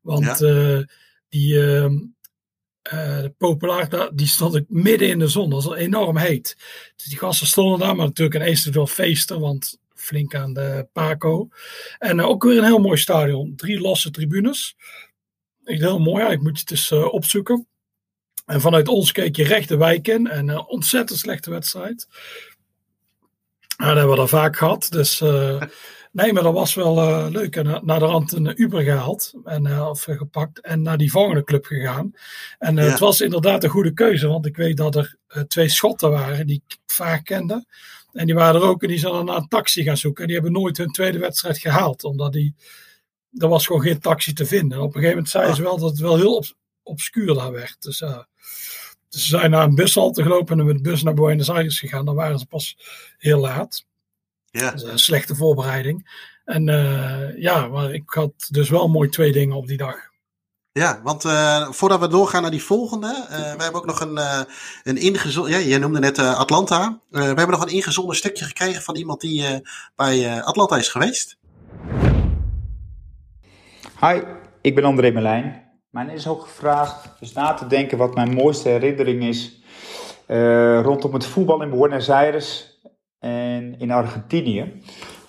Want 0.00 0.42
eh, 0.42 0.78
die, 1.28 1.54
de 2.82 3.34
populaar, 3.38 4.10
die 4.14 4.26
stond 4.26 4.56
ook 4.56 4.68
midden 4.68 5.08
in 5.08 5.18
de 5.18 5.28
zon. 5.28 5.50
Dat 5.50 5.64
was 5.64 5.76
enorm 5.76 6.16
heet. 6.16 6.56
Dus 6.96 7.04
die 7.04 7.18
gasten 7.18 7.46
stonden 7.46 7.78
daar, 7.78 7.96
maar 7.96 8.06
natuurlijk 8.06 8.40
een 8.40 8.48
eerste 8.48 8.72
veel 8.72 8.86
feesten, 8.86 9.40
want 9.40 9.80
flink 10.02 10.34
aan 10.34 10.52
de 10.52 10.88
Paco. 10.92 11.48
En 11.98 12.20
eh, 12.20 12.28
ook 12.28 12.42
weer 12.42 12.58
een 12.58 12.64
heel 12.64 12.78
mooi 12.78 12.96
stadion. 12.98 13.56
Drie 13.56 13.80
losse 13.80 14.10
tribunes. 14.10 14.76
Echt 15.64 15.80
heel 15.80 15.98
mooi, 15.98 16.24
ja, 16.24 16.30
ik 16.30 16.40
moet 16.40 16.54
je 16.54 16.60
het 16.60 16.70
eens 16.70 16.92
opzoeken. 16.92 17.66
En 18.46 18.60
vanuit 18.60 18.88
ons 18.88 19.12
keek 19.12 19.36
je 19.36 19.44
recht 19.44 19.68
de 19.68 19.76
wijk 19.76 20.08
in. 20.08 20.26
En 20.26 20.48
een 20.48 20.66
ontzettend 20.66 21.18
slechte 21.18 21.50
wedstrijd. 21.50 22.08
Ja, 23.82 23.88
dat 23.88 23.96
hebben 23.96 24.14
we 24.14 24.20
daar 24.20 24.40
vaak 24.40 24.56
gehad. 24.56 24.86
Dus 24.90 25.20
eh, 25.20 25.62
nee, 26.12 26.32
maar 26.32 26.42
dat 26.42 26.52
was 26.52 26.74
wel 26.74 26.98
eh, 26.98 27.26
leuk. 27.30 27.56
En 27.56 27.66
uh, 27.66 27.80
naar 27.80 27.98
de 27.98 28.04
rand 28.04 28.32
een 28.32 28.62
Uber 28.62 28.82
gehaald. 28.82 29.32
En, 29.44 29.66
uh, 29.66 29.88
of 29.88 30.02
gepakt. 30.02 30.60
En 30.60 30.82
naar 30.82 30.96
die 30.98 31.10
volgende 31.10 31.44
club 31.44 31.64
gegaan. 31.64 32.12
En 32.58 32.76
Ja. 32.76 32.82
het 32.82 32.98
was 32.98 33.20
inderdaad 33.20 33.64
een 33.64 33.70
goede 33.70 33.92
keuze. 33.92 34.28
Want 34.28 34.46
ik 34.46 34.56
weet 34.56 34.76
dat 34.76 34.96
er 34.96 35.16
twee 35.48 35.68
Schotten 35.68 36.10
waren 36.10 36.46
die 36.46 36.62
ik 36.66 36.76
vaak 36.86 37.24
kende. 37.24 37.64
En 38.12 38.26
die 38.26 38.34
waren 38.34 38.60
er 38.60 38.66
ook. 38.66 38.82
En 38.82 38.88
die 38.88 38.98
zijn 38.98 39.12
dan 39.12 39.24
naar 39.24 39.36
een 39.36 39.48
taxi 39.48 39.82
gaan 39.82 39.96
zoeken. 39.96 40.22
En 40.22 40.26
die 40.28 40.40
hebben 40.40 40.60
nooit 40.60 40.76
hun 40.76 40.92
tweede 40.92 41.18
wedstrijd 41.18 41.58
gehaald. 41.58 42.04
Omdat 42.04 42.32
die... 42.32 42.54
Er 43.32 43.48
was 43.48 43.66
gewoon 43.66 43.82
geen 43.82 44.00
taxi 44.00 44.32
te 44.32 44.46
vinden. 44.46 44.78
En 44.78 44.84
op 44.84 44.88
een 44.88 44.92
gegeven 44.92 45.14
moment 45.14 45.32
zeiden 45.32 45.56
ze 45.56 45.62
wel 45.62 45.78
dat 45.78 45.90
het 45.90 45.98
wel 46.00 46.16
heel 46.16 46.36
obs 46.36 46.54
obscuur 46.82 47.34
daar 47.34 47.52
werd. 47.52 47.76
Dus, 47.82 48.02
dus 49.12 49.22
ze 49.22 49.38
zijn 49.38 49.50
naar 49.50 49.64
een 49.64 49.74
bushalte 49.74 50.22
gelopen 50.22 50.58
en 50.58 50.66
met 50.66 50.76
de 50.76 50.82
bus 50.82 51.02
naar 51.02 51.14
Buenos 51.14 51.50
Aires 51.50 51.78
gegaan. 51.78 52.04
Dan 52.04 52.14
waren 52.14 52.38
ze 52.38 52.46
pas 52.46 52.76
heel 53.18 53.40
laat. 53.40 53.86
Ja. 54.50 54.70
Dus 54.70 54.82
een 54.82 54.98
slechte 54.98 55.34
voorbereiding. 55.34 56.30
En 56.44 56.68
uh, 56.68 57.38
ja, 57.38 57.66
maar 57.66 57.92
ik 57.92 58.10
had 58.10 58.32
dus 58.50 58.68
wel 58.68 58.88
mooi 58.88 59.08
twee 59.08 59.32
dingen 59.32 59.56
op 59.56 59.66
die 59.66 59.76
dag. 59.76 59.96
Ja, 60.72 61.00
want 61.02 61.24
uh, 61.24 61.70
voordat 61.70 62.00
we 62.00 62.08
doorgaan 62.08 62.42
naar 62.42 62.50
die 62.50 62.62
volgende, 62.62 63.26
uh, 63.30 63.36
we 63.36 63.62
hebben 63.62 63.74
ook 63.74 63.86
nog 63.86 64.00
een, 64.00 64.16
uh, 64.16 64.40
een 64.82 64.96
ingezonden, 64.96 65.52
ja, 65.52 65.58
je 65.58 65.78
noemde 65.78 65.98
net 65.98 66.18
Atlanta. 66.18 67.00
we 67.08 67.20
hebben 67.20 67.50
nog 67.50 67.62
een 67.62 67.72
ingezonden 67.74 68.16
stukje 68.16 68.44
gekregen 68.44 68.82
van 68.82 68.96
iemand 68.96 69.20
die 69.20 69.62
bij 69.96 70.42
Atlanta 70.42 70.76
is 70.76 70.88
geweest. 70.88 71.36
Hi, 74.00 74.20
ik 74.60 74.74
ben 74.74 74.84
André 74.84 75.61
Merlijn. 75.92 76.06
Mij 76.06 76.14
is 76.14 76.28
ook 76.28 76.42
gevraagd 76.42 77.20
dus 77.20 77.32
na 77.32 77.54
te 77.54 77.66
denken 77.66 77.98
wat 77.98 78.14
mijn 78.14 78.34
mooiste 78.34 78.68
herinnering 78.68 79.22
is 79.22 79.62
uh, 80.28 80.80
rondom 80.80 81.12
het 81.14 81.26
voetbal 81.26 81.62
in 81.62 81.70
Buenos 81.70 82.10
Aires 82.10 82.80
en 83.18 83.78
in 83.78 83.90
Argentinië. 83.90 84.82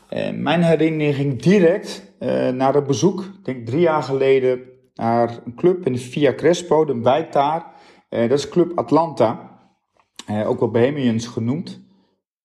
Uh, 0.10 0.30
mijn 0.30 0.64
herinnering 0.64 1.16
ging 1.16 1.42
direct 1.42 2.14
uh, 2.20 2.50
naar 2.50 2.76
een 2.76 2.86
bezoek, 2.86 3.22
ik 3.22 3.46
denk 3.46 3.66
drie 3.66 3.80
jaar 3.80 4.04
geleden, 4.04 4.62
naar 4.94 5.40
een 5.46 5.56
club 5.56 5.86
in 5.86 5.98
Via 5.98 6.34
Crespo, 6.34 6.86
de 6.86 7.00
wijk 7.02 7.32
daar. 7.32 7.66
dat 8.10 8.32
is 8.32 8.50
Club 8.50 8.72
Atlanta, 8.76 9.60
ook 10.46 10.60
wel 10.60 10.72
Bohemians 10.72 11.28
genoemd. 11.28 11.70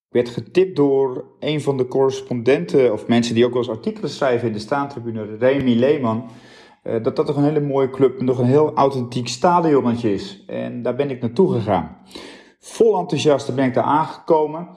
Ik 0.09 0.15
werd 0.15 0.29
getipt 0.29 0.77
door 0.77 1.25
een 1.41 1.61
van 1.61 1.77
de 1.77 1.87
correspondenten, 1.87 2.93
of 2.93 3.07
mensen 3.07 3.35
die 3.35 3.45
ook 3.45 3.53
wel 3.53 3.63
eens 3.63 3.71
artikelen 3.71 4.11
schrijven 4.11 4.47
in 4.47 4.53
de 4.53 4.59
staantribune, 4.59 5.37
Remy 5.39 5.75
Leeman 5.75 6.31
dat 6.83 7.17
dat 7.17 7.27
toch 7.27 7.37
een 7.37 7.45
hele 7.45 7.61
mooie 7.61 7.91
club 7.91 8.17
met 8.17 8.27
nog 8.27 8.39
een 8.39 8.45
heel 8.45 8.75
authentiek 8.75 9.29
stadionnetje 9.29 10.13
is. 10.13 10.45
En 10.47 10.83
daar 10.83 10.95
ben 10.95 11.11
ik 11.11 11.21
naartoe 11.21 11.53
gegaan. 11.53 11.97
Vol 12.61 12.99
enthousiast 12.99 13.55
ben 13.55 13.65
ik 13.65 13.75
daar 13.75 13.85
aangekomen. 13.85 14.69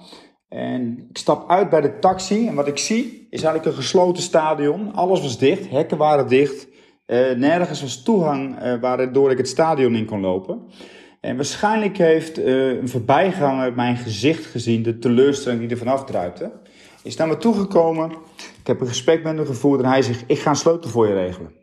En 0.50 1.08
ik 1.10 1.18
stap 1.18 1.50
uit 1.50 1.70
bij 1.70 1.82
de 1.82 2.00
taxi 2.00 2.48
en 2.48 2.56
wat 2.56 2.68
ik 2.68 2.78
zie 2.78 3.28
is 3.30 3.44
eigenlijk 3.44 3.66
een 3.66 3.84
gesloten 3.84 4.24
stadion. 4.24 4.94
Alles 4.94 5.22
was 5.22 5.38
dicht, 5.38 5.70
hekken 5.70 5.98
waren 5.98 6.28
dicht. 6.28 6.68
Uh, 7.08 7.32
nergens 7.32 7.82
was 7.82 8.04
toegang 8.04 8.64
uh, 8.64 8.80
waardoor 8.82 9.32
ik 9.32 9.38
het 9.38 9.48
stadion 9.48 9.96
in 9.96 10.06
kon 10.06 10.20
lopen. 10.20 10.62
En 11.22 11.36
waarschijnlijk 11.36 11.98
heeft 11.98 12.38
een 12.38 12.90
voorbijganger 12.90 13.74
mijn 13.74 13.98
gezicht 13.98 14.46
gezien, 14.46 14.84
de 14.84 15.00
teleurstelling 15.00 15.62
die 15.62 15.70
er 15.70 15.78
vanaf 15.78 16.06
druipte. 16.06 16.52
Is 17.04 17.16
naar 17.16 17.28
me 17.28 17.38
toegekomen, 17.38 18.12
ik 18.60 18.68
heb 18.68 18.82
een 18.82 18.88
gesprek 18.88 19.24
met 19.24 19.38
hem 19.38 19.46
gevoerd 19.46 19.82
en 19.82 19.90
hij 19.90 20.02
zegt, 20.02 20.24
ik 20.28 20.40
ga 20.40 20.50
een 20.50 20.56
sleutel 20.56 20.90
voor 20.90 21.08
je 21.08 21.14
regelen. 21.14 21.61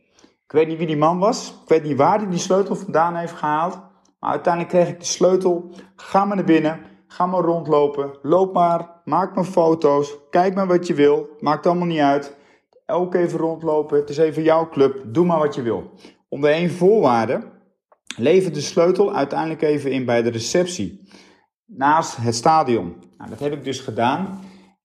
Ik 0.48 0.54
weet 0.54 0.68
niet 0.68 0.78
wie 0.78 0.86
die 0.86 0.96
man 0.96 1.18
was. 1.18 1.60
Ik 1.62 1.68
weet 1.68 1.82
niet 1.82 1.96
waar 1.96 2.18
hij 2.18 2.28
die 2.28 2.38
sleutel 2.38 2.76
vandaan 2.76 3.16
heeft 3.16 3.32
gehaald. 3.32 3.80
Maar 4.18 4.30
uiteindelijk 4.30 4.74
kreeg 4.74 4.88
ik 4.88 4.98
de 4.98 5.06
sleutel. 5.06 5.70
Ga 5.96 6.24
maar 6.24 6.36
naar 6.36 6.44
binnen. 6.44 6.80
Ga 7.06 7.26
maar 7.26 7.40
rondlopen. 7.40 8.18
Loop 8.22 8.54
maar. 8.54 9.00
Maak 9.04 9.34
maar 9.34 9.44
foto's. 9.44 10.16
Kijk 10.30 10.54
maar 10.54 10.66
wat 10.66 10.86
je 10.86 10.94
wil. 10.94 11.28
Maakt 11.40 11.66
allemaal 11.66 11.86
niet 11.86 12.00
uit. 12.00 12.36
Ook 12.86 13.14
even 13.14 13.38
rondlopen. 13.38 13.98
Het 13.98 14.10
is 14.10 14.16
even 14.16 14.42
jouw 14.42 14.68
club. 14.68 15.02
Doe 15.06 15.26
maar 15.26 15.38
wat 15.38 15.54
je 15.54 15.62
wil. 15.62 15.90
Onder 16.28 16.50
één 16.50 16.70
voorwaarde. 16.70 17.42
Lever 18.16 18.52
de 18.52 18.60
sleutel 18.60 19.14
uiteindelijk 19.14 19.62
even 19.62 19.92
in 19.92 20.04
bij 20.04 20.22
de 20.22 20.30
receptie. 20.30 21.08
Naast 21.66 22.16
het 22.16 22.34
stadion. 22.34 22.96
Nou, 23.18 23.30
dat 23.30 23.38
heb 23.38 23.52
ik 23.52 23.64
dus 23.64 23.80
gedaan. 23.80 24.40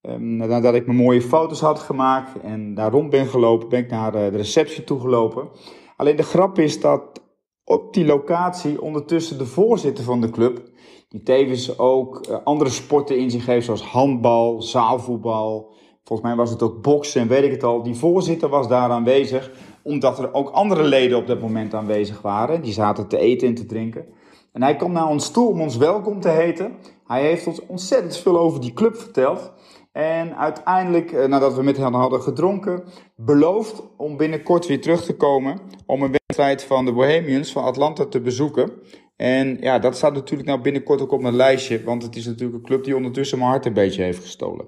Um, 0.09 0.35
nadat 0.35 0.73
ik 0.73 0.85
mijn 0.85 0.97
mooie 0.97 1.21
foto's 1.21 1.59
had 1.59 1.79
gemaakt 1.79 2.39
en 2.41 2.73
daar 2.73 2.91
rond 2.91 3.09
ben 3.09 3.27
gelopen, 3.27 3.69
ben 3.69 3.79
ik 3.79 3.89
naar 3.89 4.15
uh, 4.15 4.31
de 4.31 4.37
receptie 4.37 4.83
toe 4.83 4.99
gelopen. 4.99 5.49
Alleen 5.97 6.15
de 6.15 6.23
grap 6.23 6.59
is 6.59 6.79
dat 6.81 7.21
op 7.63 7.93
die 7.93 8.05
locatie 8.05 8.81
ondertussen 8.81 9.37
de 9.37 9.45
voorzitter 9.45 10.03
van 10.03 10.21
de 10.21 10.29
club, 10.29 10.61
die 11.09 11.23
tevens 11.23 11.79
ook 11.79 12.27
uh, 12.29 12.37
andere 12.43 12.69
sporten 12.69 13.17
in 13.17 13.31
zich 13.31 13.45
heeft, 13.45 13.65
zoals 13.65 13.83
handbal, 13.83 14.61
zaalvoetbal, 14.61 15.73
volgens 16.03 16.27
mij 16.27 16.37
was 16.37 16.49
het 16.49 16.61
ook 16.61 16.81
boksen 16.81 17.21
en 17.21 17.27
weet 17.27 17.43
ik 17.43 17.51
het 17.51 17.63
al. 17.63 17.83
Die 17.83 17.95
voorzitter 17.95 18.49
was 18.49 18.67
daar 18.67 18.89
aanwezig, 18.89 19.51
omdat 19.83 20.19
er 20.19 20.33
ook 20.33 20.49
andere 20.49 20.83
leden 20.83 21.17
op 21.17 21.27
dat 21.27 21.41
moment 21.41 21.73
aanwezig 21.73 22.21
waren. 22.21 22.61
Die 22.61 22.73
zaten 22.73 23.07
te 23.07 23.17
eten 23.17 23.47
en 23.47 23.55
te 23.55 23.65
drinken. 23.65 24.05
En 24.51 24.63
hij 24.63 24.75
kwam 24.75 24.91
naar 24.91 25.07
ons 25.07 25.31
toe 25.31 25.49
om 25.49 25.61
ons 25.61 25.77
welkom 25.77 26.19
te 26.19 26.29
heten. 26.29 26.75
Hij 27.05 27.21
heeft 27.21 27.47
ons 27.47 27.65
ontzettend 27.65 28.17
veel 28.17 28.39
over 28.39 28.61
die 28.61 28.73
club 28.73 28.97
verteld. 28.97 29.51
En 29.93 30.37
uiteindelijk, 30.37 31.27
nadat 31.27 31.55
we 31.55 31.63
met 31.63 31.77
hen 31.77 31.93
hadden 31.93 32.21
gedronken, 32.21 32.83
beloofd 33.15 33.83
om 33.97 34.17
binnenkort 34.17 34.67
weer 34.67 34.81
terug 34.81 35.03
te 35.03 35.15
komen 35.15 35.59
om 35.85 36.01
een 36.01 36.11
wedstrijd 36.11 36.63
van 36.63 36.85
de 36.85 36.93
Bohemians 36.93 37.51
van 37.51 37.63
Atlanta 37.63 38.05
te 38.05 38.21
bezoeken. 38.21 38.71
En 39.15 39.57
ja, 39.59 39.79
dat 39.79 39.95
staat 39.95 40.13
natuurlijk 40.13 40.49
nou 40.49 40.61
binnenkort 40.61 41.01
ook 41.01 41.11
op 41.11 41.21
mijn 41.21 41.35
lijstje, 41.35 41.83
want 41.83 42.03
het 42.03 42.15
is 42.15 42.25
natuurlijk 42.25 42.57
een 42.57 42.65
club 42.65 42.83
die 42.83 42.95
ondertussen 42.95 43.37
mijn 43.37 43.49
hart 43.49 43.65
een 43.65 43.73
beetje 43.73 44.03
heeft 44.03 44.19
gestolen. 44.19 44.65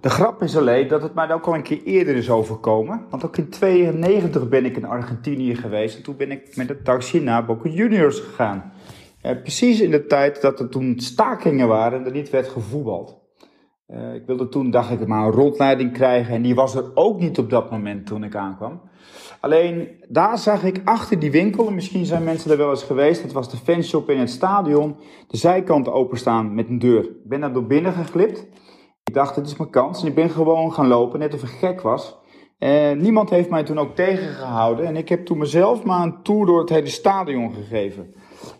De 0.00 0.10
grap 0.10 0.42
is 0.42 0.56
alleen 0.56 0.88
dat 0.88 1.02
het 1.02 1.14
mij 1.14 1.32
ook 1.32 1.46
al 1.46 1.54
een 1.54 1.62
keer 1.62 1.82
eerder 1.84 2.16
is 2.16 2.30
overkomen. 2.30 3.06
Want 3.10 3.24
ook 3.24 3.36
in 3.36 3.48
92 3.48 4.48
ben 4.48 4.64
ik 4.64 4.76
in 4.76 4.84
Argentinië 4.84 5.54
geweest 5.54 5.96
en 5.96 6.02
toen 6.02 6.16
ben 6.16 6.30
ik 6.30 6.56
met 6.56 6.68
de 6.68 6.82
taxi 6.82 7.20
naar 7.20 7.44
Boca 7.44 7.68
Juniors 7.68 8.20
gegaan. 8.20 8.72
Eh, 9.20 9.40
precies 9.42 9.80
in 9.80 9.90
de 9.90 10.06
tijd 10.06 10.40
dat 10.40 10.60
er 10.60 10.68
toen 10.68 10.94
stakingen 11.00 11.68
waren 11.68 11.98
en 11.98 12.06
er 12.06 12.12
niet 12.12 12.30
werd 12.30 12.48
gevoetbald. 12.48 13.25
Uh, 13.88 14.14
ik 14.14 14.26
wilde 14.26 14.48
toen, 14.48 14.70
dacht 14.70 14.90
ik, 14.90 15.06
maar 15.06 15.26
een 15.26 15.32
rondleiding 15.32 15.92
krijgen. 15.92 16.34
En 16.34 16.42
die 16.42 16.54
was 16.54 16.74
er 16.74 16.90
ook 16.94 17.20
niet 17.20 17.38
op 17.38 17.50
dat 17.50 17.70
moment 17.70 18.06
toen 18.06 18.24
ik 18.24 18.34
aankwam. 18.34 18.80
Alleen 19.40 19.88
daar 20.08 20.38
zag 20.38 20.64
ik 20.64 20.80
achter 20.84 21.18
die 21.18 21.30
winkel, 21.30 21.66
en 21.66 21.74
misschien 21.74 22.04
zijn 22.04 22.24
mensen 22.24 22.50
er 22.50 22.56
wel 22.56 22.70
eens 22.70 22.82
geweest, 22.82 23.22
dat 23.22 23.32
was 23.32 23.50
de 23.50 23.56
fanshop 23.56 24.10
in 24.10 24.18
het 24.18 24.30
stadion, 24.30 24.96
de 25.26 25.36
zijkant 25.36 25.88
openstaan 25.88 26.54
met 26.54 26.68
een 26.68 26.78
deur. 26.78 27.04
Ik 27.04 27.28
ben 27.28 27.40
daar 27.40 27.52
door 27.52 27.66
binnen 27.66 27.92
geglipt. 27.92 28.46
Ik 29.04 29.14
dacht, 29.14 29.34
dit 29.34 29.46
is 29.46 29.56
mijn 29.56 29.70
kans. 29.70 30.02
En 30.02 30.08
ik 30.08 30.14
ben 30.14 30.30
gewoon 30.30 30.72
gaan 30.72 30.86
lopen, 30.86 31.18
net 31.18 31.34
of 31.34 31.42
ik 31.42 31.48
gek 31.48 31.80
was. 31.80 32.16
En 32.58 32.98
niemand 32.98 33.30
heeft 33.30 33.50
mij 33.50 33.62
toen 33.62 33.78
ook 33.78 33.94
tegengehouden. 33.94 34.86
En 34.86 34.96
ik 34.96 35.08
heb 35.08 35.26
toen 35.26 35.38
mezelf 35.38 35.84
maar 35.84 36.02
een 36.02 36.22
tour 36.22 36.46
door 36.46 36.60
het 36.60 36.68
hele 36.68 36.86
stadion 36.86 37.52
gegeven. 37.52 38.14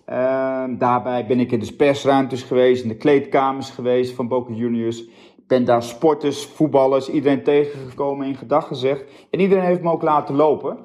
Ehm, 0.04 0.76
daarbij 0.78 1.26
ben 1.26 1.40
ik 1.40 1.52
in 1.52 1.60
de 1.60 1.72
persruimtes 1.72 2.42
geweest, 2.42 2.82
in 2.82 2.88
de 2.88 2.96
kleedkamers 2.96 3.70
geweest 3.70 4.14
van 4.14 4.28
Boca 4.28 4.52
Juniors. 4.52 5.04
Ben 5.46 5.64
daar 5.64 5.82
sporters, 5.82 6.46
voetballers, 6.46 7.08
iedereen 7.08 7.42
tegengekomen, 7.42 8.26
in 8.26 8.36
gedachten 8.36 8.74
gezegd. 8.76 9.04
En 9.30 9.40
iedereen 9.40 9.64
heeft 9.64 9.82
me 9.82 9.90
ook 9.90 10.02
laten 10.02 10.34
lopen. 10.34 10.78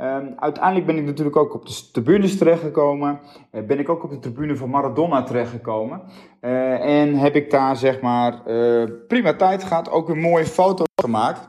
Ehm, 0.00 0.26
uiteindelijk 0.36 0.86
ben 0.86 0.96
ik 0.96 1.04
natuurlijk 1.04 1.36
ook 1.36 1.54
op 1.54 1.66
de 1.66 1.90
tribunes 1.92 2.38
terechtgekomen. 2.38 3.20
Uh, 3.52 3.66
ben 3.66 3.78
ik 3.78 3.88
ook 3.88 4.04
op 4.04 4.10
de 4.10 4.18
tribune 4.18 4.56
van 4.56 4.70
Maradona 4.70 5.22
terechtgekomen. 5.22 6.02
Uh, 6.40 7.00
en 7.00 7.14
heb 7.14 7.34
ik 7.34 7.50
daar 7.50 7.76
zeg 7.76 8.00
maar 8.00 8.42
uh, 8.46 8.90
prima 9.08 9.34
tijd 9.34 9.64
gehad. 9.64 9.90
Ook 9.90 10.08
een 10.08 10.20
mooie 10.20 10.46
foto 10.46 10.84
gemaakt. 11.02 11.48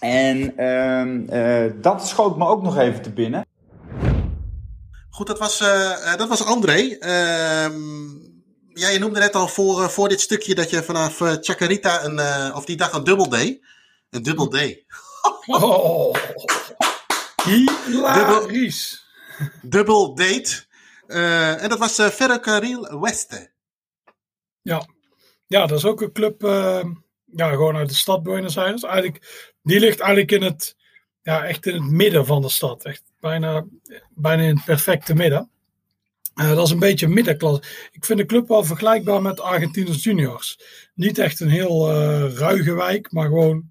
En 0.00 0.56
ehm, 0.56 1.80
dat 1.80 2.06
schoot 2.06 2.36
me 2.36 2.46
ook 2.46 2.62
nog 2.62 2.78
even 2.78 3.02
te 3.02 3.12
binnen. 3.12 3.46
Goed, 5.10 5.26
dat 5.26 5.38
was, 5.38 5.58
dat 6.16 6.28
was 6.28 6.46
André. 6.46 6.96
Ehm, 6.98 7.72
ja, 8.74 8.88
je 8.88 8.98
noemde 8.98 9.18
net 9.18 9.34
al 9.34 9.48
voor, 9.48 9.90
voor 9.90 10.08
dit 10.08 10.20
stukje 10.20 10.54
dat 10.54 10.70
je 10.70 10.82
vanaf 10.82 11.16
Chacarita 11.16 12.04
een, 12.04 12.54
of 12.54 12.64
die 12.64 12.76
dag 12.76 12.92
een 12.92 13.04
dubbel 13.04 13.28
deed. 13.28 13.64
Een 14.10 14.22
dubbel 14.22 14.48
D. 14.48 14.84
Oh. 15.46 16.14
Hilarisch. 17.44 19.04
Dubbel, 19.62 20.14
dubbel 20.14 20.14
date. 20.14 20.70
Uh, 21.06 21.62
en 21.62 21.68
dat 21.68 21.78
was 21.78 21.98
uh, 21.98 22.06
Ferrocarril 22.06 23.00
Weste. 23.00 23.50
Ja. 24.62 24.88
ja, 25.46 25.66
dat 25.66 25.78
is 25.78 25.84
ook 25.84 26.00
een 26.00 26.12
club 26.12 26.42
uh, 26.42 26.84
ja, 27.24 27.50
gewoon 27.50 27.76
uit 27.76 27.88
de 27.88 27.94
stad 27.94 28.22
Buenos 28.22 28.58
Aires. 28.58 28.82
Eigenlijk, 28.82 29.52
die 29.62 29.80
ligt 29.80 30.00
eigenlijk 30.00 30.32
in 30.32 30.42
het, 30.42 30.76
ja, 31.22 31.44
echt 31.44 31.66
in 31.66 31.74
het 31.74 31.90
midden 31.90 32.26
van 32.26 32.42
de 32.42 32.48
stad. 32.48 32.84
Echt 32.84 33.02
bijna, 33.20 33.64
bijna 34.10 34.42
in 34.42 34.56
het 34.56 34.64
perfecte 34.64 35.14
midden. 35.14 35.50
Dat 36.34 36.66
is 36.66 36.70
een 36.70 36.78
beetje 36.78 37.08
middenklasse. 37.08 37.62
Ik 37.92 38.04
vind 38.04 38.18
de 38.18 38.26
club 38.26 38.48
wel 38.48 38.64
vergelijkbaar 38.64 39.22
met 39.22 39.40
Argentinos 39.40 40.02
Juniors. 40.02 40.58
Niet 40.94 41.18
echt 41.18 41.40
een 41.40 41.48
heel 41.48 41.92
ruige 42.28 42.74
wijk, 42.74 43.12
maar 43.12 43.26
gewoon 43.26 43.70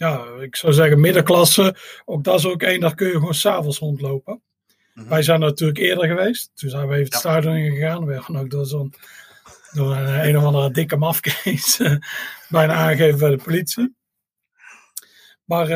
ja, 0.00 0.24
ik 0.40 0.56
zou 0.56 0.72
zeggen 0.72 1.00
middenklasse. 1.00 1.76
Ook 2.04 2.24
dat 2.24 2.38
is 2.38 2.46
ook 2.46 2.62
één, 2.62 2.80
daar 2.80 2.94
kun 2.94 3.06
je 3.06 3.12
gewoon 3.12 3.34
s'avonds 3.34 3.78
rondlopen. 3.78 4.42
Mm 4.94 5.08
Wij 5.08 5.22
zijn 5.22 5.40
natuurlijk 5.40 5.78
eerder 5.78 6.06
geweest. 6.06 6.50
Toen 6.54 6.70
zijn 6.70 6.88
we 6.88 6.94
even 6.94 7.04
het 7.04 7.14
stadion 7.14 7.54
ingegaan. 7.54 8.04
We 8.04 8.12
hebben 8.12 8.36
ook 8.36 8.50
door 8.50 8.66
zo'n 8.66 8.94
door 9.72 9.96
een, 9.96 10.28
een 10.28 10.36
of 10.36 10.44
andere 10.44 10.70
dikke 10.70 10.96
mafkees 10.96 11.76
bijna 12.48 12.74
aangegeven 12.74 13.18
bij 13.18 13.30
de 13.30 13.42
politie. 13.42 13.94
Maar 15.44 15.70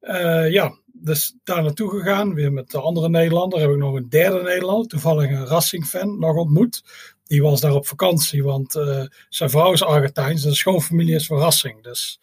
uh, 0.00 0.52
ja, 0.52 0.78
dus 1.00 1.34
daar 1.44 1.62
naartoe 1.62 1.90
gegaan. 1.90 2.34
Weer 2.34 2.52
met 2.52 2.70
de 2.70 2.80
andere 2.80 3.08
Nederlander. 3.08 3.60
Heb 3.60 3.70
ik 3.70 3.76
nog 3.76 3.94
een 3.94 4.08
derde 4.08 4.42
Nederlander. 4.42 4.86
Toevallig 4.86 5.30
een 5.30 5.46
Racing-fan 5.46 6.18
nog 6.18 6.36
ontmoet. 6.36 6.82
Die 7.24 7.42
was 7.42 7.60
daar 7.60 7.74
op 7.74 7.86
vakantie, 7.86 8.44
want 8.44 8.76
uh, 8.76 9.04
zijn 9.28 9.50
vrouw 9.50 9.72
is 9.72 9.82
Argentijns. 9.82 10.42
Zijn 10.42 10.54
schoonfamilie 10.54 11.14
is 11.14 11.26
verrassing. 11.26 11.82
Dus 11.82 12.20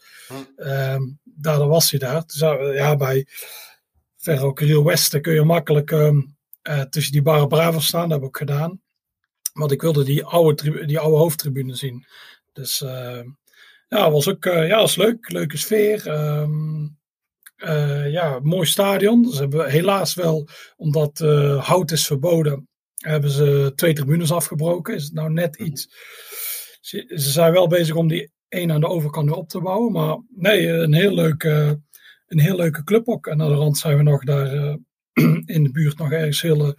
um, 0.57 1.19
daardoor 1.23 1.67
was 1.67 1.91
hij 1.91 1.99
daar. 1.99 2.23
Ja, 2.73 2.95
bij 2.95 3.28
Ferro 4.17 4.53
Carril 4.53 4.84
Westen 4.84 5.21
kun 5.21 5.34
je 5.34 5.43
makkelijk 5.43 5.91
um, 5.91 6.36
uh, 6.63 6.82
tussen 6.82 7.11
die 7.11 7.21
Barra 7.21 7.45
Bravo 7.45 7.80
staan. 7.80 8.01
Dat 8.01 8.11
heb 8.11 8.19
ik 8.19 8.26
ook 8.26 8.38
gedaan. 8.38 8.82
Want 9.53 9.71
ik 9.71 9.82
wilde 9.82 10.03
die 10.03 10.26
oude, 10.26 10.86
die 10.86 10.99
oude 10.99 11.17
hoofdtribune 11.17 11.76
zien. 11.76 12.05
Dus 12.53 12.82
uh, 12.82 13.21
ja, 13.88 14.11
was 14.11 14.30
ook 14.30 14.43
ja, 14.43 14.78
was 14.80 14.95
leuk. 14.95 15.32
Leuke 15.32 15.57
sfeer. 15.57 16.07
Um, 16.07 16.97
ja, 18.08 18.39
mooi 18.43 18.66
stadion. 18.66 19.32
Ze 19.32 19.39
hebben 19.39 19.70
helaas 19.70 20.14
wel, 20.14 20.47
omdat 20.76 21.20
hout 21.60 21.91
is 21.91 22.06
verboden, 22.06 22.68
hebben 22.95 23.30
ze 23.30 23.72
twee 23.76 23.93
tribunes 23.93 24.32
afgebroken. 24.32 24.95
Is 24.95 25.03
het 25.03 25.14
nou 25.14 25.32
net 25.32 25.56
iets. 25.56 25.88
Ze, 26.82 27.06
ze 27.08 27.30
zijn 27.30 27.51
wel 27.51 27.68
bezig 27.68 27.95
om 27.95 28.08
die 28.08 28.34
één 28.49 28.72
aan 28.72 28.80
de 28.80 28.88
overkant 28.88 29.32
op 29.32 29.49
te 29.49 29.62
bouwen. 29.62 29.91
Maar 29.91 30.18
nee, 30.36 30.68
een 30.68 30.93
heel 30.93 31.14
leuke, 31.14 31.82
een 32.28 32.39
heel 32.39 32.56
leuke 32.56 32.84
club 32.84 33.08
ook. 33.08 33.28
En 33.28 33.41
aan 33.41 33.49
de 33.49 33.56
rand 33.56 33.78
zijn 33.78 33.97
we 33.97 34.03
nog 34.03 34.24
daar 34.24 34.56
uh, 34.56 34.76
in 35.56 35.64
de 35.64 35.72
buurt 35.72 35.97
nog 35.97 36.12
ergens 36.12 36.41
heel 36.41 36.68
uh, 36.68 36.74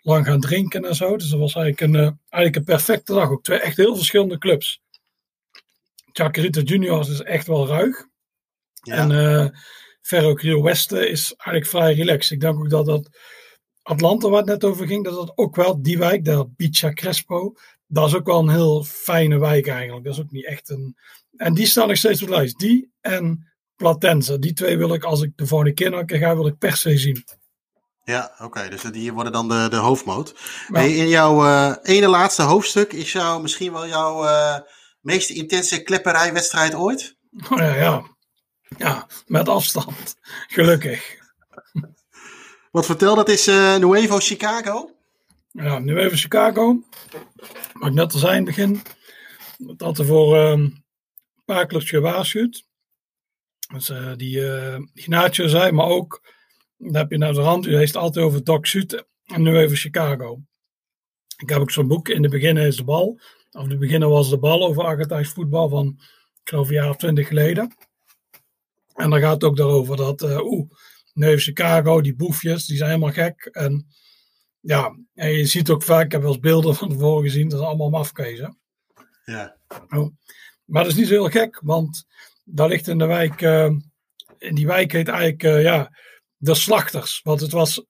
lang 0.00 0.26
gaan 0.26 0.40
drinken 0.40 0.84
en 0.84 0.94
zo. 0.94 1.16
Dus 1.16 1.28
dat 1.28 1.38
was 1.38 1.54
eigenlijk 1.54 1.94
een, 1.94 2.00
uh, 2.00 2.10
eigenlijk 2.28 2.56
een 2.56 2.74
perfecte 2.74 3.14
dag. 3.14 3.30
Ook 3.30 3.44
twee 3.44 3.58
echt 3.58 3.76
heel 3.76 3.96
verschillende 3.96 4.38
clubs. 4.38 4.80
Chacarita 6.12 6.60
Juniors 6.60 7.08
is 7.08 7.22
echt 7.22 7.46
wel 7.46 7.66
ruig. 7.66 8.06
Ja. 8.82 8.94
En 8.94 9.52
Ferro 10.08 10.34
Carril 10.34 10.62
Westen 10.62 11.10
is 11.10 11.32
eigenlijk 11.32 11.66
vrij 11.66 11.94
relaxed. 11.94 12.30
Ik 12.30 12.40
denk 12.40 12.58
ook 12.58 12.70
dat 12.70 12.86
dat 12.86 13.08
Atlanta, 13.82 14.28
waar 14.28 14.38
het 14.38 14.48
net 14.48 14.64
over 14.64 14.86
ging, 14.86 15.04
dat 15.04 15.14
dat 15.14 15.32
ook 15.34 15.56
wel 15.56 15.82
die 15.82 15.98
wijk, 15.98 16.24
de 16.24 16.48
Bicha 16.56 16.92
Crespo, 16.92 17.52
dat 17.86 18.08
is 18.08 18.14
ook 18.14 18.26
wel 18.26 18.38
een 18.38 18.48
heel 18.48 18.84
fijne 18.84 19.38
wijk 19.38 19.66
eigenlijk. 19.66 20.04
Dat 20.04 20.14
is 20.14 20.20
ook 20.20 20.30
niet 20.30 20.46
echt 20.46 20.68
een. 20.70 20.96
En 21.36 21.54
die 21.54 21.66
staan 21.66 21.88
nog 21.88 21.96
steeds 21.96 22.22
op 22.22 22.28
de 22.28 22.34
lijst. 22.34 22.58
Die 22.58 22.92
en 23.00 23.52
Platense. 23.76 24.38
Die 24.38 24.52
twee 24.52 24.78
wil 24.78 24.94
ik, 24.94 25.04
als 25.04 25.22
ik 25.22 25.32
de 25.36 25.46
volgende 25.46 25.74
keer 25.74 26.04
keer 26.04 26.18
ga, 26.18 26.36
wil 26.36 26.46
ik 26.46 26.58
per 26.58 26.76
se 26.76 26.98
zien. 26.98 27.24
Ja, 28.04 28.32
oké. 28.34 28.44
Okay, 28.44 28.68
dus 28.68 28.82
die 28.82 29.12
worden 29.12 29.32
dan 29.32 29.48
de, 29.48 29.66
de 29.70 29.76
hoofdmoot. 29.76 30.34
Ja. 30.68 30.78
Hey, 30.78 30.92
in 30.92 31.08
jouw 31.08 31.44
uh, 31.44 31.74
ene 31.82 32.08
laatste 32.08 32.42
hoofdstuk 32.42 32.92
is 32.92 33.12
jou 33.12 33.42
misschien 33.42 33.72
wel 33.72 33.86
jouw 33.86 34.24
uh, 34.24 34.58
meest 35.00 35.30
intense 35.30 35.82
klepperijwedstrijd 35.82 36.74
ooit? 36.74 37.16
Oh, 37.50 37.58
ja, 37.58 37.74
ja. 37.74 38.16
Ja, 38.76 39.06
met 39.26 39.48
afstand. 39.48 40.16
Gelukkig. 40.46 41.16
Wat 42.70 42.86
vertel, 42.86 43.14
dat 43.14 43.28
is 43.28 43.48
uh, 43.48 43.76
Nuevo 43.76 44.18
Chicago? 44.18 44.90
Ja, 45.52 45.78
Nuevo 45.78 46.16
Chicago. 46.16 46.82
Wat 47.72 47.88
ik 47.88 47.94
net 47.94 48.12
al 48.12 48.18
zei 48.18 48.36
in 48.36 48.36
het 48.36 48.56
begin. 48.56 48.82
Dat 49.58 49.80
had 49.80 49.98
er 49.98 50.04
voor 50.04 50.36
uh, 50.36 50.50
een 50.50 50.84
paar 51.44 51.66
clubs 51.66 51.90
gewaarschuwd. 51.90 52.66
Dus 53.72 53.90
uh, 53.90 54.12
die 54.16 54.36
uh, 54.36 54.78
Ignacio 54.94 55.46
zei, 55.46 55.72
maar 55.72 55.86
ook, 55.86 56.22
dan 56.76 56.94
heb 56.94 57.10
je 57.10 57.18
naar 57.18 57.32
de 57.32 57.40
rand, 57.40 57.66
u 57.66 57.76
heeft 57.76 57.94
het 57.94 58.02
altijd 58.02 58.24
over 58.24 58.44
Doc 58.44 58.68
Sud 58.68 59.04
en 59.24 59.42
Nuevo 59.42 59.74
Chicago. 59.74 60.40
Ik 61.36 61.48
heb 61.48 61.58
ook 61.58 61.70
zo'n 61.70 61.88
boek, 61.88 62.08
in 62.08 62.22
de 62.22 62.28
beginnen 62.28 62.66
is 62.66 62.76
de 62.76 62.84
bal. 62.84 63.20
Of 63.50 63.66
de 63.66 63.76
beginnen 63.76 64.08
was 64.08 64.30
de 64.30 64.38
bal 64.38 64.66
over 64.66 64.84
Argentijns 64.84 65.28
voetbal 65.28 65.68
van, 65.68 65.96
ik 66.42 66.48
geloof 66.48 66.68
een 66.68 66.74
jaar 66.74 66.88
of 66.88 66.96
twintig 66.96 67.28
geleden. 67.28 67.76
En 68.98 69.10
dan 69.10 69.20
gaat 69.20 69.32
het 69.32 69.44
ook 69.44 69.56
daarover 69.56 69.96
dat, 69.96 70.22
oeh, 70.22 70.70
Nuevo 71.12 71.38
Chicago, 71.38 72.00
die 72.00 72.16
boefjes, 72.16 72.66
die 72.66 72.76
zijn 72.76 72.90
helemaal 72.90 73.12
gek. 73.12 73.44
En 73.52 73.86
ja, 74.60 74.98
en 75.14 75.32
je 75.32 75.46
ziet 75.46 75.70
ook 75.70 75.82
vaak, 75.82 76.04
ik 76.04 76.12
heb 76.12 76.20
wel 76.20 76.30
eens 76.30 76.40
beelden 76.40 76.74
van 76.74 76.88
tevoren 76.88 77.22
gezien, 77.22 77.48
dat 77.48 77.60
is 77.60 77.66
allemaal 77.66 77.90
mafkezen. 77.90 78.58
Ja. 79.24 79.56
Oh. 79.88 80.08
Maar 80.64 80.82
dat 80.82 80.92
is 80.92 80.98
niet 80.98 81.06
zo 81.06 81.12
heel 81.12 81.30
gek, 81.30 81.60
want 81.62 82.06
daar 82.44 82.68
ligt 82.68 82.88
in 82.88 82.98
de 82.98 83.06
wijk, 83.06 83.40
uh, 83.40 83.70
in 84.38 84.54
die 84.54 84.66
wijk 84.66 84.92
heet 84.92 85.08
eigenlijk, 85.08 85.42
uh, 85.42 85.62
ja, 85.62 85.96
de 86.36 86.54
slachters. 86.54 87.20
Want 87.22 87.40
het 87.40 87.52
was, 87.52 87.72
ze 87.72 87.82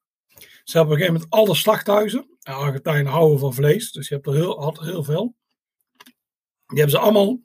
hebben 0.65 0.83
op 0.83 0.91
een 0.91 0.97
gegeven 0.97 1.13
moment 1.13 1.31
alle 1.31 1.55
slachthuizen, 1.55 2.37
en 2.43 2.55
Argentijnen 2.55 3.13
houden 3.13 3.39
van 3.39 3.55
vlees, 3.55 3.93
dus 3.93 4.09
je 4.09 4.15
hebt 4.15 4.27
er 4.27 4.35
heel, 4.35 4.61
had 4.63 4.79
er 4.79 4.85
heel 4.85 5.05
veel. 5.05 5.35
Die 6.67 6.79
hebben 6.79 6.91
ze 6.91 6.99
allemaal 6.99 7.41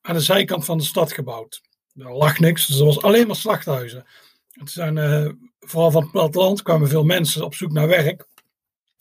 aan 0.00 0.14
de 0.14 0.20
zijkant 0.20 0.64
van 0.64 0.78
de 0.78 0.84
stad 0.84 1.12
gebouwd. 1.12 1.60
Daar 2.00 2.12
lag 2.12 2.38
niks, 2.38 2.66
dus 2.66 2.78
er 2.78 2.84
was 2.84 3.02
alleen 3.02 3.26
maar 3.26 3.36
slachthuizen. 3.36 4.06
Het 4.50 4.70
zijn, 4.70 4.96
uh, 4.96 5.28
vooral 5.60 5.90
van 5.90 6.02
het 6.02 6.10
platteland 6.10 6.62
kwamen 6.62 6.88
veel 6.88 7.04
mensen 7.04 7.44
op 7.44 7.54
zoek 7.54 7.72
naar 7.72 7.88
werk. 7.88 8.26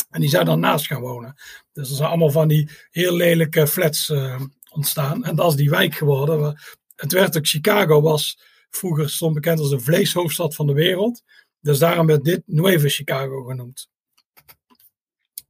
En 0.10 0.22
die 0.22 0.30
zijn 0.30 0.60
naast 0.60 0.88
gaan 0.88 1.02
wonen. 1.02 1.36
Dus 1.74 1.90
er 1.90 1.96
zijn 1.96 2.10
allemaal 2.10 2.32
van 2.32 2.48
die 2.48 2.70
heel 2.90 3.14
lelijke 3.14 3.68
flats 3.68 4.10
uh, 4.10 4.42
ontstaan. 4.70 5.24
En 5.24 5.36
dat 5.36 5.52
is 5.52 5.58
die 5.58 5.70
wijk 5.70 5.96
geworden. 5.96 6.60
Het 6.96 7.12
werd 7.12 7.38
ook 7.38 7.48
Chicago, 7.48 8.02
was 8.02 8.40
vroeger 8.70 9.10
stond 9.10 9.34
bekend 9.34 9.60
als 9.60 9.70
de 9.70 9.80
vleeshoofdstad 9.80 10.56
van 10.56 10.68
de 10.68 10.74
wereld. 10.74 11.24
Dus 11.60 11.80
daarom 11.80 12.06
werd 12.06 12.24
dit 12.24 12.42
Nuevo 12.46 12.88
Chicago 12.88 13.44
genoemd. 13.44 13.90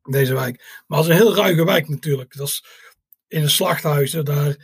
Deze 0.03 0.33
wijk. 0.33 0.83
Maar 0.87 0.99
het 0.99 1.07
is 1.07 1.13
een 1.13 1.21
heel 1.21 1.35
ruige 1.35 1.65
wijk 1.65 1.89
natuurlijk. 1.89 2.35
Dat 2.35 2.47
is 2.47 2.65
in 3.27 3.41
de 3.41 3.49
slachthuizen, 3.49 4.25
daar, 4.25 4.55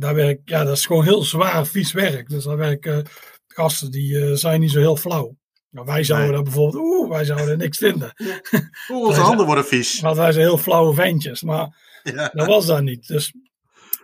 daar 0.00 0.14
werk, 0.14 0.40
ja, 0.44 0.64
dat 0.64 0.76
is 0.76 0.86
gewoon 0.86 1.04
heel 1.04 1.22
zwaar, 1.22 1.66
vies 1.66 1.92
werk. 1.92 2.28
Dus 2.28 2.44
daar 2.44 2.56
werken 2.56 3.06
gasten 3.46 3.90
die 3.90 4.12
uh, 4.12 4.34
zijn 4.34 4.60
niet 4.60 4.70
zo 4.70 4.78
heel 4.78 4.96
flauw. 4.96 5.36
Nou, 5.70 5.86
wij 5.86 6.04
zouden 6.04 6.28
nee. 6.28 6.36
dat 6.36 6.44
bijvoorbeeld, 6.44 6.84
oeh, 6.84 7.08
wij 7.10 7.24
zouden 7.24 7.58
niks 7.58 7.78
vinden. 7.78 8.12
Ja. 8.14 8.40
Oeh, 8.90 9.06
onze 9.06 9.20
handen 9.20 9.46
worden 9.46 9.64
vies. 9.64 10.00
Want 10.00 10.16
wij 10.16 10.32
zijn 10.32 10.44
heel 10.44 10.58
flauwe 10.58 10.94
ventjes, 10.94 11.42
maar 11.42 11.76
ja. 12.02 12.30
dat 12.32 12.46
was 12.46 12.66
dat 12.66 12.82
niet. 12.82 13.06
Dus, 13.06 13.32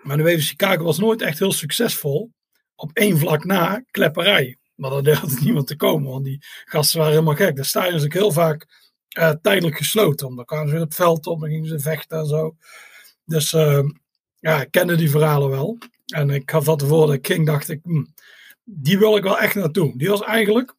maar 0.02 0.16
de 0.16 0.22
WV 0.22 0.46
Chicago 0.46 0.84
was 0.84 0.98
nooit 0.98 1.22
echt 1.22 1.38
heel 1.38 1.52
succesvol 1.52 2.30
op 2.74 2.90
één 2.92 3.18
vlak 3.18 3.44
na 3.44 3.84
klepperij. 3.90 4.56
Maar 4.74 4.90
dan 4.90 5.04
durfde 5.04 5.40
niemand 5.44 5.66
te 5.66 5.76
komen, 5.76 6.10
want 6.10 6.24
die 6.24 6.44
gasten 6.64 6.98
waren 6.98 7.12
helemaal 7.12 7.34
gek. 7.34 7.56
De 7.56 7.64
stadion 7.64 7.94
is 7.94 8.04
ook 8.04 8.12
heel 8.12 8.32
vaak 8.32 8.66
eh, 9.08 9.30
tijdelijk 9.42 9.76
gesloten. 9.76 10.36
Dan 10.36 10.44
kwamen 10.44 10.66
ze 10.66 10.72
weer 10.72 10.84
het 10.84 10.94
veld 10.94 11.26
op, 11.26 11.40
dan 11.40 11.48
gingen 11.48 11.68
ze 11.68 11.78
vechten 11.78 12.18
en 12.18 12.26
zo. 12.26 12.56
Dus 13.24 13.52
uh, 13.52 13.84
ja, 14.46 14.60
ik 14.60 14.70
kende 14.70 14.96
die 14.96 15.10
verhalen 15.10 15.50
wel. 15.50 15.78
En 16.06 16.30
ik 16.30 16.50
had 16.50 16.64
dat 16.64 17.12
ik 17.12 17.26
ging, 17.26 17.46
dacht 17.46 17.68
ik, 17.68 17.80
hm, 17.82 18.04
die 18.64 18.98
wil 18.98 19.16
ik 19.16 19.22
wel 19.22 19.38
echt 19.38 19.54
naartoe. 19.54 19.98
Die 19.98 20.08
was 20.08 20.22
eigenlijk, 20.22 20.74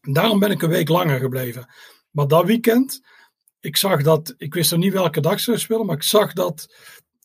daarom 0.00 0.38
ben 0.38 0.50
ik 0.50 0.62
een 0.62 0.68
week 0.68 0.88
langer 0.88 1.20
gebleven. 1.20 1.68
Maar 2.10 2.28
dat 2.28 2.44
weekend, 2.44 3.00
ik 3.60 3.76
zag 3.76 4.02
dat, 4.02 4.34
ik 4.36 4.54
wist 4.54 4.70
nog 4.70 4.80
niet 4.80 4.92
welke 4.92 5.20
dag 5.20 5.40
ze 5.40 5.56
spelen, 5.56 5.86
maar 5.86 5.96
ik 5.96 6.02
zag 6.02 6.32
dat, 6.32 6.74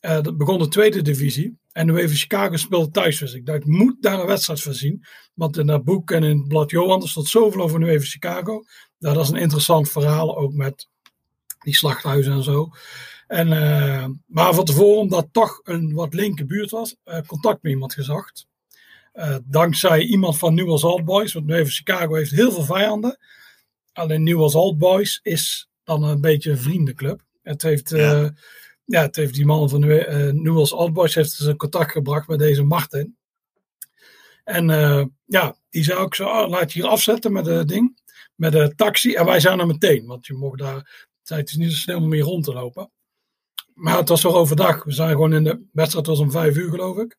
uh, 0.02 0.22
dat 0.22 0.38
begon 0.38 0.60
de 0.60 0.68
tweede 0.68 1.02
divisie. 1.02 1.58
En 1.72 1.86
nu 1.86 1.98
even 1.98 2.16
Chicago 2.16 2.56
speelde 2.56 2.92
thuis. 2.92 3.20
Dus 3.20 3.34
ik 3.34 3.46
dacht, 3.46 3.60
ik 3.60 3.66
moet 3.66 4.02
daar 4.02 4.20
een 4.20 4.28
wedstrijd 4.28 4.62
van 4.62 4.74
zien. 4.74 5.06
Want 5.34 5.58
in 5.58 5.68
dat 5.68 5.84
boek 5.84 6.12
en 6.12 6.24
in 6.24 6.38
het 6.38 6.48
blad 6.48 6.70
Johan, 6.70 7.02
er 7.02 7.10
stond 7.10 7.28
zoveel 7.28 7.62
over 7.62 7.80
nu 7.80 7.90
even 7.90 8.08
Chicago. 8.08 8.64
Nou, 9.00 9.16
dat 9.16 9.24
is 9.24 9.30
een 9.30 9.38
interessant 9.38 9.90
verhaal, 9.90 10.38
ook 10.38 10.54
met 10.54 10.88
die 11.60 11.76
slachthuizen 11.76 12.34
en 12.34 12.44
zo. 12.44 12.72
En, 13.34 13.48
uh, 13.48 14.06
maar 14.26 14.54
van 14.54 14.66
tevoren, 14.66 15.00
omdat 15.00 15.28
toch 15.32 15.60
een 15.64 15.94
wat 15.94 16.14
linker 16.14 16.46
buurt 16.46 16.70
was, 16.70 16.96
uh, 17.06 17.20
contact 17.26 17.64
met 17.64 17.72
iemand 17.72 17.94
gezocht. 17.94 18.48
Uh, 19.14 19.36
dankzij 19.44 20.04
iemand 20.04 20.38
van 20.38 20.54
Newell's 20.54 20.84
Old 20.84 21.06
Boys, 21.06 21.34
want 21.34 21.46
nu 21.46 21.54
even 21.54 21.72
Chicago 21.72 22.14
heeft 22.14 22.32
heel 22.32 22.52
veel 22.52 22.64
vijanden. 22.64 23.18
Alleen 23.94 24.24
Newell's 24.24 24.56
Old 24.56 24.78
Boys 24.78 25.20
is 25.24 25.70
dan 25.84 26.04
een 26.04 26.22
beetje 26.22 26.52
een 26.52 26.58
vriendenclub. 26.58 27.22
Het 27.42 27.62
heeft, 27.62 27.90
ja. 27.90 28.34
ja 28.86 29.02
het 29.02 29.16
heeft 29.16 29.34
die 29.34 29.46
man 29.46 29.70
van 29.70 29.80
Newell's 30.42 30.74
Old 30.74 30.94
Boys 30.94 31.16
heeft 31.16 31.38
dus 31.38 31.48
in 31.48 31.58
contact 31.58 31.92
gebracht 31.92 32.28
met 32.28 32.40
deze 32.40 32.64
Martin. 32.64 33.18
En 34.44 34.66
ja, 35.26 35.56
die 35.70 35.84
zou 35.84 36.06
ik 36.06 36.16
zo, 36.16 36.26
oh, 36.26 36.50
laat 36.50 36.74
je 36.74 36.82
hier 36.82 36.90
afzetten 36.90 37.32
met 37.32 37.46
het 37.46 37.68
ding 37.68 38.02
met 38.36 38.52
de 38.52 38.74
taxi. 38.76 39.14
En 39.14 39.26
wij 39.26 39.40
zijn 39.40 39.60
er 39.60 39.68
meteen, 39.68 40.06
want 40.06 40.26
je 40.26 40.34
mocht 40.34 40.58
daar, 40.58 41.08
het 41.24 41.50
is 41.50 41.56
niet 41.56 41.72
zo 41.72 41.78
snel 41.78 41.98
om 41.98 42.14
hier 42.14 42.24
rond 42.24 42.44
te 42.44 42.54
lopen. 42.54 42.92
Maar 43.74 43.98
het 43.98 44.10
was 44.10 44.22
toch 44.22 44.36
overdag. 44.36 44.84
We 44.84 44.92
zijn 44.92 45.10
gewoon 45.10 45.34
in 45.34 45.44
de 45.44 45.62
wedstrijd, 45.72 46.06
was 46.06 46.20
om 46.20 46.32
vijf 46.32 46.56
uur 46.56 46.70
geloof 46.70 46.98
ik. 46.98 47.18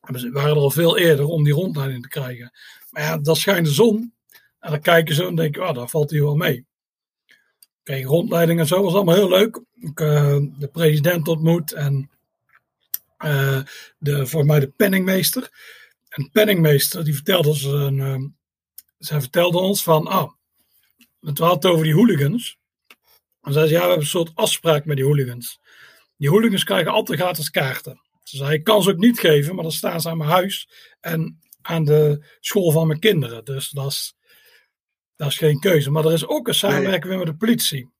We 0.00 0.30
waren 0.30 0.50
er 0.50 0.56
al 0.56 0.70
veel 0.70 0.98
eerder 0.98 1.26
om 1.26 1.44
die 1.44 1.52
rondleiding 1.52 2.02
te 2.02 2.08
krijgen. 2.08 2.52
Maar 2.90 3.02
ja, 3.02 3.18
dan 3.18 3.36
schijnt 3.36 3.66
de 3.66 3.72
zon. 3.72 4.14
En 4.60 4.70
dan 4.70 4.80
kijken 4.80 5.14
ze 5.14 5.26
en 5.26 5.34
denken, 5.34 5.68
oh, 5.68 5.74
daar 5.74 5.88
valt 5.88 6.10
hier 6.10 6.22
wel 6.22 6.36
mee. 6.36 6.66
Kijk, 7.82 8.04
rondleiding 8.04 8.60
en 8.60 8.66
zo 8.66 8.82
was 8.82 8.94
allemaal 8.94 9.14
heel 9.14 9.28
leuk. 9.28 9.62
Ik 9.74 10.00
uh, 10.00 10.36
de 10.58 10.68
president 10.72 11.28
ontmoet 11.28 11.72
en 11.72 12.10
uh, 13.24 13.62
de, 13.98 14.26
voor 14.26 14.44
mij 14.44 14.60
de 14.60 14.68
penningmeester. 14.68 15.50
En 16.08 16.30
penningmeester 16.32 17.04
die 17.04 17.14
vertelde 17.14 17.48
ons 17.48 17.64
een, 17.64 18.36
zij 18.98 19.20
vertelde 19.20 19.58
ons 19.58 19.82
van, 19.82 20.06
ah, 20.06 20.30
het 21.20 21.38
had 21.38 21.66
over 21.66 21.84
die 21.84 21.94
hooligans. 21.94 22.58
En 23.48 23.54
zei 23.54 23.66
ze, 23.66 23.72
ja, 23.72 23.78
we 23.80 23.86
hebben 23.86 24.04
een 24.04 24.10
soort 24.10 24.34
afspraak 24.34 24.84
met 24.84 24.96
die 24.96 25.04
hooligans. 25.04 25.60
Die 26.16 26.28
hooligans 26.28 26.64
krijgen 26.64 26.92
altijd 26.92 27.18
gratis 27.18 27.50
kaarten. 27.50 28.00
Ze 28.22 28.36
zei, 28.36 28.52
ik 28.52 28.64
kan 28.64 28.82
ze 28.82 28.90
ook 28.90 28.96
niet 28.96 29.20
geven, 29.20 29.54
maar 29.54 29.62
dan 29.62 29.72
staan 29.72 30.00
ze 30.00 30.08
aan 30.08 30.16
mijn 30.16 30.30
huis 30.30 30.68
en 31.00 31.40
aan 31.62 31.84
de 31.84 32.26
school 32.40 32.70
van 32.70 32.86
mijn 32.86 32.98
kinderen. 32.98 33.44
Dus 33.44 33.70
dat 33.70 33.86
is, 33.86 34.14
dat 35.16 35.28
is 35.28 35.36
geen 35.36 35.58
keuze. 35.58 35.90
Maar 35.90 36.04
er 36.04 36.12
is 36.12 36.26
ook 36.26 36.48
een 36.48 36.54
samenwerking 36.54 37.04
nee. 37.04 37.16
met 37.16 37.26
de 37.26 37.36
politie. 37.36 37.90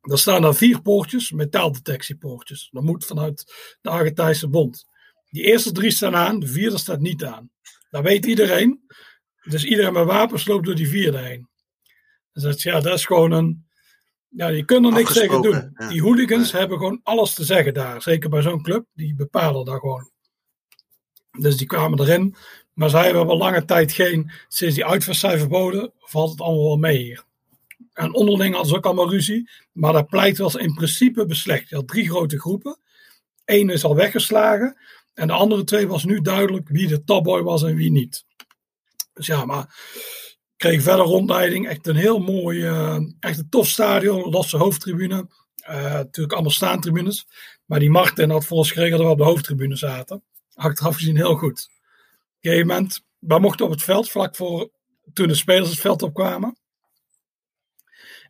Er 0.00 0.18
staan 0.18 0.42
daar 0.42 0.54
vier 0.54 0.82
poortjes, 0.82 1.30
metaaldetectiepoortjes. 1.30 2.68
Dat 2.70 2.82
moet 2.82 3.06
vanuit 3.06 3.54
de 3.80 3.88
Argentijnse 3.88 4.48
bond. 4.48 4.84
Die 5.30 5.44
eerste 5.44 5.72
drie 5.72 5.90
staan 5.90 6.16
aan, 6.16 6.40
de 6.40 6.46
vierde 6.46 6.78
staat 6.78 7.00
niet 7.00 7.24
aan. 7.24 7.50
Dat 7.90 8.02
weet 8.02 8.26
iedereen. 8.26 8.80
Dus 9.42 9.64
iedereen 9.64 9.92
met 9.92 10.04
wapens 10.04 10.46
loopt 10.46 10.64
door 10.64 10.74
die 10.74 10.88
vierde 10.88 11.18
heen. 11.18 11.48
Dus 12.32 12.62
ja, 12.62 12.80
dat 12.80 12.94
is 12.94 13.04
gewoon 13.04 13.32
een. 13.32 13.68
Ja, 14.30 14.48
je 14.48 14.64
kunt 14.64 14.86
er 14.86 14.92
niks 14.92 15.12
tegen 15.12 15.42
doen. 15.42 15.72
Ja. 15.76 15.88
Die 15.88 16.02
hooligans 16.02 16.50
ja. 16.50 16.58
hebben 16.58 16.78
gewoon 16.78 17.00
alles 17.02 17.34
te 17.34 17.44
zeggen 17.44 17.74
daar. 17.74 18.02
Zeker 18.02 18.30
bij 18.30 18.42
zo'n 18.42 18.62
club. 18.62 18.86
Die 18.94 19.14
bepalen 19.14 19.64
daar 19.64 19.78
gewoon. 19.78 20.10
Dus 21.38 21.56
die 21.56 21.66
kwamen 21.66 22.00
erin. 22.00 22.34
Maar 22.74 22.90
zij 22.90 23.04
hebben 23.04 23.28
al 23.28 23.36
lange 23.36 23.64
tijd 23.64 23.92
geen. 23.92 24.30
Sinds 24.48 24.74
die 24.74 24.84
uitvaart 24.84 25.16
zijn 25.16 25.38
verboden, 25.38 25.92
valt 25.98 26.30
het 26.30 26.40
allemaal 26.40 26.64
wel 26.64 26.76
mee 26.76 26.98
hier. 26.98 27.24
En 27.92 28.14
onderling 28.14 28.52
hadden 28.52 28.70
ze 28.70 28.76
ook 28.76 28.86
allemaal 28.86 29.10
ruzie. 29.10 29.50
Maar 29.72 29.92
dat 29.92 30.08
pleit 30.08 30.38
was 30.38 30.54
in 30.54 30.74
principe 30.74 31.26
beslecht. 31.26 31.68
Je 31.68 31.76
had 31.76 31.88
drie 31.88 32.08
grote 32.08 32.40
groepen. 32.40 32.78
Eén 33.44 33.70
is 33.70 33.84
al 33.84 33.94
weggeslagen. 33.94 34.76
En 35.14 35.26
de 35.26 35.32
andere 35.32 35.64
twee 35.64 35.88
was 35.88 36.04
nu 36.04 36.20
duidelijk 36.20 36.68
wie 36.68 36.88
de 36.88 37.04
topboy 37.04 37.42
was 37.42 37.62
en 37.62 37.74
wie 37.74 37.90
niet. 37.90 38.24
Dus 39.12 39.26
ja, 39.26 39.44
maar 39.44 39.74
kreeg 40.60 40.82
verder 40.82 41.04
rondleiding. 41.04 41.68
Echt 41.68 41.86
een 41.86 41.96
heel 41.96 42.18
mooi, 42.18 42.58
uh, 42.58 42.98
echt 43.20 43.38
een 43.38 43.48
tof 43.48 43.68
stadion. 43.68 44.30
Losse 44.30 44.56
hoofdtribune. 44.56 45.28
Uh, 45.70 45.82
natuurlijk 45.82 46.32
allemaal 46.32 46.50
staantribunes. 46.50 47.26
Maar 47.64 47.78
die 47.78 47.90
Martin 47.90 48.30
had 48.30 48.44
voor 48.44 48.56
ons 48.56 48.72
geregeld 48.72 48.98
dat 48.98 49.06
we 49.06 49.12
op 49.12 49.18
de 49.18 49.24
hoofdtribune 49.24 49.76
zaten. 49.76 50.22
Achteraf 50.54 50.94
gezien 50.94 51.16
heel 51.16 51.34
goed. 51.34 51.68
Op 51.70 51.78
een 52.40 52.50
gegeven 52.50 52.66
moment, 52.66 53.04
we 53.18 53.38
mochten 53.38 53.64
op 53.64 53.70
het 53.70 53.82
veld 53.82 54.10
vlak 54.10 54.36
voor 54.36 54.70
toen 55.12 55.28
de 55.28 55.34
spelers 55.34 55.70
het 55.70 55.80
veld 55.80 56.02
opkwamen. 56.02 56.58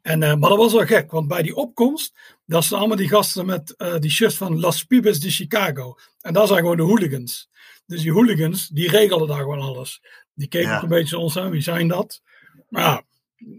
En, 0.03 0.23
uh, 0.23 0.35
maar 0.35 0.49
dat 0.49 0.59
was 0.59 0.73
wel 0.73 0.87
gek, 0.87 1.11
want 1.11 1.29
bij 1.29 1.43
die 1.43 1.57
opkomst, 1.57 2.15
dat 2.47 2.65
zijn 2.65 2.81
allemaal 2.81 2.97
die 2.97 3.09
gasten 3.09 3.47
met 3.47 3.75
die 3.99 4.11
shirts 4.11 4.37
van 4.37 4.61
Las 4.61 4.85
Pibes 4.85 5.21
de 5.21 5.31
Chicago. 5.31 5.99
En 6.21 6.33
dat 6.33 6.49
zijn 6.49 6.61
gewoon 6.61 6.77
de 6.77 6.83
hooligans. 6.83 7.51
Dus 7.87 8.03
die 8.03 8.13
hooligans, 8.13 8.69
die 8.69 8.91
regelen 8.91 9.29
daar 9.29 9.39
gewoon 9.39 9.61
alles. 9.61 10.01
Die 10.41 10.49
keken 10.49 10.69
ja. 10.69 10.77
ook 10.77 10.83
een 10.83 10.89
beetje 10.89 11.19
ons 11.19 11.37
aan, 11.37 11.51
wie 11.51 11.61
zijn 11.61 11.89
dat? 11.89 12.23
Maar 12.69 12.83
ja, 12.83 13.05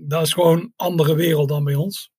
dat 0.08 0.22
is 0.22 0.34
gewoon 0.34 0.60
een 0.60 0.74
andere 0.76 1.16
wereld 1.16 1.50
dan 1.50 1.64
bij 1.64 1.76
ons. 1.76 2.12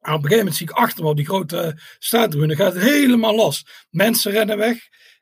En 0.00 0.12
op 0.12 0.22
een 0.22 0.28
gegeven 0.28 0.36
moment 0.38 0.56
zie 0.56 0.68
ik 0.68 0.74
achter 0.74 1.04
me 1.04 1.10
op 1.10 1.16
die 1.16 1.26
grote 1.26 1.80
staattribune, 1.98 2.56
gaat 2.56 2.74
het 2.74 2.82
helemaal 2.82 3.34
los. 3.34 3.86
Mensen 3.90 4.32
rennen 4.32 4.58
weg. 4.58 4.78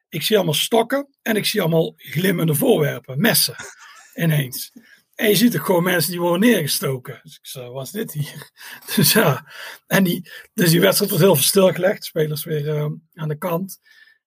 Ik 0.09 0.23
zie 0.23 0.37
allemaal 0.37 0.55
stokken 0.55 1.09
en 1.23 1.37
ik 1.37 1.45
zie 1.45 1.61
allemaal 1.61 1.93
glimmende 1.97 2.55
voorwerpen, 2.55 3.21
messen, 3.21 3.57
ineens. 4.25 4.73
En 5.15 5.29
je 5.29 5.35
ziet 5.35 5.57
ook 5.57 5.65
gewoon 5.65 5.83
mensen 5.83 6.11
die 6.11 6.21
worden 6.21 6.49
neergestoken. 6.49 7.21
Dus 7.23 7.35
ik 7.35 7.47
zei, 7.47 7.71
wat 7.71 7.85
is 7.85 7.91
dit 7.91 8.13
hier? 8.13 8.51
Dus 8.97 9.13
ja, 9.13 9.53
en 9.87 10.05
die, 10.05 10.31
dus 10.55 10.71
die 10.71 10.81
wedstrijd 10.81 11.11
wordt 11.11 11.25
heel 11.25 11.35
veel 11.35 11.45
stilgelegd. 11.45 12.05
Spelers 12.05 12.45
weer 12.45 12.67
uh, 12.67 12.87
aan 13.15 13.29
de 13.29 13.39
kant. 13.39 13.79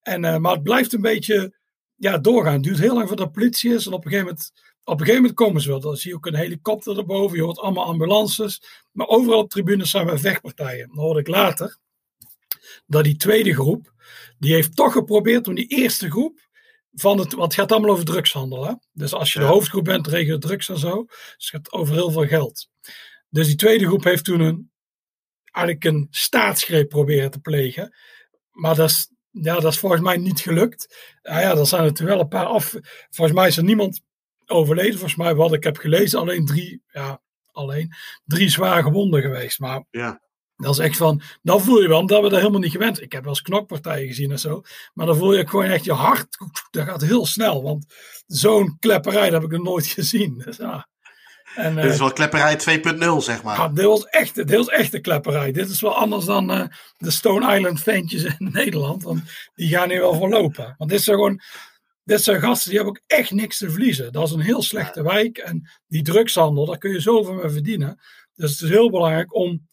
En, 0.01 0.23
uh, 0.23 0.37
maar 0.37 0.53
het 0.53 0.63
blijft 0.63 0.93
een 0.93 1.01
beetje 1.01 1.56
ja, 1.97 2.17
doorgaan. 2.17 2.53
Het 2.53 2.63
duurt 2.63 2.79
heel 2.79 2.93
lang 2.93 3.07
voordat 3.07 3.33
de 3.33 3.39
politie 3.39 3.73
is. 3.73 3.85
En 3.85 3.93
op 3.93 4.05
een 4.05 4.11
gegeven 4.11 4.27
moment, 4.27 4.51
op 4.83 4.93
een 4.93 4.99
gegeven 4.99 5.21
moment 5.21 5.39
komen 5.39 5.61
ze 5.61 5.69
wel. 5.69 5.79
Dan 5.79 5.97
zie 5.97 6.09
je 6.09 6.15
ook 6.15 6.25
een 6.25 6.35
helikopter 6.35 6.97
erboven. 6.97 7.37
Je 7.37 7.43
hoort 7.43 7.59
allemaal 7.59 7.85
ambulances. 7.85 8.61
Maar 8.91 9.07
overal 9.07 9.39
op 9.39 9.49
tribunes 9.49 9.89
zijn 9.89 10.05
we 10.05 10.17
vechtpartijen. 10.17 10.87
Dan 10.87 10.97
hoorde 10.97 11.19
ik 11.19 11.27
later 11.27 11.77
dat 12.85 13.03
die 13.03 13.15
tweede 13.15 13.53
groep, 13.53 13.93
die 14.37 14.53
heeft 14.53 14.75
toch 14.75 14.91
geprobeerd 14.91 15.47
om 15.47 15.55
die 15.55 15.67
eerste 15.67 16.09
groep 16.09 16.47
van 16.93 17.19
het, 17.19 17.33
want 17.33 17.43
het 17.43 17.53
gaat 17.53 17.71
allemaal 17.71 17.91
over 17.91 18.05
drugshandel. 18.05 18.65
Hè? 18.65 18.73
Dus 18.91 19.13
als 19.13 19.33
je 19.33 19.39
de 19.39 19.45
hoofdgroep 19.45 19.83
bent, 19.83 20.07
regelt 20.07 20.41
drugs 20.41 20.69
en 20.69 20.77
zo. 20.77 21.03
Dus 21.05 21.35
het 21.37 21.49
gaat 21.49 21.71
over 21.71 21.93
heel 21.93 22.11
veel 22.11 22.27
geld. 22.27 22.69
Dus 23.29 23.47
die 23.47 23.55
tweede 23.55 23.85
groep 23.85 24.03
heeft 24.03 24.23
toen 24.23 24.39
een, 24.39 24.71
eigenlijk 25.51 25.85
een 25.85 26.07
staatsgreep 26.09 26.89
proberen 26.89 27.31
te 27.31 27.39
plegen. 27.39 27.95
Maar 28.51 28.75
dat 28.75 28.89
is, 28.89 29.11
ja, 29.41 29.59
dat 29.59 29.71
is 29.71 29.79
volgens 29.79 30.01
mij 30.01 30.17
niet 30.17 30.39
gelukt. 30.39 30.95
Nou 31.23 31.41
ja, 31.41 31.55
er 31.55 31.65
zijn 31.65 31.95
er 31.95 32.05
wel 32.05 32.19
een 32.19 32.27
paar 32.27 32.45
af. 32.45 32.75
Volgens 33.09 33.37
mij 33.37 33.47
is 33.47 33.57
er 33.57 33.63
niemand 33.63 34.01
overleden. 34.45 34.93
Volgens 34.93 35.15
mij, 35.15 35.35
wat 35.35 35.53
ik 35.53 35.63
heb 35.63 35.77
gelezen, 35.77 36.19
alleen 36.19 36.45
drie, 36.45 36.83
ja, 36.87 37.21
alleen 37.51 37.93
drie 38.25 38.49
zwaar 38.49 38.83
gewonden 38.83 39.21
geweest. 39.21 39.59
Maar 39.59 39.83
ja. 39.89 40.25
Dat 40.57 40.73
is 40.73 40.79
echt 40.79 40.97
van, 40.97 41.21
dan 41.41 41.61
voel 41.61 41.81
je 41.81 41.87
wel, 41.87 42.05
dat 42.05 42.21
we 42.23 42.29
dat 42.29 42.39
helemaal 42.39 42.59
niet 42.59 42.71
gewend. 42.71 43.01
Ik 43.01 43.11
heb 43.11 43.21
wel 43.21 43.31
eens 43.31 43.41
knokpartijen 43.41 44.07
gezien 44.07 44.31
en 44.31 44.39
zo. 44.39 44.61
Maar 44.93 45.05
dan 45.05 45.17
voel 45.17 45.33
je 45.33 45.47
gewoon 45.47 45.65
echt 45.65 45.83
je 45.83 45.93
hart, 45.93 46.37
dat 46.69 46.85
gaat 46.85 47.01
heel 47.01 47.25
snel. 47.25 47.63
Want 47.63 47.85
zo'n 48.27 48.77
klepperij, 48.79 49.29
dat 49.29 49.41
heb 49.41 49.51
ik 49.51 49.57
nog 49.57 49.67
nooit 49.67 49.87
gezien. 49.87 50.37
Dus, 50.45 50.57
ja. 50.57 50.87
En, 51.57 51.75
dit 51.75 51.85
is 51.85 51.93
uh, 51.93 51.99
wel 51.99 52.13
klepperij 52.13 52.59
2.0, 52.59 53.17
zeg 53.17 53.43
maar. 53.43 53.57
Ja, 53.57 53.67
dit 53.67 53.85
was 53.85 54.05
echt, 54.05 54.35
dit 54.35 54.51
was 54.51 54.67
echt 54.67 54.93
een 54.93 55.01
klepperij. 55.01 55.51
Dit 55.51 55.69
is 55.69 55.81
wel 55.81 55.95
anders 55.95 56.25
dan 56.25 56.51
uh, 56.51 56.65
de 56.97 57.11
Stone 57.11 57.55
Island 57.55 57.81
ventjes 57.81 58.23
in 58.23 58.35
Nederland. 58.53 59.03
Want 59.03 59.21
die 59.55 59.69
gaan 59.69 59.89
hier 59.89 59.99
wel 59.99 60.13
voorlopen. 60.13 60.75
Want 60.77 60.89
dit 60.89 61.01
zijn 61.01 61.17
gewoon, 61.17 61.41
dit 62.03 62.23
zijn 62.23 62.41
gasten 62.41 62.69
die 62.69 62.79
hebben 62.79 62.97
ook 62.97 63.03
echt 63.07 63.31
niks 63.31 63.57
te 63.57 63.69
verliezen. 63.69 64.11
Dat 64.11 64.27
is 64.27 64.33
een 64.33 64.39
heel 64.39 64.61
slechte 64.61 65.03
wijk. 65.03 65.37
En 65.37 65.69
die 65.87 66.01
drugshandel, 66.01 66.65
daar 66.65 66.77
kun 66.77 66.91
je 66.91 66.99
zoveel 66.99 67.33
mee 67.33 67.49
verdienen. 67.49 67.99
Dus 68.35 68.51
het 68.51 68.61
is 68.61 68.69
heel 68.69 68.89
belangrijk 68.89 69.35
om 69.35 69.67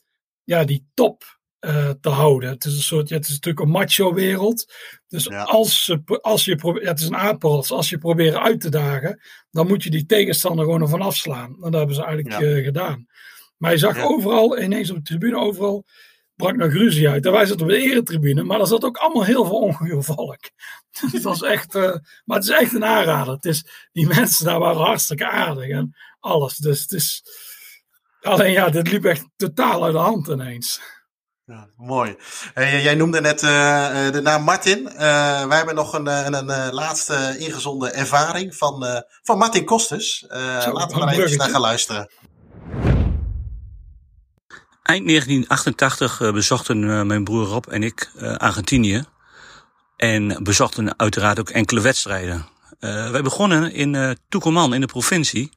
ja, 0.44 0.64
die 0.64 0.86
top 0.94 1.38
uh, 1.64 1.90
te 2.00 2.08
houden. 2.08 2.50
Het 2.50 2.64
is 2.64 2.74
een 2.74 2.82
soort, 2.82 3.08
ja, 3.08 3.16
het 3.16 3.24
is 3.24 3.32
natuurlijk 3.32 3.64
een 3.64 3.72
macho 3.72 4.14
wereld. 4.14 4.72
Dus 5.08 5.24
ja. 5.24 5.42
als, 5.42 5.96
als 6.20 6.44
je 6.44 6.56
probeert, 6.56 6.84
ja, 6.84 6.90
het 6.90 7.00
is 7.00 7.06
een 7.06 7.16
apenrots, 7.16 7.70
als 7.70 7.88
je 7.88 7.98
probeert 7.98 8.34
uit 8.34 8.60
te 8.60 8.68
dagen, 8.68 9.20
dan 9.50 9.66
moet 9.66 9.82
je 9.82 9.90
die 9.90 10.06
tegenstander 10.06 10.64
gewoon 10.64 10.82
ervan 10.82 11.02
afslaan. 11.02 11.50
En 11.50 11.70
dat 11.70 11.74
hebben 11.74 11.94
ze 11.94 12.04
eigenlijk 12.04 12.42
uh, 12.42 12.64
gedaan. 12.64 13.06
Maar 13.56 13.70
je 13.70 13.78
zag 13.78 14.02
overal, 14.02 14.60
ineens 14.60 14.90
op 14.90 14.96
de 14.96 15.02
tribune, 15.02 15.38
overal 15.38 15.84
brak 16.36 16.56
nog 16.56 16.72
ruzie 16.72 17.08
uit. 17.08 17.26
En 17.26 17.32
wij 17.32 17.46
zaten 17.46 17.62
op 17.62 17.68
de 17.68 17.82
eretribune, 17.82 18.42
maar 18.42 18.60
er 18.60 18.66
zat 18.66 18.84
ook 18.84 18.96
allemaal 18.96 19.24
heel 19.24 19.44
veel 19.44 19.58
ongehuur 19.58 20.02
volk. 20.02 20.40
Dus 21.00 21.12
het 21.12 21.22
was 21.22 21.42
echt, 21.42 21.74
uh, 21.74 21.96
maar 22.24 22.36
het 22.36 22.48
is 22.48 22.50
echt 22.50 22.74
een 22.74 22.84
aanrader. 22.84 23.34
Het 23.34 23.44
is, 23.44 23.88
die 23.92 24.06
mensen 24.06 24.44
daar 24.44 24.58
waren 24.58 24.82
hartstikke 24.82 25.28
aardig 25.28 25.68
en 25.68 25.96
alles. 26.20 26.56
Dus 26.56 26.80
het 26.80 26.92
is, 26.92 27.22
alleen 28.20 28.52
ja, 28.52 28.70
dit 28.70 28.90
liep 28.90 29.04
echt 29.04 29.28
totaal 29.36 29.84
uit 29.84 29.92
de 29.92 29.98
hand 29.98 30.28
ineens. 30.28 30.80
Ja, 31.46 31.68
mooi. 31.76 32.16
Hey, 32.54 32.82
jij 32.82 32.94
noemde 32.94 33.20
net 33.20 33.42
uh, 33.42 33.50
de 34.10 34.20
naam 34.22 34.42
Martin. 34.42 34.78
Uh, 34.78 34.98
wij 35.46 35.56
hebben 35.56 35.74
nog 35.74 35.92
een, 35.92 36.06
een, 36.06 36.34
een 36.34 36.72
laatste 36.74 37.34
ingezonden 37.38 37.94
ervaring 37.94 38.56
van, 38.56 39.04
van 39.22 39.38
Martin 39.38 39.64
Kostes. 39.64 40.24
laten 40.28 40.98
we 40.98 41.04
maar 41.04 41.14
even 41.14 41.38
naar 41.38 41.48
gaan 41.48 41.60
luisteren. 41.60 42.10
Eind 44.82 45.08
1988 45.08 46.18
bezochten 46.32 47.06
mijn 47.06 47.24
broer 47.24 47.46
Rob 47.46 47.66
en 47.68 47.82
ik 47.82 48.10
Argentinië. 48.36 49.04
En 49.96 50.42
bezochten 50.42 50.98
uiteraard 50.98 51.40
ook 51.40 51.50
enkele 51.50 51.80
wedstrijden. 51.80 52.46
wij 52.78 53.22
begonnen 53.22 53.72
in 53.72 54.18
Tucumán 54.28 54.74
in 54.74 54.80
de 54.80 54.86
provincie. 54.86 55.50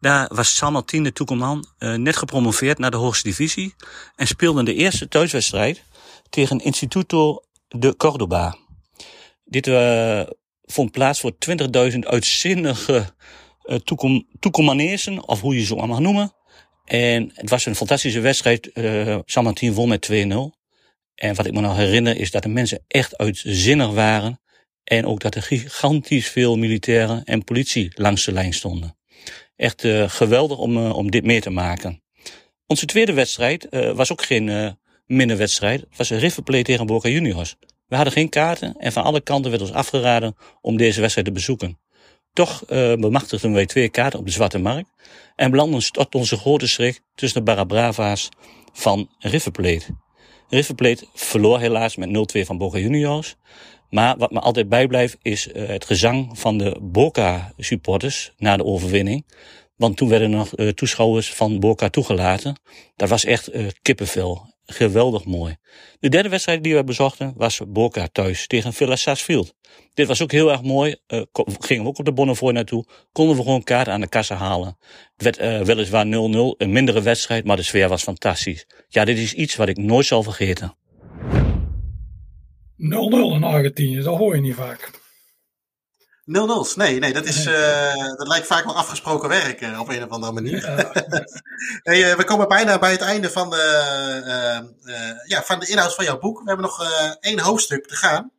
Daar 0.00 0.34
was 0.34 0.56
San 0.56 0.72
Martín 0.72 1.02
de 1.02 1.12
Tucumán 1.12 1.66
uh, 1.78 1.94
net 1.94 2.16
gepromoveerd 2.16 2.78
naar 2.78 2.90
de 2.90 2.96
hoogste 2.96 3.28
divisie 3.28 3.74
en 4.16 4.26
speelde 4.26 4.62
de 4.62 4.74
eerste 4.74 5.08
thuiswedstrijd 5.08 5.84
tegen 6.30 6.58
Instituto 6.58 7.42
de 7.68 7.96
Córdoba. 7.96 8.56
Dit 9.44 9.66
uh, 9.66 10.22
vond 10.62 10.90
plaats 10.90 11.20
voor 11.20 11.32
20.000 11.92 11.98
uitzinnige 11.98 13.14
uh, 13.64 13.76
Tucumanezen, 14.38 15.28
of 15.28 15.40
hoe 15.40 15.54
je 15.54 15.64
ze 15.64 15.74
allemaal 15.74 15.88
mag 15.88 15.98
noemen. 15.98 16.32
En 16.84 17.30
het 17.34 17.50
was 17.50 17.66
een 17.66 17.76
fantastische 17.76 18.20
wedstrijd. 18.20 18.70
Uh, 18.74 19.18
San 19.24 19.44
Martín 19.44 19.72
won 19.72 19.88
met 19.88 20.10
2-0. 20.10 20.14
En 21.14 21.34
wat 21.34 21.46
ik 21.46 21.52
me 21.52 21.60
nog 21.60 21.76
herinner 21.76 22.16
is 22.16 22.30
dat 22.30 22.42
de 22.42 22.48
mensen 22.48 22.84
echt 22.88 23.16
uitzinnig 23.16 23.90
waren. 23.90 24.40
En 24.84 25.06
ook 25.06 25.20
dat 25.20 25.34
er 25.34 25.42
gigantisch 25.42 26.28
veel 26.28 26.56
militairen 26.56 27.24
en 27.24 27.44
politie 27.44 27.92
langs 27.94 28.24
de 28.24 28.32
lijn 28.32 28.52
stonden. 28.52 28.98
Echt 29.60 29.84
uh, 29.84 30.08
geweldig 30.08 30.58
om, 30.58 30.76
uh, 30.76 30.96
om 30.96 31.10
dit 31.10 31.24
mee 31.24 31.40
te 31.40 31.50
maken. 31.50 32.02
Onze 32.66 32.86
tweede 32.86 33.12
wedstrijd 33.12 33.66
uh, 33.70 33.90
was 33.90 34.12
ook 34.12 34.22
geen 34.22 34.46
uh, 34.46 34.70
minder 35.06 35.36
wedstrijd. 35.36 35.80
Het 35.80 35.96
was 35.96 36.10
een 36.10 36.18
River 36.18 36.62
tegen 36.62 36.86
Boca 36.86 37.08
Juniors. 37.08 37.56
We 37.86 37.94
hadden 37.94 38.12
geen 38.12 38.28
kaarten 38.28 38.74
en 38.76 38.92
van 38.92 39.02
alle 39.02 39.20
kanten 39.20 39.50
werd 39.50 39.62
ons 39.62 39.72
afgeraden 39.72 40.36
om 40.60 40.76
deze 40.76 41.00
wedstrijd 41.00 41.26
te 41.26 41.32
bezoeken. 41.32 41.78
Toch 42.32 42.64
bemachtigden 42.98 43.52
wij 43.52 43.66
twee 43.66 43.88
kaarten 43.88 44.18
op 44.18 44.26
de 44.26 44.32
Zwarte 44.32 44.58
Markt 44.58 44.88
en 45.36 45.50
belanden 45.50 45.92
tot 45.92 46.14
onze 46.14 46.36
grote 46.36 46.68
schrik 46.68 47.00
tussen 47.14 47.38
de 47.38 47.44
Barabrava's 47.44 48.28
van. 48.72 49.10
River 49.18 50.74
Plate 50.74 51.06
verloor 51.14 51.60
helaas 51.60 51.96
met 51.96 52.36
0-2 52.38 52.40
van 52.40 52.58
Boca 52.58 52.78
Juniors. 52.78 53.36
Maar 53.90 54.16
wat 54.16 54.30
me 54.30 54.40
altijd 54.40 54.68
bijblijft 54.68 55.18
is 55.22 55.48
uh, 55.48 55.68
het 55.68 55.84
gezang 55.84 56.38
van 56.38 56.58
de 56.58 56.78
Boca 56.82 57.52
supporters 57.58 58.32
na 58.36 58.56
de 58.56 58.64
overwinning. 58.64 59.26
Want 59.76 59.96
toen 59.96 60.08
werden 60.08 60.30
er 60.30 60.36
nog 60.36 60.58
uh, 60.58 60.68
toeschouwers 60.68 61.32
van 61.34 61.60
Boca 61.60 61.88
toegelaten. 61.88 62.60
Dat 62.96 63.08
was 63.08 63.24
echt 63.24 63.54
uh, 63.54 63.66
kippenvel. 63.82 64.48
Geweldig 64.64 65.24
mooi. 65.24 65.56
De 66.00 66.08
derde 66.08 66.28
wedstrijd 66.28 66.62
die 66.62 66.74
we 66.74 66.84
bezochten 66.84 67.32
was 67.36 67.60
Boca 67.68 68.08
thuis 68.12 68.46
tegen 68.46 68.72
Villa 68.72 68.96
Sarsfield. 68.96 69.54
Dit 69.94 70.06
was 70.06 70.22
ook 70.22 70.32
heel 70.32 70.50
erg 70.50 70.62
mooi. 70.62 70.96
Gingen 71.58 71.82
we 71.82 71.88
ook 71.88 71.98
op 71.98 72.04
de 72.04 72.12
Bonnefoy 72.12 72.52
naartoe. 72.52 72.84
Konden 73.12 73.36
we 73.36 73.42
gewoon 73.42 73.62
kaarten 73.62 73.92
aan 73.92 74.00
de 74.00 74.08
kassa 74.08 74.34
halen. 74.34 74.78
Het 75.16 75.38
werd 75.38 75.66
weliswaar 75.66 76.06
0-0, 76.06 76.08
een 76.08 76.72
mindere 76.72 77.02
wedstrijd, 77.02 77.44
maar 77.44 77.56
de 77.56 77.62
sfeer 77.62 77.88
was 77.88 78.02
fantastisch. 78.02 78.66
Ja, 78.88 79.04
dit 79.04 79.18
is 79.18 79.34
iets 79.34 79.56
wat 79.56 79.68
ik 79.68 79.76
nooit 79.76 80.06
zal 80.06 80.22
vergeten. 80.22 80.74
0-0 82.80 83.34
in 83.34 83.44
Argentinië, 83.44 84.02
dat 84.02 84.16
hoor 84.16 84.34
je 84.34 84.40
niet 84.40 84.54
vaak. 84.54 84.90
0-0's, 86.30 86.76
nee, 86.76 86.98
nee, 86.98 87.12
dat, 87.12 87.24
is, 87.24 87.46
uh, 87.46 87.94
dat 88.16 88.28
lijkt 88.28 88.46
vaak 88.46 88.64
wel 88.64 88.76
afgesproken 88.76 89.28
werk 89.28 89.60
uh, 89.60 89.80
op 89.80 89.88
een 89.88 90.02
of 90.04 90.08
andere 90.08 90.32
manier. 90.32 90.60
Ja. 90.60 90.90
hey, 91.88 92.10
uh, 92.10 92.16
we 92.16 92.24
komen 92.24 92.48
bijna 92.48 92.78
bij 92.78 92.90
het 92.90 93.00
einde 93.00 93.30
van 93.30 93.50
de, 93.50 95.24
ja, 95.26 95.42
van 95.42 95.60
de 95.60 95.66
inhoud 95.66 95.94
van 95.94 96.04
jouw 96.04 96.18
boek. 96.18 96.38
We 96.38 96.46
hebben 96.46 96.66
nog 96.66 96.84
één 97.20 97.40
hoofdstuk 97.40 97.86
te 97.86 97.94
gaan. 97.94 98.30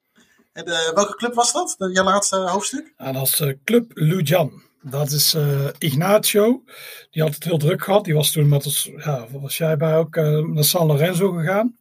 En, 0.53 0.65
welke 0.93 1.15
club 1.15 1.34
was 1.34 1.53
dat, 1.53 1.76
jouw 1.77 2.03
laatste 2.03 2.35
hoofdstuk? 2.35 2.93
Ja, 2.97 3.11
dat 3.11 3.27
is 3.27 3.43
Club 3.63 3.91
Lujan. 3.93 4.61
Dat 4.81 5.11
is 5.11 5.35
Ignacio. 5.77 6.63
Die 7.11 7.22
had 7.22 7.34
het 7.34 7.43
heel 7.43 7.57
druk 7.57 7.84
gehad. 7.84 8.05
Die 8.05 8.13
was 8.13 8.31
toen 8.31 8.47
met 8.47 8.65
ons, 8.65 8.89
ja, 8.97 9.26
was 9.31 9.57
jij 9.57 9.77
bij 9.77 9.95
ook, 9.95 10.15
naar 10.15 10.63
San 10.63 10.88
Lorenzo 10.88 11.31
gegaan. 11.31 11.77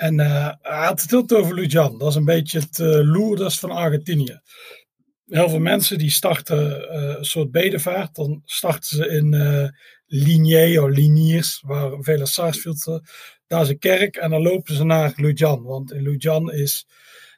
En 0.00 0.20
uh, 0.20 0.50
hij 0.60 0.86
had 0.86 1.00
het 1.00 1.10
heel 1.10 1.38
over 1.38 1.54
Lujan. 1.54 1.98
Dat 1.98 2.08
is 2.08 2.14
een 2.14 2.24
beetje 2.24 2.58
het 2.58 2.78
uh, 2.78 2.88
Lourdes 2.88 3.58
van 3.58 3.70
Argentinië. 3.70 4.40
Heel 5.26 5.48
veel 5.48 5.58
mensen 5.58 5.98
die 5.98 6.10
starten 6.10 6.68
uh, 6.68 7.16
een 7.18 7.24
soort 7.24 7.50
bedevaart. 7.50 8.14
Dan 8.14 8.42
starten 8.44 8.96
ze 8.96 9.08
in 9.08 9.32
uh, 9.32 9.68
Ligné 10.06 10.80
of 10.80 10.88
Liniers, 10.88 11.62
waar 11.66 11.92
vele 12.00 12.26
Sarsfield. 12.26 13.00
daar 13.46 13.62
is 13.62 13.68
een 13.68 13.78
kerk. 13.78 14.16
En 14.16 14.30
dan 14.30 14.42
lopen 14.42 14.74
ze 14.74 14.84
naar 14.84 15.12
Lujan. 15.16 15.62
Want 15.62 15.92
in 15.92 16.02
Lujan 16.02 16.52
is 16.52 16.86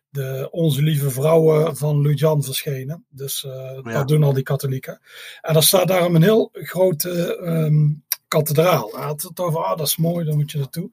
de 0.08 0.48
Onze 0.50 0.82
Lieve 0.82 1.10
Vrouwen 1.10 1.76
van 1.76 2.00
Lujan 2.00 2.42
verschenen. 2.42 3.06
Dus 3.10 3.40
ja. 3.40 3.82
dat 3.82 4.08
doen 4.08 4.22
al 4.22 4.32
die 4.32 4.42
katholieken. 4.42 5.00
En 5.40 5.52
dan 5.52 5.62
staat 5.62 5.88
daarom 5.88 6.14
een 6.14 6.22
heel 6.22 6.48
grote 6.52 7.36
um, 7.36 8.04
kathedraal. 8.32 8.90
Hij 8.94 9.04
had 9.04 9.22
het 9.22 9.40
over, 9.40 9.64
ah, 9.64 9.76
dat 9.76 9.86
is 9.86 9.96
mooi, 9.96 10.24
dan 10.24 10.36
moet 10.36 10.50
je 10.50 10.58
naartoe. 10.58 10.90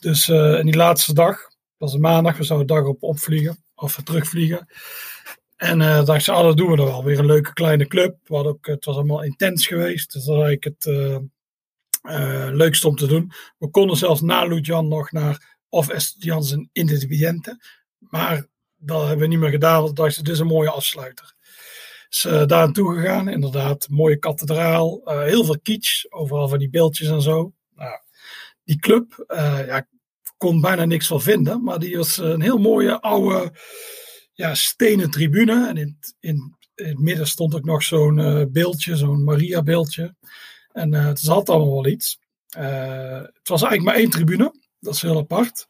Dus 0.00 0.28
uh, 0.28 0.58
in 0.58 0.64
die 0.64 0.76
laatste 0.76 1.14
dag, 1.14 1.36
dat 1.78 1.90
was 1.90 1.96
maandag, 1.96 2.36
we 2.36 2.44
zouden 2.44 2.66
dag 2.66 2.84
op 2.84 3.02
opvliegen, 3.02 3.64
of 3.74 4.00
terugvliegen. 4.04 4.66
En 5.56 5.80
uh, 5.80 6.04
dacht 6.04 6.24
ze, 6.24 6.32
ah, 6.32 6.42
dat 6.42 6.56
doen 6.56 6.70
we 6.70 6.76
dan 6.76 6.86
wel. 6.86 7.04
Weer 7.04 7.18
een 7.18 7.26
leuke 7.26 7.52
kleine 7.52 7.86
club. 7.86 8.16
We 8.24 8.34
ook, 8.34 8.66
het 8.66 8.84
was 8.84 8.96
allemaal 8.96 9.22
intens 9.22 9.66
geweest. 9.66 10.12
Dus 10.12 10.24
dat 10.24 10.36
was 10.36 10.44
eigenlijk 10.44 10.64
het 10.64 10.86
uh, 12.02 12.48
leukste 12.52 12.88
om 12.88 12.96
te 12.96 13.06
doen. 13.06 13.32
We 13.58 13.70
konden 13.70 13.96
zelfs 13.96 14.20
na 14.20 14.44
Lujan 14.44 14.88
nog 14.88 15.12
naar 15.12 15.58
of 15.68 15.88
Estudiantes 15.88 16.52
en 16.52 16.68
Independiente. 16.72 17.64
Maar 17.98 18.46
dat 18.76 19.00
hebben 19.00 19.18
we 19.18 19.26
niet 19.26 19.38
meer 19.38 19.50
gedaan. 19.50 19.82
Want 19.82 19.96
dacht 19.96 20.14
ze, 20.14 20.22
dit 20.22 20.32
is 20.32 20.38
een 20.38 20.46
mooie 20.46 20.70
afsluiter 20.70 21.34
is 22.12 22.24
uh, 22.24 22.32
daar 22.32 22.46
naartoe 22.48 22.94
gegaan. 22.94 23.28
Inderdaad, 23.28 23.88
mooie 23.88 24.16
kathedraal. 24.16 25.00
Uh, 25.04 25.22
heel 25.22 25.44
veel 25.44 25.60
kitsch, 25.60 26.04
overal 26.08 26.48
van 26.48 26.58
die 26.58 26.70
beeldjes 26.70 27.08
en 27.08 27.22
zo. 27.22 27.52
Nou, 27.74 27.98
die 28.64 28.78
club, 28.78 29.24
uh, 29.28 29.66
ja, 29.66 29.76
ik 29.76 29.86
kon 30.36 30.60
bijna 30.60 30.84
niks 30.84 31.06
van 31.06 31.22
vinden. 31.22 31.62
Maar 31.62 31.78
die 31.78 31.96
was 31.96 32.16
een 32.16 32.40
heel 32.40 32.58
mooie 32.58 33.00
oude 33.00 33.52
ja, 34.32 34.54
stenen 34.54 35.10
tribune. 35.10 35.68
En 35.68 35.76
in, 35.76 35.98
in, 36.20 36.56
in 36.74 36.86
het 36.86 36.98
midden 36.98 37.26
stond 37.26 37.54
ook 37.54 37.64
nog 37.64 37.82
zo'n 37.82 38.48
beeldje, 38.52 38.96
zo'n 38.96 39.24
Maria-beeldje. 39.24 40.14
En 40.72 40.92
het 40.94 41.20
zat 41.20 41.48
allemaal 41.48 41.82
wel 41.82 41.86
iets. 41.86 42.18
het 42.48 43.48
was 43.48 43.62
eigenlijk 43.62 43.82
maar 43.82 43.94
één 43.94 44.10
tribune. 44.10 44.54
Dat 44.80 44.94
is 44.94 45.02
heel 45.02 45.18
apart. 45.18 45.66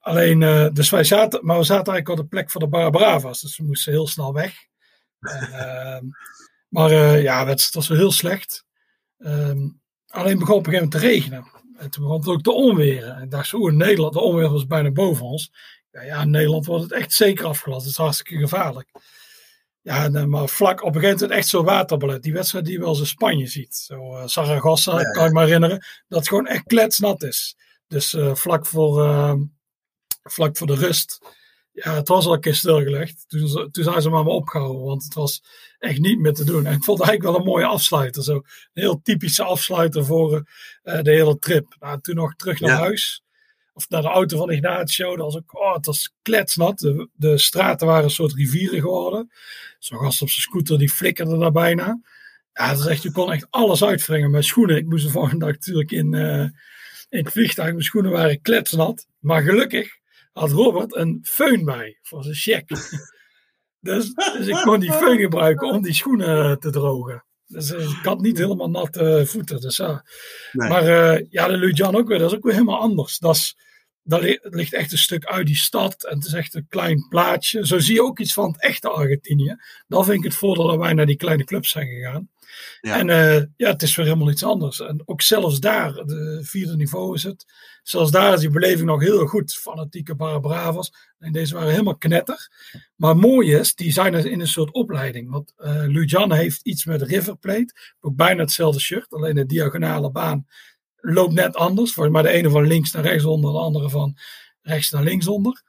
Alleen, 0.00 0.70
dus 0.72 0.90
wij 0.90 1.04
zaten, 1.04 1.46
maar 1.46 1.58
we 1.58 1.64
zaten 1.64 1.92
eigenlijk 1.92 2.08
op 2.08 2.16
de 2.16 2.36
plek 2.36 2.50
van 2.50 2.60
de 2.60 2.68
Barabrava's. 2.68 3.40
Dus 3.40 3.56
we 3.56 3.64
moesten 3.64 3.92
heel 3.92 4.06
snel 4.06 4.32
weg. 4.32 4.54
Uh, 5.26 5.98
maar 6.68 6.90
uh, 6.90 7.22
ja, 7.22 7.46
het 7.46 7.70
was 7.72 7.88
wel 7.88 7.98
heel 7.98 8.12
slecht. 8.12 8.64
Um, 9.18 9.80
alleen 10.06 10.38
begon 10.38 10.56
op 10.56 10.66
een 10.66 10.72
gegeven 10.72 10.88
moment 10.88 10.90
te 10.90 10.98
regenen. 10.98 11.50
En 11.76 11.90
toen 11.90 12.02
begon 12.04 12.20
het 12.20 12.28
ook 12.28 12.42
te 12.42 12.52
onweren. 12.52 13.16
En 13.16 13.22
ik 13.22 13.30
dacht 13.30 13.52
Nederland, 13.52 14.12
de 14.12 14.20
onweer 14.20 14.50
was 14.50 14.66
bijna 14.66 14.90
boven 14.90 15.26
ons. 15.26 15.52
Ja, 15.90 16.02
ja, 16.02 16.22
in 16.22 16.30
Nederland 16.30 16.66
wordt 16.66 16.82
het 16.82 16.92
echt 16.92 17.12
zeker 17.12 17.46
afgelast. 17.46 17.82
Het 17.82 17.90
is 17.90 17.96
hartstikke 17.96 18.38
gevaarlijk. 18.38 18.90
Ja, 19.80 20.04
en, 20.04 20.16
eh, 20.16 20.24
maar 20.24 20.48
vlak 20.48 20.82
op 20.82 20.94
een 20.94 21.00
gegeven 21.00 21.20
moment 21.20 21.38
echt 21.38 21.48
zo'n 21.48 21.64
waterballet. 21.64 22.22
Die 22.22 22.32
wedstrijd 22.32 22.64
die 22.64 22.74
je 22.74 22.80
wel 22.80 22.88
eens 22.88 22.98
in 22.98 23.06
Spanje 23.06 23.46
ziet. 23.46 23.76
Zo 23.76 24.16
uh, 24.16 24.26
Saragossa, 24.26 25.00
ja, 25.00 25.10
kan 25.10 25.26
ik 25.26 25.32
me 25.32 25.44
herinneren. 25.44 25.84
Dat 26.08 26.18
het 26.18 26.28
gewoon 26.28 26.46
echt 26.46 26.62
kletsnat 26.62 27.22
is. 27.22 27.56
Dus 27.86 28.14
uh, 28.14 28.34
vlak, 28.34 28.66
voor, 28.66 29.04
uh, 29.04 29.34
vlak 30.22 30.56
voor 30.56 30.66
de 30.66 30.74
rust 30.74 31.18
ja, 31.82 31.94
het 31.94 32.08
was 32.08 32.26
al 32.26 32.32
een 32.32 32.40
keer 32.40 32.54
stilgelegd. 32.54 33.24
Toen, 33.28 33.70
toen 33.70 33.84
zijn 33.84 34.02
ze 34.02 34.10
maar, 34.10 34.24
maar 34.24 34.32
opgehouden, 34.32 34.82
want 34.82 35.04
het 35.04 35.14
was 35.14 35.42
echt 35.78 35.98
niet 35.98 36.18
meer 36.18 36.32
te 36.32 36.44
doen. 36.44 36.66
En 36.66 36.72
ik 36.72 36.84
vond 36.84 36.98
het 36.98 37.08
eigenlijk 37.08 37.22
wel 37.22 37.46
een 37.46 37.52
mooie 37.52 37.72
afsluiter. 37.72 38.22
Zo, 38.22 38.34
een 38.34 38.42
heel 38.72 39.00
typische 39.02 39.42
afsluiter 39.44 40.04
voor 40.04 40.50
uh, 40.84 41.02
de 41.02 41.10
hele 41.10 41.38
trip. 41.38 41.76
Nou, 41.80 42.00
toen 42.00 42.14
nog 42.14 42.36
terug 42.36 42.60
naar 42.60 42.70
ja. 42.70 42.78
huis. 42.78 43.22
Of 43.72 43.88
naar 43.88 44.02
de 44.02 44.08
auto 44.08 44.38
van 44.38 44.50
Ignacio. 44.50 45.16
Dat 45.16 45.24
was 45.24 45.36
ook, 45.36 45.58
oh, 45.60 45.74
het 45.74 45.86
was 45.86 46.14
kletsnat. 46.22 46.78
De, 46.78 47.08
de 47.12 47.38
straten 47.38 47.86
waren 47.86 48.04
een 48.04 48.10
soort 48.10 48.32
rivieren 48.32 48.80
geworden. 48.80 49.30
Zo'n 49.78 49.98
gast 49.98 50.22
op 50.22 50.28
zijn 50.28 50.42
scooter, 50.42 50.78
die 50.78 50.90
flikkerde 50.90 51.38
daar 51.38 51.52
bijna. 51.52 52.00
Ja, 52.52 52.68
het 52.68 52.78
is 52.78 52.86
echt, 52.86 53.02
je 53.02 53.12
kon 53.12 53.32
echt 53.32 53.46
alles 53.50 53.84
uitwringen 53.84 54.30
met 54.30 54.44
schoenen. 54.44 54.76
Ik 54.76 54.86
moest 54.86 55.04
de 55.04 55.10
volgende 55.18 55.44
dag 55.44 55.54
natuurlijk 55.54 55.90
in, 55.90 56.12
uh, 56.12 56.40
in 57.08 57.24
het 57.24 57.32
vliegtuig. 57.32 57.70
Mijn 57.70 57.82
schoenen 57.82 58.10
waren 58.10 58.40
kletsnat. 58.40 59.06
Maar 59.18 59.42
gelukkig 59.42 60.04
had 60.36 60.50
Robert 60.50 60.96
een 60.96 61.26
föhn 61.30 61.64
bij 61.64 61.98
voor 62.02 62.22
zijn 62.22 62.34
check. 62.34 62.68
dus, 63.80 64.14
dus, 64.14 64.46
ik 64.46 64.60
kon 64.64 64.80
die 64.80 64.92
föhn 64.92 65.20
gebruiken 65.20 65.68
om 65.68 65.82
die 65.82 65.94
schoenen 65.94 66.58
te 66.58 66.70
drogen. 66.70 67.24
Dus 67.46 67.70
uh, 67.70 67.80
ik 67.80 68.04
had 68.04 68.20
niet 68.20 68.38
helemaal 68.38 68.70
natte 68.70 69.22
voeten. 69.26 69.60
Dus, 69.60 69.76
ja. 69.76 70.04
Nee. 70.52 70.68
Maar 70.68 70.84
ja, 71.30 71.46
de 71.48 71.56
Lujan 71.56 71.96
ook 71.96 72.08
weer, 72.08 72.18
dat 72.18 72.30
is 72.30 72.36
ook 72.36 72.44
weer 72.44 72.52
helemaal 72.52 72.80
anders. 72.80 73.18
Dat 73.18 73.36
is, 73.36 73.56
daar 74.06 74.20
li- 74.20 74.38
ligt 74.42 74.72
echt 74.72 74.92
een 74.92 74.98
stuk 74.98 75.24
uit 75.24 75.46
die 75.46 75.56
stad 75.56 76.04
en 76.04 76.16
het 76.16 76.26
is 76.26 76.32
echt 76.32 76.54
een 76.54 76.66
klein 76.68 77.06
plaatsje. 77.08 77.66
Zo 77.66 77.78
zie 77.78 77.94
je 77.94 78.02
ook 78.02 78.18
iets 78.18 78.32
van 78.32 78.52
het 78.52 78.62
echte 78.62 78.88
Argentinië. 78.88 79.56
Dan 79.86 80.04
vind 80.04 80.18
ik 80.18 80.24
het 80.24 80.34
voordeel 80.34 80.66
dat 80.66 80.78
wij 80.78 80.92
naar 80.92 81.06
die 81.06 81.16
kleine 81.16 81.44
clubs 81.44 81.70
zijn 81.70 81.86
gegaan. 81.86 82.28
Ja. 82.80 82.98
En 82.98 83.10
eh, 83.10 83.42
ja, 83.56 83.70
het 83.70 83.82
is 83.82 83.96
weer 83.96 84.06
helemaal 84.06 84.30
iets 84.30 84.44
anders. 84.44 84.80
En 84.80 85.02
ook 85.04 85.22
zelfs 85.22 85.60
daar, 85.60 85.92
de 85.92 86.40
vierde 86.42 86.76
niveau 86.76 87.14
is 87.14 87.22
het. 87.22 87.44
Zelfs 87.82 88.10
daar 88.10 88.32
is 88.32 88.40
die 88.40 88.50
beleving 88.50 88.86
nog 88.86 89.00
heel 89.00 89.26
goed. 89.26 89.54
Fanatieke 89.54 90.14
Barra 90.14 90.38
Bravos. 90.38 90.92
En 91.18 91.32
deze 91.32 91.54
waren 91.54 91.70
helemaal 91.70 91.96
knetter. 91.96 92.48
Maar 92.96 93.16
mooi 93.16 93.54
is, 93.54 93.74
die 93.74 93.92
zijn 93.92 94.14
in 94.14 94.40
een 94.40 94.48
soort 94.48 94.72
opleiding. 94.72 95.30
Want 95.30 95.52
eh 95.56 95.84
Lujan 95.86 96.32
heeft 96.32 96.60
iets 96.62 96.84
met 96.84 97.02
River 97.02 97.36
Plate. 97.36 97.74
Ook 98.00 98.16
bijna 98.16 98.40
hetzelfde 98.40 98.80
shirt. 98.80 99.12
Alleen 99.12 99.34
de 99.34 99.46
diagonale 99.46 100.10
baan 100.10 100.46
loopt 101.12 101.34
net 101.34 101.54
anders. 101.54 101.96
Mij 101.96 102.22
de 102.22 102.28
ene 102.28 102.50
van 102.50 102.66
links 102.66 102.92
naar 102.92 103.02
rechts 103.02 103.24
onder. 103.24 103.52
De 103.52 103.58
andere 103.58 103.90
van 103.90 104.16
rechts 104.62 104.90
naar 104.90 105.02
links 105.02 105.26
onder. 105.26 105.62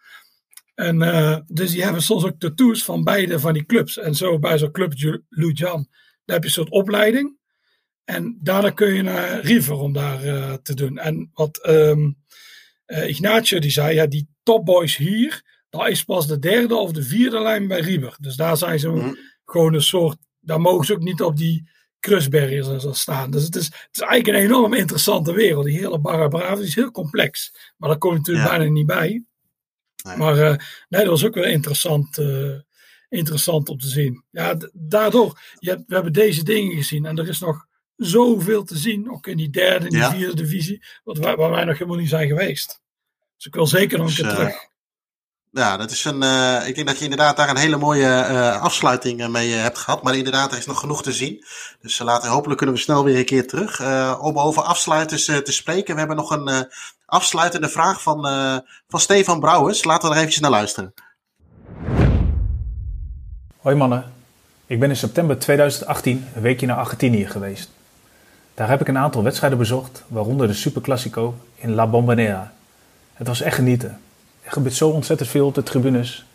En 0.75 1.01
eh, 1.01 1.37
dus 1.47 1.71
die 1.71 1.83
hebben 1.83 2.01
soms 2.01 2.23
ook 2.23 2.39
tattoos 2.39 2.83
van 2.83 3.03
beide 3.03 3.39
van 3.39 3.53
die 3.53 3.65
clubs. 3.65 3.97
En 3.97 4.15
zo 4.15 4.39
bij 4.39 4.57
zo'n 4.57 4.71
club 4.71 4.93
Lujan, 5.29 5.87
daar 6.25 6.35
heb 6.35 6.41
je 6.41 6.45
een 6.45 6.49
soort 6.49 6.69
opleiding. 6.69 7.37
En 8.03 8.37
daarna 8.41 8.69
kun 8.69 8.93
je 8.93 9.01
naar 9.01 9.39
River 9.39 9.75
om 9.75 9.93
daar 9.93 10.23
eh, 10.23 10.53
te 10.53 10.73
doen. 10.73 10.97
En 10.97 11.29
wat 11.33 11.57
ehm 11.57 12.11
eh, 12.85 13.09
Ignacio 13.09 13.59
die 13.59 13.71
zei, 13.71 13.95
ja, 13.95 14.05
die 14.05 14.29
topboys 14.43 14.97
hier, 14.97 15.43
dat 15.69 15.87
is 15.87 16.03
pas 16.03 16.27
de 16.27 16.39
derde 16.39 16.75
of 16.75 16.91
de 16.91 17.03
vierde 17.03 17.41
lijn 17.41 17.67
bij 17.67 17.79
River. 17.79 18.15
Dus 18.19 18.35
daar 18.35 18.57
zijn 18.57 18.79
ze 18.79 18.89
Mhm. 18.89 19.13
gewoon 19.45 19.73
een 19.73 19.81
soort, 19.81 20.17
daar 20.39 20.61
mogen 20.61 20.85
ze 20.85 20.93
ook 20.93 21.03
niet 21.03 21.21
op 21.21 21.37
die 21.37 21.69
kruisbarriers 22.07 22.67
en 22.67 22.81
zo 22.81 22.91
staan. 22.93 23.31
Dus 23.31 23.43
het 23.43 23.55
is, 23.55 23.65
het 23.65 23.89
is 23.91 24.01
eigenlijk 24.01 24.37
een 24.37 24.43
enorm 24.49 24.73
interessante 24.73 25.33
wereld. 25.33 25.65
Die 25.65 25.77
hele 25.77 25.99
Barra 25.99 26.27
Brava 26.27 26.61
is 26.61 26.75
heel 26.75 26.91
complex. 26.91 27.53
Maar 27.77 27.89
daar 27.89 27.97
kom 27.97 28.11
je 28.11 28.17
natuurlijk 28.17 28.47
Ja. 28.47 28.57
bijna 28.57 28.71
niet 28.71 28.85
bij. 28.85 29.23
Nee. 30.03 30.17
Maar 30.17 30.37
eh, 30.37 30.55
nee, 30.89 31.01
dat 31.01 31.05
was 31.09 31.25
ook 31.25 31.33
wel 31.33 31.43
interessant, 31.43 32.17
eh, 32.17 32.55
interessant 33.09 33.69
om 33.69 33.77
te 33.77 33.87
zien. 33.87 34.23
Ja, 34.31 34.57
daardoor, 34.73 35.39
je 35.59 35.69
hebt, 35.69 35.83
we 35.87 35.93
hebben 35.93 36.13
deze 36.13 36.43
dingen 36.43 36.75
gezien 36.75 37.05
en 37.05 37.17
er 37.17 37.27
is 37.27 37.39
nog 37.39 37.65
zoveel 37.95 38.63
te 38.63 38.77
zien, 38.77 39.11
ook 39.11 39.27
in 39.27 39.37
die 39.37 39.49
derde 39.49 39.85
en 39.85 39.91
die 39.91 39.99
Ja. 39.99 40.11
vierde 40.11 40.35
divisie, 40.35 40.83
wat 41.03 41.17
waar 41.17 41.37
wij 41.49 41.63
nog 41.63 41.77
helemaal 41.77 41.99
niet 41.99 42.09
zijn 42.09 42.27
geweest. 42.27 42.81
Dus 43.35 43.45
ik 43.45 43.53
wil 43.53 43.67
zeker 43.67 43.97
nog 43.97 44.07
een 44.07 44.13
Dus, 44.15 44.21
keer 44.21 44.31
eh, 44.31 44.35
terug. 44.35 44.55
Ja, 45.51 45.77
dat 45.77 45.91
is 45.91 46.05
een, 46.05 46.23
eh, 46.23 46.67
ik 46.67 46.75
denk 46.75 46.87
dat 46.87 46.97
je 46.97 47.03
inderdaad 47.03 47.37
daar 47.37 47.49
een 47.49 47.57
hele 47.57 47.77
mooie 47.77 48.07
eh, 48.07 48.61
afsluiting 48.61 49.21
eh, 49.21 49.27
mee 49.27 49.51
hebt 49.51 49.77
gehad. 49.77 50.03
Maar 50.03 50.15
inderdaad, 50.15 50.51
er 50.51 50.57
is 50.57 50.65
nog 50.65 50.79
genoeg 50.79 51.03
te 51.03 51.11
zien. 51.11 51.45
Dus 51.81 51.99
laten, 51.99 52.29
hopelijk 52.29 52.57
kunnen 52.57 52.75
we 52.75 52.81
snel 52.81 53.03
weer 53.03 53.17
een 53.17 53.25
keer 53.25 53.47
terug. 53.47 53.81
Om 54.19 54.39
over 54.39 54.63
afsluiters 54.63 55.25
te 55.25 55.51
spreken. 55.51 55.93
We 55.93 55.99
hebben 55.99 56.17
nog 56.17 56.29
een 56.31 56.67
afsluitende 57.05 57.69
vraag 57.69 58.01
van, 58.01 58.21
van 58.87 58.99
Stefan 58.99 59.39
Brouwers. 59.39 59.83
Laten 59.83 60.07
we 60.07 60.13
er 60.13 60.19
eventjes 60.19 60.41
naar 60.41 60.51
luisteren. 60.51 60.93
Hoi 63.61 63.75
mannen, 63.75 64.13
ik 64.65 64.79
ben 64.79 64.89
in 64.89 64.95
september 64.95 65.39
2018 65.39 66.27
een 66.35 66.41
weekje 66.41 66.65
naar 66.65 66.77
Argentinië 66.77 67.27
geweest. 67.27 67.69
Daar 68.53 68.69
heb 68.69 68.81
ik 68.81 68.87
een 68.87 68.97
aantal 68.97 69.23
wedstrijden 69.23 69.57
bezocht, 69.57 70.03
waaronder 70.07 70.47
de 70.47 70.53
Superclásico 70.53 71.35
in 71.55 71.73
La 71.73 71.87
Bombonera. 71.87 72.53
Het 73.13 73.27
was 73.27 73.41
echt 73.41 73.55
genieten. 73.55 74.01
Er 74.47 74.53
gebeurt 74.53 74.75
zo 74.75 74.89
ontzettend 74.89 75.29
veel 75.29 75.45
op 75.47 75.55
de 75.55 75.63
tribunes. 75.63 76.25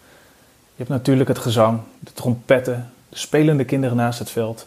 Je 0.65 0.77
hebt 0.77 0.89
natuurlijk 0.89 1.29
het 1.29 1.39
gezang, 1.39 1.81
de 1.99 2.13
trompetten, 2.13 2.93
de 3.09 3.19
spelende 3.19 3.65
kinderen 3.65 3.97
naast 3.97 4.19
het 4.19 4.31
veld. 4.31 4.67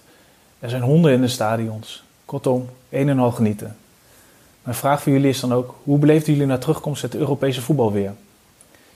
Er 0.59 0.69
zijn 0.69 0.81
honden 0.81 1.11
in 1.11 1.21
de 1.21 1.27
stadions. 1.27 2.03
Kortom, 2.25 2.69
een 2.89 3.09
en 3.09 3.19
al 3.19 3.31
genieten. 3.31 3.75
Mijn 4.63 4.75
vraag 4.75 5.01
voor 5.01 5.11
jullie 5.11 5.29
is 5.29 5.39
dan 5.39 5.53
ook, 5.53 5.75
hoe 5.83 5.97
beleefden 5.97 6.33
jullie 6.33 6.47
na 6.47 6.57
terugkomst 6.57 7.01
het 7.01 7.15
Europese 7.15 7.61
voetbal 7.61 7.91
weer? 7.91 8.13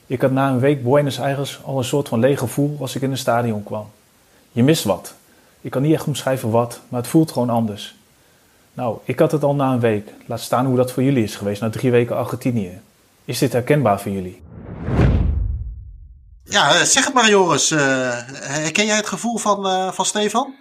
Ik 0.06 0.22
had 0.22 0.32
na 0.32 0.50
een 0.50 0.60
week 0.60 0.84
Buenos 0.84 1.20
Aires 1.20 1.60
al 1.64 1.78
een 1.78 1.84
soort 1.84 2.08
van 2.08 2.20
leeg 2.20 2.40
gevoel 2.40 2.78
als 2.80 2.96
ik 2.96 3.02
in 3.02 3.12
een 3.12 3.18
stadion 3.18 3.64
kwam. 3.64 3.88
Je 4.52 4.64
mist 4.64 4.84
wat. 4.84 5.14
Ik 5.62 5.72
kan 5.72 5.82
niet 5.82 5.94
echt 5.94 6.08
omschrijven 6.08 6.50
wat, 6.50 6.80
maar 6.88 7.00
het 7.00 7.10
voelt 7.10 7.32
gewoon 7.32 7.50
anders. 7.50 7.96
Nou, 8.74 8.98
ik 9.04 9.20
had 9.20 9.32
het 9.32 9.44
al 9.44 9.56
na 9.56 9.74
een 9.74 9.80
week. 9.80 10.14
Laat 10.26 10.40
staan 10.40 10.66
hoe 10.66 10.78
dat 10.78 10.92
voor 10.92 11.04
jullie 11.04 11.24
is 11.24 11.36
geweest 11.36 11.62
na 11.62 11.70
drie 11.70 11.92
weken 11.92 12.16
Argentinië. 12.16 12.80
Is 13.30 13.40
dit 13.40 13.54
herkenbaar 13.54 14.02
voor 14.02 14.12
jullie? 14.12 14.42
Ja, 16.44 16.74
eh, 16.74 16.82
zeg 16.82 17.06
het 17.06 17.14
maar 17.14 17.30
Joris. 17.30 17.72
Eh, 17.72 17.80
herken 18.28 18.86
jij 18.86 18.96
het 18.96 19.08
gevoel 19.08 19.38
van, 19.38 19.68
eh, 19.68 19.92
van 19.92 20.06
Stefan? 20.06 20.56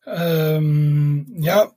Ehm, 0.00 1.42
ja, 1.42 1.72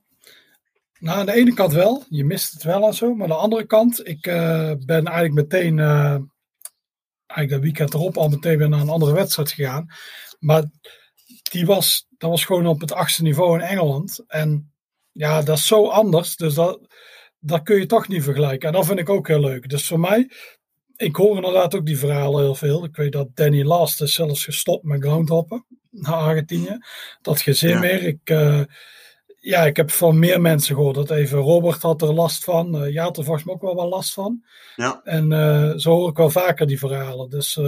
nou, 0.98 1.18
aan 1.18 1.26
de 1.26 1.32
ene 1.32 1.54
kant 1.54 1.72
wel. 1.72 2.04
Je 2.08 2.24
mist 2.24 2.52
het 2.52 2.62
wel 2.62 2.86
en 2.86 2.94
zo. 2.94 3.14
Maar 3.14 3.22
aan 3.22 3.36
de 3.36 3.42
andere 3.42 3.66
kant, 3.66 4.08
ik 4.08 4.26
eh, 4.26 4.72
ben 4.86 5.04
eigenlijk 5.04 5.34
meteen, 5.34 5.78
eh, 5.78 6.18
eigenlijk 7.26 7.50
dat 7.50 7.60
weekend 7.60 7.94
erop 7.94 8.16
al 8.16 8.28
meteen 8.28 8.58
weer 8.58 8.68
naar 8.68 8.80
een 8.80 8.88
andere 8.88 9.12
wedstrijd 9.12 9.52
gegaan. 9.52 9.86
Maar 10.38 10.64
die 11.42 11.66
was, 11.66 12.06
dat 12.18 12.30
was 12.30 12.44
gewoon 12.44 12.66
op 12.66 12.80
het 12.80 12.92
achtste 12.92 13.22
niveau 13.22 13.58
in 13.58 13.64
Engeland. 13.64 14.24
En 14.26 14.72
ja, 15.12 15.42
dat 15.42 15.56
is 15.56 15.66
zo 15.66 15.88
anders. 15.88 16.36
Dus 16.36 16.54
dat, 16.54 16.80
dat 17.44 17.62
kun 17.62 17.78
je 17.78 17.86
toch 17.86 18.08
niet 18.08 18.22
vergelijken. 18.22 18.68
En 18.68 18.74
dat 18.74 18.86
vind 18.86 18.98
ik 18.98 19.08
ook 19.08 19.28
heel 19.28 19.40
leuk. 19.40 19.68
Dus 19.68 19.86
voor 19.86 20.00
mij, 20.00 20.30
ik 20.96 21.16
hoor 21.16 21.36
inderdaad 21.36 21.74
ook 21.74 21.86
die 21.86 21.98
verhalen 21.98 22.42
heel 22.42 22.54
veel. 22.54 22.84
Ik 22.84 22.96
weet 22.96 23.12
dat 23.12 23.28
Danny 23.34 23.62
Last 23.62 24.02
is 24.02 24.14
zelfs 24.14 24.44
gestopt 24.44 24.84
met 24.84 25.02
groundhoppen 25.02 25.66
naar 25.90 26.14
Argentinië. 26.14 26.78
Dat 27.22 27.40
geen 27.40 27.54
zin 27.56 27.68
Ja. 27.70 27.78
meer. 27.78 28.02
Ik, 28.02 28.20
eh, 28.24 28.60
ja, 29.40 29.66
ik 29.66 29.76
heb 29.76 29.90
van 29.90 30.18
meer 30.18 30.40
mensen 30.40 30.74
gehoord 30.74 30.94
dat 30.94 31.10
even 31.10 31.38
Robert 31.38 31.82
had 31.82 32.02
er 32.02 32.12
last 32.14 32.44
van. 32.44 32.82
Eh 32.82 32.92
ja, 32.92 33.02
had 33.02 33.16
er 33.18 33.24
volgens 33.24 33.44
mij 33.44 33.54
ook 33.54 33.62
wel 33.62 33.74
wel 33.74 33.88
last 33.88 34.12
van. 34.12 34.44
Ja. 34.76 35.00
En 35.04 35.32
eh, 35.32 35.72
zo 35.76 35.90
hoor 35.90 36.10
ik 36.10 36.16
wel 36.16 36.30
vaker 36.30 36.66
die 36.66 36.78
verhalen. 36.78 37.30
Dus 37.30 37.60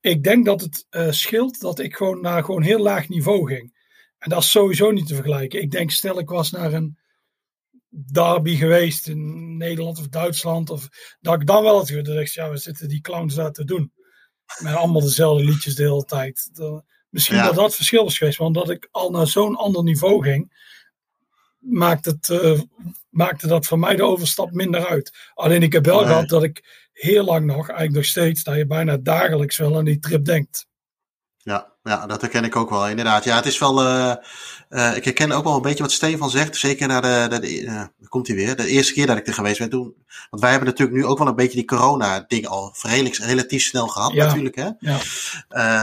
ik 0.00 0.22
denk 0.24 0.44
dat 0.44 0.60
het 0.60 0.86
scheelt 1.14 1.60
dat 1.60 1.78
ik 1.78 1.96
gewoon 1.96 2.20
naar 2.20 2.44
gewoon 2.44 2.62
heel 2.62 2.78
laag 2.82 3.08
niveau 3.08 3.46
ging. 3.46 3.76
En 4.18 4.30
dat 4.30 4.42
is 4.42 4.50
sowieso 4.50 4.90
niet 4.90 5.06
te 5.06 5.14
vergelijken. 5.14 5.62
Ik 5.62 5.70
denk, 5.70 5.90
stel 5.90 6.18
ik 6.18 6.28
was 6.28 6.50
naar 6.50 6.72
een 6.72 6.98
derby 7.90 8.56
geweest 8.56 9.06
in 9.08 9.56
Nederland 9.56 9.98
of 9.98 10.08
Duitsland. 10.08 10.70
Of, 10.70 10.88
dat 11.20 11.40
ik 11.40 11.46
dan 11.46 11.62
wel 11.62 11.78
het 11.78 11.90
gevoel 11.90 12.24
ja, 12.32 12.50
we 12.50 12.56
zitten 12.56 12.88
die 12.88 13.00
clowns 13.00 13.34
daar 13.34 13.52
te 13.52 13.64
doen. 13.64 13.92
Met 14.58 14.74
allemaal 14.74 15.00
dezelfde 15.00 15.44
liedjes 15.44 15.74
de 15.74 15.82
hele 15.82 16.04
tijd. 16.04 16.48
Dat- 16.52 16.84
misschien 17.08 17.36
Ja. 17.36 17.44
dat 17.44 17.54
dat 17.54 17.64
het 17.64 17.74
verschil 17.74 18.04
was 18.04 18.18
geweest. 18.18 18.38
Want 18.38 18.54
dat 18.54 18.70
ik 18.70 18.88
al 18.90 19.10
naar 19.10 19.26
zo'n 19.26 19.56
ander 19.56 19.82
niveau 19.82 20.22
ging, 20.22 20.66
maakt 21.58 22.04
het, 22.04 22.30
eh, 22.30 22.60
maakte 23.10 23.46
dat 23.46 23.66
voor 23.66 23.78
mij 23.78 23.96
de 23.96 24.02
overstap 24.02 24.52
minder 24.52 24.86
uit. 24.86 25.16
Alleen 25.34 25.62
ik 25.62 25.72
heb 25.72 25.84
wel 25.84 25.98
Nee. 25.98 26.06
gehad 26.06 26.28
dat 26.28 26.42
ik 26.42 26.88
heel 26.92 27.24
lang 27.24 27.46
nog, 27.46 27.56
eigenlijk 27.68 27.92
nog 27.92 28.04
steeds, 28.04 28.42
dat 28.42 28.56
je 28.56 28.66
bijna 28.66 28.96
dagelijks 28.96 29.56
wel 29.56 29.76
aan 29.76 29.84
die 29.84 29.98
trip 29.98 30.24
denkt. 30.24 30.66
Ja, 31.36 31.76
ja, 31.88 32.06
dat 32.06 32.20
herken 32.20 32.44
ik 32.44 32.56
ook 32.56 32.70
wel, 32.70 32.88
inderdaad. 32.88 33.24
Ja, 33.24 33.36
het 33.36 33.46
is 33.46 33.58
wel. 33.58 33.82
eh, 33.82 34.14
eh, 34.68 34.96
ik 34.96 35.04
herken 35.04 35.32
ook 35.32 35.44
wel 35.44 35.54
een 35.56 35.62
beetje 35.62 35.82
wat 35.82 35.92
Stefan 35.92 36.30
zegt. 36.30 36.56
Zeker 36.56 36.88
na 36.88 37.00
de. 37.00 37.26
de, 37.30 37.40
de 37.40 37.64
eh, 37.66 37.82
komt 38.08 38.26
hij 38.26 38.36
weer. 38.36 38.56
De 38.56 38.66
eerste 38.66 38.92
keer 38.92 39.06
dat 39.06 39.16
ik 39.16 39.26
er 39.26 39.34
geweest 39.34 39.58
ben 39.58 39.70
toen. 39.70 39.94
Want 40.30 40.42
wij 40.42 40.50
hebben 40.50 40.68
natuurlijk 40.68 40.98
nu 40.98 41.04
ook 41.06 41.18
wel 41.18 41.26
een 41.26 41.34
beetje 41.36 41.56
die 41.56 41.64
corona-ding 41.64 42.46
al 42.46 42.74
redelijk, 42.82 43.16
relatief 43.16 43.62
snel 43.62 43.86
gehad, 43.86 44.12
Ja. 44.12 44.26
natuurlijk. 44.26 44.56
Hè? 44.56 44.68
Ja. 44.78 44.98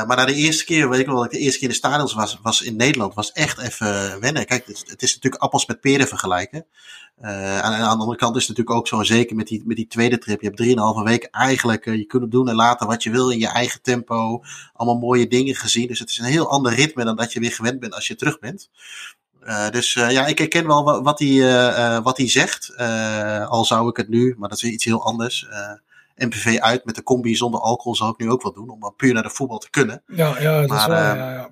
Maar 0.05 0.15
na 0.17 0.25
de 0.25 0.33
eerste 0.33 0.65
keer, 0.65 0.89
weet 0.89 0.99
ik 0.99 1.05
wel, 1.05 1.15
dat 1.15 1.25
ik 1.25 1.31
de 1.31 1.37
eerste 1.37 1.59
keer 1.59 1.67
in 1.67 1.73
de 1.73 1.79
stadions 1.79 2.13
was, 2.13 2.39
was 2.41 2.61
in 2.61 2.75
Nederland, 2.75 3.13
was 3.13 3.31
echt 3.31 3.59
even 3.59 4.19
wennen. 4.19 4.45
Kijk, 4.45 4.65
het, 4.67 4.83
het 4.87 5.01
is 5.03 5.13
natuurlijk 5.15 5.43
appels 5.43 5.65
met 5.65 5.81
peren 5.81 6.07
vergelijken. 6.07 6.65
Eh, 7.15 7.59
aan, 7.59 7.73
aan 7.73 7.97
de 7.97 8.01
andere 8.01 8.17
kant 8.17 8.35
is 8.35 8.47
het 8.47 8.49
natuurlijk 8.57 8.77
ook 8.77 8.87
zo, 8.87 9.03
zeker 9.03 9.35
met 9.35 9.47
die, 9.47 9.63
met 9.65 9.75
die 9.75 9.87
tweede 9.87 10.17
trip. 10.17 10.39
Je 10.39 10.45
hebt 10.45 10.57
drieënhalve 10.59 11.03
week 11.03 11.23
eigenlijk, 11.23 11.85
eh, 11.85 11.95
je 11.95 12.05
kunt 12.05 12.31
doen 12.31 12.49
en 12.49 12.55
laten 12.55 12.87
wat 12.87 13.03
je 13.03 13.09
wil 13.09 13.29
in 13.29 13.39
je 13.39 13.47
eigen 13.47 13.81
tempo. 13.81 14.43
Allemaal 14.73 14.99
mooie 14.99 15.27
dingen 15.27 15.55
gezien. 15.55 15.87
Dus 15.87 15.99
het 15.99 16.09
is 16.09 16.17
een 16.17 16.25
heel 16.25 16.49
ander 16.49 16.73
ritme 16.73 17.03
dan 17.05 17.15
dat 17.15 17.33
je 17.33 17.39
weer 17.39 17.51
gewend 17.51 17.79
bent 17.79 17.93
als 17.93 18.07
je 18.07 18.15
terug 18.15 18.39
bent. 18.39 18.69
Eh, 19.41 19.69
dus 19.69 19.93
ja, 19.93 20.25
ik 20.25 20.37
herken 20.37 20.67
wel 20.67 20.83
wa- 20.83 21.01
wat 21.01 21.19
hij, 21.19 22.01
wat 22.01 22.17
hij 22.17 22.29
zegt. 22.29 22.77
Al 23.47 23.65
zou 23.65 23.89
ik 23.89 23.97
het 23.97 24.09
nu, 24.09 24.35
maar 24.37 24.49
dat 24.49 24.57
is 24.57 24.63
weer 24.63 24.73
iets 24.73 24.85
heel 24.85 25.03
anders. 25.05 25.47
MPV 26.15 26.57
uit 26.59 26.85
met 26.85 26.95
de 26.95 27.03
combi 27.03 27.35
zonder 27.35 27.59
alcohol 27.59 27.95
zou 27.95 28.11
ik 28.11 28.17
nu 28.17 28.31
ook 28.31 28.43
wel 28.43 28.53
doen. 28.53 28.69
Om 28.69 28.79
dan 28.79 28.95
puur 28.95 29.13
naar 29.13 29.23
de 29.23 29.29
voetbal 29.29 29.57
te 29.57 29.69
kunnen. 29.69 30.03
Ja, 30.07 30.39
ja 30.39 30.53
dat 30.53 30.63
is 30.63 30.69
Maar, 30.69 30.89
waar. 30.89 31.11
eh, 31.13 31.17
ja, 31.19 31.31
ja. 31.33 31.49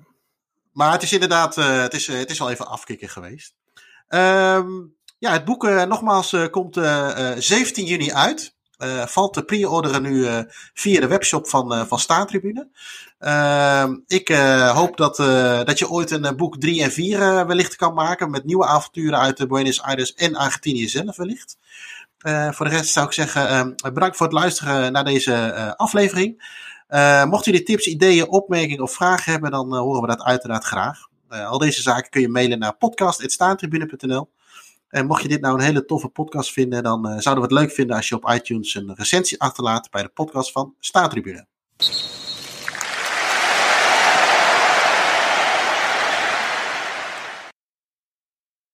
Maar 0.72 0.92
het 0.92 1.02
is 1.02 1.12
inderdaad, 1.12 1.54
het, 1.54 1.94
is, 1.94 2.06
het 2.06 2.30
is 2.30 2.38
wel 2.38 2.50
even 2.50 2.66
afkicken 2.68 3.08
geweest. 3.08 3.54
Ehm, 4.08 4.66
ja, 5.24 5.32
het 5.32 5.44
boek 5.44 5.64
eh, 5.64 5.82
nogmaals 5.82 6.32
eh, 6.32 6.46
komt 6.50 6.76
eh, 6.76 7.30
eh, 7.30 7.38
17 7.38 7.84
juni 7.84 8.12
uit. 8.12 8.52
Valt 9.06 9.32
te 9.32 9.42
pre-orderen 9.42 10.02
nu 10.02 10.26
via 10.74 11.00
de 11.00 11.06
webshop 11.06 11.48
van, 11.48 11.74
eh 11.74 11.84
van. 11.86 12.28
Ehm, 13.18 13.96
ik 14.06 14.28
hoop 14.74 14.96
dat, 14.96 15.16
dat 15.66 15.78
je 15.78 15.90
ooit 15.90 16.10
een 16.10 16.36
boek 16.36 16.60
3 16.60 16.82
en 16.82 16.92
4 16.92 17.20
eh, 17.20 17.46
wellicht 17.46 17.76
kan 17.76 17.94
maken. 17.94 18.30
Met 18.30 18.44
nieuwe 18.44 18.66
avonturen 18.66 19.18
uit 19.18 19.48
Buenos 19.48 19.82
Aires 19.82 20.14
en 20.14 20.36
Argentinië 20.36 20.88
zelf 20.88 21.16
wellicht. 21.16 21.58
Voor 22.50 22.68
de 22.68 22.76
rest 22.76 22.92
zou 22.92 23.06
ik 23.06 23.12
zeggen, 23.12 23.48
ehm, 23.48 23.92
bedankt 23.94 24.16
voor 24.16 24.26
het 24.26 24.34
luisteren 24.34 24.92
naar 24.92 25.04
deze 25.04 25.74
aflevering. 25.76 26.58
Mocht 27.24 27.44
jullie 27.44 27.62
tips, 27.62 27.86
ideeën, 27.86 28.28
opmerkingen 28.28 28.82
of 28.82 28.92
vragen 28.92 29.32
hebben, 29.32 29.50
dan 29.50 29.76
horen 29.76 30.00
we 30.00 30.06
dat 30.06 30.22
uiteraard 30.22 30.64
graag. 30.64 30.98
Al 31.28 31.58
deze 31.58 31.82
zaken 31.82 32.10
kun 32.10 32.20
je 32.20 32.28
mailen 32.28 32.58
naar 32.58 32.76
podcast.staantribune.nl. 32.76 34.28
En 34.94 35.06
mocht 35.06 35.22
je 35.22 35.28
dit 35.28 35.40
nou 35.40 35.54
een 35.54 35.64
hele 35.64 35.84
toffe 35.84 36.08
podcast 36.08 36.52
vinden, 36.52 36.82
dan 36.82 37.20
zouden 37.20 37.44
we 37.44 37.54
het 37.54 37.60
leuk 37.60 37.70
vinden 37.70 37.96
als 37.96 38.08
je 38.08 38.14
op 38.14 38.30
iTunes 38.30 38.74
een 38.74 38.94
recensie 38.94 39.40
achterlaat 39.40 39.90
bij 39.90 40.02
de 40.02 40.08
podcast 40.08 40.52
van 40.52 40.74
Staatribune. 40.78 41.46